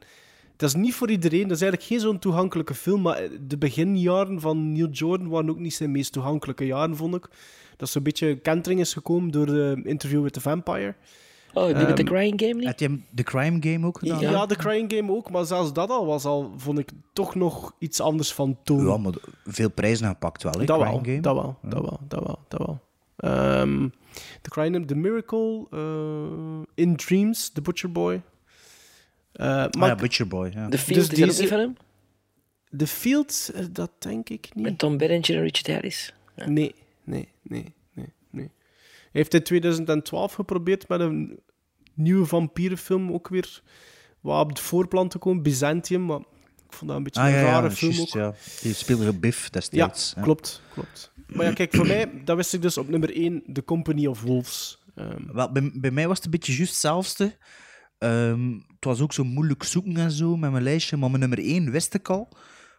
dat 0.56 0.70
is 0.70 0.76
niet 0.76 0.94
voor 0.94 1.10
iedereen. 1.10 1.48
Dat 1.48 1.52
is 1.58 1.62
eigenlijk 1.62 1.92
geen 1.92 2.00
zo'n 2.00 2.20
toegankelijke 2.20 2.74
film. 2.74 3.02
Maar 3.02 3.18
eh, 3.18 3.30
de 3.48 3.58
beginjaren 3.58 4.42
van 4.42 4.72
Neil 4.72 4.90
Jordan 4.90 5.28
waren 5.30 5.50
ook 5.50 5.60
niet 5.60 5.74
zijn 5.74 5.92
meest 5.92 6.12
toegankelijke 6.12 6.66
jaren, 6.66 6.96
vond 6.96 7.16
ik. 7.16 7.28
Dat 7.78 7.90
zo'n 7.90 8.04
beetje 8.04 8.36
kentering 8.36 8.80
is 8.80 8.94
gekomen 8.94 9.32
door 9.32 9.46
de 9.46 9.82
interview 9.84 10.24
with 10.24 10.34
the 10.34 10.42
Vampire. 10.42 10.96
Oh, 11.54 11.66
die 11.66 11.76
met 11.76 11.98
de 11.98 12.04
Ehm, 12.04 12.14
Crying 12.14 12.42
Game 12.42 12.54
niet? 12.54 12.64
Heb 12.66 12.80
je 12.80 12.86
hem 12.86 13.06
de 13.10 13.24
Crime 13.24 13.58
Game 13.60 13.88
ook 13.88 14.00
gedaan? 14.00 14.20
Ja, 14.20 14.46
de 14.46 14.56
Crying 14.56 14.94
Game 14.94 15.12
ook, 15.12 15.32
maar 15.32 15.46
zelfs 15.46 15.74
dat 15.74 15.90
al 15.90 16.06
was 16.06 16.26
al, 16.26 16.54
vond 16.58 16.80
ik 16.80 16.90
toch 17.14 17.36
nog 17.36 17.76
iets 17.80 18.00
anders 18.00 18.34
van 18.34 18.58
toon. 18.64 18.86
Ja, 18.86 18.98
maar 18.98 19.14
veel 19.46 19.70
prijzen 19.72 20.08
gepakt 20.08 20.44
wel, 20.44 20.54
hè? 20.60 20.66
dat, 20.66 20.80
Crime 20.80 20.92
wel, 20.92 21.04
Game. 21.04 21.20
dat 21.20 21.36
wel, 21.36 21.58
dat 21.62 21.82
wel, 21.82 22.00
dat 22.08 22.24
wel, 22.24 22.40
dat 22.48 22.60
wel. 22.66 22.80
Ehm, 23.16 23.88
The 24.42 24.50
Crying 24.50 24.74
Game, 24.74 24.86
The 24.86 24.96
Miracle, 24.96 25.66
eh, 25.72 26.62
In 26.76 26.96
Dreams, 26.96 27.50
The 27.50 27.62
Butcher 27.62 27.92
Boy. 27.92 28.22
Maar 29.34 29.70
Ah 29.70 29.88
ja, 29.88 29.96
Butcher 29.96 30.28
Boy, 30.28 30.52
ja. 30.54 30.68
De 30.68 30.78
Field, 30.78 31.12
is 31.12 31.20
dat 31.20 31.30
ook 31.30 31.40
niet 31.40 31.50
van 31.50 31.60
hem? 31.60 31.76
The 32.78 32.88
Field, 32.88 33.52
eh, 33.54 33.66
dat 33.72 33.92
denk 34.00 34.30
ik 34.30 34.50
niet. 34.54 34.64
Met 34.64 34.78
Tom 34.78 34.98
Berenger 34.98 35.36
en 35.36 35.42
Richard 35.42 35.68
Harris? 35.68 36.14
Nee, 36.36 36.76
nee, 37.04 37.28
nee, 37.42 37.74
nee, 37.94 38.14
nee. 38.30 38.52
Hij 38.86 39.22
heeft 39.22 39.34
in 39.34 39.44
2012 39.44 40.34
geprobeerd 40.34 40.88
met 40.88 41.00
een 41.00 41.40
nieuwe 41.94 42.26
vampierenfilm 42.26 43.12
ook 43.12 43.28
weer 43.28 43.62
wat 44.22 44.42
op 44.42 44.50
het 44.50 44.60
voorplan 44.60 45.08
te 45.08 45.18
komen, 45.18 45.44
Byzantium, 45.44 46.06
maar 46.06 46.20
ik 46.20 46.74
vond 46.80 46.88
dat 46.88 46.98
een 46.98 47.04
beetje 47.04 47.22
Ah 47.22 47.28
een 47.28 47.34
ja, 47.34 47.40
ja, 47.40 47.46
rare 47.52 47.72
film 47.72 48.00
ook. 48.00 48.08
ja. 48.08 48.34
Die 48.62 48.74
speelde 48.74 49.14
Biff 49.14 49.44
Ja, 49.44 49.50
destijds. 49.50 50.14
klopt, 50.22 50.62
klopt. 50.74 51.12
Maar 51.28 51.46
ja, 51.46 51.54
kijk, 51.54 51.76
voor 51.76 51.88
mij, 51.88 52.12
dat 52.26 52.36
wist 52.36 52.54
ik 52.54 52.62
dus 52.62 52.78
op 52.78 52.88
nummer 52.90 53.16
1, 53.16 53.44
The 53.54 53.64
Company 53.66 54.06
of 54.08 54.22
Wolves. 54.22 54.84
Ehm, 54.96 55.34
Wel, 55.34 55.52
bij, 55.52 55.72
bij 55.74 55.92
mij 55.92 56.08
was 56.08 56.16
het 56.16 56.26
een 56.26 56.32
beetje 56.32 56.54
juist 56.56 56.72
hetzelfde. 56.72 57.38
Ehm, 57.98 58.52
het 58.52 58.86
was 58.86 59.02
ook 59.02 59.14
zo 59.14 59.24
moeilijk 59.24 59.64
zoeken 59.64 59.98
en 59.98 60.11
zo 60.11 60.38
met 60.38 60.52
mijn 60.52 60.64
lijstje. 60.64 60.98
Maar 60.98 61.10
mijn 61.10 61.22
nummer 61.22 61.40
1 61.40 61.72
wist 61.72 61.94
ik 61.94 62.10
al. 62.10 62.28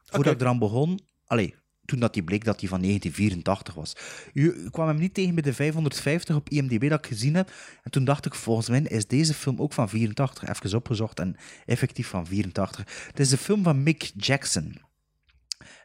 Voordat 0.04 0.18
Oké. 0.20 0.30
ik 0.30 0.40
eraan 0.40 0.58
begon. 0.58 1.00
Allee, 1.24 1.54
toen 1.84 1.98
dat 1.98 2.14
die 2.14 2.24
bleek 2.24 2.44
dat 2.44 2.58
die 2.58 2.68
van 2.68 2.80
1984 2.80 3.74
was. 3.74 3.96
Ik 4.32 4.72
kwam 4.72 4.86
hem 4.86 4.98
niet 4.98 5.14
tegen 5.14 5.34
bij 5.34 5.42
de 5.42 5.54
550 5.54 6.36
op 6.36 6.48
IMDb 6.48 6.88
dat 6.88 6.98
ik 6.98 7.06
gezien 7.06 7.34
heb. 7.34 7.52
En 7.82 7.90
toen 7.90 8.04
dacht 8.04 8.26
ik, 8.26 8.34
volgens 8.34 8.68
mij 8.68 8.82
is 8.82 9.06
deze 9.06 9.34
film 9.34 9.60
ook 9.60 9.72
van 9.72 9.88
84. 9.88 10.48
Even 10.48 10.78
opgezocht 10.78 11.20
en 11.20 11.36
effectief 11.66 12.08
van 12.08 12.26
84. 12.26 13.06
Het 13.06 13.20
is 13.20 13.28
de 13.28 13.38
film 13.38 13.62
van 13.62 13.82
Mick 13.82 14.12
Jackson. 14.16 14.80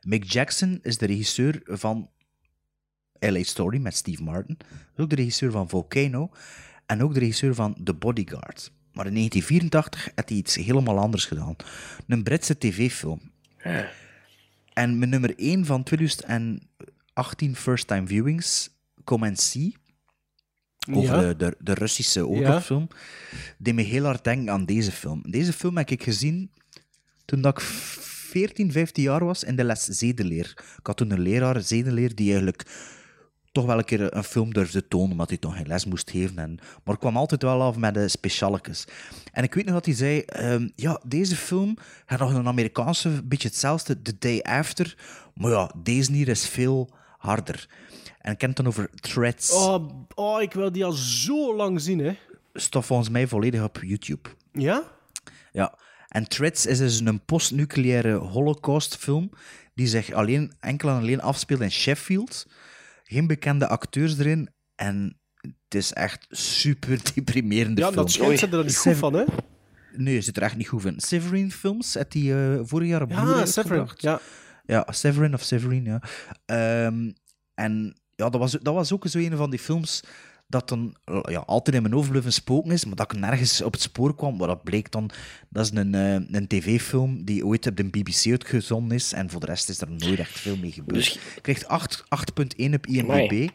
Mick 0.01 0.31
Jackson 0.31 0.79
is 0.81 0.97
de 0.97 1.05
regisseur 1.05 1.61
van 1.65 2.09
LA 3.19 3.43
Story 3.43 3.79
met 3.79 3.95
Steve 3.95 4.23
Martin. 4.23 4.57
Is 4.95 5.03
ook 5.03 5.09
de 5.09 5.15
regisseur 5.15 5.51
van 5.51 5.69
Volcano. 5.69 6.29
En 6.85 7.03
ook 7.03 7.13
de 7.13 7.19
regisseur 7.19 7.55
van 7.55 7.77
The 7.83 7.93
Bodyguard. 7.93 8.71
Maar 8.99 9.07
in 9.07 9.13
1984 9.13 10.11
had 10.15 10.29
hij 10.29 10.37
iets 10.37 10.55
helemaal 10.55 10.97
anders 10.99 11.25
gedaan. 11.25 11.55
Een 12.07 12.23
Britse 12.23 12.57
tv-film. 12.57 13.31
En 14.73 14.97
mijn 14.97 15.09
nummer 15.09 15.33
1 15.37 15.65
van 15.65 15.83
2018 15.83 17.55
First 17.55 17.87
Time 17.87 18.07
Viewings, 18.07 18.69
Come 19.03 19.27
and 19.27 19.39
See, 19.39 19.75
over 20.91 21.15
Ja. 21.15 21.27
de, 21.27 21.35
de, 21.35 21.55
de 21.59 21.73
Russische 21.73 22.27
oorlogsfilm, 22.27 22.87
deed 23.57 23.73
me 23.73 23.81
heel 23.81 24.03
hard 24.03 24.23
denken 24.23 24.53
aan 24.53 24.65
deze 24.65 24.91
film. 24.91 25.21
Deze 25.29 25.53
film 25.53 25.77
heb 25.77 25.89
ik 25.89 26.03
gezien 26.03 26.51
toen 27.25 27.41
dat 27.41 27.57
ik 27.57 27.63
14, 27.63 28.71
15 28.71 29.03
jaar 29.03 29.25
was 29.25 29.43
in 29.43 29.55
de 29.55 29.63
les 29.63 29.83
zedeleer. 29.83 30.53
Ik 30.79 30.87
had 30.87 30.97
toen 30.97 31.11
een 31.11 31.19
leraar, 31.21 31.61
zedeleer, 31.61 32.15
die 32.15 32.31
eigenlijk 32.31 32.63
toch 33.59 33.67
wel 33.67 33.77
een 33.77 33.85
keer 33.85 34.15
een 34.15 34.23
film 34.23 34.53
durfde 34.53 34.87
tonen, 34.87 35.11
omdat 35.11 35.29
hij 35.29 35.37
toch 35.37 35.55
geen 35.55 35.67
les 35.67 35.85
moest 35.85 36.11
geven. 36.11 36.37
En, 36.37 36.59
maar 36.83 36.93
ik 36.93 36.99
kwam 36.99 37.17
altijd 37.17 37.41
wel 37.41 37.61
af 37.61 37.77
met 37.77 37.93
de 37.93 38.07
specialekes. 38.07 38.87
En 39.31 39.43
ik 39.43 39.53
weet 39.53 39.65
nog 39.65 39.73
dat 39.73 39.85
hij 39.85 39.95
zei, 39.95 40.19
ehm, 40.19 40.69
ja, 40.75 41.01
deze 41.05 41.35
film 41.35 41.77
gaat 42.05 42.19
nog 42.19 42.33
een 42.33 42.47
Amerikaanse, 42.47 43.23
beetje 43.23 43.47
hetzelfde, 43.47 44.01
The 44.01 44.15
Day 44.19 44.39
After, 44.41 44.97
maar 45.33 45.51
ja, 45.51 45.71
deze 45.77 46.11
hier 46.11 46.27
is 46.27 46.47
veel 46.47 46.89
harder. 47.17 47.67
En 48.19 48.31
ik 48.31 48.37
ken 48.37 48.47
het 48.47 48.57
dan 48.57 48.67
over 48.67 48.89
Threads. 48.95 49.51
oh, 49.51 49.89
oh, 50.15 50.41
ik 50.41 50.53
wil 50.53 50.71
die 50.71 50.85
al 50.85 50.91
zo 50.91 51.55
lang 51.55 51.81
zien, 51.81 51.99
hè. 51.99 52.17
Stof 52.53 52.85
volgens 52.85 53.09
mij 53.09 53.27
volledig 53.27 53.63
op 53.63 53.79
YouTube. 53.81 54.29
Ja? 54.51 54.83
Ja. 55.51 55.77
En 56.07 56.27
Threads 56.27 56.65
is 56.65 56.77
dus 56.77 56.99
een 56.99 57.25
postnucleaire 57.25 58.13
holocaustfilm 58.13 59.29
die 59.73 59.87
zich 59.87 60.11
alleen, 60.11 60.53
enkel 60.59 60.89
en 60.89 60.95
alleen 60.95 61.21
afspeelt 61.21 61.61
in 61.61 61.71
Sheffield. 61.71 62.47
Geen 63.09 63.27
bekende 63.27 63.67
acteurs 63.67 64.17
erin. 64.17 64.49
En 64.75 65.19
het 65.41 65.75
is 65.75 65.93
echt 65.93 66.25
super 66.29 66.99
deprimerende 67.15 67.81
Ja, 67.81 67.87
film. 67.87 67.99
dat 67.99 68.11
schijnt 68.11 68.39
ze 68.39 68.47
er 68.47 68.63
niet 68.63 68.77
goed 68.77 68.95
van, 68.95 69.13
hè. 69.13 69.23
Nee, 69.95 70.13
je 70.13 70.21
zit 70.21 70.37
er 70.37 70.43
echt 70.43 70.55
niet 70.55 70.67
goed 70.67 70.81
van. 70.81 70.93
Severin 70.97 71.51
Films, 71.51 71.93
had 71.93 72.11
die 72.11 72.33
eh, 72.33 72.59
vorig 72.63 72.87
jaar 72.87 73.01
op 73.01 73.09
Ja, 73.09 73.45
Severin, 73.45 73.89
ja. 73.95 74.19
Ja, 74.65 74.85
Severin 74.89 75.33
of 75.33 75.41
Severin, 75.43 75.83
ja. 75.83 76.01
Ehm, 76.45 77.11
en 77.53 77.95
ja, 78.15 78.29
dat 78.29 78.39
was, 78.41 78.51
dat 78.51 78.73
was 78.73 78.91
ook 78.93 79.07
zo 79.07 79.17
een 79.17 79.37
van 79.37 79.49
die 79.49 79.59
films 79.59 80.03
dat 80.49 80.69
dan 80.69 80.95
ja, 81.29 81.39
altijd 81.45 81.75
in 81.75 81.81
mijn 81.81 81.93
hoofd 81.93 82.09
blijven 82.09 82.33
spoken 82.33 82.71
is, 82.71 82.85
maar 82.85 82.95
dat 82.95 83.11
ik 83.11 83.19
nergens 83.19 83.61
op 83.61 83.71
het 83.71 83.81
spoor 83.81 84.15
kwam. 84.15 84.37
Maar 84.37 84.47
dat 84.47 84.63
bleek 84.63 84.91
dan, 84.91 85.09
dat 85.49 85.65
is 85.65 85.71
een, 85.77 85.95
eh, 85.95 86.13
een 86.13 86.47
tv-film 86.47 87.23
die 87.25 87.45
ooit 87.45 87.67
op 87.67 87.75
de 87.75 87.83
BBC 87.83 88.25
uitgezonden 88.31 88.97
is. 88.97 89.13
En 89.13 89.29
voor 89.29 89.39
de 89.39 89.45
rest 89.45 89.69
is 89.69 89.81
er 89.81 89.91
nooit 89.91 90.19
echt 90.19 90.39
veel 90.39 90.57
mee 90.57 90.71
gebeurd. 90.71 91.03
Dus- 91.03 91.19
krijgt 91.41 91.67
8 91.67 92.03
8.1 92.09 92.73
op 92.73 92.87
IMDb. 92.87 93.49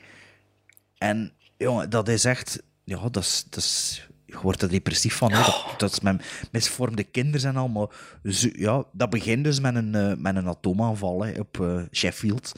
En 0.98 1.32
jongen, 1.56 1.90
dat 1.90 2.08
is 2.08 2.24
echt... 2.24 2.62
Ja, 2.84 3.08
dat 3.08 3.22
is... 3.22 3.44
Dat 3.50 3.58
is 3.62 4.08
je 4.26 4.40
wordt 4.40 4.62
er 4.62 4.68
depressief 4.68 5.14
van. 5.16 5.32
hè. 5.32 5.42
Dat, 5.44 5.74
dat 5.78 5.92
is 5.92 6.00
met 6.00 6.24
misvormde 6.52 7.04
kinderen 7.04 7.48
en 7.48 7.56
al. 7.56 7.68
Maar 7.68 7.86
zo- 8.32 8.48
ja, 8.52 8.84
dat 8.92 9.10
begint 9.10 9.44
dus 9.44 9.60
met 9.60 9.74
een, 9.74 9.94
eh, 9.94 10.12
met 10.16 10.36
een 10.36 10.46
atoomaanval 10.48 11.24
hè, 11.24 11.40
op 11.40 11.60
eh, 11.60 11.82
Sheffield. 11.92 12.52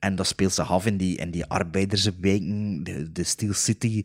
En 0.00 0.16
dat 0.16 0.26
speelt 0.26 0.52
zich 0.52 0.70
af 0.70 0.86
in 0.86 0.96
die, 0.96 1.16
in 1.16 1.30
die 1.30 1.44
arbeiderswijken, 1.46 2.84
de, 2.84 3.12
de 3.12 3.24
Steel 3.24 3.52
City. 3.52 4.04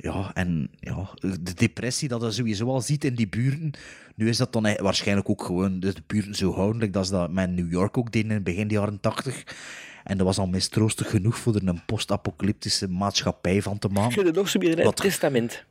Ja, 0.00 0.30
en 0.34 0.70
ja, 0.80 1.08
de 1.20 1.54
depressie 1.54 2.08
dat 2.08 2.22
je 2.22 2.30
sowieso 2.30 2.66
al 2.66 2.80
ziet 2.80 3.04
in 3.04 3.14
die 3.14 3.28
buurten. 3.28 3.70
Nu 4.14 4.28
is 4.28 4.36
dat 4.36 4.52
dan 4.52 4.62
waarschijnlijk 4.62 5.28
ook 5.28 5.44
gewoon 5.44 5.80
de 5.80 5.94
buurten 6.06 6.34
zo 6.34 6.52
houdelijk 6.54 6.92
dat 6.92 7.06
ze 7.06 7.12
dat 7.12 7.30
met 7.32 7.50
New 7.50 7.70
York 7.72 7.96
ook 7.98 8.12
deden 8.12 8.28
in 8.28 8.34
het 8.34 8.44
begin 8.44 8.68
jaren 8.68 9.00
tachtig. 9.00 9.44
En 10.04 10.16
dat 10.16 10.26
was 10.26 10.38
al 10.38 10.46
mistroostig 10.46 11.10
genoeg 11.10 11.38
voor 11.38 11.54
er 11.54 11.68
een 11.68 11.84
post-apocalyptische 11.84 12.88
maatschappij 12.88 13.62
van 13.62 13.78
te 13.78 13.88
Je 13.88 13.94
maken. 13.94 14.24
hebt 14.24 14.36
nog 14.36 14.48
zo 14.48 14.58
weer 14.58 14.78
een 14.78 14.84
Wat- 14.84 14.96
testament. 14.96 15.64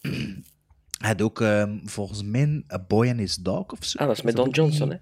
Hij 0.00 1.08
had 1.10 1.22
ook 1.22 1.40
ehm, 1.40 1.78
volgens 1.84 2.22
mij 2.22 2.62
A 2.72 2.78
Boy 2.88 3.08
and 3.08 3.18
His 3.18 3.36
Dog 3.36 3.66
of 3.72 3.84
zo. 3.84 3.98
Ah, 3.98 4.06
dat 4.06 4.16
is 4.16 4.22
met 4.22 4.36
Don 4.36 4.50
Johnson, 4.50 4.90
hè? 4.90 4.96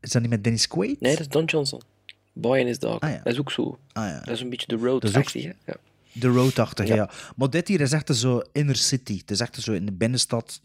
Is 0.00 0.10
dat 0.10 0.20
niet 0.22 0.30
met 0.30 0.44
Dennis 0.44 0.68
Quaid? 0.68 1.00
Nee, 1.00 1.12
dat 1.12 1.20
is 1.20 1.28
Don 1.28 1.44
Johnson. 1.44 1.80
Boy 2.40 2.58
and 2.58 2.66
His 2.66 2.78
Dog. 2.78 3.00
Ah, 3.00 3.10
ja. 3.10 3.20
Dat 3.24 3.32
is 3.32 3.38
ook 3.38 3.50
zo. 3.50 3.78
Ah, 3.92 4.04
ja. 4.04 4.18
Dat 4.18 4.34
is 4.34 4.40
een 4.40 4.50
beetje 4.50 4.66
de 4.66 4.76
road 4.86 5.02
Dat 5.02 5.10
is 5.10 5.16
ook-? 5.16 5.28
Ja. 5.28 5.76
De 6.12 6.28
road 6.28 6.54
ja. 6.84 6.94
Ja. 6.94 7.10
Maar 7.36 7.50
dit 7.50 7.68
hier 7.68 7.80
is 7.80 7.92
echt 7.92 8.16
zo 8.16 8.42
inner 8.52 8.76
city. 8.76 9.18
Het 9.18 9.30
is 9.30 9.40
echt 9.40 9.56
zo 9.56 9.72
in 9.72 9.86
de 9.86 9.92
binnenstad. 9.92 10.60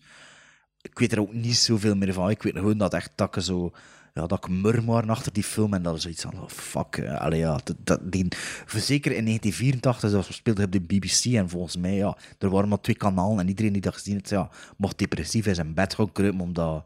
Ik 0.81 0.99
weet 0.99 1.11
er 1.11 1.19
ook 1.19 1.33
niet 1.33 1.57
zoveel 1.57 1.95
meer 1.95 2.13
van. 2.13 2.29
Ik 2.29 2.43
weet 2.43 2.53
gewoon 2.53 2.77
dat 2.77 2.93
echt 2.93 3.21
ik 3.21 3.41
zo... 3.41 3.71
Ja, 4.13 4.27
dat 4.27 4.45
ik 4.45 4.49
murmur 4.49 5.09
achter 5.09 5.33
die 5.33 5.43
film 5.43 5.73
en 5.73 5.83
dat 5.83 5.95
is 5.95 6.01
zoiets 6.01 6.21
van, 6.21 6.41
oh, 6.41 6.49
fuck. 6.49 6.97
eh, 6.97 7.21
Allee, 7.21 7.39
ja, 7.39 7.59
dat, 7.63 7.75
dat, 7.83 8.11
die, 8.11 8.27
zeker 8.67 9.11
in 9.11 9.25
1984, 9.25 10.11
dat 10.11 10.25
speelde 10.29 10.63
op 10.63 10.71
de 10.71 10.79
BBC 10.79 11.25
en 11.25 11.49
volgens 11.49 11.77
mij, 11.77 11.95
ja, 11.95 12.17
er 12.39 12.49
waren 12.49 12.69
maar 12.69 12.81
twee 12.81 12.95
kanalen 12.95 13.39
en 13.39 13.47
iedereen 13.47 13.73
die 13.73 13.81
dat 13.81 13.93
gezien 13.93 14.13
heeft, 14.13 14.29
ja, 14.29 14.49
mocht 14.77 14.97
depressief 14.97 15.45
in 15.45 15.55
zijn 15.55 15.73
bed 15.73 15.93
gaan 15.93 16.11
kruipen, 16.11 16.41
omdat... 16.41 16.83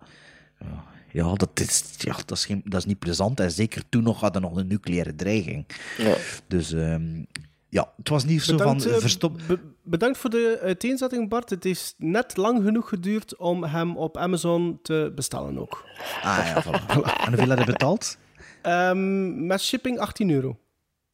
Ja, 0.59 0.84
ja, 1.11 1.34
dat 1.34 1.59
is, 1.59 1.84
ja 1.97 2.15
dat, 2.25 2.31
is 2.38 2.45
geen, 2.45 2.61
dat 2.65 2.79
is 2.79 2.85
niet 2.85 2.99
plezant. 2.99 3.39
En 3.39 3.51
zeker 3.51 3.84
toen 3.89 4.03
nog 4.03 4.19
hadden 4.19 4.41
we 4.41 4.47
nog 4.47 4.57
een 4.57 4.67
nucleaire 4.67 5.15
dreiging. 5.15 5.65
Ja. 5.97 6.15
Dus 6.47 6.73
ehm, 6.73 7.23
ja, 7.69 7.93
het 7.97 8.09
was 8.09 8.25
niet 8.25 8.41
zo 8.41 8.57
Bedankt, 8.57 8.84
van 8.84 8.91
eh, 8.91 8.97
verstop... 8.99 9.39
be- 9.47 9.59
bedankt 9.84 10.17
voor 10.17 10.29
de 10.29 10.59
uiteenzetting, 10.61 11.29
Bart. 11.29 11.49
Het 11.49 11.63
heeft 11.63 11.95
net 11.97 12.38
lang 12.38 12.63
genoeg 12.63 12.89
geduurd 12.89 13.38
om 13.38 13.63
hem 13.63 13.97
op 13.97 14.17
Amazon 14.17 14.79
te 14.81 15.11
bestellen 15.15 15.57
ook. 15.59 15.84
Ah 16.21 16.39
ja, 16.45 16.63
voilà. 16.63 16.85
En 17.25 17.27
hoeveel 17.34 17.47
had 17.49 17.59
je 17.59 17.65
betaald? 17.65 18.17
Ehm, 18.61 19.45
met 19.47 19.61
shipping 19.61 19.99
18 19.99 20.29
euro. 20.29 20.57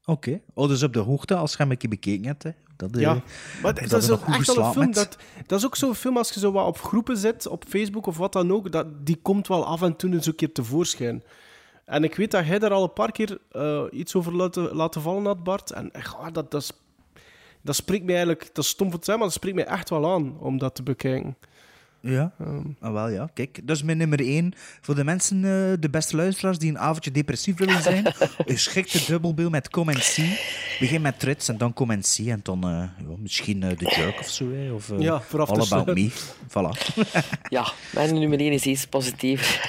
Oké. 0.06 0.42
Oh, 0.54 0.68
dus 0.68 0.84
op 0.84 0.94
de 0.94 1.00
hoogte 1.00 1.36
als 1.36 1.52
je 1.52 1.58
hem 1.58 1.72
een 1.72 1.78
keer 1.78 1.90
bekeken 1.90 2.26
hebt. 2.26 2.44
Hè. 2.44 2.50
Dat, 2.76 2.96
eh, 2.96 3.02
Ja, 3.02 3.22
maar 3.62 3.74
of 3.82 3.88
dat 3.88 4.04
is 4.04 4.10
ook 4.10 4.28
echt 4.28 4.56
wel 4.56 4.66
een 4.66 4.72
film. 4.72 4.92
Dat, 4.92 5.18
dat 5.46 5.60
is 5.60 5.66
ook 5.66 5.76
zo'n 5.76 5.96
film 5.96 6.18
als 6.18 6.32
je 6.32 6.40
zo 6.40 6.52
wat 6.52 6.68
op 6.68 6.82
groepen 6.82 7.18
zit, 7.18 7.48
op 7.48 7.64
Facebook 7.68 8.06
of 8.06 8.18
wat 8.18 8.34
dan 8.34 8.52
ook. 8.52 8.72
Dat, 8.72 9.06
die 9.06 9.20
komt 9.22 9.48
wel 9.48 9.66
af 9.66 9.82
en 9.82 9.96
toe 9.96 10.12
eens 10.12 10.26
een 10.26 10.36
keer 10.36 10.52
tevoorschijn. 10.52 11.24
En 11.86 12.04
ik 12.04 12.16
weet 12.16 12.32
dat 12.32 12.46
jij 12.46 12.60
daar 12.60 12.72
al 12.72 12.84
een 12.84 12.94
paar 12.94 13.12
keer 13.12 13.38
eh, 13.52 13.84
iets 13.92 14.16
over 14.16 14.36
laten, 14.36 14.76
laten 14.76 15.02
vallen 15.02 15.26
had, 15.26 15.44
Bart. 15.44 15.72
En 15.72 15.92
echt, 15.92 16.16
ah, 16.16 16.34
dat, 16.34 16.52
dat, 16.52 16.76
dat 17.62 17.76
spreekt 17.76 18.04
mij 18.04 18.16
eigenlijk, 18.16 18.50
dat 18.54 18.64
is 18.64 18.70
stom 18.70 18.90
voor 18.90 19.00
te 19.00 19.06
zijn, 19.06 19.18
maar 19.18 19.28
dat 19.28 19.36
spreekt 19.36 19.56
mij 19.56 19.66
echt 19.66 19.90
wel 19.90 20.12
aan 20.12 20.40
om 20.40 20.58
dat 20.58 20.76
te 20.76 20.84
bekijken. 20.84 21.38
Ja, 22.06 22.32
ah, 22.80 22.92
wel 22.92 23.10
ja. 23.10 23.30
Kijk, 23.34 23.60
dat 23.64 23.76
is 23.76 23.84
mijn 23.84 23.98
nummer 23.98 24.20
één. 24.20 24.54
Voor 24.82 24.96
de 24.96 25.04
mensen, 25.04 25.38
eh, 25.38 25.74
de 25.80 25.90
beste 25.92 26.16
luisteraars, 26.16 26.58
die 26.58 26.70
een 26.70 26.80
avondje 26.80 27.12
depressief 27.12 27.58
willen 27.58 27.82
zijn, 27.82 28.14
schikt 28.46 28.92
de 28.92 29.04
dubbelbill 29.08 29.50
met 29.50 29.70
Come 29.70 29.94
and 29.94 30.04
See. 30.04 30.40
Begin 30.80 31.02
met 31.02 31.20
Trits 31.20 31.48
en 31.48 31.58
dan 31.58 31.74
Come 31.74 31.94
and 31.94 32.06
See. 32.06 32.32
En 32.32 32.40
dan 32.44 32.64
eh, 32.64 32.70
ja, 32.70 33.16
misschien 33.18 33.64
eh, 33.64 33.70
The 33.70 33.96
Jerk 33.96 34.20
of 34.20 34.30
zo. 34.30 34.46
Of 34.74 34.92
eh, 34.92 35.00
Ja, 35.00 35.22
vooraf 35.22 35.50
All 35.50 35.60
te 35.60 35.76
About 35.76 35.96
Me. 35.96 36.12
Voilà. 36.48 36.94
Ja, 37.50 37.72
mijn 37.94 38.20
nummer 38.20 38.40
1 38.40 38.52
is 38.52 38.66
iets 38.66 38.88
positief. 38.88 39.68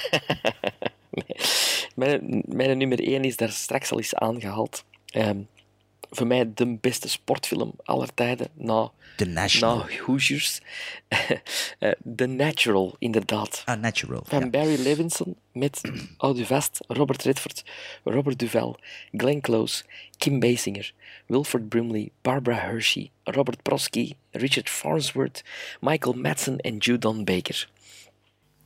mijn, 1.95 2.43
mijn 2.47 2.77
nummer 2.77 2.99
1 2.99 3.23
is 3.23 3.35
daar 3.35 3.51
straks 3.51 3.91
al 3.91 3.97
eens 3.97 4.15
aangehaald. 4.15 4.85
Ehm, 5.05 5.39
voor 6.09 6.27
mij 6.27 6.51
de 6.53 6.77
beste 6.81 7.09
sportfilm 7.09 7.73
aller 7.83 8.13
tijden. 8.13 8.47
Na, 8.53 8.91
The 9.15 9.25
National. 9.25 9.77
na 9.77 9.85
Hoosiers. 10.05 10.61
Eh, 11.79 11.91
The 12.15 12.25
Natural, 12.25 12.95
inderdaad. 12.99 13.61
Ah, 13.65 13.79
Natural. 13.79 14.23
Van 14.25 14.49
Barry 14.49 14.75
Levinson 14.81 15.35
met, 15.51 15.81
houd 16.17 16.37
u 16.37 16.45
vast, 16.45 16.79
Robert 16.87 17.23
Redford, 17.23 17.63
Robert 18.03 18.39
Duval, 18.39 18.79
Glenn 19.11 19.41
Close, 19.41 19.83
Kim 20.17 20.39
Basinger, 20.39 20.93
Wilford 21.25 21.69
Brimley, 21.69 22.11
Barbara 22.21 22.57
Hershey, 22.59 23.11
Robert 23.23 23.61
Prosky, 23.61 24.15
Richard 24.31 24.69
Farnsworth, 24.69 25.43
Michael 25.81 26.13
Madsen 26.13 26.57
en 26.57 26.77
Judon 26.77 27.23
Baker. 27.23 27.69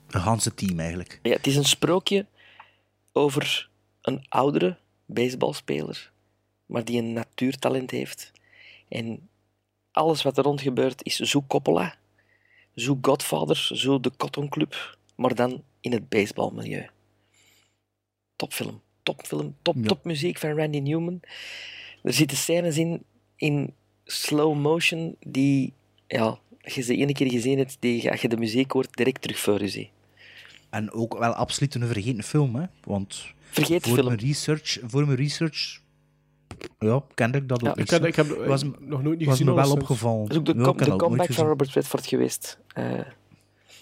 Een 0.09 0.21
ganse 0.21 0.53
team 0.53 0.79
eigenlijk. 0.79 1.19
Ja, 1.23 1.31
het 1.31 1.47
is 1.47 1.55
een 1.55 1.65
sprookje 1.65 2.25
over 3.11 3.69
een 4.01 4.25
oudere 4.29 4.77
baseballspeler, 5.05 6.11
maar 6.65 6.85
die 6.85 6.97
een 6.97 7.13
natuurtalent 7.13 7.91
heeft. 7.91 8.31
En 8.87 9.28
alles 9.99 10.21
wat 10.21 10.37
er 10.37 10.43
rond 10.43 10.61
gebeurt 10.61 11.03
is 11.03 11.15
zo 11.15 11.43
Coppola, 11.47 11.95
zo 12.75 12.97
Godfather, 13.01 13.69
zo 13.73 13.99
de 13.99 14.11
Cotton 14.17 14.49
Club, 14.49 14.97
maar 15.15 15.35
dan 15.35 15.63
in 15.81 15.91
het 15.91 16.09
baseballmilieu. 16.09 16.89
Topfilm, 18.35 18.81
topfilm, 19.03 19.55
top, 19.61 19.75
topmuziek 19.85 20.37
van 20.37 20.57
Randy 20.57 20.79
Newman. 20.79 21.19
Er 22.03 22.13
zitten 22.13 22.37
scènes 22.37 22.77
in, 22.77 23.03
in 23.35 23.73
slow 24.05 24.55
motion 24.55 25.15
die, 25.19 25.73
ja, 26.07 26.39
als 26.61 26.75
je 26.75 26.81
ze 26.81 26.95
ene 26.95 27.13
keer 27.13 27.31
gezien 27.31 27.57
hebt, 27.57 27.77
die, 27.79 28.11
als 28.11 28.21
je 28.21 28.29
de 28.29 28.37
muziek 28.37 28.71
hoort, 28.71 28.95
direct 28.95 29.21
terug 29.21 29.39
voor 29.39 29.61
je 29.61 29.67
ziet. 29.67 29.89
En 30.69 30.91
ook 30.91 31.17
wel 31.17 31.33
absoluut 31.33 31.75
een 31.75 31.87
vergeten 31.87 32.23
film, 32.23 32.55
hè? 32.55 32.65
Want 32.83 33.33
Vergeten 33.49 33.81
voor 33.81 33.97
film. 33.97 34.07
Mijn 34.07 34.19
research, 34.19 34.79
voor 34.83 35.05
mijn 35.05 35.17
research 35.17 35.81
ja, 36.79 37.03
kende 37.13 37.37
ik 37.37 37.47
dat 37.49 37.67
ook 37.67 37.77
ik 37.77 37.89
heb- 37.89 38.05
ik 38.05 38.15
heb 38.15 38.27
was, 38.27 38.63
nog 38.79 39.03
nooit 39.03 39.17
niet 39.17 39.27
was 39.27 39.37
gezien, 39.37 39.53
me 39.53 39.61
wel 39.61 39.71
opgevallen. 39.71 40.21
Dat 40.23 40.31
is 40.31 40.37
ook 40.37 40.45
de, 40.45 40.53
Ja, 40.55 40.63
com- 40.63 40.77
de 40.77 40.95
comeback 40.95 41.33
van. 41.33 41.45
Robert 41.47 41.69
Redford 41.73 42.05
geweest. 42.07 42.59
Eh 42.73 42.83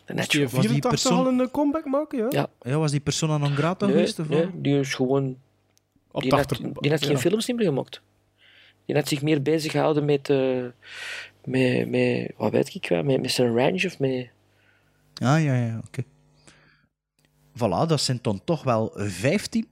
de 0.05 0.13
Moest 0.13 0.31
die 0.31 0.41
Natural. 0.41 0.63
in 0.63 0.69
84 0.69 1.11
al 1.11 1.27
een 1.27 1.51
comeback 1.51 1.85
maken, 1.85 2.17
ja? 2.17 2.25
Ja. 2.29 2.47
Ja, 2.71 2.77
was 2.77 2.91
die 2.91 2.99
persona 2.99 3.37
non 3.37 3.55
grata 3.55 3.85
Nee, 3.85 3.95
geweest? 3.95 4.19
Of 4.19 4.29
nee, 4.29 4.49
die 4.53 4.79
is 4.79 4.93
gewoon... 4.93 5.37
Op 6.11 6.21
die, 6.21 6.29
de 6.29 6.35
had, 6.35 6.51
achter- 6.51 6.73
die 6.81 6.91
had 6.91 7.01
geen 7.03 7.11
ja. 7.11 7.17
films 7.17 7.45
niet 7.47 7.57
meer 7.57 7.65
gemaakt. 7.65 8.01
Die 8.85 8.95
had 8.95 9.07
zich 9.07 9.21
meer 9.21 9.41
bezig 9.41 9.71
gehouden 9.71 10.05
met... 10.05 10.29
eh 10.29 10.63
met, 11.45 11.89
met 11.89 12.31
wat 12.37 12.51
weet 12.51 12.75
ik 12.75 12.87
wel, 12.89 13.03
met, 13.03 13.21
met 13.21 13.31
zijn 13.31 13.55
range 13.55 13.83
of 13.85 13.99
met... 13.99 14.29
Ah, 15.13 15.43
ja, 15.43 15.55
ja, 15.55 15.81
oké. 15.87 16.03
Voilà, 17.55 17.87
dat 17.87 18.01
zijn 18.01 18.19
dan 18.21 18.41
toch 18.43 18.63
wel 18.63 18.91
15 18.95 19.67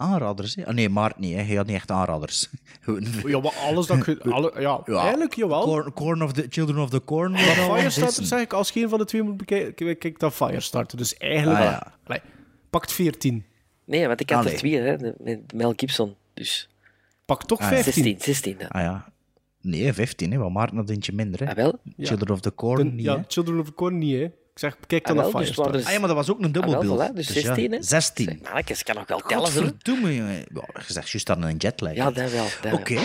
aanraders. 0.00 0.54
Hè? 0.54 0.66
Ah, 0.66 0.74
nee, 0.74 0.88
Maart 0.88 1.18
niet, 1.18 1.34
hè. 1.36 1.42
hij 1.42 1.54
had 1.56 1.66
niet 1.66 1.74
echt 1.76 1.90
aanraders. 1.90 2.48
Ja, 3.26 3.40
maar 3.40 3.52
alles 3.66 3.86
dat 3.86 4.06
je... 4.06 4.20
Alle, 4.32 4.52
ja, 4.58 4.80
Ja. 4.84 5.00
eigenlijk 5.00 5.34
jawel. 5.34 5.62
Corn, 5.62 5.92
Corn 5.92 6.22
of 6.22 6.32
the 6.32 6.46
Children 6.48 6.78
of 6.78 6.90
the 6.90 7.04
Corn. 7.04 7.36
Firestarter 7.38 8.24
zeg 8.24 8.40
ik, 8.40 8.52
als 8.52 8.70
geen 8.70 8.88
van 8.88 8.98
de 8.98 9.04
twee 9.04 9.22
moet 9.22 9.36
bekijken, 9.36 9.98
kijk 9.98 10.18
dan 10.18 10.32
Firestarter. 10.32 10.98
Dus 10.98 11.16
eigenlijk... 11.16 11.58
Ah, 11.60 11.64
ja. 11.64 11.92
Allee, 12.06 12.20
pakt 12.70 12.92
14. 12.92 13.44
Nee, 13.84 14.06
want 14.06 14.20
ik 14.20 14.30
had 14.30 14.38
Allee. 14.38 14.52
er 14.52 14.58
twee, 14.58 14.76
hè, 14.76 14.96
met 15.18 15.52
Mel 15.52 15.72
Gibson. 15.76 16.14
Dus 16.34 16.68
Pak 17.24 17.44
toch 17.44 17.58
Ah, 17.60 17.70
ja. 17.70 17.74
15. 17.82 17.92
16, 17.92 18.16
16. 18.20 18.56
Ja. 18.58 18.66
Ah 18.68 18.80
ja. 18.82 19.12
Nee, 19.60 19.92
15, 19.92 20.32
hè. 20.32 20.38
want 20.38 20.54
Maarten 20.54 20.76
had 20.76 20.90
eentje 20.90 21.12
minder. 21.12 21.40
Hè. 21.40 21.48
Ah, 21.50 21.56
wel? 21.56 21.78
Children 21.98 22.30
of 22.30 22.40
the 22.40 22.54
Corn 22.54 22.88
De- 22.88 22.94
niet, 22.94 23.04
ja, 23.04 23.16
hè. 23.16 23.22
Children 23.28 23.58
of 23.58 23.66
the 23.66 23.74
Corn 23.74 23.98
niet, 23.98 24.18
hè. 24.18 24.30
Ik 24.60 24.66
zeg, 24.68 24.76
kijk 24.86 25.06
dan 25.06 25.18
Ah, 25.18 25.32
naar 25.32 25.72
dus 25.72 25.86
Ah 25.86 25.92
ja, 25.92 25.98
maar 25.98 26.08
dat 26.08 26.16
was 26.16 26.30
ook 26.30 26.38
een 26.38 26.44
Ah, 26.44 26.52
dubbelbeeld. 26.52 27.10
voilà, 27.10 27.14
dus 27.14 27.26
ja, 27.26 27.32
16, 27.40 27.72
hè. 27.72 27.82
16. 27.82 28.38
Mannetjes, 28.42 28.82
kan 28.82 28.94
nog 28.94 29.06
wel 29.06 29.18
tellen. 29.18 29.42
Godverdomme, 29.44 30.14
jongen. 30.14 30.34
Ja, 30.34 30.64
je 30.86 30.92
zegt 30.92 31.10
juist 31.10 31.26
dat 31.26 31.42
een 31.42 31.56
jetlag. 31.56 31.94
Ja, 31.94 32.10
dat 32.10 32.30
wel. 32.30 32.72
Oké. 32.72 32.98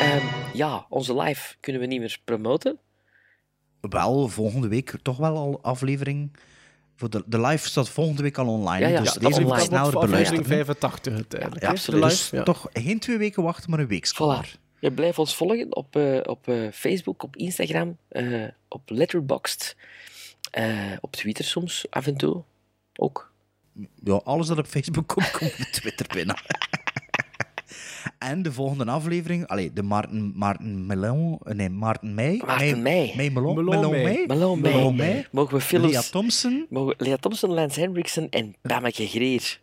Ehm, 0.00 0.26
ja, 0.52 0.86
onze 0.88 1.16
live 1.16 1.54
kunnen 1.60 1.80
we 1.82 1.86
niet 1.88 2.00
meer 2.00 2.20
promoten. 2.24 2.78
Wel, 3.80 4.28
volgende 4.28 4.68
week 4.68 4.94
toch 5.02 5.16
wel 5.16 5.36
al 5.36 5.58
aflevering. 5.62 6.30
Voor 7.00 7.10
de, 7.10 7.22
de 7.26 7.40
live 7.40 7.68
staat 7.68 7.88
volgende 7.88 8.22
week 8.22 8.38
al 8.38 8.46
online. 8.46 8.78
Ja, 8.78 8.88
ja, 8.88 9.00
dus 9.00 9.12
ja, 9.12 9.20
deze 9.20 9.40
moet 9.40 9.50
online. 9.50 9.60
je 9.60 9.66
sneller 9.66 10.00
beluisteren. 10.00 10.42
hè. 10.42 10.48
85 10.48 11.14
uiteindelijk. 11.14 11.62
Ja, 11.62 11.68
absoluut. 11.68 12.00
de 12.02 12.08
Dus 12.08 12.30
toch 12.44 12.68
geen 12.72 12.98
twee 12.98 13.18
weken 13.18 13.42
wachten, 13.42 13.70
maar 13.70 13.78
een 13.78 13.86
week. 13.86 14.06
Voilà. 14.08 14.58
Je 14.80 14.92
blijft 14.92 15.18
ons 15.18 15.36
volgen 15.36 15.76
op, 15.76 15.96
eh, 15.96 16.20
op 16.22 16.48
eh, 16.48 16.68
Facebook, 16.72 17.22
op 17.22 17.36
Instagram, 17.36 17.96
eh, 18.08 18.44
op 18.68 18.82
Letterboxd, 18.90 19.76
eh, 20.50 20.92
op 21.00 21.12
Twitter 21.12 21.44
soms, 21.44 21.86
af 21.90 22.06
en 22.06 22.16
toe 22.16 22.42
ook. 22.96 23.32
Ja, 24.04 24.14
alles 24.14 24.46
dat 24.46 24.58
op 24.58 24.66
Facebook 24.66 25.08
komt, 25.08 25.30
komt 25.38 25.52
op 25.58 25.66
Twitter 25.72 26.06
binnen. 26.14 26.36
En 28.18 28.42
de 28.42 28.52
volgende 28.52 28.84
aflevering, 28.84 29.46
allee, 29.46 29.72
de 29.72 29.82
Maarten, 29.82 30.32
Maarten 30.36 30.86
Melon, 30.86 31.40
nee, 31.44 31.68
Maarten 31.70 32.14
Meij. 32.14 32.42
Maarten 32.46 32.82
Meij. 32.82 33.12
Meij 33.16 33.30
Melon. 33.30 33.64
Melon. 33.64 33.90
Meij. 33.90 34.24
Melon 34.26 34.96
Meij. 34.96 35.26
Mogen 35.32 35.54
we 35.54 35.60
films... 35.60 35.92
Lea 35.92 36.02
Thompson. 36.02 36.66
Mogen 36.70 36.94
Lea 36.98 37.16
Thompson, 37.16 37.50
Lance 37.50 37.80
Henriksen 37.80 38.30
en 38.30 38.54
Pameke 38.62 39.06
Greer. 39.06 39.60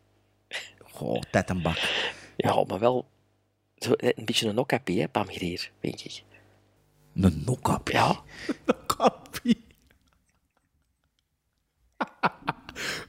Goh, 0.92 1.22
tet 1.32 1.50
en 1.50 1.62
bak. 1.62 1.78
Ja, 2.38 2.64
maar 2.68 2.80
wel 2.80 3.06
zo, 3.78 3.94
eh, 3.94 4.10
een 4.16 4.26
beetje 4.26 4.48
een 4.48 4.58
okkapie, 4.58 5.02
hè, 5.02 5.08
Pam 5.08 5.28
Greer, 5.28 5.72
denk 5.80 6.00
ik. 6.00 6.24
Een 7.16 7.44
nokkap. 7.46 7.90
Ja. 7.90 8.20
Kappie. 8.98 9.66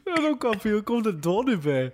Ja, 0.05 0.15
dan 0.23 0.39
kappie, 0.39 0.73
hoe 0.73 0.83
komt 0.83 1.05
het 1.05 1.23
daar 1.23 1.45
nu 1.45 1.59
bij? 1.59 1.93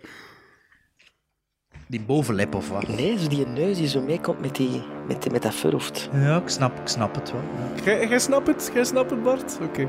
Die 1.87 2.01
bovenlip 2.01 2.55
of 2.55 2.69
wat? 2.69 2.89
Nee, 2.89 3.19
zo 3.19 3.29
die 3.29 3.47
neus 3.47 3.77
die 3.77 3.89
zo 3.89 4.01
meekomt 4.01 4.41
met, 4.41 4.57
die, 4.57 4.83
met, 5.09 5.23
die, 5.23 5.33
met 5.33 5.43
dat 5.43 5.55
voorhoofd. 5.55 6.09
Ja, 6.13 6.37
ik 6.37 6.49
snap, 6.49 6.81
ik 6.81 6.89
snap 6.89 7.15
het 7.15 7.33
wel. 7.33 7.41
ja. 7.77 7.85
Jij 7.85 8.09
jij 8.09 8.19
snapt 8.19 8.47
het? 8.47 8.71
Jij 8.75 8.85
snapt 8.85 9.11
het, 9.11 9.23
Bart? 9.23 9.59
Oké. 9.63 9.89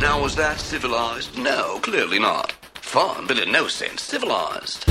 Now, 0.00 0.20
was 0.20 0.34
that 0.34 0.60
civilized? 0.60 1.36
No, 1.36 1.78
clearly 1.80 2.18
not. 2.18 2.56
Fun, 2.80 3.26
but 3.26 3.38
in 3.44 3.50
no 3.52 3.66
sense 3.68 4.04
civilized. 4.04 4.84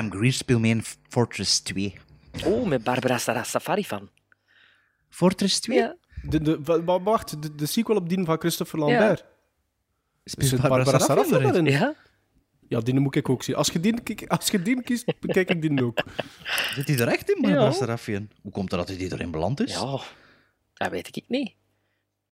Pam 0.00 0.10
Greer 0.18 0.32
speelt 0.32 0.60
mee 0.60 0.70
in 0.70 0.82
Fortress 1.08 1.60
2. 1.60 1.94
Oeh, 2.46 2.66
met 2.68 2.82
Barbara 2.84 3.18
Sarah 3.18 3.44
Safari 3.44 3.84
van. 3.84 4.08
Fortress 5.08 5.60
2? 5.60 5.76
Ja. 5.76 5.96
De, 6.22 6.40
de, 6.42 6.60
wa- 6.62 6.82
wa- 6.84 7.00
wacht, 7.02 7.42
de, 7.42 7.54
de 7.54 7.66
sequel 7.66 7.96
op 7.96 8.08
die 8.08 8.24
van 8.24 8.38
Christopher 8.38 8.78
Lambert. 8.78 9.24
Speelt 10.24 10.48
Zit 10.48 10.60
Barbara 10.60 10.98
Sarafi 10.98 11.34
erin? 11.34 11.64
Ja? 11.64 11.94
Ja, 12.68 12.80
die 12.80 13.00
moet 13.00 13.16
ik 13.16 13.28
ook 13.28 13.42
zien. 13.42 13.54
Als 13.54 13.68
je 13.68 13.80
die, 13.80 14.00
kijk- 14.00 14.26
als 14.26 14.46
je 14.50 14.62
die 14.62 14.82
kiest, 14.82 15.20
bekijk 15.20 15.50
ik 15.50 15.62
die 15.62 15.84
ook. 15.84 16.02
Zit 16.74 16.88
hij 16.88 16.98
er 16.98 17.08
echt 17.08 17.30
in, 17.30 17.42
Barbara 17.42 17.64
Ja. 17.64 17.70
Sarafian? 17.72 18.28
Hoe 18.42 18.52
komt 18.52 18.70
het 18.70 18.86
dat 18.86 18.96
hij 18.96 19.10
erin 19.10 19.30
beland 19.30 19.60
is? 19.60 19.72
Ja, 19.72 19.98
dat 20.74 20.90
weet 20.90 21.16
ik 21.16 21.24
niet. 21.28 21.54